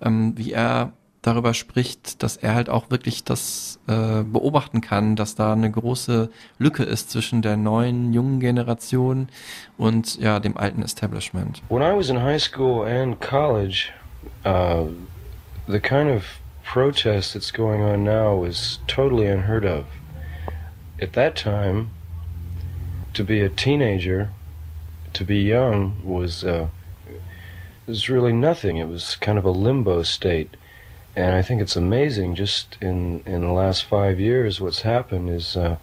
ähm, 0.00 0.32
wie 0.36 0.52
er 0.52 0.92
darüber 1.22 1.52
spricht, 1.52 2.22
dass 2.22 2.36
er 2.36 2.54
halt 2.54 2.70
auch 2.70 2.90
wirklich 2.90 3.24
das 3.24 3.78
äh, 3.86 4.22
beobachten 4.22 4.80
kann, 4.80 5.16
dass 5.16 5.34
da 5.34 5.52
eine 5.52 5.70
große 5.70 6.30
Lücke 6.58 6.82
ist 6.82 7.10
zwischen 7.10 7.42
der 7.42 7.56
neuen, 7.56 8.12
jungen 8.12 8.40
Generation 8.40 9.28
und 9.76 10.18
ja, 10.18 10.40
dem 10.40 10.56
alten 10.56 10.82
Establishment. 10.82 11.62
When 11.68 11.82
I 11.82 11.94
was 11.94 12.08
in 12.08 12.22
high 12.22 12.40
school 12.40 12.86
and 12.86 13.20
college, 13.20 13.92
uh, 14.46 14.86
the 15.68 15.80
kind 15.80 16.10
of 16.10 16.24
protest 16.64 17.34
that's 17.34 17.52
going 17.52 17.82
on 17.82 18.02
now 18.02 18.44
is 18.44 18.80
totally 18.86 19.26
unheard 19.26 19.64
of. 19.64 19.84
At 21.02 21.12
that 21.14 21.34
time, 21.34 21.90
to 23.14 23.24
be 23.24 23.40
a 23.40 23.48
teenager, 23.48 24.30
to 25.12 25.24
be 25.24 25.38
young, 25.38 26.00
was 26.04 26.44
uh, 26.44 26.68
was 27.86 28.08
really 28.08 28.32
nothing. 28.32 28.76
It 28.76 28.88
was 28.88 29.16
kind 29.16 29.36
of 29.36 29.44
a 29.44 29.50
limbo 29.50 30.02
state. 30.04 30.56
And 31.16 31.34
I 31.34 31.42
think 31.42 31.60
it's 31.60 31.76
amazing 31.76 32.36
just 32.36 32.78
in, 32.80 33.22
in 33.26 33.40
the 33.40 33.52
last 33.52 33.84
five 33.84 34.20
years 34.20 34.60
what's 34.60 34.82
happened 34.82 35.28
is 35.28 35.56
uh, 35.56 35.76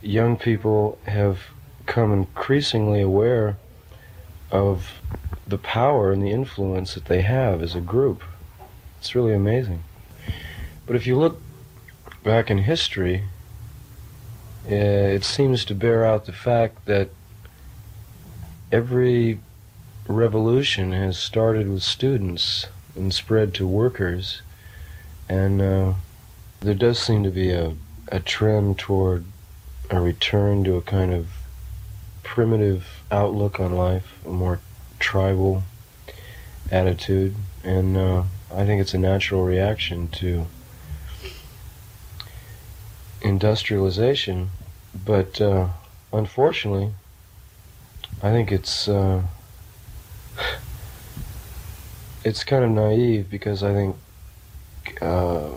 young 0.00 0.36
people 0.36 0.98
have 1.06 1.40
come 1.86 2.12
increasingly 2.12 3.00
aware 3.00 3.56
of 4.52 5.00
the 5.46 5.58
power 5.58 6.12
and 6.12 6.22
the 6.22 6.30
influence 6.30 6.94
that 6.94 7.06
they 7.06 7.22
have 7.22 7.62
as 7.62 7.74
a 7.74 7.80
group. 7.80 8.22
It's 9.00 9.14
really 9.14 9.34
amazing. 9.34 9.82
But 10.86 10.94
if 10.94 11.06
you 11.06 11.18
look 11.18 11.40
back 12.22 12.50
in 12.50 12.58
history, 12.58 13.24
it 14.70 15.24
seems 15.24 15.64
to 15.64 15.74
bear 15.74 16.04
out 16.04 16.26
the 16.26 16.32
fact 16.32 16.84
that 16.86 17.08
every 18.70 19.40
revolution 20.06 20.92
has 20.92 21.18
started 21.18 21.68
with 21.68 21.82
students 21.82 22.66
and 22.94 23.12
spread 23.14 23.54
to 23.54 23.66
workers, 23.66 24.42
and 25.28 25.62
uh, 25.62 25.94
there 26.60 26.74
does 26.74 26.98
seem 26.98 27.22
to 27.22 27.30
be 27.30 27.50
a, 27.50 27.74
a 28.08 28.20
trend 28.20 28.78
toward 28.78 29.24
a 29.90 30.00
return 30.00 30.64
to 30.64 30.76
a 30.76 30.82
kind 30.82 31.12
of 31.12 31.28
primitive 32.22 33.02
outlook 33.10 33.58
on 33.58 33.72
life, 33.72 34.18
a 34.26 34.28
more 34.28 34.60
tribal 34.98 35.62
attitude, 36.70 37.34
and 37.64 37.96
uh, 37.96 38.22
I 38.54 38.66
think 38.66 38.80
it's 38.80 38.94
a 38.94 38.98
natural 38.98 39.44
reaction 39.44 40.08
to 40.08 40.46
industrialization, 43.22 44.50
but 45.04 45.40
uh, 45.40 45.68
unfortunately, 46.12 46.92
I 48.22 48.30
think 48.30 48.52
it's 48.52 48.88
uh, 48.88 49.22
it's 52.24 52.44
kind 52.44 52.64
of 52.64 52.70
naive 52.70 53.30
because 53.30 53.62
I 53.62 53.72
think 53.72 53.96
uh, 55.00 55.50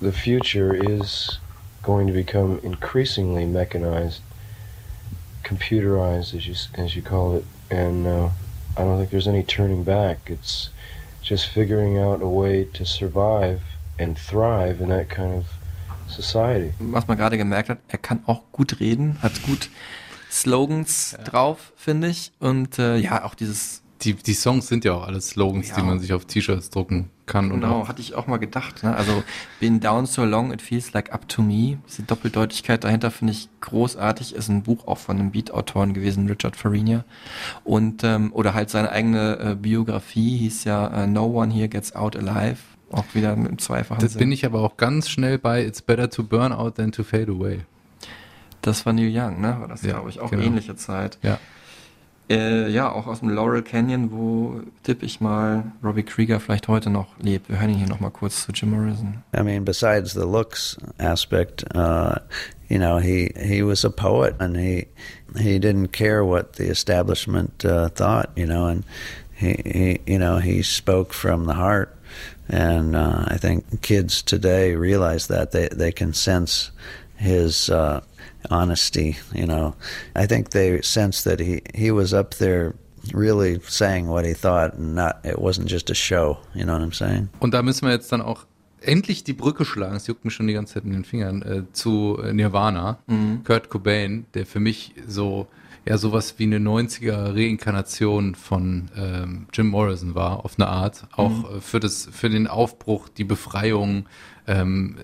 the 0.00 0.12
future 0.12 0.74
is 0.74 1.38
going 1.82 2.06
to 2.06 2.12
become 2.12 2.60
increasingly 2.62 3.44
mechanized, 3.44 4.20
computerized, 5.42 6.34
as 6.34 6.46
you 6.46 6.54
as 6.74 6.96
you 6.96 7.02
call 7.02 7.36
it, 7.36 7.44
and 7.70 8.06
uh, 8.06 8.30
I 8.76 8.82
don't 8.82 8.98
think 8.98 9.10
there's 9.10 9.28
any 9.28 9.42
turning 9.42 9.84
back. 9.84 10.30
It's 10.30 10.70
just 11.22 11.48
figuring 11.48 11.98
out 11.98 12.20
a 12.20 12.28
way 12.28 12.64
to 12.64 12.84
survive 12.84 13.62
and 13.98 14.18
thrive 14.18 14.80
in 14.80 14.90
that 14.90 15.08
kind 15.08 15.32
of 15.32 15.46
society. 16.08 16.72
Was 16.78 17.06
man 17.06 17.16
gerade 17.16 17.38
gemerkt 17.38 17.68
hat, 17.68 17.78
er 17.88 17.98
kann 17.98 18.20
auch 18.26 18.42
gut 18.52 18.80
reden, 18.80 19.18
hat 19.22 19.42
gut 19.42 19.70
Slogans 20.34 21.12
ja. 21.16 21.24
drauf, 21.24 21.72
finde 21.76 22.08
ich. 22.08 22.32
Und 22.40 22.78
äh, 22.78 22.96
ja, 22.96 23.24
auch 23.24 23.34
dieses. 23.34 23.82
Die, 24.02 24.14
die 24.14 24.34
Songs 24.34 24.66
sind 24.66 24.84
ja 24.84 24.92
auch 24.92 25.06
alles 25.06 25.28
Slogans, 25.28 25.68
ja. 25.68 25.76
die 25.76 25.82
man 25.82 25.98
sich 25.98 26.12
auf 26.12 26.26
T-Shirts 26.26 26.68
drucken 26.68 27.10
kann. 27.26 27.48
Genau, 27.48 27.80
und 27.80 27.88
hatte 27.88 28.02
ich 28.02 28.14
auch 28.14 28.26
mal 28.26 28.36
gedacht. 28.36 28.82
Ne? 28.82 28.94
Also, 28.94 29.22
been 29.60 29.80
down 29.80 30.04
so 30.04 30.24
long, 30.24 30.52
it 30.52 30.60
feels 30.60 30.92
like 30.92 31.12
up 31.12 31.26
to 31.28 31.40
me. 31.40 31.78
Diese 31.88 32.02
Doppeldeutigkeit 32.02 32.84
dahinter 32.84 33.10
finde 33.10 33.32
ich 33.32 33.48
großartig. 33.60 34.34
Ist 34.34 34.48
ein 34.48 34.62
Buch 34.64 34.86
auch 34.86 34.98
von 34.98 35.18
einem 35.18 35.30
Beat-Autoren 35.30 35.94
gewesen, 35.94 36.26
Richard 36.26 36.56
Farina. 36.56 37.04
Und, 37.62 38.04
ähm, 38.04 38.32
oder 38.34 38.52
halt 38.52 38.68
seine 38.68 38.90
eigene 38.90 39.38
äh, 39.38 39.54
Biografie 39.54 40.36
hieß 40.38 40.64
ja 40.64 41.04
uh, 41.04 41.06
No 41.06 41.26
One 41.26 41.54
Here 41.54 41.68
Gets 41.68 41.94
Out 41.94 42.16
Alive. 42.16 42.58
Auch 42.94 43.14
wieder 43.14 43.34
mit 43.36 43.50
dem 43.50 43.58
zweifachen 43.58 44.00
Das 44.00 44.12
Sinn. 44.12 44.20
bin 44.20 44.32
ich 44.32 44.46
aber 44.46 44.60
auch 44.60 44.76
ganz 44.76 45.08
schnell 45.08 45.38
bei 45.38 45.64
It's 45.64 45.82
better 45.82 46.08
to 46.08 46.22
burn 46.22 46.52
out 46.52 46.76
than 46.76 46.92
to 46.92 47.02
fade 47.02 47.30
away. 47.30 47.60
Das 48.62 48.86
war 48.86 48.92
Neil 48.92 49.10
Young, 49.12 49.40
ne? 49.40 49.56
War 49.58 49.68
das, 49.68 49.82
ja, 49.82 49.92
glaube 49.94 50.10
ich, 50.10 50.20
auch 50.20 50.30
genau. 50.30 50.42
ähnliche 50.42 50.76
Zeit. 50.76 51.18
Ja. 51.22 51.38
Äh, 52.30 52.70
ja, 52.70 52.90
auch 52.90 53.06
aus 53.06 53.20
dem 53.20 53.28
Laurel 53.28 53.62
Canyon, 53.62 54.10
wo 54.10 54.62
tippe 54.82 55.04
ich 55.04 55.20
mal 55.20 55.64
Robbie 55.82 56.04
Krieger 56.04 56.40
vielleicht 56.40 56.68
heute 56.68 56.88
noch 56.88 57.08
lebt. 57.18 57.50
Wir 57.50 57.60
hören 57.60 57.68
ihn 57.70 57.76
hier 57.76 57.88
noch 57.88 58.00
mal 58.00 58.10
kurz 58.10 58.44
zu 58.46 58.52
Jim 58.52 58.70
Morrison. 58.70 59.22
I 59.36 59.42
mean, 59.42 59.62
besides 59.64 60.14
the 60.14 60.20
looks 60.24 60.78
aspect, 60.96 61.64
uh, 61.74 62.14
you 62.70 62.78
know, 62.78 62.98
he 62.98 63.30
he 63.36 63.62
was 63.62 63.84
a 63.84 63.90
poet 63.90 64.36
and 64.38 64.56
he 64.56 64.86
he 65.36 65.58
didn't 65.58 65.88
care 65.92 66.24
what 66.24 66.56
the 66.56 66.64
establishment 66.70 67.62
uh, 67.62 67.90
thought, 67.90 68.30
you 68.36 68.46
know, 68.46 68.68
and 68.68 68.84
he, 69.34 69.60
he 69.66 70.00
you 70.06 70.18
know 70.18 70.38
he 70.38 70.62
spoke 70.62 71.12
from 71.12 71.44
the 71.44 71.54
heart. 71.54 71.93
And 72.48 72.94
uh, 72.94 73.24
I 73.26 73.38
think 73.38 73.82
kids 73.82 74.22
today 74.22 74.74
realize 74.74 75.28
that 75.28 75.52
they 75.52 75.68
they 75.68 75.92
can 75.92 76.12
sense 76.12 76.70
his 77.16 77.70
uh, 77.70 78.00
honesty. 78.50 79.16
You 79.32 79.46
know, 79.46 79.74
I 80.14 80.26
think 80.26 80.50
they 80.50 80.82
sensed 80.82 81.24
that 81.24 81.40
he 81.40 81.62
he 81.74 81.90
was 81.90 82.12
up 82.12 82.34
there 82.34 82.74
really 83.12 83.60
saying 83.60 84.08
what 84.08 84.24
he 84.24 84.34
thought 84.34 84.74
and 84.74 84.94
not 84.94 85.20
it 85.24 85.38
wasn't 85.38 85.68
just 85.68 85.90
a 85.90 85.94
show. 85.94 86.38
You 86.54 86.64
know 86.64 86.74
what 86.74 86.82
I'm 86.82 86.92
saying? 86.92 87.28
Und 87.40 87.52
da 87.54 87.62
müssen 87.62 87.86
wir 87.86 87.92
jetzt 87.92 88.12
dann 88.12 88.20
auch 88.20 88.46
endlich 88.80 89.24
die 89.24 89.32
Brücke 89.32 89.64
schlagen, 89.64 89.96
es 89.96 90.06
juckt 90.06 90.24
mich 90.24 90.34
schon 90.34 90.46
die 90.46 90.52
ganze 90.52 90.74
Zeit 90.74 90.84
in 90.84 90.92
den 90.92 91.04
Fingern, 91.04 91.42
äh, 91.42 91.62
zu 91.72 92.18
Nirvana, 92.32 92.98
mhm. 93.06 93.42
Kurt 93.44 93.70
Cobain, 93.70 94.26
der 94.34 94.46
für 94.46 94.60
mich 94.60 94.94
so 95.06 95.46
ja 95.84 95.98
sowas 95.98 96.34
wie 96.38 96.44
eine 96.44 96.58
90er 96.58 97.34
Reinkarnation 97.34 98.34
von 98.34 98.90
ähm, 98.96 99.46
Jim 99.52 99.68
Morrison 99.68 100.14
war, 100.14 100.44
auf 100.44 100.58
eine 100.58 100.68
Art. 100.68 101.06
Auch 101.12 101.50
mhm. 101.50 101.58
äh, 101.58 101.60
für 101.60 101.80
das, 101.80 102.08
für 102.10 102.30
den 102.30 102.46
Aufbruch, 102.46 103.08
die 103.08 103.24
Befreiung, 103.24 104.06
ähm, 104.46 104.96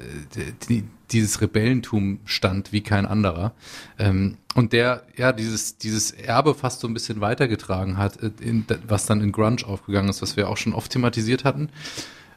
die, 0.68 0.84
dieses 1.10 1.40
Rebellentum 1.40 2.20
stand 2.24 2.72
wie 2.72 2.82
kein 2.82 3.06
anderer. 3.06 3.52
Ähm, 3.98 4.38
und 4.54 4.72
der, 4.72 5.04
ja, 5.16 5.32
dieses, 5.32 5.78
dieses 5.78 6.10
Erbe 6.10 6.54
fast 6.54 6.80
so 6.80 6.88
ein 6.88 6.94
bisschen 6.94 7.20
weitergetragen 7.20 7.98
hat, 7.98 8.22
äh, 8.22 8.30
in, 8.40 8.64
was 8.86 9.06
dann 9.06 9.20
in 9.20 9.32
Grunge 9.32 9.64
aufgegangen 9.66 10.08
ist, 10.08 10.22
was 10.22 10.36
wir 10.36 10.48
auch 10.48 10.56
schon 10.56 10.72
oft 10.72 10.92
thematisiert 10.92 11.44
hatten. 11.44 11.68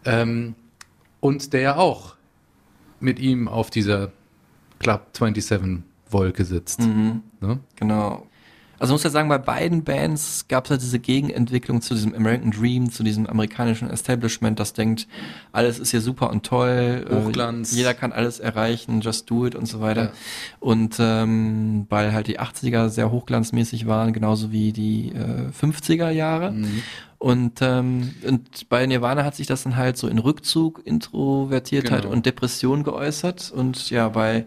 Ähm, 0.06 0.56
und 1.20 1.53
der 1.53 1.61
ja 1.61 1.76
auch 1.78 2.15
mit 2.99 3.20
ihm 3.20 3.48
auf 3.48 3.70
dieser 3.70 4.11
Club 4.80 5.07
27 5.14 5.84
Wolke 6.10 6.45
sitzt. 6.45 6.82
Mhm. 6.82 7.22
Ne? 7.41 7.60
Genau. 7.76 8.28
Also 8.84 8.94
muss 8.94 9.04
ja 9.04 9.12
sagen, 9.12 9.30
bei 9.30 9.38
beiden 9.38 9.86
Bands 9.86 10.46
gab 10.50 10.66
es 10.66 10.72
halt 10.72 10.82
diese 10.82 11.00
Gegenentwicklung 11.00 11.82
zu 11.82 11.94
diesem 11.94 12.14
American 12.14 12.52
Dream, 12.52 12.92
zu 12.92 13.02
diesem 13.04 13.28
amerikanischen 13.28 13.90
Establishment, 13.90 14.60
das 14.60 14.74
denkt, 14.74 15.08
alles 15.54 15.80
ist 15.80 15.92
hier 15.92 16.02
super 16.02 16.30
und 16.30 16.46
toll, 16.46 17.08
äh, 17.10 17.16
Hochglanz. 17.16 17.72
Äh, 17.72 17.78
jeder 17.78 17.94
kann 17.94 18.12
alles 18.12 18.42
erreichen, 18.42 19.00
just 19.00 19.32
do 19.32 19.46
it 19.46 19.56
und 19.56 19.68
so 19.68 19.80
weiter. 19.80 20.04
Ja. 20.04 20.12
Und 20.60 20.98
ähm, 21.00 21.86
weil 21.88 22.12
halt 22.12 22.28
die 22.28 22.42
80er 22.42 22.90
sehr 22.90 23.10
hochglanzmäßig 23.10 23.88
waren, 23.88 24.12
genauso 24.12 24.52
wie 24.52 24.74
die 24.74 25.14
äh, 25.14 25.48
50er 25.58 26.10
Jahre. 26.10 26.52
Mhm. 26.52 26.84
Und, 27.20 27.60
ähm, 27.62 28.14
und 28.28 28.68
bei 28.68 28.86
Nirvana 28.86 29.24
hat 29.24 29.36
sich 29.36 29.48
das 29.48 29.64
dann 29.64 29.78
halt 29.78 29.96
so 29.96 30.10
in 30.10 30.18
Rückzug, 30.20 30.82
Introvertiertheit 30.84 32.02
genau. 32.02 32.14
und 32.14 32.26
Depression 32.26 32.84
geäußert. 32.84 33.50
Und 33.50 33.92
ja, 33.92 34.10
bei 34.10 34.46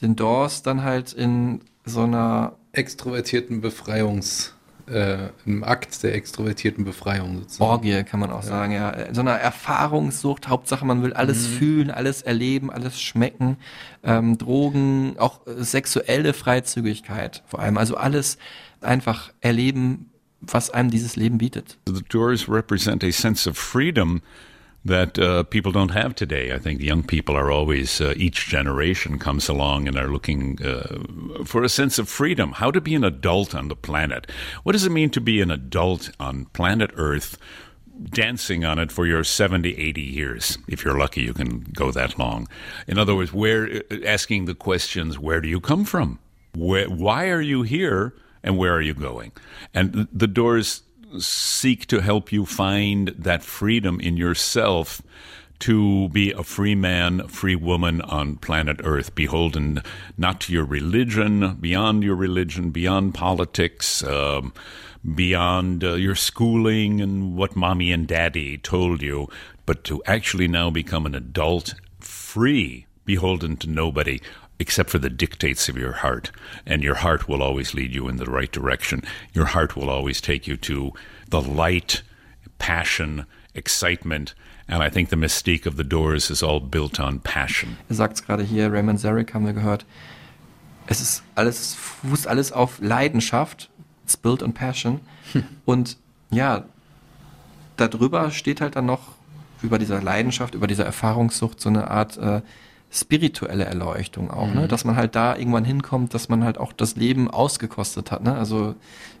den 0.00 0.14
Doors 0.14 0.62
dann 0.62 0.84
halt 0.84 1.12
in 1.12 1.60
so 1.84 2.02
einer 2.02 2.52
extrovertierten 2.76 3.60
Befreiungs, 3.60 4.54
äh, 4.86 5.28
im 5.46 5.64
Akt 5.64 6.02
der 6.02 6.14
extrovertierten 6.14 6.84
Befreiung 6.84 7.38
sozusagen. 7.38 7.70
Orgie 7.70 8.04
kann 8.04 8.20
man 8.20 8.30
auch 8.30 8.42
ja. 8.42 8.48
sagen, 8.48 8.72
ja. 8.72 9.14
So 9.14 9.20
eine 9.20 9.38
Erfahrungssucht, 9.38 10.48
Hauptsache 10.48 10.84
man 10.84 11.02
will 11.02 11.12
alles 11.12 11.48
mhm. 11.48 11.52
fühlen, 11.52 11.90
alles 11.90 12.22
erleben, 12.22 12.70
alles 12.70 13.00
schmecken. 13.00 13.56
Ähm, 14.02 14.36
Drogen, 14.36 15.16
auch 15.18 15.40
sexuelle 15.46 16.34
Freizügigkeit 16.34 17.42
vor 17.46 17.60
allem. 17.60 17.78
Also 17.78 17.96
alles 17.96 18.38
einfach 18.80 19.32
erleben, 19.40 20.10
was 20.40 20.70
einem 20.70 20.90
dieses 20.90 21.16
Leben 21.16 21.38
bietet. 21.38 21.78
The 21.86 22.02
Doors 22.08 22.48
represent 22.48 23.02
a 23.02 23.10
sense 23.10 23.48
of 23.48 23.56
freedom 23.56 24.20
that 24.84 25.18
uh, 25.18 25.42
people 25.44 25.72
don't 25.72 25.92
have 25.92 26.14
today. 26.14 26.52
I 26.52 26.58
think 26.58 26.80
young 26.80 27.02
people 27.02 27.36
are 27.36 27.50
always, 27.50 28.00
uh, 28.00 28.12
each 28.16 28.46
generation 28.46 29.18
comes 29.18 29.48
along 29.48 29.88
and 29.88 29.96
are 29.96 30.08
looking 30.08 30.58
uh, 30.62 31.44
for 31.44 31.62
a 31.62 31.70
sense 31.70 31.98
of 31.98 32.08
freedom. 32.08 32.52
How 32.52 32.70
to 32.70 32.80
be 32.80 32.94
an 32.94 33.04
adult 33.04 33.54
on 33.54 33.68
the 33.68 33.76
planet. 33.76 34.30
What 34.62 34.72
does 34.72 34.84
it 34.84 34.92
mean 34.92 35.10
to 35.10 35.20
be 35.20 35.40
an 35.40 35.50
adult 35.50 36.10
on 36.20 36.46
planet 36.46 36.90
Earth? 36.96 37.38
Dancing 38.10 38.64
on 38.64 38.78
it 38.80 38.90
for 38.90 39.06
your 39.06 39.22
70, 39.22 39.78
80 39.78 40.02
years. 40.02 40.58
If 40.66 40.84
you're 40.84 40.98
lucky, 40.98 41.22
you 41.22 41.32
can 41.32 41.60
go 41.60 41.92
that 41.92 42.18
long. 42.18 42.48
In 42.88 42.98
other 42.98 43.14
words, 43.14 43.32
where 43.32 43.82
asking 44.04 44.46
the 44.46 44.54
questions, 44.54 45.16
where 45.16 45.40
do 45.40 45.48
you 45.48 45.60
come 45.60 45.84
from? 45.84 46.18
Where, 46.56 46.88
why 46.90 47.28
are 47.28 47.40
you 47.40 47.62
here? 47.62 48.14
And 48.42 48.58
where 48.58 48.74
are 48.74 48.82
you 48.82 48.94
going? 48.94 49.32
And 49.72 50.08
the 50.12 50.26
doors 50.26 50.82
seek 51.18 51.86
to 51.86 52.00
help 52.00 52.32
you 52.32 52.46
find 52.46 53.08
that 53.18 53.42
freedom 53.42 54.00
in 54.00 54.16
yourself 54.16 55.02
to 55.60 56.08
be 56.10 56.32
a 56.32 56.42
free 56.42 56.74
man, 56.74 57.26
free 57.28 57.56
woman 57.56 58.00
on 58.02 58.36
planet 58.36 58.80
Earth, 58.84 59.14
beholden 59.14 59.82
not 60.18 60.40
to 60.42 60.52
your 60.52 60.64
religion, 60.64 61.54
beyond 61.54 62.02
your 62.02 62.16
religion, 62.16 62.70
beyond 62.70 63.14
politics, 63.14 64.02
um, 64.04 64.52
beyond 65.14 65.84
uh, 65.84 65.94
your 65.94 66.14
schooling 66.14 67.00
and 67.00 67.36
what 67.36 67.56
mommy 67.56 67.92
and 67.92 68.08
daddy 68.08 68.58
told 68.58 69.02
you, 69.02 69.28
but 69.64 69.84
to 69.84 70.02
actually 70.06 70.48
now 70.48 70.70
become 70.70 71.06
an 71.06 71.14
adult, 71.14 71.74
free, 72.00 72.86
beholden 73.04 73.56
to 73.56 73.68
nobody, 73.68 74.20
except 74.58 74.90
for 74.90 74.98
the 74.98 75.10
dictates 75.10 75.68
of 75.68 75.76
your 75.76 75.92
heart. 75.92 76.30
And 76.66 76.82
your 76.82 76.96
heart 76.96 77.28
will 77.28 77.42
always 77.42 77.74
lead 77.74 77.94
you 77.94 78.08
in 78.08 78.16
the 78.16 78.30
right 78.30 78.50
direction. 78.50 79.02
Your 79.32 79.46
heart 79.46 79.76
will 79.76 79.90
always 79.90 80.20
take 80.20 80.46
you 80.46 80.56
to 80.58 80.92
the 81.28 81.40
light, 81.40 82.02
passion, 82.58 83.26
excitement. 83.54 84.34
And 84.68 84.82
I 84.82 84.88
think 84.88 85.10
the 85.10 85.16
mystique 85.16 85.66
of 85.66 85.76
the 85.76 85.84
Doors 85.84 86.30
is 86.30 86.42
all 86.42 86.60
built 86.60 86.98
on 86.98 87.20
passion. 87.20 87.76
Er 87.88 87.96
sagt 87.96 88.14
es 88.14 88.22
gerade 88.24 88.42
hier, 88.42 88.72
Raymond 88.72 89.00
Zarek 89.00 89.34
haben 89.34 89.44
wir 89.44 89.52
gehört. 89.52 89.84
Es 90.86 91.00
ist 91.00 91.22
alles, 91.34 91.74
fußt 91.74 92.26
alles 92.26 92.52
auf 92.52 92.78
Leidenschaft. 92.80 93.70
It's 94.04 94.16
built 94.16 94.42
on 94.42 94.52
passion. 94.52 95.00
Und 95.64 95.96
ja, 96.30 96.64
darüber 97.76 98.30
steht 98.30 98.60
halt 98.60 98.76
dann 98.76 98.86
noch 98.86 99.14
über 99.62 99.78
dieser 99.78 100.02
Leidenschaft, 100.02 100.54
über 100.54 100.66
dieser 100.66 100.84
Erfahrungssucht 100.84 101.60
so 101.60 101.68
eine 101.68 101.90
Art 101.90 102.16
äh, 102.18 102.42
spirituelle 102.94 103.64
Erleuchtung 103.64 104.30
auch, 104.30 104.46
ne? 104.46 104.62
Mhm. 104.62 104.68
dass 104.68 104.84
man 104.84 104.94
halt 104.94 105.16
da 105.16 105.36
irgendwann 105.36 105.64
hinkommt, 105.64 106.14
dass 106.14 106.28
man 106.28 106.44
halt 106.44 106.58
auch 106.58 106.72
das 106.72 106.94
Leben 106.94 107.28
ausgekostet 107.28 108.12
hat, 108.12 108.22
ne? 108.22 108.36
also 108.36 108.76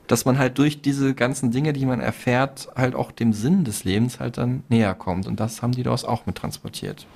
dass 0.06 0.24
man 0.24 0.38
halt 0.38 0.58
durch 0.58 0.80
diese 0.80 1.14
ganzen 1.14 1.50
Dinge, 1.50 1.72
die 1.72 1.84
man 1.84 2.00
erfährt, 2.00 2.68
halt 2.76 2.94
auch 2.94 3.10
dem 3.10 3.32
Sinn 3.32 3.64
des 3.64 3.82
Lebens 3.82 4.20
halt 4.20 4.38
dann 4.38 4.62
näher 4.68 4.94
kommt 4.94 5.26
und 5.26 5.40
das 5.40 5.60
haben 5.60 5.72
die 5.72 5.82
dort 5.82 6.06
auch 6.06 6.24
mit 6.26 6.36
transportiert. 6.36 7.06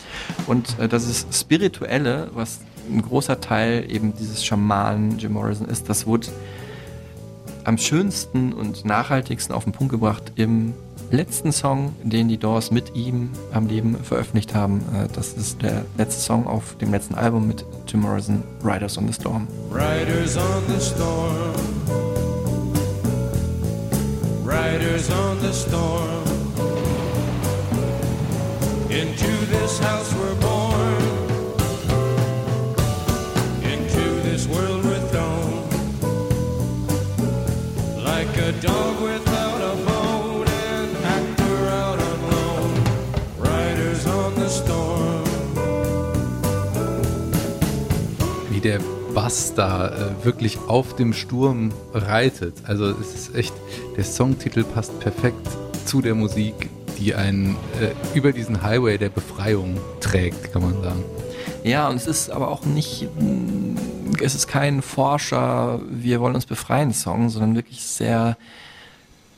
Und 0.49 0.79
äh, 0.81 0.89
das 0.89 1.09
ist 1.09 1.33
Spirituelle, 1.33 2.31
was 2.35 2.61
ein 2.91 3.03
großer 3.03 3.41
Teil 3.41 3.85
eben 3.89 4.15
dieses 4.17 4.45
Schamanen 4.45 5.19
Jim 5.19 5.35
Morrison 5.35 5.69
ist, 5.69 5.89
das 5.89 6.07
wurde 6.07 6.29
am 7.63 7.79
schönsten 7.79 8.53
und 8.53 8.85
nachhaltigsten 8.85 9.55
auf 9.55 9.63
den 9.65 9.73
Punkt 9.73 9.93
gebracht 9.93 10.33
im 10.37 10.75
letzten 11.11 11.53
Song, 11.53 11.95
den 12.03 12.29
die 12.29 12.37
Doors 12.37 12.71
mit 12.71 12.95
ihm 12.95 13.31
am 13.53 13.67
Leben 13.67 13.97
veröffentlicht 14.03 14.55
haben. 14.55 14.81
Äh, 14.95 15.09
Das 15.15 15.33
ist 15.33 15.63
der 15.63 15.85
letzte 15.97 16.21
Song 16.21 16.47
auf 16.47 16.77
dem 16.77 16.91
letzten 16.93 17.15
Album 17.15 17.47
mit 17.47 17.65
Jim 17.87 18.01
Morrison, 18.01 18.43
Riders 18.63 18.99
on 18.99 19.07
the 19.07 19.13
Storm. 19.13 19.47
Riders 19.71 20.37
on 20.37 20.63
the 20.69 20.81
storm. 20.81 21.55
Riders 24.45 25.11
on 25.11 25.39
the 25.41 25.53
storm. 25.53 26.25
Into 28.91 29.47
this 29.51 29.79
house 29.81 30.13
we're 30.15 30.35
born. 30.41 31.03
Into 33.63 34.23
this 34.23 34.47
world 34.49 34.85
we're 34.85 35.01
thrown. 35.11 35.69
Like 38.03 38.35
a 38.39 38.53
dog 38.63 39.03
without 39.03 39.18
wie 48.59 48.61
der 48.61 48.81
Bass 49.15 49.55
da 49.55 49.87
äh, 49.87 50.25
wirklich 50.25 50.59
auf 50.67 50.97
dem 50.97 51.13
Sturm 51.13 51.71
reitet. 51.95 52.55
Also 52.65 52.87
es 52.87 53.15
ist 53.15 53.35
echt, 53.37 53.55
der 53.97 54.03
Songtitel 54.03 54.65
passt 54.65 54.99
perfekt 54.99 55.47
zu 55.85 56.03
der 56.03 56.17
Musik, 56.17 56.69
die 56.99 57.15
einen 57.15 57.55
äh, 57.81 58.19
über 58.19 58.33
diesen 58.33 58.61
Highway 58.65 58.99
der 58.99 59.11
Befreiung 59.11 59.79
trägt, 60.01 60.53
kann 60.53 60.63
man 60.63 60.83
sagen. 60.83 61.05
Ja, 61.63 61.89
und 61.89 61.95
es 61.95 62.09
ist 62.09 62.31
aber 62.31 62.49
auch 62.51 62.65
nicht, 62.67 63.09
mm, 63.21 63.77
es 64.25 64.35
ist 64.35 64.49
kein 64.49 64.83
Forscher, 64.83 65.81
wir 65.89 66.19
wollen 66.19 66.35
uns 66.35 66.47
befreien 66.47 66.93
Song, 66.93 67.31
sondern 67.31 67.55
wirklich 67.55 67.85
sehr 67.85 68.37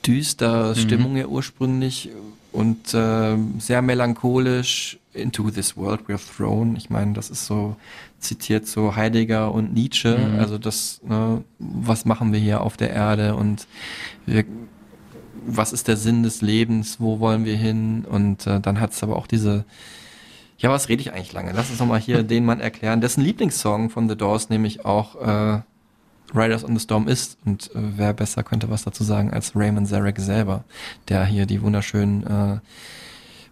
düster, 0.07 0.71
Mhm. 0.71 0.75
Stimmung 0.77 1.17
ja 1.19 1.27
ursprünglich 1.27 2.09
und 2.53 2.95
äh, 2.95 3.37
sehr 3.59 3.83
melancholisch. 3.83 4.97
Into 5.13 5.51
this 5.51 5.77
world 5.77 6.03
we're 6.07 6.21
thrown. 6.37 6.77
Ich 6.77 6.89
meine, 6.89 7.15
das 7.15 7.31
ist 7.31 7.45
so 7.45 7.75
zitiert 8.21 8.67
so 8.67 8.97
Heidegger 8.97 9.53
und 9.53 9.75
Nietzsche. 9.75 10.17
Mhm. 10.17 10.39
Also 10.39 10.59
das, 10.59 11.01
ne, 11.03 11.43
was 11.59 12.05
machen 12.05 12.33
wir 12.33 12.41
hier 12.41 12.61
auf 12.61 12.77
der 12.77 12.91
Erde 12.91 13.35
und 13.35 13.67
wir, 14.27 14.45
was 15.47 15.73
ist 15.73 15.89
der 15.89 15.97
Sinn 15.97 16.23
des 16.23 16.43
Lebens? 16.43 17.01
Wo 17.01 17.21
wollen 17.21 17.45
wir 17.45 17.57
hin? 17.57 18.05
Und 18.05 18.47
äh, 18.47 18.61
dann 18.61 18.81
hat 18.81 18.93
es 18.93 19.03
aber 19.03 19.17
auch 19.17 19.27
diese 19.27 19.65
ja, 20.61 20.69
was 20.71 20.91
rede 20.91 21.01
ich 21.01 21.13
eigentlich 21.13 21.33
lange? 21.33 21.53
Lass 21.53 21.71
uns 21.71 21.81
nochmal 21.81 22.01
hier 22.01 22.23
den 22.25 22.45
Mann 22.45 22.61
erklären, 22.61 23.01
dessen 23.01 23.23
Lieblingssong 23.23 23.91
von 23.91 24.09
The 24.09 24.17
Doors 24.17 24.51
nämlich 24.51 24.85
auch 24.85 25.17
äh, 25.17 25.63
Riders 26.35 26.65
on 26.65 26.77
the 26.77 26.83
Storm 26.83 27.09
ist. 27.09 27.39
Und 27.45 27.75
äh, 27.75 27.79
wer 27.97 28.13
besser 28.13 28.43
könnte 28.43 28.71
was 28.71 28.85
dazu 28.85 29.03
sagen 29.03 29.33
als 29.33 29.57
Raymond 29.57 29.89
Zarek 29.89 30.19
selber, 30.19 30.65
der 31.09 31.25
hier 31.25 31.47
die 31.47 31.63
wunderschönen 31.63 32.27
äh, 32.27 32.59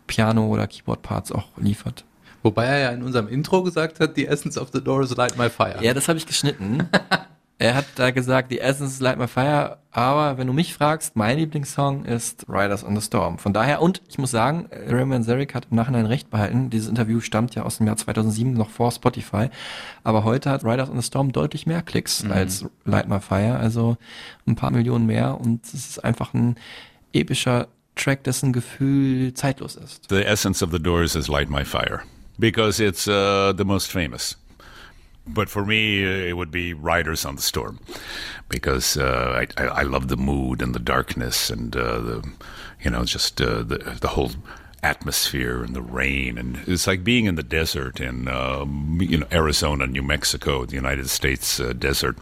Piano- 0.06 0.48
oder 0.48 0.66
Keyboard-Parts 0.66 1.32
auch 1.32 1.48
liefert. 1.56 2.04
Wobei 2.48 2.64
er 2.64 2.78
ja 2.78 2.88
in 2.90 3.02
unserem 3.02 3.28
Intro 3.28 3.62
gesagt 3.62 4.00
hat, 4.00 4.16
the 4.16 4.26
essence 4.26 4.56
of 4.58 4.70
the 4.72 4.82
Doors 4.82 5.14
light 5.16 5.36
my 5.36 5.50
fire. 5.50 5.76
Ja, 5.82 5.92
das 5.92 6.08
habe 6.08 6.16
ich 6.18 6.24
geschnitten. 6.26 6.88
er 7.58 7.74
hat 7.74 7.84
da 7.96 8.10
gesagt, 8.10 8.48
The 8.50 8.60
Essence 8.60 8.92
is 8.94 9.00
Light 9.00 9.18
My 9.18 9.26
Fire, 9.26 9.78
aber 9.90 10.38
wenn 10.38 10.46
du 10.46 10.52
mich 10.54 10.72
fragst, 10.72 11.14
mein 11.16 11.36
Lieblingssong 11.38 12.04
ist 12.06 12.46
Riders 12.48 12.84
on 12.84 12.94
the 12.96 13.02
Storm. 13.04 13.36
Von 13.38 13.52
daher, 13.52 13.82
und 13.82 14.00
ich 14.08 14.16
muss 14.16 14.30
sagen, 14.30 14.68
Raymond 14.88 15.26
Zarek 15.26 15.54
hat 15.54 15.66
im 15.70 15.76
Nachhinein 15.76 16.06
recht 16.06 16.30
behalten. 16.30 16.70
Dieses 16.70 16.88
Interview 16.88 17.20
stammt 17.20 17.54
ja 17.54 17.64
aus 17.64 17.78
dem 17.78 17.86
Jahr 17.86 17.96
2007, 17.96 18.54
noch 18.54 18.70
vor 18.70 18.92
Spotify. 18.92 19.50
Aber 20.04 20.24
heute 20.24 20.50
hat 20.50 20.64
Riders 20.64 20.88
on 20.88 20.96
the 21.00 21.06
Storm 21.06 21.32
deutlich 21.32 21.66
mehr 21.66 21.82
Klicks 21.82 22.22
Mhm. 22.22 22.32
als 22.32 22.64
Light 22.86 23.08
My 23.08 23.20
Fire, 23.20 23.58
also 23.58 23.96
ein 24.46 24.54
paar 24.54 24.70
Millionen 24.70 25.06
mehr. 25.06 25.38
Und 25.40 25.64
es 25.66 25.74
ist 25.74 26.04
einfach 26.04 26.32
ein 26.32 26.54
epischer 27.12 27.66
Track, 27.96 28.22
dessen 28.22 28.52
Gefühl 28.52 29.34
zeitlos 29.34 29.74
ist. 29.74 30.06
The 30.08 30.22
essence 30.24 30.62
of 30.62 30.70
the 30.70 30.80
Doors 30.80 31.16
is 31.16 31.26
Light 31.28 31.50
My 31.50 31.64
Fire 31.64 32.00
because 32.38 32.80
it's 32.80 33.08
uh, 33.08 33.52
the 33.52 33.64
most 33.64 33.90
famous. 33.90 34.36
But 35.26 35.50
for 35.50 35.64
me, 35.64 36.02
it 36.02 36.36
would 36.36 36.50
be 36.50 36.72
Riders 36.72 37.26
on 37.26 37.36
the 37.36 37.42
Storm 37.42 37.80
because 38.48 38.96
uh, 38.96 39.44
I, 39.58 39.62
I, 39.62 39.66
I 39.66 39.82
love 39.82 40.08
the 40.08 40.16
mood 40.16 40.62
and 40.62 40.74
the 40.74 40.78
darkness 40.78 41.50
and 41.50 41.76
uh, 41.76 41.98
the, 42.00 42.32
you 42.82 42.90
know, 42.90 43.04
just 43.04 43.40
uh, 43.40 43.62
the, 43.62 43.98
the 44.00 44.08
whole 44.08 44.30
atmosphere 44.82 45.62
and 45.62 45.74
the 45.74 45.82
rain. 45.82 46.38
And 46.38 46.60
it's 46.66 46.86
like 46.86 47.02
being 47.02 47.26
in 47.26 47.34
the 47.34 47.42
desert 47.42 48.00
in, 48.00 48.28
um, 48.28 48.98
you 49.00 49.18
know, 49.18 49.26
Arizona, 49.32 49.86
New 49.86 50.02
Mexico, 50.02 50.64
the 50.64 50.74
United 50.74 51.08
States 51.08 51.60
uh, 51.60 51.72
desert. 51.72 52.18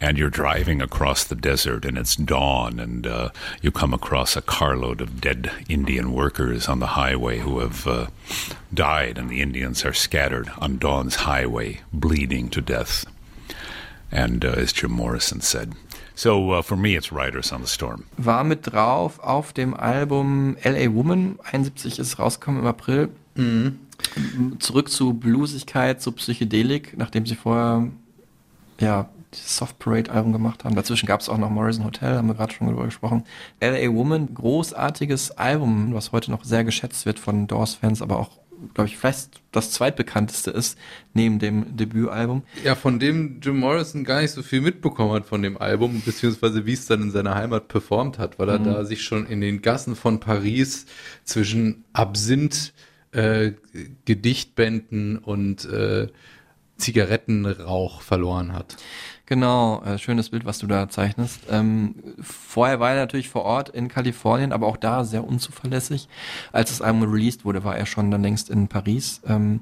And 0.00 0.16
you're 0.16 0.30
driving 0.30 0.80
across 0.80 1.24
the 1.24 1.34
desert 1.34 1.84
and 1.84 1.98
it's 1.98 2.16
dawn 2.16 2.78
and 2.78 3.06
uh, 3.06 3.30
you 3.60 3.70
come 3.70 3.92
across 3.92 4.36
a 4.36 4.42
carload 4.42 5.00
of 5.00 5.20
dead 5.20 5.50
Indian 5.68 6.12
workers 6.12 6.68
on 6.68 6.78
the 6.78 6.88
highway 6.88 7.38
who 7.38 7.58
have 7.58 7.86
uh, 7.86 8.06
died 8.72 9.18
and 9.18 9.28
the 9.28 9.40
Indians 9.40 9.84
are 9.84 9.92
scattered 9.92 10.50
on 10.58 10.78
dawn's 10.78 11.16
highway, 11.16 11.80
bleeding 11.92 12.48
to 12.50 12.60
death. 12.60 13.04
And 14.10 14.44
uh, 14.44 14.50
as 14.50 14.72
Jim 14.72 14.92
Morrison 14.92 15.40
said. 15.40 15.74
So 16.14 16.52
uh, 16.52 16.62
for 16.62 16.76
me, 16.76 16.96
it's 16.96 17.12
Riders 17.12 17.52
on 17.52 17.62
the 17.64 17.68
Storm. 17.68 18.04
war 18.16 18.44
mit 18.44 18.72
drauf 18.72 19.18
auf 19.20 19.52
dem 19.52 19.74
Album 19.74 20.56
LA 20.62 20.92
Woman. 20.94 21.38
71 21.50 21.98
ist 21.98 22.18
rausgekommen 22.18 22.60
im 22.60 22.66
April. 22.66 23.08
Zurück 24.58 24.90
zu 24.90 25.14
Bluesigkeit, 25.14 26.02
zu 26.02 26.12
Psychedelik, 26.12 26.96
nachdem 26.98 27.24
sie 27.24 27.34
vorher 27.36 27.88
ja 28.78 29.08
dieses 29.32 29.56
Soft 29.56 29.78
Parade 29.78 30.10
Album 30.10 30.32
gemacht 30.32 30.64
haben. 30.64 30.74
Dazwischen 30.74 31.06
gab 31.06 31.20
es 31.20 31.28
auch 31.28 31.38
noch 31.38 31.48
Morrison 31.48 31.84
Hotel, 31.84 32.16
haben 32.16 32.28
wir 32.28 32.34
gerade 32.34 32.52
schon 32.52 32.66
drüber 32.66 32.84
gesprochen. 32.84 33.24
LA 33.60 33.90
Woman, 33.92 34.34
großartiges 34.34 35.32
Album, 35.32 35.94
was 35.94 36.12
heute 36.12 36.30
noch 36.30 36.44
sehr 36.44 36.64
geschätzt 36.64 37.06
wird 37.06 37.18
von 37.18 37.46
Doors-Fans, 37.46 38.02
aber 38.02 38.18
auch, 38.18 38.30
glaube 38.74 38.88
ich, 38.88 38.96
vielleicht 38.98 39.40
das 39.52 39.70
zweitbekannteste 39.72 40.50
ist, 40.50 40.78
neben 41.14 41.38
dem 41.38 41.76
Debütalbum. 41.76 42.42
Ja, 42.64 42.74
von 42.74 42.98
dem 42.98 43.40
Jim 43.42 43.58
Morrison 43.58 44.04
gar 44.04 44.20
nicht 44.22 44.30
so 44.32 44.42
viel 44.42 44.60
mitbekommen 44.60 45.12
hat 45.12 45.26
von 45.26 45.42
dem 45.42 45.58
Album, 45.58 46.00
beziehungsweise 46.04 46.64
wie 46.66 46.72
es 46.72 46.86
dann 46.86 47.02
in 47.02 47.10
seiner 47.10 47.34
Heimat 47.34 47.68
performt 47.68 48.18
hat, 48.18 48.38
weil 48.38 48.48
er 48.48 48.58
Mhm. 48.58 48.64
da 48.64 48.84
sich 48.84 49.02
schon 49.02 49.26
in 49.26 49.40
den 49.40 49.62
Gassen 49.62 49.96
von 49.96 50.20
Paris 50.20 50.86
zwischen 51.24 51.84
Absinth, 51.92 52.72
äh, 53.12 53.52
Gedichtbänden 54.06 55.18
und 55.18 55.64
äh, 55.66 56.08
Zigarettenrauch 56.78 58.00
verloren 58.02 58.52
hat. 58.52 58.76
Genau, 59.26 59.82
äh, 59.84 59.98
schönes 59.98 60.30
Bild, 60.30 60.44
was 60.44 60.58
du 60.58 60.66
da 60.66 60.88
zeichnest. 60.88 61.40
Ähm, 61.50 61.94
vorher 62.20 62.80
war 62.80 62.90
er 62.90 62.96
natürlich 62.96 63.28
vor 63.28 63.44
Ort 63.44 63.68
in 63.68 63.88
Kalifornien, 63.88 64.52
aber 64.52 64.66
auch 64.66 64.76
da 64.76 65.04
sehr 65.04 65.24
unzuverlässig. 65.24 66.08
Als 66.52 66.70
das 66.70 66.82
Album 66.82 67.10
released 67.10 67.44
wurde, 67.44 67.64
war 67.64 67.76
er 67.76 67.86
schon 67.86 68.10
dann 68.10 68.22
längst 68.22 68.50
in 68.50 68.68
Paris. 68.68 69.22
Ähm, 69.26 69.60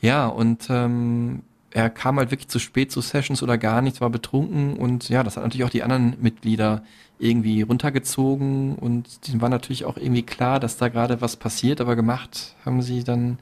ja, 0.00 0.26
und 0.28 0.68
ähm, 0.70 1.42
er 1.70 1.90
kam 1.90 2.18
halt 2.18 2.30
wirklich 2.30 2.48
zu 2.48 2.58
spät 2.58 2.92
zu 2.92 3.00
Sessions 3.00 3.42
oder 3.42 3.58
gar 3.58 3.82
nichts, 3.82 4.00
war 4.00 4.10
betrunken 4.10 4.76
und 4.76 5.08
ja, 5.08 5.22
das 5.22 5.36
hat 5.36 5.44
natürlich 5.44 5.64
auch 5.64 5.70
die 5.70 5.82
anderen 5.82 6.16
Mitglieder 6.20 6.82
irgendwie 7.18 7.62
runtergezogen 7.62 8.76
und 8.76 9.26
denen 9.26 9.40
war 9.40 9.48
natürlich 9.48 9.84
auch 9.84 9.96
irgendwie 9.96 10.22
klar, 10.22 10.60
dass 10.60 10.76
da 10.76 10.88
gerade 10.88 11.20
was 11.20 11.36
passiert, 11.36 11.80
aber 11.80 11.96
gemacht 11.96 12.54
haben 12.64 12.80
sie 12.80 13.04
dann 13.04 13.38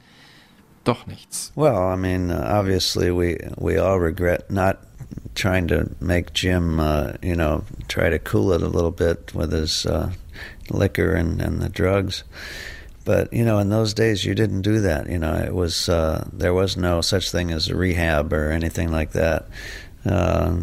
doch 0.83 1.05
nichts. 1.05 1.51
Well, 1.55 1.93
I 1.93 1.97
mean, 1.97 2.31
obviously, 2.31 3.11
we 3.11 3.37
we 3.57 3.81
all 3.81 3.97
regret 3.97 4.49
not 4.49 4.77
trying 5.35 5.67
to 5.67 5.89
make 5.99 6.33
Jim, 6.33 6.79
uh, 6.79 7.13
you 7.21 7.35
know, 7.35 7.63
try 7.87 8.09
to 8.09 8.19
cool 8.19 8.51
it 8.53 8.61
a 8.61 8.67
little 8.67 8.91
bit 8.91 9.33
with 9.33 9.51
his 9.51 9.85
uh, 9.85 10.11
liquor 10.69 11.13
and, 11.13 11.41
and 11.41 11.61
the 11.61 11.69
drugs. 11.69 12.23
but 13.05 13.31
you 13.31 13.45
know, 13.45 13.59
in 13.59 13.69
those 13.69 13.93
days, 13.93 14.25
you 14.25 14.35
didn't 14.35 14.63
do 14.63 14.81
that. 14.81 15.09
You 15.09 15.19
know, 15.19 15.35
it 15.35 15.53
was 15.53 15.89
uh, 15.89 16.27
there 16.33 16.53
was 16.53 16.75
no 16.75 17.01
such 17.01 17.31
thing 17.31 17.51
as 17.51 17.71
rehab 17.71 18.33
or 18.33 18.51
anything 18.51 18.91
like 18.91 19.11
that. 19.11 19.47
Uh, 20.05 20.61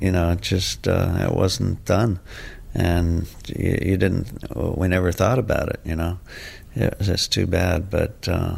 you 0.00 0.12
know, 0.12 0.32
it 0.32 0.40
just 0.40 0.88
uh, 0.88 1.28
it 1.28 1.32
wasn't 1.34 1.84
done, 1.84 2.20
and 2.74 3.28
you, 3.46 3.78
you, 3.82 3.96
didn't. 3.96 4.28
We 4.54 4.88
never 4.88 5.12
thought 5.12 5.38
about 5.38 5.68
it. 5.68 5.80
You 5.84 5.96
know, 5.96 6.18
it 6.74 6.98
was 6.98 7.06
just 7.06 7.32
too 7.32 7.46
bad. 7.46 7.90
But 7.90 8.28
uh, 8.28 8.56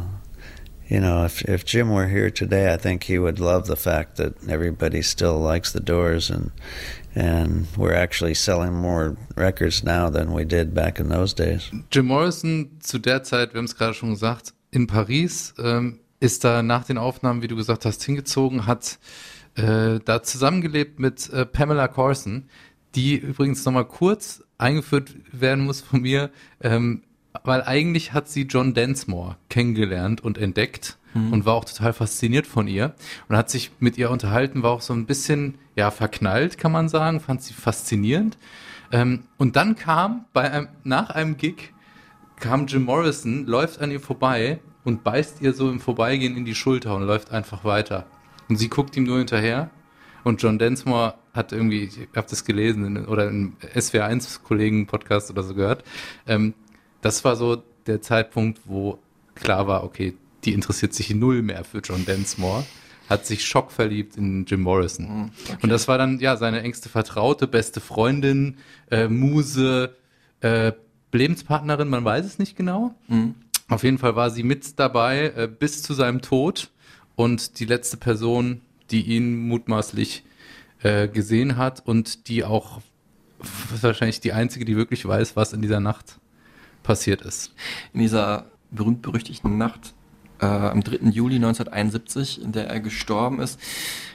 you 0.89 0.99
know, 0.99 1.23
if 1.23 1.41
if 1.43 1.63
Jim 1.63 1.89
were 1.89 2.07
here 2.07 2.31
today, 2.31 2.73
I 2.73 2.77
think 2.77 3.03
he 3.03 3.19
would 3.19 3.39
love 3.39 3.67
the 3.67 3.75
fact 3.75 4.17
that 4.17 4.33
everybody 4.49 5.01
still 5.01 5.39
likes 5.39 5.71
the 5.71 5.79
Doors 5.79 6.29
and 6.29 6.51
and 7.15 7.67
we're 7.77 7.93
actually 7.93 8.33
selling 8.33 8.73
more 8.73 9.15
records 9.35 9.83
now 9.83 10.09
than 10.09 10.33
we 10.33 10.45
did 10.45 10.73
back 10.73 10.99
in 10.99 11.09
those 11.09 11.33
days. 11.33 11.71
Jim 11.91 12.07
Morrison 12.07 12.79
zu 12.79 12.99
der 12.99 13.23
Zeit, 13.23 13.53
wir 13.53 13.59
haben 13.59 13.65
es 13.65 13.75
gerade 13.75 13.93
schon 13.93 14.11
gesagt, 14.11 14.53
in 14.71 14.87
Paris 14.87 15.53
ähm, 15.59 15.99
ist 16.19 16.43
da 16.43 16.63
nach 16.63 16.85
den 16.85 16.97
Aufnahmen, 16.97 17.41
wie 17.41 17.47
du 17.47 17.55
gesagt 17.55 17.85
hast, 17.85 18.03
hingezogen, 18.03 18.65
hat 18.65 18.99
äh, 19.55 19.99
da 20.03 20.23
zusammengelebt 20.23 20.99
mit 20.99 21.29
äh, 21.31 21.45
Pamela 21.45 21.87
Corson, 21.87 22.49
die 22.95 23.15
übrigens 23.15 23.63
nochmal 23.65 23.85
kurz 23.85 24.43
eingeführt 24.57 25.15
werden 25.31 25.65
muss 25.65 25.81
von 25.81 26.01
mir, 26.01 26.31
ähm, 26.61 27.03
weil 27.43 27.63
eigentlich 27.63 28.13
hat 28.13 28.27
sie 28.29 28.43
John 28.43 28.73
Densmore 28.73 29.37
kennengelernt 29.49 30.21
und 30.21 30.37
entdeckt 30.37 30.97
mhm. 31.13 31.33
und 31.33 31.45
war 31.45 31.55
auch 31.55 31.65
total 31.65 31.93
fasziniert 31.93 32.47
von 32.47 32.67
ihr 32.67 32.93
und 33.27 33.37
hat 33.37 33.49
sich 33.49 33.71
mit 33.79 33.97
ihr 33.97 34.09
unterhalten, 34.09 34.63
war 34.63 34.71
auch 34.71 34.81
so 34.81 34.93
ein 34.93 35.05
bisschen, 35.05 35.55
ja, 35.75 35.91
verknallt, 35.91 36.57
kann 36.57 36.71
man 36.71 36.89
sagen, 36.89 37.19
fand 37.19 37.41
sie 37.41 37.53
faszinierend. 37.53 38.37
Ähm, 38.91 39.23
und 39.37 39.55
dann 39.55 39.75
kam 39.75 40.25
bei 40.33 40.51
einem, 40.51 40.67
nach 40.83 41.11
einem 41.11 41.37
Gig, 41.37 41.73
kam 42.39 42.67
Jim 42.67 42.83
Morrison, 42.83 43.45
läuft 43.45 43.81
an 43.81 43.91
ihr 43.91 43.99
vorbei 43.99 44.59
und 44.83 45.03
beißt 45.03 45.41
ihr 45.41 45.53
so 45.53 45.69
im 45.69 45.79
Vorbeigehen 45.79 46.35
in 46.35 46.45
die 46.45 46.55
Schulter 46.55 46.95
und 46.95 47.03
läuft 47.03 47.31
einfach 47.31 47.63
weiter. 47.63 48.05
Und 48.47 48.55
sie 48.55 48.69
guckt 48.69 48.97
ihm 48.97 49.03
nur 49.03 49.17
hinterher. 49.17 49.69
Und 50.23 50.41
John 50.41 50.57
Densmore 50.57 51.15
hat 51.33 51.51
irgendwie, 51.51 51.83
ich 51.83 51.99
habe 52.15 52.27
das 52.29 52.43
gelesen 52.43 52.85
in, 52.85 53.05
oder 53.05 53.27
im 53.27 53.55
SWR1-Kollegen-Podcast 53.75 55.31
oder 55.31 55.43
so 55.43 55.53
gehört. 55.53 55.83
Ähm, 56.27 56.53
das 57.01 57.23
war 57.23 57.35
so 57.35 57.63
der 57.87 58.01
Zeitpunkt, 58.01 58.59
wo 58.65 58.99
klar 59.35 59.67
war, 59.67 59.83
okay, 59.83 60.15
die 60.43 60.53
interessiert 60.53 60.93
sich 60.93 61.09
null 61.13 61.41
mehr 61.41 61.63
für 61.63 61.79
John 61.79 62.05
Densmore, 62.05 62.65
hat 63.09 63.25
sich 63.25 63.45
schockverliebt 63.45 64.17
in 64.17 64.45
Jim 64.45 64.61
Morrison. 64.61 65.05
Mhm, 65.05 65.31
okay. 65.45 65.57
Und 65.61 65.69
das 65.69 65.87
war 65.87 65.97
dann 65.97 66.19
ja 66.19 66.37
seine 66.37 66.61
engste 66.61 66.89
Vertraute, 66.89 67.47
beste 67.47 67.81
Freundin, 67.81 68.57
äh, 68.91 69.07
Muse, 69.07 69.95
äh, 70.41 70.73
Lebenspartnerin, 71.11 71.89
man 71.89 72.05
weiß 72.05 72.25
es 72.25 72.39
nicht 72.39 72.55
genau. 72.55 72.93
Mhm. 73.07 73.35
Auf 73.67 73.83
jeden 73.83 73.97
Fall 73.97 74.15
war 74.15 74.29
sie 74.29 74.43
mit 74.43 74.79
dabei 74.79 75.33
äh, 75.35 75.47
bis 75.47 75.83
zu 75.83 75.93
seinem 75.93 76.21
Tod 76.21 76.69
und 77.15 77.59
die 77.59 77.65
letzte 77.65 77.97
Person, 77.97 78.61
die 78.91 79.01
ihn 79.01 79.47
mutmaßlich 79.47 80.23
äh, 80.81 81.07
gesehen 81.07 81.57
hat 81.57 81.85
und 81.85 82.27
die 82.27 82.43
auch 82.43 82.81
wahrscheinlich 83.81 84.21
die 84.21 84.33
einzige, 84.33 84.65
die 84.65 84.75
wirklich 84.75 85.05
weiß, 85.05 85.35
was 85.35 85.53
in 85.53 85.61
dieser 85.61 85.79
Nacht 85.79 86.18
passiert 86.89 87.21
ist. 87.21 87.53
In 87.93 87.99
dieser 87.99 88.45
berühmt-berüchtigten 88.71 89.59
Nacht 89.59 89.93
äh, 90.41 90.47
am 90.47 90.81
3. 90.81 91.11
Juli 91.11 91.35
1971, 91.35 92.41
in 92.41 92.51
der 92.51 92.67
er 92.67 92.79
gestorben 92.79 93.39
ist. 93.39 93.59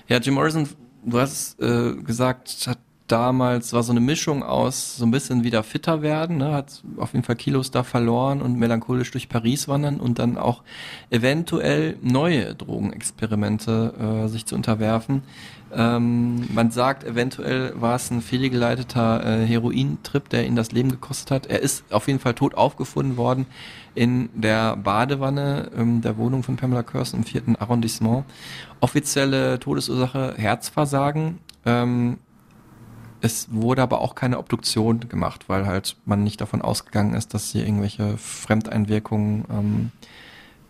Ja, 0.08 0.18
Jim 0.18 0.34
Morrison, 0.34 0.68
du 1.04 1.20
hast 1.20 1.60
äh, 1.60 1.94
gesagt, 1.94 2.66
hat 2.66 2.78
damals 3.06 3.72
war 3.72 3.82
so 3.82 3.92
eine 3.92 4.00
Mischung 4.00 4.42
aus 4.42 4.96
so 4.96 5.04
ein 5.04 5.10
bisschen 5.10 5.44
wieder 5.44 5.62
fitter 5.62 6.02
werden, 6.02 6.38
ne, 6.38 6.52
hat 6.52 6.82
auf 6.96 7.12
jeden 7.12 7.24
Fall 7.24 7.36
Kilos 7.36 7.70
da 7.70 7.82
verloren 7.82 8.40
und 8.40 8.58
melancholisch 8.58 9.10
durch 9.10 9.28
Paris 9.28 9.68
wandern 9.68 10.00
und 10.00 10.18
dann 10.18 10.38
auch 10.38 10.62
eventuell 11.10 11.96
neue 12.00 12.54
Drogenexperimente 12.54 14.24
äh, 14.24 14.28
sich 14.28 14.46
zu 14.46 14.54
unterwerfen. 14.54 15.22
Ähm, 15.76 16.48
man 16.54 16.70
sagt, 16.70 17.04
eventuell 17.04 17.72
war 17.74 17.96
es 17.96 18.10
ein 18.10 18.22
fehlgeleiteter 18.22 19.42
äh, 19.42 19.46
Herointrip, 19.46 20.28
der 20.28 20.46
ihn 20.46 20.56
das 20.56 20.72
Leben 20.72 20.90
gekostet 20.90 21.30
hat. 21.30 21.46
Er 21.46 21.60
ist 21.60 21.92
auf 21.92 22.06
jeden 22.06 22.20
Fall 22.20 22.34
tot 22.34 22.54
aufgefunden 22.54 23.16
worden 23.16 23.46
in 23.94 24.28
der 24.34 24.76
Badewanne 24.76 25.70
ähm, 25.76 26.00
der 26.00 26.16
Wohnung 26.16 26.42
von 26.42 26.56
Pamela 26.56 26.84
Curson 26.84 27.20
im 27.20 27.26
vierten 27.26 27.56
Arrondissement. 27.56 28.24
Offizielle 28.80 29.58
Todesursache 29.58 30.34
Herzversagen. 30.36 31.40
Ähm, 31.66 32.18
es 33.24 33.50
wurde 33.50 33.80
aber 33.80 34.02
auch 34.02 34.14
keine 34.14 34.38
Obduktion 34.38 35.08
gemacht, 35.08 35.48
weil 35.48 35.66
halt 35.66 35.96
man 36.04 36.22
nicht 36.22 36.42
davon 36.42 36.60
ausgegangen 36.60 37.14
ist, 37.14 37.32
dass 37.32 37.50
hier 37.50 37.64
irgendwelche 37.64 38.18
Fremdeinwirkungen 38.18 39.44
ähm, 39.50 39.92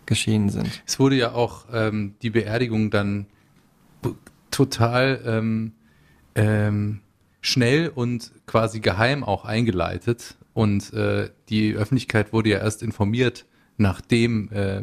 geschehen 0.05 0.47
sind. 0.49 0.81
Es 0.87 0.97
wurde 0.97 1.17
ja 1.17 1.33
auch 1.33 1.65
ähm, 1.73 2.15
die 2.21 2.29
Beerdigung 2.29 2.91
dann 2.91 3.25
total 4.51 5.21
ähm, 5.25 5.73
ähm, 6.35 7.01
schnell 7.41 7.89
und 7.89 8.31
quasi 8.45 8.79
geheim 8.79 9.25
auch 9.25 9.43
eingeleitet. 9.43 10.37
Und 10.53 10.93
äh, 10.93 11.31
die 11.49 11.73
Öffentlichkeit 11.73 12.31
wurde 12.31 12.51
ja 12.51 12.59
erst 12.59 12.81
informiert, 12.83 13.45
nachdem 13.75 14.49
äh, 14.53 14.81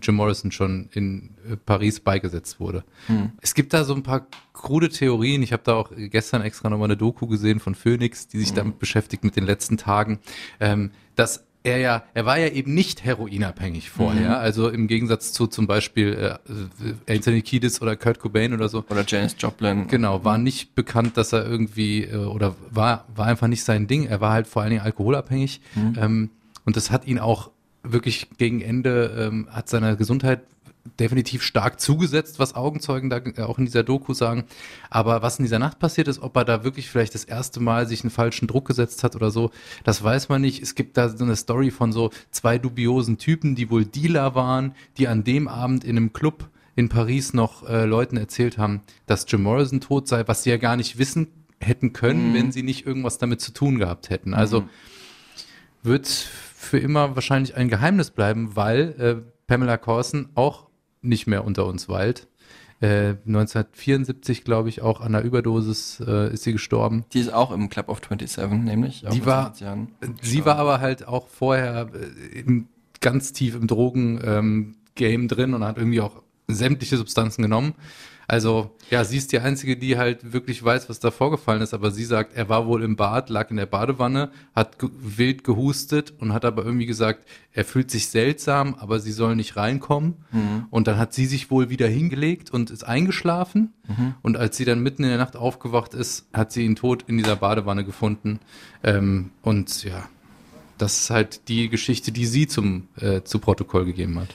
Jim 0.00 0.16
Morrison 0.16 0.52
schon 0.52 0.88
in 0.92 1.30
äh, 1.50 1.56
Paris 1.56 2.00
beigesetzt 2.00 2.60
wurde. 2.60 2.84
Hm. 3.06 3.32
Es 3.40 3.54
gibt 3.54 3.72
da 3.72 3.84
so 3.84 3.94
ein 3.94 4.02
paar 4.02 4.26
krude 4.52 4.88
Theorien. 4.88 5.42
Ich 5.42 5.52
habe 5.52 5.62
da 5.64 5.74
auch 5.74 5.90
gestern 5.96 6.42
extra 6.42 6.70
nochmal 6.70 6.86
eine 6.86 6.96
Doku 6.96 7.26
gesehen 7.26 7.60
von 7.60 7.74
Phoenix, 7.74 8.28
die 8.28 8.38
sich 8.38 8.50
hm. 8.50 8.56
damit 8.56 8.78
beschäftigt 8.78 9.24
mit 9.24 9.36
den 9.36 9.44
letzten 9.44 9.76
Tagen, 9.76 10.18
ähm, 10.60 10.90
dass 11.16 11.44
er 11.64 11.78
ja, 11.78 12.02
er 12.14 12.26
war 12.26 12.38
ja 12.38 12.48
eben 12.48 12.74
nicht 12.74 13.04
heroinabhängig 13.04 13.90
vorher. 13.90 14.30
Mhm. 14.30 14.34
Also 14.34 14.68
im 14.68 14.88
Gegensatz 14.88 15.32
zu 15.32 15.46
zum 15.46 15.66
Beispiel 15.66 16.38
äh, 17.08 17.12
Anthony 17.12 17.42
Kiedis 17.42 17.80
oder 17.80 17.96
Kurt 17.96 18.18
Cobain 18.18 18.52
oder 18.52 18.68
so. 18.68 18.84
Oder 18.88 19.04
Janis 19.06 19.36
Joplin. 19.38 19.86
Genau, 19.86 20.24
war 20.24 20.38
nicht 20.38 20.74
bekannt, 20.74 21.16
dass 21.16 21.32
er 21.32 21.46
irgendwie 21.46 22.04
äh, 22.04 22.16
oder 22.16 22.56
war 22.70 23.06
war 23.14 23.26
einfach 23.26 23.46
nicht 23.46 23.64
sein 23.64 23.86
Ding. 23.86 24.06
Er 24.06 24.20
war 24.20 24.32
halt 24.32 24.46
vor 24.46 24.62
allen 24.62 24.70
Dingen 24.70 24.82
alkoholabhängig 24.82 25.60
mhm. 25.74 25.94
ähm, 26.00 26.30
und 26.64 26.76
das 26.76 26.90
hat 26.90 27.06
ihn 27.06 27.18
auch 27.18 27.50
wirklich 27.82 28.28
gegen 28.38 28.60
Ende 28.60 29.14
ähm, 29.18 29.48
hat 29.50 29.68
seiner 29.68 29.96
Gesundheit 29.96 30.42
definitiv 30.98 31.42
stark 31.42 31.80
zugesetzt, 31.80 32.38
was 32.38 32.54
Augenzeugen 32.54 33.08
da 33.08 33.18
äh, 33.18 33.42
auch 33.42 33.58
in 33.58 33.64
dieser 33.64 33.82
Doku 33.82 34.14
sagen. 34.14 34.44
Aber 34.90 35.22
was 35.22 35.38
in 35.38 35.44
dieser 35.44 35.58
Nacht 35.58 35.78
passiert 35.78 36.08
ist, 36.08 36.20
ob 36.20 36.36
er 36.36 36.44
da 36.44 36.64
wirklich 36.64 36.88
vielleicht 36.88 37.14
das 37.14 37.24
erste 37.24 37.60
Mal 37.60 37.86
sich 37.86 38.02
einen 38.02 38.10
falschen 38.10 38.48
Druck 38.48 38.66
gesetzt 38.66 39.04
hat 39.04 39.14
oder 39.14 39.30
so, 39.30 39.50
das 39.84 40.02
weiß 40.02 40.28
man 40.28 40.40
nicht. 40.40 40.62
Es 40.62 40.74
gibt 40.74 40.96
da 40.96 41.08
so 41.08 41.24
eine 41.24 41.36
Story 41.36 41.70
von 41.70 41.92
so 41.92 42.10
zwei 42.30 42.58
dubiosen 42.58 43.18
Typen, 43.18 43.54
die 43.54 43.70
wohl 43.70 43.84
Dealer 43.84 44.34
waren, 44.34 44.74
die 44.98 45.08
an 45.08 45.24
dem 45.24 45.48
Abend 45.48 45.84
in 45.84 45.96
einem 45.96 46.12
Club 46.12 46.48
in 46.74 46.88
Paris 46.88 47.34
noch 47.34 47.68
äh, 47.68 47.84
Leuten 47.84 48.16
erzählt 48.16 48.58
haben, 48.58 48.80
dass 49.06 49.26
Jim 49.28 49.42
Morrison 49.42 49.80
tot 49.80 50.08
sei, 50.08 50.26
was 50.26 50.42
sie 50.42 50.50
ja 50.50 50.56
gar 50.56 50.76
nicht 50.76 50.98
wissen 50.98 51.28
hätten 51.60 51.92
können, 51.92 52.30
mhm. 52.30 52.34
wenn 52.34 52.52
sie 52.52 52.62
nicht 52.62 52.86
irgendwas 52.86 53.18
damit 53.18 53.40
zu 53.40 53.52
tun 53.52 53.78
gehabt 53.78 54.10
hätten. 54.10 54.34
Also 54.34 54.62
mhm. 54.62 54.68
wird 55.82 56.28
für 56.62 56.78
immer 56.78 57.16
wahrscheinlich 57.16 57.56
ein 57.56 57.68
Geheimnis 57.68 58.10
bleiben, 58.10 58.54
weil 58.56 58.94
äh, 58.98 59.30
Pamela 59.46 59.76
Corson 59.76 60.30
auch 60.34 60.68
nicht 61.00 61.26
mehr 61.26 61.44
unter 61.44 61.66
uns 61.66 61.88
weilt. 61.88 62.28
Äh, 62.80 63.16
1974, 63.26 64.44
glaube 64.44 64.68
ich, 64.68 64.80
auch 64.82 65.00
an 65.00 65.14
einer 65.14 65.24
Überdosis 65.24 66.02
äh, 66.06 66.32
ist 66.32 66.44
sie 66.44 66.52
gestorben. 66.52 67.04
Die 67.12 67.20
ist 67.20 67.32
auch 67.32 67.52
im 67.52 67.68
Club 67.68 67.88
of 67.88 68.00
27, 68.00 68.60
nämlich. 68.62 69.04
Die 69.12 69.26
war, 69.26 69.52
sie 70.20 70.44
war 70.44 70.56
aber 70.56 70.80
halt 70.80 71.06
auch 71.06 71.28
vorher 71.28 71.88
äh, 71.94 72.40
im, 72.40 72.68
ganz 73.00 73.32
tief 73.32 73.54
im 73.54 73.66
Drogen-Game 73.66 75.20
ähm, 75.22 75.28
drin 75.28 75.54
und 75.54 75.64
hat 75.64 75.76
irgendwie 75.78 76.00
auch 76.00 76.22
sämtliche 76.48 76.96
Substanzen 76.96 77.42
genommen. 77.42 77.74
Also, 78.32 78.70
ja, 78.88 79.04
sie 79.04 79.18
ist 79.18 79.30
die 79.32 79.40
Einzige, 79.40 79.76
die 79.76 79.98
halt 79.98 80.32
wirklich 80.32 80.64
weiß, 80.64 80.88
was 80.88 80.98
da 81.00 81.10
vorgefallen 81.10 81.60
ist, 81.60 81.74
aber 81.74 81.90
sie 81.90 82.06
sagt, 82.06 82.34
er 82.34 82.48
war 82.48 82.66
wohl 82.66 82.82
im 82.82 82.96
Bad, 82.96 83.28
lag 83.28 83.50
in 83.50 83.58
der 83.58 83.66
Badewanne, 83.66 84.30
hat 84.54 84.78
ge 84.78 84.88
wild 84.98 85.44
gehustet 85.44 86.14
und 86.18 86.32
hat 86.32 86.46
aber 86.46 86.64
irgendwie 86.64 86.86
gesagt, 86.86 87.28
er 87.52 87.66
fühlt 87.66 87.90
sich 87.90 88.08
seltsam, 88.08 88.74
aber 88.78 89.00
sie 89.00 89.12
soll 89.12 89.36
nicht 89.36 89.58
reinkommen. 89.58 90.14
Mhm. 90.30 90.64
Und 90.70 90.86
dann 90.86 90.96
hat 90.96 91.12
sie 91.12 91.26
sich 91.26 91.50
wohl 91.50 91.68
wieder 91.68 91.86
hingelegt 91.88 92.50
und 92.50 92.70
ist 92.70 92.84
eingeschlafen. 92.84 93.74
Mhm. 93.86 94.14
Und 94.22 94.38
als 94.38 94.56
sie 94.56 94.64
dann 94.64 94.82
mitten 94.82 95.02
in 95.02 95.10
der 95.10 95.18
Nacht 95.18 95.36
aufgewacht 95.36 95.92
ist, 95.92 96.26
hat 96.32 96.52
sie 96.52 96.64
ihn 96.64 96.74
tot 96.74 97.04
in 97.06 97.18
dieser 97.18 97.36
Badewanne 97.36 97.84
gefunden. 97.84 98.40
Ähm, 98.82 99.32
und 99.42 99.84
ja, 99.84 100.08
das 100.78 101.02
ist 101.02 101.10
halt 101.10 101.48
die 101.48 101.68
Geschichte, 101.68 102.12
die 102.12 102.24
sie 102.24 102.46
zum 102.46 102.88
äh, 102.96 103.20
zu 103.24 103.40
Protokoll 103.40 103.84
gegeben 103.84 104.18
hat. 104.18 104.28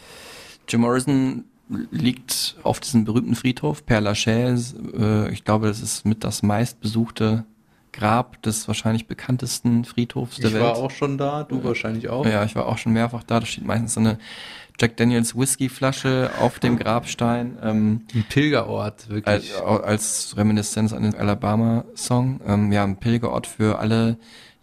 Jim 0.67 0.81
Morrison 0.81 1.45
liegt 1.91 2.55
auf 2.63 2.79
diesem 2.79 3.05
berühmten 3.05 3.35
Friedhof, 3.35 3.83
Père 3.87 3.99
Lachaise. 3.99 4.75
Äh, 4.97 5.31
ich 5.31 5.43
glaube, 5.43 5.67
das 5.67 5.81
ist 5.81 6.05
mit 6.05 6.23
das 6.23 6.43
meistbesuchte 6.43 7.45
Grab 7.91 8.41
des 8.43 8.67
wahrscheinlich 8.67 9.07
bekanntesten 9.07 9.83
Friedhofs 9.83 10.37
der 10.37 10.49
ich 10.49 10.53
Welt. 10.53 10.63
Ich 10.63 10.69
war 10.69 10.77
auch 10.77 10.91
schon 10.91 11.17
da, 11.17 11.43
du 11.43 11.63
wahrscheinlich 11.63 12.09
auch. 12.09 12.25
Ja, 12.25 12.43
ich 12.43 12.55
war 12.55 12.67
auch 12.67 12.77
schon 12.77 12.93
mehrfach 12.93 13.23
da. 13.23 13.39
Da 13.39 13.45
steht 13.45 13.65
meistens 13.65 13.95
so 13.95 13.99
eine 13.99 14.19
Jack 14.79 14.97
Daniels 14.97 15.35
Whiskyflasche 15.35 16.29
auf 16.39 16.59
dem 16.59 16.77
Grabstein. 16.77 17.57
Ähm, 17.61 18.01
ein 18.13 18.25
Pilgerort, 18.29 19.09
wirklich. 19.09 19.55
Als, 19.55 19.61
als 19.61 20.37
Reminiszenz 20.37 20.93
an 20.93 21.03
den 21.03 21.15
Alabama-Song. 21.15 22.39
Ähm, 22.45 22.71
ja, 22.71 22.83
ein 22.83 22.97
Pilgerort 22.97 23.47
für 23.47 23.79
alle 23.79 24.17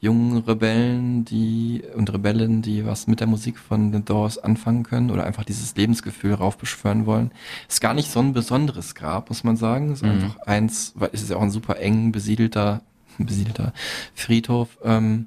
jungen 0.05 0.39
Rebellen, 0.39 1.24
die 1.24 1.82
und 1.97 2.12
Rebellen, 2.12 2.62
die 2.62 2.86
was 2.86 3.06
mit 3.06 3.20
der 3.20 3.26
Musik 3.26 3.59
von 3.59 3.93
The 3.93 4.02
Doors 4.05 4.39
anfangen 4.39 4.82
können 4.85 5.10
oder 5.10 5.24
einfach 5.24 5.44
dieses 5.44 5.74
Lebensgefühl 5.74 6.35
raufbeschwören 6.35 7.06
wollen. 7.06 7.31
Ist 7.68 7.81
gar 7.81 7.94
nicht 7.94 8.10
so 8.10 8.20
ein 8.20 8.32
besonderes 8.32 8.94
Grab, 8.94 9.31
muss 9.31 9.43
man 9.43 9.56
sagen. 9.56 9.93
Ist 9.93 10.02
Mhm. 10.02 10.10
einfach 10.10 10.36
eins, 10.47 10.93
weil 10.94 11.10
es 11.12 11.22
ist 11.22 11.31
ja 11.31 11.36
auch 11.36 11.43
ein 11.43 11.51
super 11.51 11.78
eng 11.81 12.12
besiedelter, 12.12 12.82
besiedelter 13.18 13.72
Friedhof. 14.14 14.78
Ähm, 14.85 15.26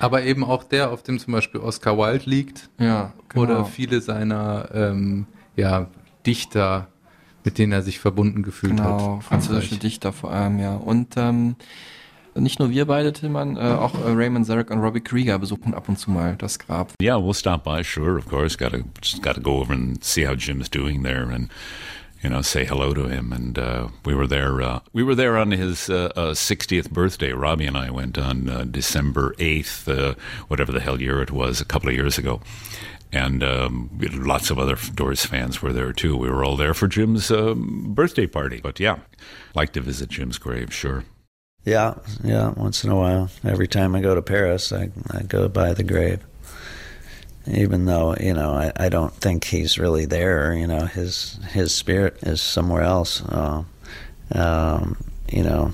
Aber 0.00 0.24
eben 0.24 0.42
auch 0.42 0.64
der, 0.64 0.90
auf 0.90 1.02
dem 1.04 1.18
zum 1.20 1.32
Beispiel 1.32 1.60
Oscar 1.60 1.96
Wilde 1.98 2.28
liegt. 2.28 2.68
Ja, 2.78 3.12
genau. 3.28 3.42
Oder 3.42 3.64
viele 3.64 4.00
seiner 4.00 4.68
ähm, 4.74 5.26
ja, 5.54 5.86
Dichter, 6.26 6.88
mit 7.44 7.58
denen 7.58 7.72
er 7.72 7.82
sich 7.82 8.00
verbunden 8.00 8.42
gefühlt 8.42 8.76
genau, 8.78 9.16
hat. 9.18 9.24
französische 9.24 9.68
Frankreich. 9.68 9.78
Dichter 9.80 10.12
vor 10.12 10.32
allem, 10.32 10.58
ja. 10.58 10.74
Und 10.74 11.14
ähm, 11.16 11.56
nicht 12.34 12.58
nur 12.58 12.70
wir 12.70 12.86
beide, 12.86 13.12
Tillmann, 13.12 13.56
äh, 13.56 13.60
auch 13.60 13.94
äh, 13.94 14.10
Raymond 14.10 14.46
Zarek 14.46 14.70
und 14.70 14.80
Robbie 14.80 15.00
Krieger 15.00 15.38
besuchen 15.38 15.74
ab 15.74 15.88
und 15.88 15.98
zu 15.98 16.10
mal 16.10 16.36
das 16.36 16.58
Grab. 16.58 16.92
Yeah, 17.00 17.16
we'll 17.16 17.34
stop 17.34 17.64
by. 17.64 17.82
Sure, 17.82 18.18
of 18.18 18.28
course. 18.28 18.56
Got 18.56 18.72
to 18.72 18.84
just 19.00 19.22
got 19.22 19.34
to 19.34 19.40
go 19.40 19.60
over 19.60 19.72
and 19.72 20.02
see 20.02 20.24
how 20.26 20.34
Jim's 20.34 20.68
doing 20.68 21.02
there, 21.02 21.30
and 21.30 21.48
you 22.24 22.30
know, 22.30 22.40
say 22.40 22.64
hello 22.64 22.94
to 22.94 23.06
him. 23.06 23.32
And 23.32 23.58
uh, 23.58 23.88
we 24.04 24.14
were 24.14 24.26
there. 24.26 24.62
Uh, 24.62 24.80
we 24.94 25.02
were 25.02 25.14
there 25.14 25.36
on 25.36 25.50
his 25.50 25.90
uh, 25.90 26.10
uh, 26.16 26.32
60th 26.32 26.90
birthday. 26.90 27.32
Robbie 27.32 27.66
and 27.66 27.76
I 27.76 27.90
went 27.90 28.16
on 28.16 28.48
uh, 28.48 28.64
December 28.64 29.34
8th, 29.38 29.86
uh, 29.88 30.14
whatever 30.48 30.72
the 30.72 30.80
hell 30.80 31.00
year 31.00 31.20
it 31.20 31.30
was, 31.30 31.60
a 31.60 31.66
couple 31.66 31.90
of 31.90 31.94
years 31.94 32.16
ago. 32.16 32.40
And 33.12 33.44
um, 33.44 33.90
lots 34.14 34.50
of 34.50 34.58
other 34.58 34.76
Doors 34.94 35.24
fans 35.24 35.62
were 35.62 35.72
there 35.72 35.92
too. 35.92 36.16
We 36.16 36.30
were 36.30 36.44
all 36.44 36.56
there 36.56 36.74
for 36.74 36.88
Jim's 36.88 37.30
um, 37.30 37.92
birthday 37.94 38.26
party. 38.26 38.60
But 38.60 38.80
yeah, 38.80 39.00
like 39.54 39.72
to 39.74 39.80
visit 39.80 40.08
Jim's 40.08 40.38
grave, 40.38 40.72
sure. 40.74 41.04
Yeah, 41.64 41.94
yeah. 42.22 42.50
Once 42.56 42.84
in 42.84 42.90
a 42.90 42.96
while, 42.96 43.30
every 43.42 43.66
time 43.68 43.94
I 43.94 44.00
go 44.00 44.14
to 44.14 44.22
Paris, 44.22 44.72
I 44.72 44.90
I 45.10 45.22
go 45.22 45.48
by 45.48 45.72
the 45.72 45.82
grave. 45.82 46.20
Even 47.46 47.86
though 47.86 48.14
you 48.20 48.34
know, 48.34 48.52
I, 48.52 48.72
I 48.76 48.88
don't 48.88 49.14
think 49.14 49.44
he's 49.44 49.78
really 49.78 50.06
there. 50.06 50.54
You 50.54 50.66
know, 50.66 50.86
his 50.86 51.38
his 51.52 51.74
spirit 51.74 52.18
is 52.22 52.42
somewhere 52.42 52.82
else. 52.82 53.22
Uh, 53.22 53.64
um, 54.32 54.96
you 55.30 55.42
know, 55.42 55.72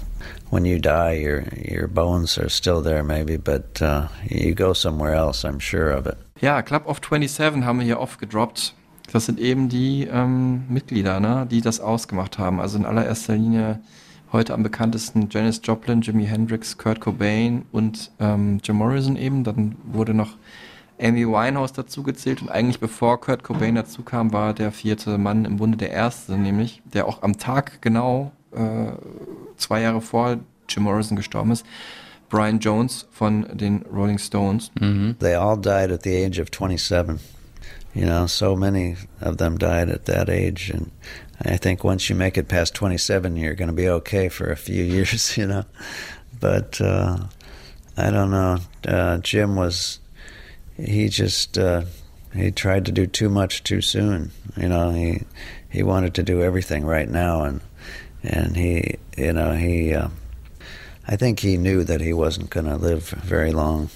when 0.50 0.64
you 0.64 0.78
die, 0.78 1.12
your 1.12 1.44
your 1.56 1.88
bones 1.88 2.38
are 2.38 2.48
still 2.48 2.82
there, 2.82 3.02
maybe, 3.02 3.36
but 3.36 3.82
uh, 3.82 4.08
you 4.28 4.54
go 4.54 4.72
somewhere 4.72 5.14
else. 5.14 5.44
I'm 5.44 5.58
sure 5.58 5.90
of 5.90 6.06
it. 6.06 6.16
Ja, 6.40 6.62
Club 6.62 6.86
of 6.86 7.00
27 7.00 7.64
haben 7.64 7.78
wir 7.78 7.84
hier 7.84 8.00
oft 8.00 8.18
gedroppt. 8.18 8.74
Das 9.12 9.26
sind 9.26 9.40
eben 9.40 9.68
die 9.68 10.06
ähm, 10.06 10.64
Mitglieder, 10.68 11.18
ne, 11.18 11.46
die 11.50 11.60
das 11.60 11.80
ausgemacht 11.80 12.38
haben. 12.38 12.60
Also 12.60 12.78
in 12.78 12.86
allererster 12.86 13.34
Linie 13.34 13.80
heute 14.32 14.54
am 14.54 14.62
bekanntesten 14.62 15.28
Janis 15.30 15.60
Joplin, 15.62 16.00
Jimi 16.00 16.26
Hendrix, 16.26 16.78
Kurt 16.78 17.00
Cobain 17.00 17.64
und 17.72 18.10
ähm, 18.20 18.60
Jim 18.62 18.76
Morrison 18.76 19.16
eben. 19.16 19.44
Dann 19.44 19.76
wurde 19.84 20.14
noch 20.14 20.36
Amy 21.00 21.26
Winehouse 21.26 21.72
dazugezählt 21.72 22.42
und 22.42 22.50
eigentlich 22.50 22.80
bevor 22.80 23.20
Kurt 23.20 23.42
Cobain 23.42 23.74
dazu 23.74 24.02
kam, 24.02 24.32
war 24.32 24.54
der 24.54 24.70
vierte 24.72 25.18
Mann 25.18 25.44
im 25.44 25.56
Bunde 25.56 25.78
der 25.78 25.90
erste, 25.90 26.36
nämlich 26.36 26.82
der 26.84 27.06
auch 27.06 27.22
am 27.22 27.38
Tag 27.38 27.80
genau 27.82 28.32
äh, 28.52 28.92
zwei 29.56 29.80
Jahre 29.80 30.00
vor 30.00 30.38
Jim 30.68 30.84
Morrison 30.84 31.16
gestorben 31.16 31.50
ist. 31.52 31.64
Brian 32.28 32.60
Jones 32.60 33.08
von 33.10 33.46
den 33.52 33.82
Rolling 33.92 34.18
Stones. 34.18 34.70
They 35.18 35.34
all 35.34 35.56
died 35.56 35.90
at 35.90 36.04
the 36.04 36.24
age 36.24 36.38
of 36.40 36.50
27. 36.50 37.18
You 37.92 38.06
know, 38.06 38.26
so 38.28 38.54
many 38.54 38.96
of 39.20 39.38
them 39.38 39.58
died 39.58 39.90
at 39.90 40.04
that 40.04 40.28
age, 40.28 40.70
and 40.72 40.92
I 41.42 41.56
think 41.56 41.84
once 41.84 42.10
you 42.10 42.16
make 42.16 42.36
it 42.36 42.48
past 42.48 42.74
27, 42.74 43.36
you're 43.36 43.54
going 43.54 43.68
to 43.68 43.74
be 43.74 43.88
okay 43.88 44.28
for 44.28 44.50
a 44.50 44.56
few 44.56 44.84
years. 44.96 45.36
You 45.36 45.46
know, 45.46 45.64
but 46.38 46.80
uh, 46.80 47.18
I 47.96 48.10
don't 48.10 48.30
know. 48.30 48.58
Uh, 48.86 49.18
Jim 49.18 49.56
was 49.56 49.98
he 50.76 51.08
just 51.08 51.58
uh, 51.58 51.82
he 52.34 52.50
tried 52.50 52.86
to 52.86 52.92
do 52.92 53.06
too 53.06 53.28
much 53.28 53.64
too 53.64 53.80
soon. 53.80 54.32
You 54.56 54.68
know, 54.68 54.90
he 54.90 55.24
he 55.70 55.82
wanted 55.82 56.14
to 56.14 56.22
do 56.22 56.42
everything 56.42 56.84
right 56.84 57.08
now, 57.08 57.42
and 57.42 57.60
and 58.22 58.56
he 58.56 58.96
you 59.16 59.32
know 59.32 59.52
he. 59.52 59.94
Uh, 59.94 60.08
I 61.08 61.16
think 61.16 61.40
he 61.40 61.56
knew 61.56 61.82
that 61.84 62.00
he 62.00 62.12
wasn't 62.12 62.50
going 62.50 62.66
to 62.66 62.76
live 62.76 63.08
very 63.08 63.50
long 63.50 63.90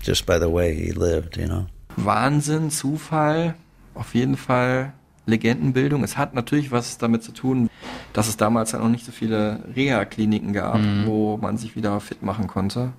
just 0.00 0.26
by 0.26 0.38
the 0.38 0.48
way 0.48 0.74
he 0.74 0.90
lived, 0.90 1.36
you 1.36 1.46
know. 1.46 1.66
Wahnsinn, 1.96 2.70
Zufall, 2.70 3.54
auf 3.94 4.14
jeden 4.14 4.36
Fall 4.36 4.92
Legendenbildung. 5.26 6.02
Es 6.04 6.16
hat 6.16 6.34
natürlich 6.34 6.70
was 6.70 6.98
damit 6.98 7.22
zu 7.22 7.32
tun, 7.32 7.68
dass 8.12 8.28
es 8.28 8.36
damals 8.36 8.72
ja 8.72 8.78
noch 8.78 8.88
nicht 8.88 9.04
so 9.04 9.12
viele 9.12 9.60
Reha-Kliniken 9.74 10.52
gab, 10.52 10.78
Mhm. 10.78 11.06
wo 11.06 11.36
man 11.36 11.58
sich 11.58 11.76
wieder 11.76 11.98
fit 12.00 12.22
machen 12.22 12.46
konnte. 12.46 12.92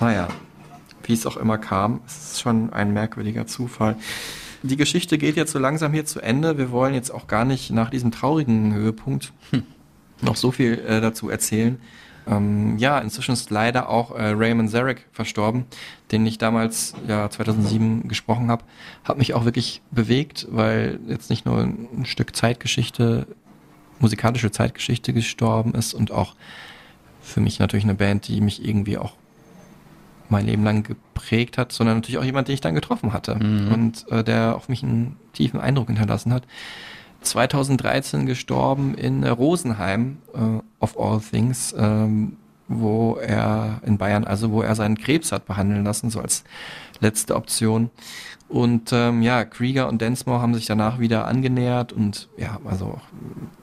Naja, 0.00 0.28
wie 1.04 1.12
es 1.14 1.26
auch 1.26 1.36
immer 1.36 1.58
kam, 1.58 2.00
es 2.06 2.32
ist 2.32 2.40
schon 2.40 2.72
ein 2.72 2.92
merkwürdiger 2.92 3.46
Zufall. 3.46 3.96
Die 4.62 4.76
Geschichte 4.76 5.16
geht 5.18 5.36
jetzt 5.36 5.52
so 5.52 5.58
langsam 5.58 5.92
hier 5.92 6.04
zu 6.04 6.20
Ende. 6.20 6.58
Wir 6.58 6.70
wollen 6.70 6.94
jetzt 6.94 7.10
auch 7.10 7.26
gar 7.28 7.44
nicht 7.44 7.70
nach 7.70 7.90
diesem 7.90 8.10
traurigen 8.10 8.74
Höhepunkt 8.74 9.32
noch 10.22 10.36
so 10.36 10.50
viel 10.50 10.74
äh, 10.86 11.00
dazu 11.00 11.28
erzählen. 11.30 11.78
Ähm, 12.26 12.76
ja, 12.78 12.98
inzwischen 12.98 13.32
ist 13.32 13.50
leider 13.50 13.88
auch 13.88 14.10
äh, 14.12 14.30
Raymond 14.30 14.70
Zarek 14.70 15.06
verstorben, 15.12 15.64
den 16.10 16.26
ich 16.26 16.38
damals, 16.38 16.94
ja, 17.06 17.30
2007 17.30 18.08
gesprochen 18.08 18.50
habe. 18.50 18.64
Hat 19.04 19.18
mich 19.18 19.34
auch 19.34 19.44
wirklich 19.44 19.80
bewegt, 19.90 20.46
weil 20.50 20.98
jetzt 21.06 21.30
nicht 21.30 21.46
nur 21.46 21.58
ein 21.60 22.04
Stück 22.04 22.34
Zeitgeschichte, 22.34 23.26
musikalische 24.00 24.50
Zeitgeschichte 24.50 25.12
gestorben 25.12 25.74
ist 25.74 25.94
und 25.94 26.10
auch 26.10 26.34
für 27.22 27.40
mich 27.40 27.58
natürlich 27.58 27.84
eine 27.84 27.94
Band, 27.94 28.28
die 28.28 28.40
mich 28.40 28.64
irgendwie 28.66 28.98
auch 28.98 29.14
mein 30.28 30.46
Leben 30.46 30.64
lang 30.64 30.82
geprägt 30.82 31.56
hat, 31.58 31.70
sondern 31.72 31.98
natürlich 31.98 32.18
auch 32.18 32.24
jemand, 32.24 32.48
den 32.48 32.54
ich 32.54 32.60
dann 32.60 32.74
getroffen 32.74 33.12
hatte 33.12 33.36
Mhm. 33.36 33.72
und 33.72 34.08
äh, 34.10 34.24
der 34.24 34.56
auf 34.56 34.68
mich 34.68 34.82
einen 34.82 35.16
tiefen 35.32 35.60
Eindruck 35.60 35.86
hinterlassen 35.86 36.32
hat. 36.32 36.42
2013 37.26 38.26
gestorben 38.26 38.94
in 38.94 39.24
Rosenheim, 39.24 40.18
äh, 40.34 40.62
of 40.80 40.98
all 40.98 41.20
things, 41.20 41.74
ähm, 41.78 42.36
wo 42.68 43.16
er 43.16 43.80
in 43.84 43.98
Bayern, 43.98 44.24
also 44.24 44.50
wo 44.50 44.62
er 44.62 44.74
seinen 44.74 44.98
Krebs 44.98 45.32
hat 45.32 45.46
behandeln 45.46 45.84
lassen, 45.84 46.10
so 46.10 46.20
als 46.20 46.44
letzte 47.00 47.36
Option. 47.36 47.90
Und 48.48 48.92
ähm, 48.92 49.22
ja, 49.22 49.44
Krieger 49.44 49.88
und 49.88 50.00
Densmore 50.00 50.40
haben 50.40 50.54
sich 50.54 50.66
danach 50.66 51.00
wieder 51.00 51.26
angenähert 51.26 51.92
und 51.92 52.28
ja, 52.36 52.60
also 52.64 53.00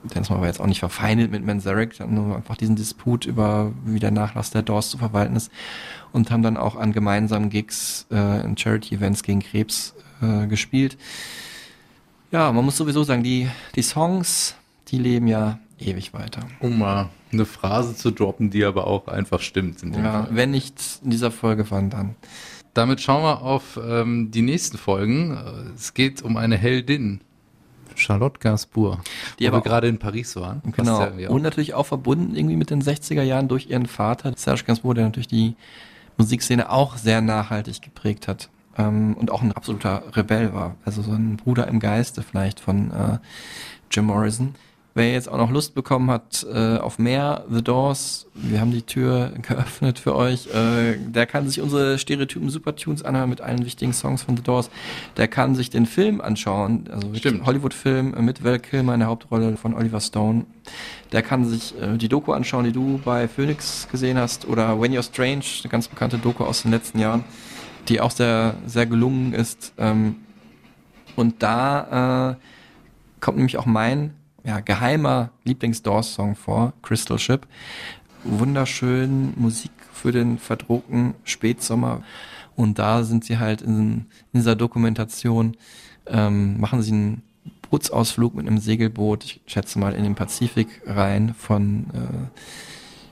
Densmore 0.03 0.41
war 0.41 0.47
jetzt 0.47 0.59
auch 0.59 0.67
nicht 0.67 0.79
verfeindet 0.79 1.31
mit 1.31 1.45
Manzarek, 1.45 1.97
nur 2.09 2.35
einfach 2.35 2.57
diesen 2.57 2.75
Disput 2.75 3.25
über, 3.25 3.71
wie 3.85 3.99
der 3.99 4.11
Nachlass 4.11 4.51
der 4.51 4.61
Doors 4.61 4.89
zu 4.89 4.97
verwalten 4.97 5.37
ist 5.37 5.49
und 6.11 6.31
haben 6.31 6.43
dann 6.43 6.57
auch 6.57 6.75
an 6.75 6.91
gemeinsamen 6.91 7.49
Gigs 7.49 8.07
äh, 8.11 8.43
in 8.43 8.57
Charity-Events 8.57 9.23
gegen 9.23 9.39
Krebs 9.39 9.95
äh, 10.21 10.47
gespielt. 10.47 10.97
Ja, 12.33 12.51
man 12.51 12.65
muss 12.65 12.75
sowieso 12.77 13.03
sagen, 13.03 13.21
die, 13.21 13.47
die 13.75 13.83
Songs, 13.83 14.55
die 14.87 14.97
leben 14.97 15.27
ja 15.27 15.59
ewig 15.79 16.13
weiter. 16.13 16.41
Um 16.59 16.79
mal 16.79 17.09
eine 17.31 17.45
Phrase 17.45 17.95
zu 17.95 18.09
droppen, 18.09 18.49
die 18.49 18.65
aber 18.65 18.87
auch 18.87 19.07
einfach 19.07 19.39
stimmt. 19.39 19.83
Ja, 19.83 20.23
Fall. 20.23 20.27
wenn 20.31 20.49
nicht 20.49 20.81
in 21.03 21.11
dieser 21.11 21.29
Folge, 21.29 21.69
wann 21.69 21.91
dann? 21.91 22.15
Damit 22.73 23.01
schauen 23.01 23.21
wir 23.21 23.43
auf 23.43 23.79
ähm, 23.87 24.31
die 24.31 24.41
nächsten 24.41 24.79
Folgen. 24.79 25.37
Äh, 25.37 25.75
Es 25.75 25.93
geht 25.93 26.23
um 26.23 26.35
eine 26.35 26.57
Heldin, 26.57 27.21
Charlotte 27.93 28.39
Gainsbourg, 28.39 28.99
Die 29.37 29.47
aber 29.47 29.57
wir 29.57 29.61
gerade 29.61 29.87
in 29.87 29.99
Paris 29.99 30.35
waren. 30.35 30.63
Genau. 30.75 31.11
ja. 31.19 31.29
Und 31.29 31.43
natürlich 31.43 31.75
auch 31.75 31.85
verbunden 31.85 32.35
irgendwie 32.35 32.55
mit 32.55 32.71
den 32.71 32.81
60er 32.81 33.21
Jahren 33.21 33.47
durch 33.47 33.69
ihren 33.69 33.85
Vater, 33.85 34.33
Serge 34.35 34.63
Gainsbourg, 34.63 34.95
der 34.95 35.03
natürlich 35.03 35.27
die 35.27 35.55
Musikszene 36.17 36.71
auch 36.71 36.97
sehr 36.97 37.21
nachhaltig 37.21 37.83
geprägt 37.83 38.27
hat. 38.27 38.49
Ähm, 38.77 39.15
und 39.15 39.31
auch 39.31 39.41
ein 39.41 39.51
absoluter 39.51 40.03
Rebell 40.13 40.53
war. 40.53 40.75
Also 40.85 41.01
so 41.01 41.11
ein 41.11 41.37
Bruder 41.37 41.67
im 41.67 41.79
Geiste 41.79 42.23
vielleicht 42.23 42.59
von 42.59 42.91
äh, 42.91 43.17
Jim 43.91 44.05
Morrison. 44.05 44.55
Wer 44.95 45.11
jetzt 45.11 45.27
auch 45.27 45.37
noch 45.37 45.49
Lust 45.49 45.73
bekommen 45.73 46.11
hat 46.11 46.45
äh, 46.53 46.77
auf 46.77 46.99
mehr 46.99 47.45
The 47.49 47.63
Doors, 47.63 48.27
wir 48.35 48.61
haben 48.61 48.69
die 48.69 48.83
Tür 48.83 49.31
geöffnet 49.41 49.97
für 49.97 50.15
euch. 50.15 50.47
Äh, 50.53 50.97
der 50.99 51.25
kann 51.25 51.47
sich 51.47 51.61
unsere 51.61 51.97
Stereotypen 51.97 52.51
Supertunes 52.51 53.01
anhören 53.01 53.31
mit 53.31 53.41
allen 53.41 53.65
wichtigen 53.65 53.93
Songs 53.93 54.21
von 54.21 54.37
The 54.37 54.43
Doors. 54.43 54.69
Der 55.17 55.27
kann 55.27 55.55
sich 55.55 55.71
den 55.71 55.87
Film 55.87 56.21
anschauen, 56.21 56.89
also. 56.91 57.07
Hollywood-Film 57.11 58.23
mit 58.23 58.43
Val 58.43 58.59
Kilmer 58.59 58.93
in 58.93 58.99
der 58.99 59.09
Hauptrolle 59.09 59.57
von 59.57 59.73
Oliver 59.73 59.99
Stone. 59.99 60.45
Der 61.11 61.23
kann 61.23 61.45
sich 61.45 61.73
äh, 61.81 61.97
die 61.97 62.07
Doku 62.07 62.31
anschauen, 62.31 62.65
die 62.65 62.71
du 62.71 63.01
bei 63.03 63.27
Phoenix 63.27 63.87
gesehen 63.91 64.19
hast, 64.19 64.47
oder 64.47 64.79
When 64.79 64.93
You're 64.93 65.01
Strange, 65.01 65.45
eine 65.63 65.71
ganz 65.71 65.87
bekannte 65.87 66.19
Doku 66.19 66.43
aus 66.43 66.61
den 66.61 66.69
letzten 66.69 66.99
Jahren, 66.99 67.23
die 67.87 68.01
auch 68.01 68.11
sehr, 68.11 68.55
sehr 68.65 68.85
gelungen 68.85 69.33
ist. 69.33 69.73
Ähm, 69.77 70.17
und 71.15 71.43
da 71.43 72.31
äh, 72.31 72.35
kommt 73.19 73.37
nämlich 73.37 73.57
auch 73.57 73.65
mein 73.65 74.13
ja, 74.43 74.59
geheimer 74.59 75.29
Lieblings-Doors-Song 75.43 76.35
vor, 76.35 76.73
Crystal 76.81 77.19
Ship. 77.19 77.45
Wunderschön 78.23 79.33
Musik 79.35 79.71
für 79.91 80.11
den 80.11 80.37
verdruckten 80.37 81.13
Spätsommer. 81.23 82.03
Und 82.55 82.79
da 82.79 83.03
sind 83.03 83.25
sie 83.25 83.37
halt 83.37 83.61
in, 83.61 84.05
in 84.31 84.39
dieser 84.39 84.55
Dokumentation, 84.55 85.57
ähm, 86.07 86.59
machen 86.59 86.81
sie 86.81 86.91
einen 86.91 87.23
Bootsausflug 87.69 88.35
mit 88.35 88.47
einem 88.47 88.59
Segelboot, 88.59 89.23
ich 89.23 89.41
schätze 89.47 89.79
mal 89.79 89.93
in 89.93 90.03
den 90.03 90.15
Pazifik 90.15 90.67
rein 90.85 91.33
von 91.33 91.87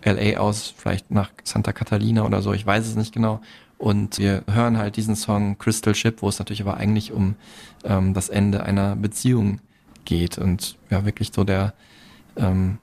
LA 0.06 0.39
aus, 0.39 0.73
vielleicht 0.76 1.11
nach 1.11 1.31
Santa 1.43 1.73
Catalina 1.73 2.26
oder 2.26 2.41
so, 2.41 2.53
ich 2.53 2.65
weiß 2.65 2.85
es 2.88 2.95
nicht 2.95 3.14
genau. 3.14 3.41
Und 3.81 4.19
wir 4.19 4.43
hören 4.47 4.77
halt 4.77 4.95
diesen 4.95 5.15
Song 5.15 5.57
Crystal 5.57 5.95
Ship, 5.95 6.21
wo 6.21 6.29
es 6.29 6.37
natürlich 6.37 6.61
aber 6.61 6.77
eigentlich 6.77 7.11
um 7.11 7.33
ähm, 7.83 8.13
das 8.13 8.29
Ende 8.29 8.61
einer 8.61 8.95
Beziehung 8.95 9.59
geht 10.05 10.37
und 10.37 10.77
ja 10.91 11.03
wirklich 11.03 11.31
so 11.33 11.43
der 11.43 11.73
ähm, 12.35 12.77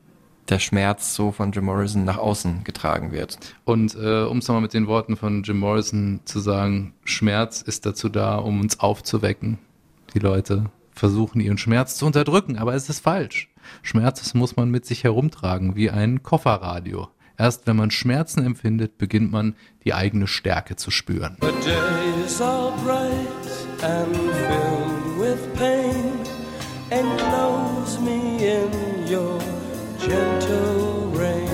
der 0.49 0.59
Schmerz 0.59 1.15
so 1.15 1.31
von 1.31 1.53
Jim 1.53 1.67
Morrison 1.67 2.05
nach 2.05 2.19
außen 2.19 2.65
getragen 2.65 3.13
wird. 3.13 3.39
Und 3.65 3.95
äh, 3.95 4.25
um 4.25 4.39
es 4.39 4.49
nochmal 4.49 4.63
mit 4.63 4.75
den 4.75 4.89
Worten 4.89 5.17
von 5.17 5.45
Jim 5.45 5.61
Morrison 5.61 6.19
zu 6.25 6.41
sagen, 6.41 6.95
Schmerz 7.05 7.63
ist 7.63 7.87
dazu 7.87 8.09
da, 8.09 8.35
um 8.35 8.61
uns 8.61 8.81
aufzuwecken. 8.81 9.59
Die 10.15 10.19
Leute 10.19 10.65
versuchen 10.91 11.41
ihren 11.41 11.59
Schmerz 11.59 11.95
zu 11.95 12.07
unterdrücken, 12.07 12.59
aber 12.59 12.75
es 12.75 12.89
ist 12.89 13.05
falsch. 13.05 13.51
Schmerz 13.83 14.35
muss 14.35 14.57
man 14.57 14.69
mit 14.69 14.85
sich 14.85 15.05
herumtragen, 15.05 15.77
wie 15.77 15.91
ein 15.91 16.25
Kofferradio. 16.25 17.09
Erst 17.39 17.69
wenn 17.69 17.77
man 17.77 17.93
Schmerzen 17.93 18.45
empfindet, 18.45 18.99
beginnt 18.99 19.31
man 19.31 19.55
die 19.85 19.95
eigene 19.95 20.27
Stärke 20.27 20.75
zu 20.75 20.91
spüren. 20.91 21.37
The 21.41 21.53
days 21.65 22.41
are 22.41 22.77
bright 22.85 23.83
and 23.83 24.17
filled 24.17 25.19
with 25.19 25.55
pain. 25.55 26.19
Enclose 26.91 28.01
me 28.01 28.39
in 28.43 28.71
your 29.09 29.39
gentle 30.01 31.13
rain. 31.15 31.49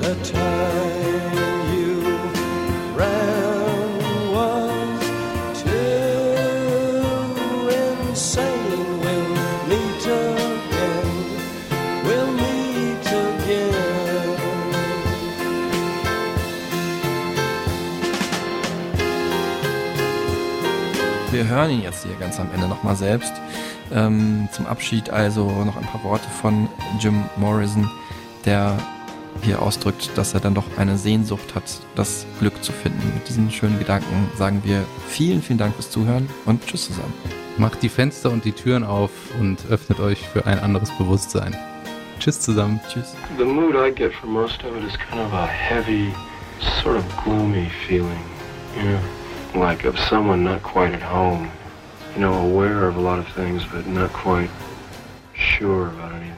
The 0.00 0.14
time 0.22 0.93
hören 21.54 21.70
ihn 21.70 21.82
jetzt 21.82 22.04
hier 22.04 22.14
ganz 22.16 22.38
am 22.40 22.48
Ende 22.54 22.68
nochmal 22.68 22.96
selbst. 22.96 23.32
Ähm, 23.92 24.48
zum 24.52 24.66
Abschied 24.66 25.10
also 25.10 25.48
noch 25.64 25.76
ein 25.76 25.84
paar 25.84 26.02
Worte 26.04 26.28
von 26.28 26.68
Jim 27.00 27.24
Morrison, 27.36 27.90
der 28.44 28.76
hier 29.42 29.60
ausdrückt, 29.60 30.10
dass 30.16 30.34
er 30.34 30.40
dann 30.40 30.54
doch 30.54 30.64
eine 30.76 30.96
Sehnsucht 30.96 31.54
hat, 31.54 31.64
das 31.94 32.26
Glück 32.38 32.62
zu 32.62 32.72
finden. 32.72 33.12
Mit 33.14 33.28
diesen 33.28 33.50
schönen 33.50 33.78
Gedanken 33.78 34.30
sagen 34.36 34.62
wir 34.64 34.84
vielen, 35.08 35.42
vielen 35.42 35.58
Dank 35.58 35.74
fürs 35.74 35.90
Zuhören 35.90 36.28
und 36.46 36.66
tschüss 36.66 36.86
zusammen. 36.86 37.12
Macht 37.56 37.82
die 37.82 37.88
Fenster 37.88 38.30
und 38.30 38.44
die 38.44 38.52
Türen 38.52 38.84
auf 38.84 39.10
und 39.38 39.58
öffnet 39.70 40.00
euch 40.00 40.18
für 40.28 40.46
ein 40.46 40.58
anderes 40.58 40.90
Bewusstsein. 40.98 41.56
Tschüss 42.18 42.40
zusammen. 42.40 42.80
Tschüss. 42.88 43.14
The 43.38 43.44
mood 43.44 43.74
I 43.74 43.92
get 43.92 44.12
from 44.14 44.32
most 44.32 44.64
of 44.64 44.76
it 44.76 44.84
is 44.84 44.96
kind 44.98 45.20
of 45.20 45.32
a 45.32 45.46
heavy, 45.46 46.12
sort 46.82 46.96
of 46.96 47.04
gloomy 47.22 47.70
feeling, 47.86 48.18
you 48.76 48.88
know, 48.88 48.98
like 49.54 49.84
of 49.84 49.98
someone 49.98 50.44
not 50.44 50.62
quite 50.62 50.92
at 50.92 51.02
home, 51.02 51.50
you 52.14 52.20
know, 52.20 52.34
aware 52.34 52.88
of 52.88 52.96
a 52.96 53.00
lot 53.00 53.18
of 53.18 53.28
things 53.28 53.64
but 53.64 53.86
not 53.86 54.12
quite 54.12 54.50
sure 55.34 55.88
about 55.88 56.12
anything. 56.12 56.34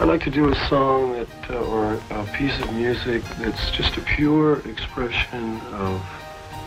I'd 0.00 0.06
like 0.06 0.22
to 0.24 0.30
do 0.30 0.52
a 0.52 0.68
song 0.68 1.12
that, 1.14 1.50
uh, 1.50 1.58
or 1.58 2.00
a 2.10 2.24
piece 2.26 2.56
of 2.60 2.72
music 2.72 3.22
that's 3.40 3.70
just 3.72 3.96
a 3.96 4.00
pure 4.00 4.60
expression 4.68 5.60
of 5.72 6.00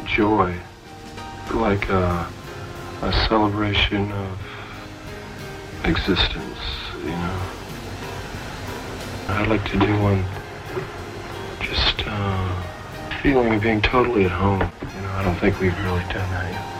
joy, 0.05 0.53
like 1.53 1.87
a, 1.89 2.27
a 3.01 3.13
celebration 3.29 4.11
of 4.11 4.39
existence, 5.85 6.59
you 7.03 7.09
know. 7.09 7.41
I'd 9.29 9.47
like 9.47 9.63
to 9.71 9.79
do 9.79 9.99
one 10.01 10.25
just 11.61 12.03
uh, 12.05 12.63
feeling 13.21 13.53
of 13.53 13.61
being 13.61 13.81
totally 13.81 14.25
at 14.25 14.31
home. 14.31 14.69
I 15.13 15.23
don't 15.23 15.35
think 15.35 15.59
we've 15.59 15.77
really 15.83 16.03
done 16.05 16.29
that 16.31 16.51
yet. 16.51 16.70